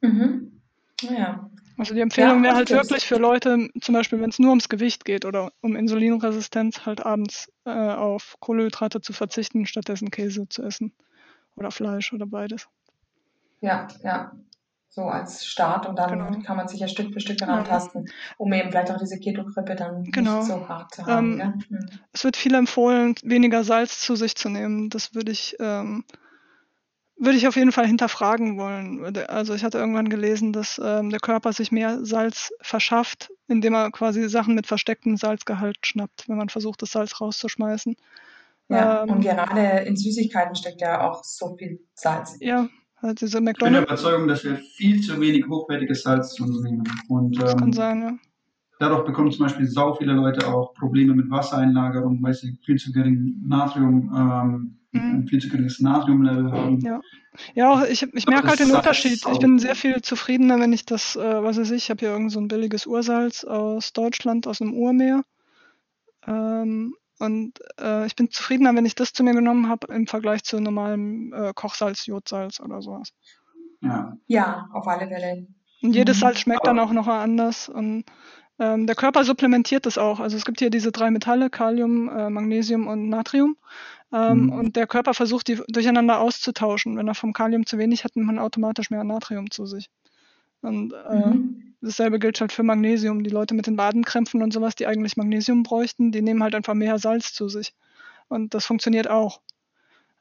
Mhm. 0.00 0.60
Ja. 1.00 1.50
Also 1.78 1.94
die 1.94 2.00
Empfehlung 2.00 2.38
ja, 2.38 2.44
wäre 2.44 2.54
halt 2.56 2.70
wirklich 2.70 3.06
für 3.06 3.16
Leute, 3.16 3.70
zum 3.80 3.94
Beispiel 3.94 4.20
wenn 4.20 4.30
es 4.30 4.38
nur 4.38 4.50
ums 4.50 4.68
Gewicht 4.68 5.04
geht 5.04 5.24
oder 5.24 5.52
um 5.62 5.74
Insulinresistenz, 5.74 6.84
halt 6.84 7.04
abends 7.04 7.50
äh, 7.64 7.70
auf 7.70 8.36
Kohlenhydrate 8.40 9.00
zu 9.00 9.12
verzichten, 9.12 9.66
stattdessen 9.66 10.10
Käse 10.10 10.48
zu 10.48 10.62
essen 10.62 10.92
oder 11.56 11.70
Fleisch 11.70 12.12
oder 12.12 12.26
beides. 12.26 12.68
Ja, 13.60 13.88
ja 14.04 14.32
so 14.94 15.04
als 15.04 15.46
Start 15.46 15.86
und 15.86 15.96
dann 15.96 16.10
genau. 16.10 16.44
kann 16.44 16.58
man 16.58 16.68
sich 16.68 16.80
ja 16.80 16.86
Stück 16.86 17.14
für 17.14 17.20
Stück 17.20 17.40
herantasten, 17.40 18.04
ja. 18.04 18.12
um 18.36 18.52
eben 18.52 18.70
vielleicht 18.70 18.90
auch 18.90 18.98
diese 18.98 19.18
Keto-Grippe 19.18 19.74
dann 19.74 20.04
genau. 20.04 20.38
nicht 20.38 20.48
so 20.48 20.68
hart 20.68 20.94
zu 20.94 21.06
haben. 21.06 21.40
Ähm, 21.40 21.62
mhm. 21.70 21.88
Es 22.12 22.24
wird 22.24 22.36
viel 22.36 22.54
empfohlen, 22.54 23.14
weniger 23.22 23.64
Salz 23.64 24.00
zu 24.00 24.16
sich 24.16 24.36
zu 24.36 24.50
nehmen. 24.50 24.90
Das 24.90 25.14
würde 25.14 25.32
ich, 25.32 25.56
ähm, 25.60 26.04
würde 27.16 27.38
ich 27.38 27.48
auf 27.48 27.56
jeden 27.56 27.72
Fall 27.72 27.86
hinterfragen 27.86 28.58
wollen. 28.58 29.16
Also 29.28 29.54
ich 29.54 29.64
hatte 29.64 29.78
irgendwann 29.78 30.10
gelesen, 30.10 30.52
dass 30.52 30.78
ähm, 30.84 31.08
der 31.08 31.20
Körper 31.20 31.54
sich 31.54 31.72
mehr 31.72 32.04
Salz 32.04 32.52
verschafft, 32.60 33.32
indem 33.48 33.72
er 33.72 33.90
quasi 33.92 34.28
Sachen 34.28 34.54
mit 34.54 34.66
verstecktem 34.66 35.16
Salzgehalt 35.16 35.78
schnappt, 35.86 36.28
wenn 36.28 36.36
man 36.36 36.50
versucht, 36.50 36.82
das 36.82 36.90
Salz 36.90 37.18
rauszuschmeißen. 37.18 37.96
Ja, 38.68 39.02
und 39.04 39.10
ähm, 39.10 39.20
gerade 39.22 39.84
in 39.86 39.96
Süßigkeiten 39.96 40.54
steckt 40.54 40.82
ja 40.82 41.00
auch 41.08 41.24
so 41.24 41.56
viel 41.56 41.80
Salz. 41.94 42.36
Ja, 42.40 42.68
also 43.02 43.14
diese 43.14 43.40
McDonald's. 43.40 43.58
Ich 43.58 43.64
bin 43.64 43.72
der 43.72 43.82
Überzeugung, 43.82 44.28
dass 44.28 44.44
wir 44.44 44.56
viel 44.56 45.00
zu 45.00 45.20
wenig 45.20 45.46
hochwertiges 45.46 46.02
Salz 46.02 46.34
zu 46.34 46.44
uns 46.44 46.62
nehmen. 46.62 46.84
Und, 47.08 47.40
das 47.40 47.52
ähm, 47.52 47.58
kann 47.58 47.72
sein, 47.72 48.02
ja. 48.02 48.18
dadurch 48.78 49.04
bekommen 49.04 49.32
zum 49.32 49.46
Beispiel 49.46 49.66
sau 49.66 49.94
viele 49.94 50.12
Leute 50.12 50.46
auch 50.46 50.72
Probleme 50.74 51.14
mit 51.14 51.30
Wassereinlagerung, 51.30 52.22
weil 52.22 52.32
sie 52.32 52.56
viel 52.64 52.76
zu 52.76 52.92
gering 52.92 53.42
Natrium, 53.44 54.10
ähm, 54.16 54.78
mhm. 54.92 55.26
viel 55.26 55.40
zu 55.40 55.48
geringes 55.48 55.80
Natriumlevel 55.80 56.50
haben. 56.50 56.80
Ja. 56.80 57.00
Ja, 57.54 57.84
ich, 57.86 58.02
ich 58.12 58.26
merke 58.26 58.48
halt 58.48 58.60
den 58.60 58.72
Unterschied. 58.72 59.24
Ich 59.32 59.38
bin 59.38 59.58
sehr 59.58 59.74
viel 59.74 60.02
zufriedener, 60.02 60.60
wenn 60.60 60.74
ich 60.74 60.84
das, 60.84 61.16
äh, 61.16 61.42
was 61.42 61.56
weiß 61.58 61.70
ich, 61.70 61.84
ich 61.84 61.90
habe 61.90 62.00
hier 62.00 62.10
irgend 62.10 62.30
so 62.30 62.38
ein 62.38 62.48
billiges 62.48 62.86
Ursalz 62.86 63.44
aus 63.44 63.94
Deutschland, 63.94 64.46
aus 64.46 64.58
dem 64.58 64.74
Urmeer. 64.74 65.22
Ähm, 66.26 66.94
und 67.22 67.52
äh, 67.78 68.04
ich 68.06 68.16
bin 68.16 68.32
zufriedener, 68.32 68.74
wenn 68.74 68.84
ich 68.84 68.96
das 68.96 69.12
zu 69.12 69.22
mir 69.22 69.32
genommen 69.32 69.68
habe, 69.68 69.94
im 69.94 70.08
Vergleich 70.08 70.42
zu 70.42 70.58
normalem 70.58 71.32
äh, 71.32 71.52
Kochsalz, 71.54 72.06
Jodsalz 72.06 72.58
oder 72.58 72.82
sowas. 72.82 73.12
Ja, 73.80 74.16
ja 74.26 74.68
auf 74.72 74.88
alle 74.88 75.06
Fälle. 75.06 75.46
Und 75.82 75.94
jedes 75.94 76.16
mhm. 76.16 76.20
Salz 76.20 76.40
schmeckt 76.40 76.66
dann 76.66 76.80
auch 76.80 76.90
noch 76.90 77.06
anders. 77.06 77.68
Und 77.68 78.06
ähm, 78.58 78.88
der 78.88 78.96
Körper 78.96 79.22
supplementiert 79.22 79.86
das 79.86 79.98
auch. 79.98 80.18
Also 80.18 80.36
es 80.36 80.44
gibt 80.44 80.58
hier 80.58 80.70
diese 80.70 80.90
drei 80.90 81.12
Metalle, 81.12 81.48
Kalium, 81.48 82.08
äh, 82.08 82.28
Magnesium 82.28 82.88
und 82.88 83.08
Natrium. 83.08 83.56
Ähm, 84.12 84.46
mhm. 84.46 84.52
Und 84.52 84.74
der 84.74 84.88
Körper 84.88 85.14
versucht, 85.14 85.46
die 85.46 85.60
durcheinander 85.68 86.18
auszutauschen. 86.18 86.96
Wenn 86.96 87.06
er 87.06 87.14
vom 87.14 87.32
Kalium 87.32 87.66
zu 87.66 87.78
wenig 87.78 88.02
hat, 88.02 88.16
nimmt 88.16 88.26
man 88.26 88.40
automatisch 88.40 88.90
mehr 88.90 89.04
Natrium 89.04 89.48
zu 89.48 89.64
sich. 89.66 89.90
Und 90.62 90.92
äh, 90.92 91.26
mhm. 91.26 91.74
dasselbe 91.80 92.18
gilt 92.18 92.40
halt 92.40 92.52
für 92.52 92.62
Magnesium. 92.62 93.22
Die 93.22 93.30
Leute 93.30 93.54
mit 93.54 93.66
den 93.66 93.76
Wadenkrämpfen 93.76 94.42
und 94.42 94.52
sowas, 94.52 94.74
die 94.74 94.86
eigentlich 94.86 95.16
Magnesium 95.16 95.62
bräuchten, 95.62 96.12
die 96.12 96.22
nehmen 96.22 96.42
halt 96.42 96.54
einfach 96.54 96.74
mehr 96.74 96.98
Salz 96.98 97.34
zu 97.34 97.48
sich. 97.48 97.74
Und 98.28 98.54
das 98.54 98.64
funktioniert 98.64 99.08
auch. 99.08 99.40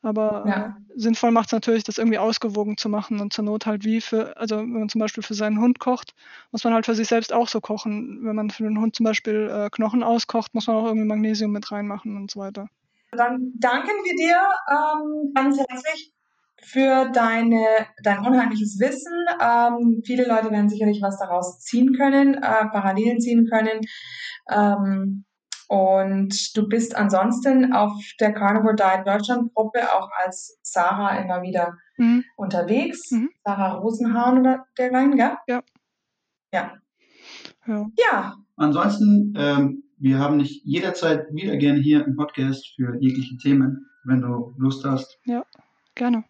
Aber 0.04 0.44
ja. 0.48 0.66
äh, 0.66 1.00
sinnvoll 1.00 1.32
macht 1.32 1.48
es 1.48 1.52
natürlich, 1.52 1.84
das 1.84 2.00
irgendwie 2.00 2.18
ausgewogen 2.18 2.76
zu 2.76 2.90
machen 2.90 3.20
und 3.20 3.34
zur 3.34 3.46
Not 3.46 3.68
halt 3.68 3.86
wie 3.86 4.02
für, 4.02 4.36
also 4.36 4.58
wenn 4.58 4.72
man 4.72 4.90
zum 4.90 5.00
Beispiel 5.00 5.22
für 5.22 5.36
seinen 5.36 5.60
Hund 5.60 5.78
kocht, 5.78 6.16
muss 6.52 6.64
man 6.64 6.74
halt 6.74 6.88
für 6.88 6.96
sich 6.96 7.08
selbst 7.08 7.32
auch 7.32 7.48
so 7.48 7.62
kochen. 7.62 8.20
Wenn 8.24 8.36
man 8.36 8.50
für 8.50 8.64
den 8.64 8.80
Hund 8.80 8.96
zum 8.96 9.04
Beispiel 9.04 9.50
äh, 9.54 9.70
Knochen 9.70 10.02
auskocht, 10.02 10.56
muss 10.56 10.66
man 10.66 10.76
auch 10.76 10.86
irgendwie 10.86 11.06
Magnesium 11.06 11.52
mit 11.52 11.72
reinmachen 11.72 12.18
und 12.18 12.32
so 12.32 12.40
weiter. 12.40 12.68
Dann 13.12 13.54
danken 13.60 13.92
wir 14.04 14.16
dir 14.16 14.42
ähm, 14.70 15.34
ganz 15.36 15.60
herzlich 15.60 16.12
für 16.64 17.10
deine, 17.12 17.66
dein 18.04 18.20
unheimliches 18.20 18.80
Wissen. 18.80 19.14
Ähm, 19.42 20.02
viele 20.06 20.28
Leute 20.28 20.52
werden 20.52 20.70
sicherlich 20.70 21.02
was 21.02 21.18
daraus 21.20 21.60
ziehen 21.60 21.94
können, 21.94 22.36
äh, 22.36 22.66
Parallelen 22.72 23.20
ziehen 23.20 23.48
können. 23.48 23.82
Ähm, 24.50 25.26
und 25.68 26.58
du 26.58 26.68
bist 26.68 26.98
ansonsten 26.98 27.72
auf 27.72 27.94
der 28.20 28.34
Carnivore 28.34 28.76
Diet 28.76 29.08
Deutschland 29.08 29.54
Gruppe 29.54 29.80
auch 29.96 30.10
als 30.26 30.60
Sarah 30.64 31.16
immer 31.18 31.42
wieder 31.44 31.78
mhm. 31.98 32.26
unterwegs. 32.36 33.10
Mhm. 33.10 33.30
Sarah 33.46 33.76
Rosenhahn 33.76 34.40
oder 34.40 34.66
dergleichen, 34.78 35.16
gell? 35.16 35.38
Ja. 35.48 35.64
Ja. 36.54 36.74
Ja. 37.66 37.88
ja. 37.98 38.36
Ansonsten, 38.58 39.34
ähm, 39.38 39.84
wir 39.98 40.20
haben 40.20 40.40
dich 40.40 40.62
jederzeit 40.66 41.28
wieder 41.32 41.56
gerne 41.56 41.80
hier 41.80 42.06
im 42.06 42.18
Podcast 42.18 42.74
für 42.76 42.98
jegliche 43.00 43.38
Themen, 43.38 43.86
wenn 44.04 44.22
du 44.22 44.54
Lust 44.58 44.84
hast. 44.84 45.20
Ja, 45.24 45.46
gerne. 45.96 46.26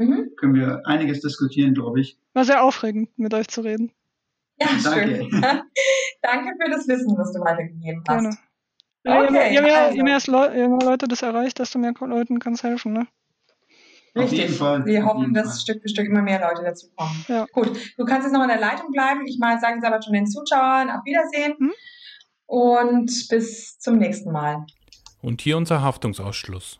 Mhm. 0.00 0.30
Können 0.36 0.54
wir 0.54 0.80
einiges 0.86 1.20
diskutieren, 1.20 1.74
glaube 1.74 2.00
ich. 2.00 2.18
War 2.32 2.46
sehr 2.46 2.62
aufregend, 2.62 3.10
mit 3.18 3.34
euch 3.34 3.48
zu 3.48 3.60
reden. 3.60 3.92
Ja, 4.58 4.68
Danke. 4.82 5.28
schön. 5.28 5.30
Danke 6.22 6.54
für 6.58 6.70
das 6.70 6.88
Wissen, 6.88 7.18
was 7.18 7.32
du 7.32 7.40
weitergegeben 7.40 8.02
hast. 8.08 8.22
Gerne. 8.22 8.36
Ja, 9.04 9.22
okay, 9.22 9.54
je, 9.54 9.60
mehr, 9.60 9.82
also. 9.82 9.96
je, 9.96 10.02
mehr 10.02 10.18
Leu 10.26 10.56
je, 10.56 10.68
mehr, 10.68 10.78
Leute 10.88 11.06
das 11.06 11.20
erreicht, 11.20 11.58
desto 11.58 11.78
mehr 11.78 11.92
Leuten 12.00 12.38
kann 12.38 12.54
es 12.54 12.62
helfen, 12.62 12.94
ne? 12.94 13.06
Richtig. 14.16 14.58
Wir 14.58 15.04
hoffen, 15.04 15.34
dass 15.34 15.62
Stück 15.62 15.82
für 15.82 15.88
Stück 15.88 16.06
immer 16.06 16.22
mehr 16.22 16.40
Leute 16.40 16.62
dazu 16.64 16.88
kommen. 16.96 17.24
Ja. 17.28 17.46
Gut, 17.52 17.70
du 17.96 18.04
kannst 18.06 18.26
jetzt 18.26 18.32
noch 18.32 18.42
in 18.42 18.48
der 18.48 18.58
Leitung 18.58 18.90
bleiben. 18.90 19.26
Ich 19.26 19.38
mal 19.38 19.60
sage 19.60 19.76
jetzt 19.76 19.84
aber 19.84 20.02
schon 20.02 20.14
den 20.14 20.26
Zuschauern 20.26 20.90
auf 20.90 21.04
Wiedersehen 21.04 21.56
hm? 21.58 21.72
und 22.46 23.28
bis 23.28 23.78
zum 23.78 23.98
nächsten 23.98 24.32
Mal. 24.32 24.64
Und 25.20 25.42
hier 25.42 25.58
unser 25.58 25.82
Haftungsausschluss. 25.82 26.79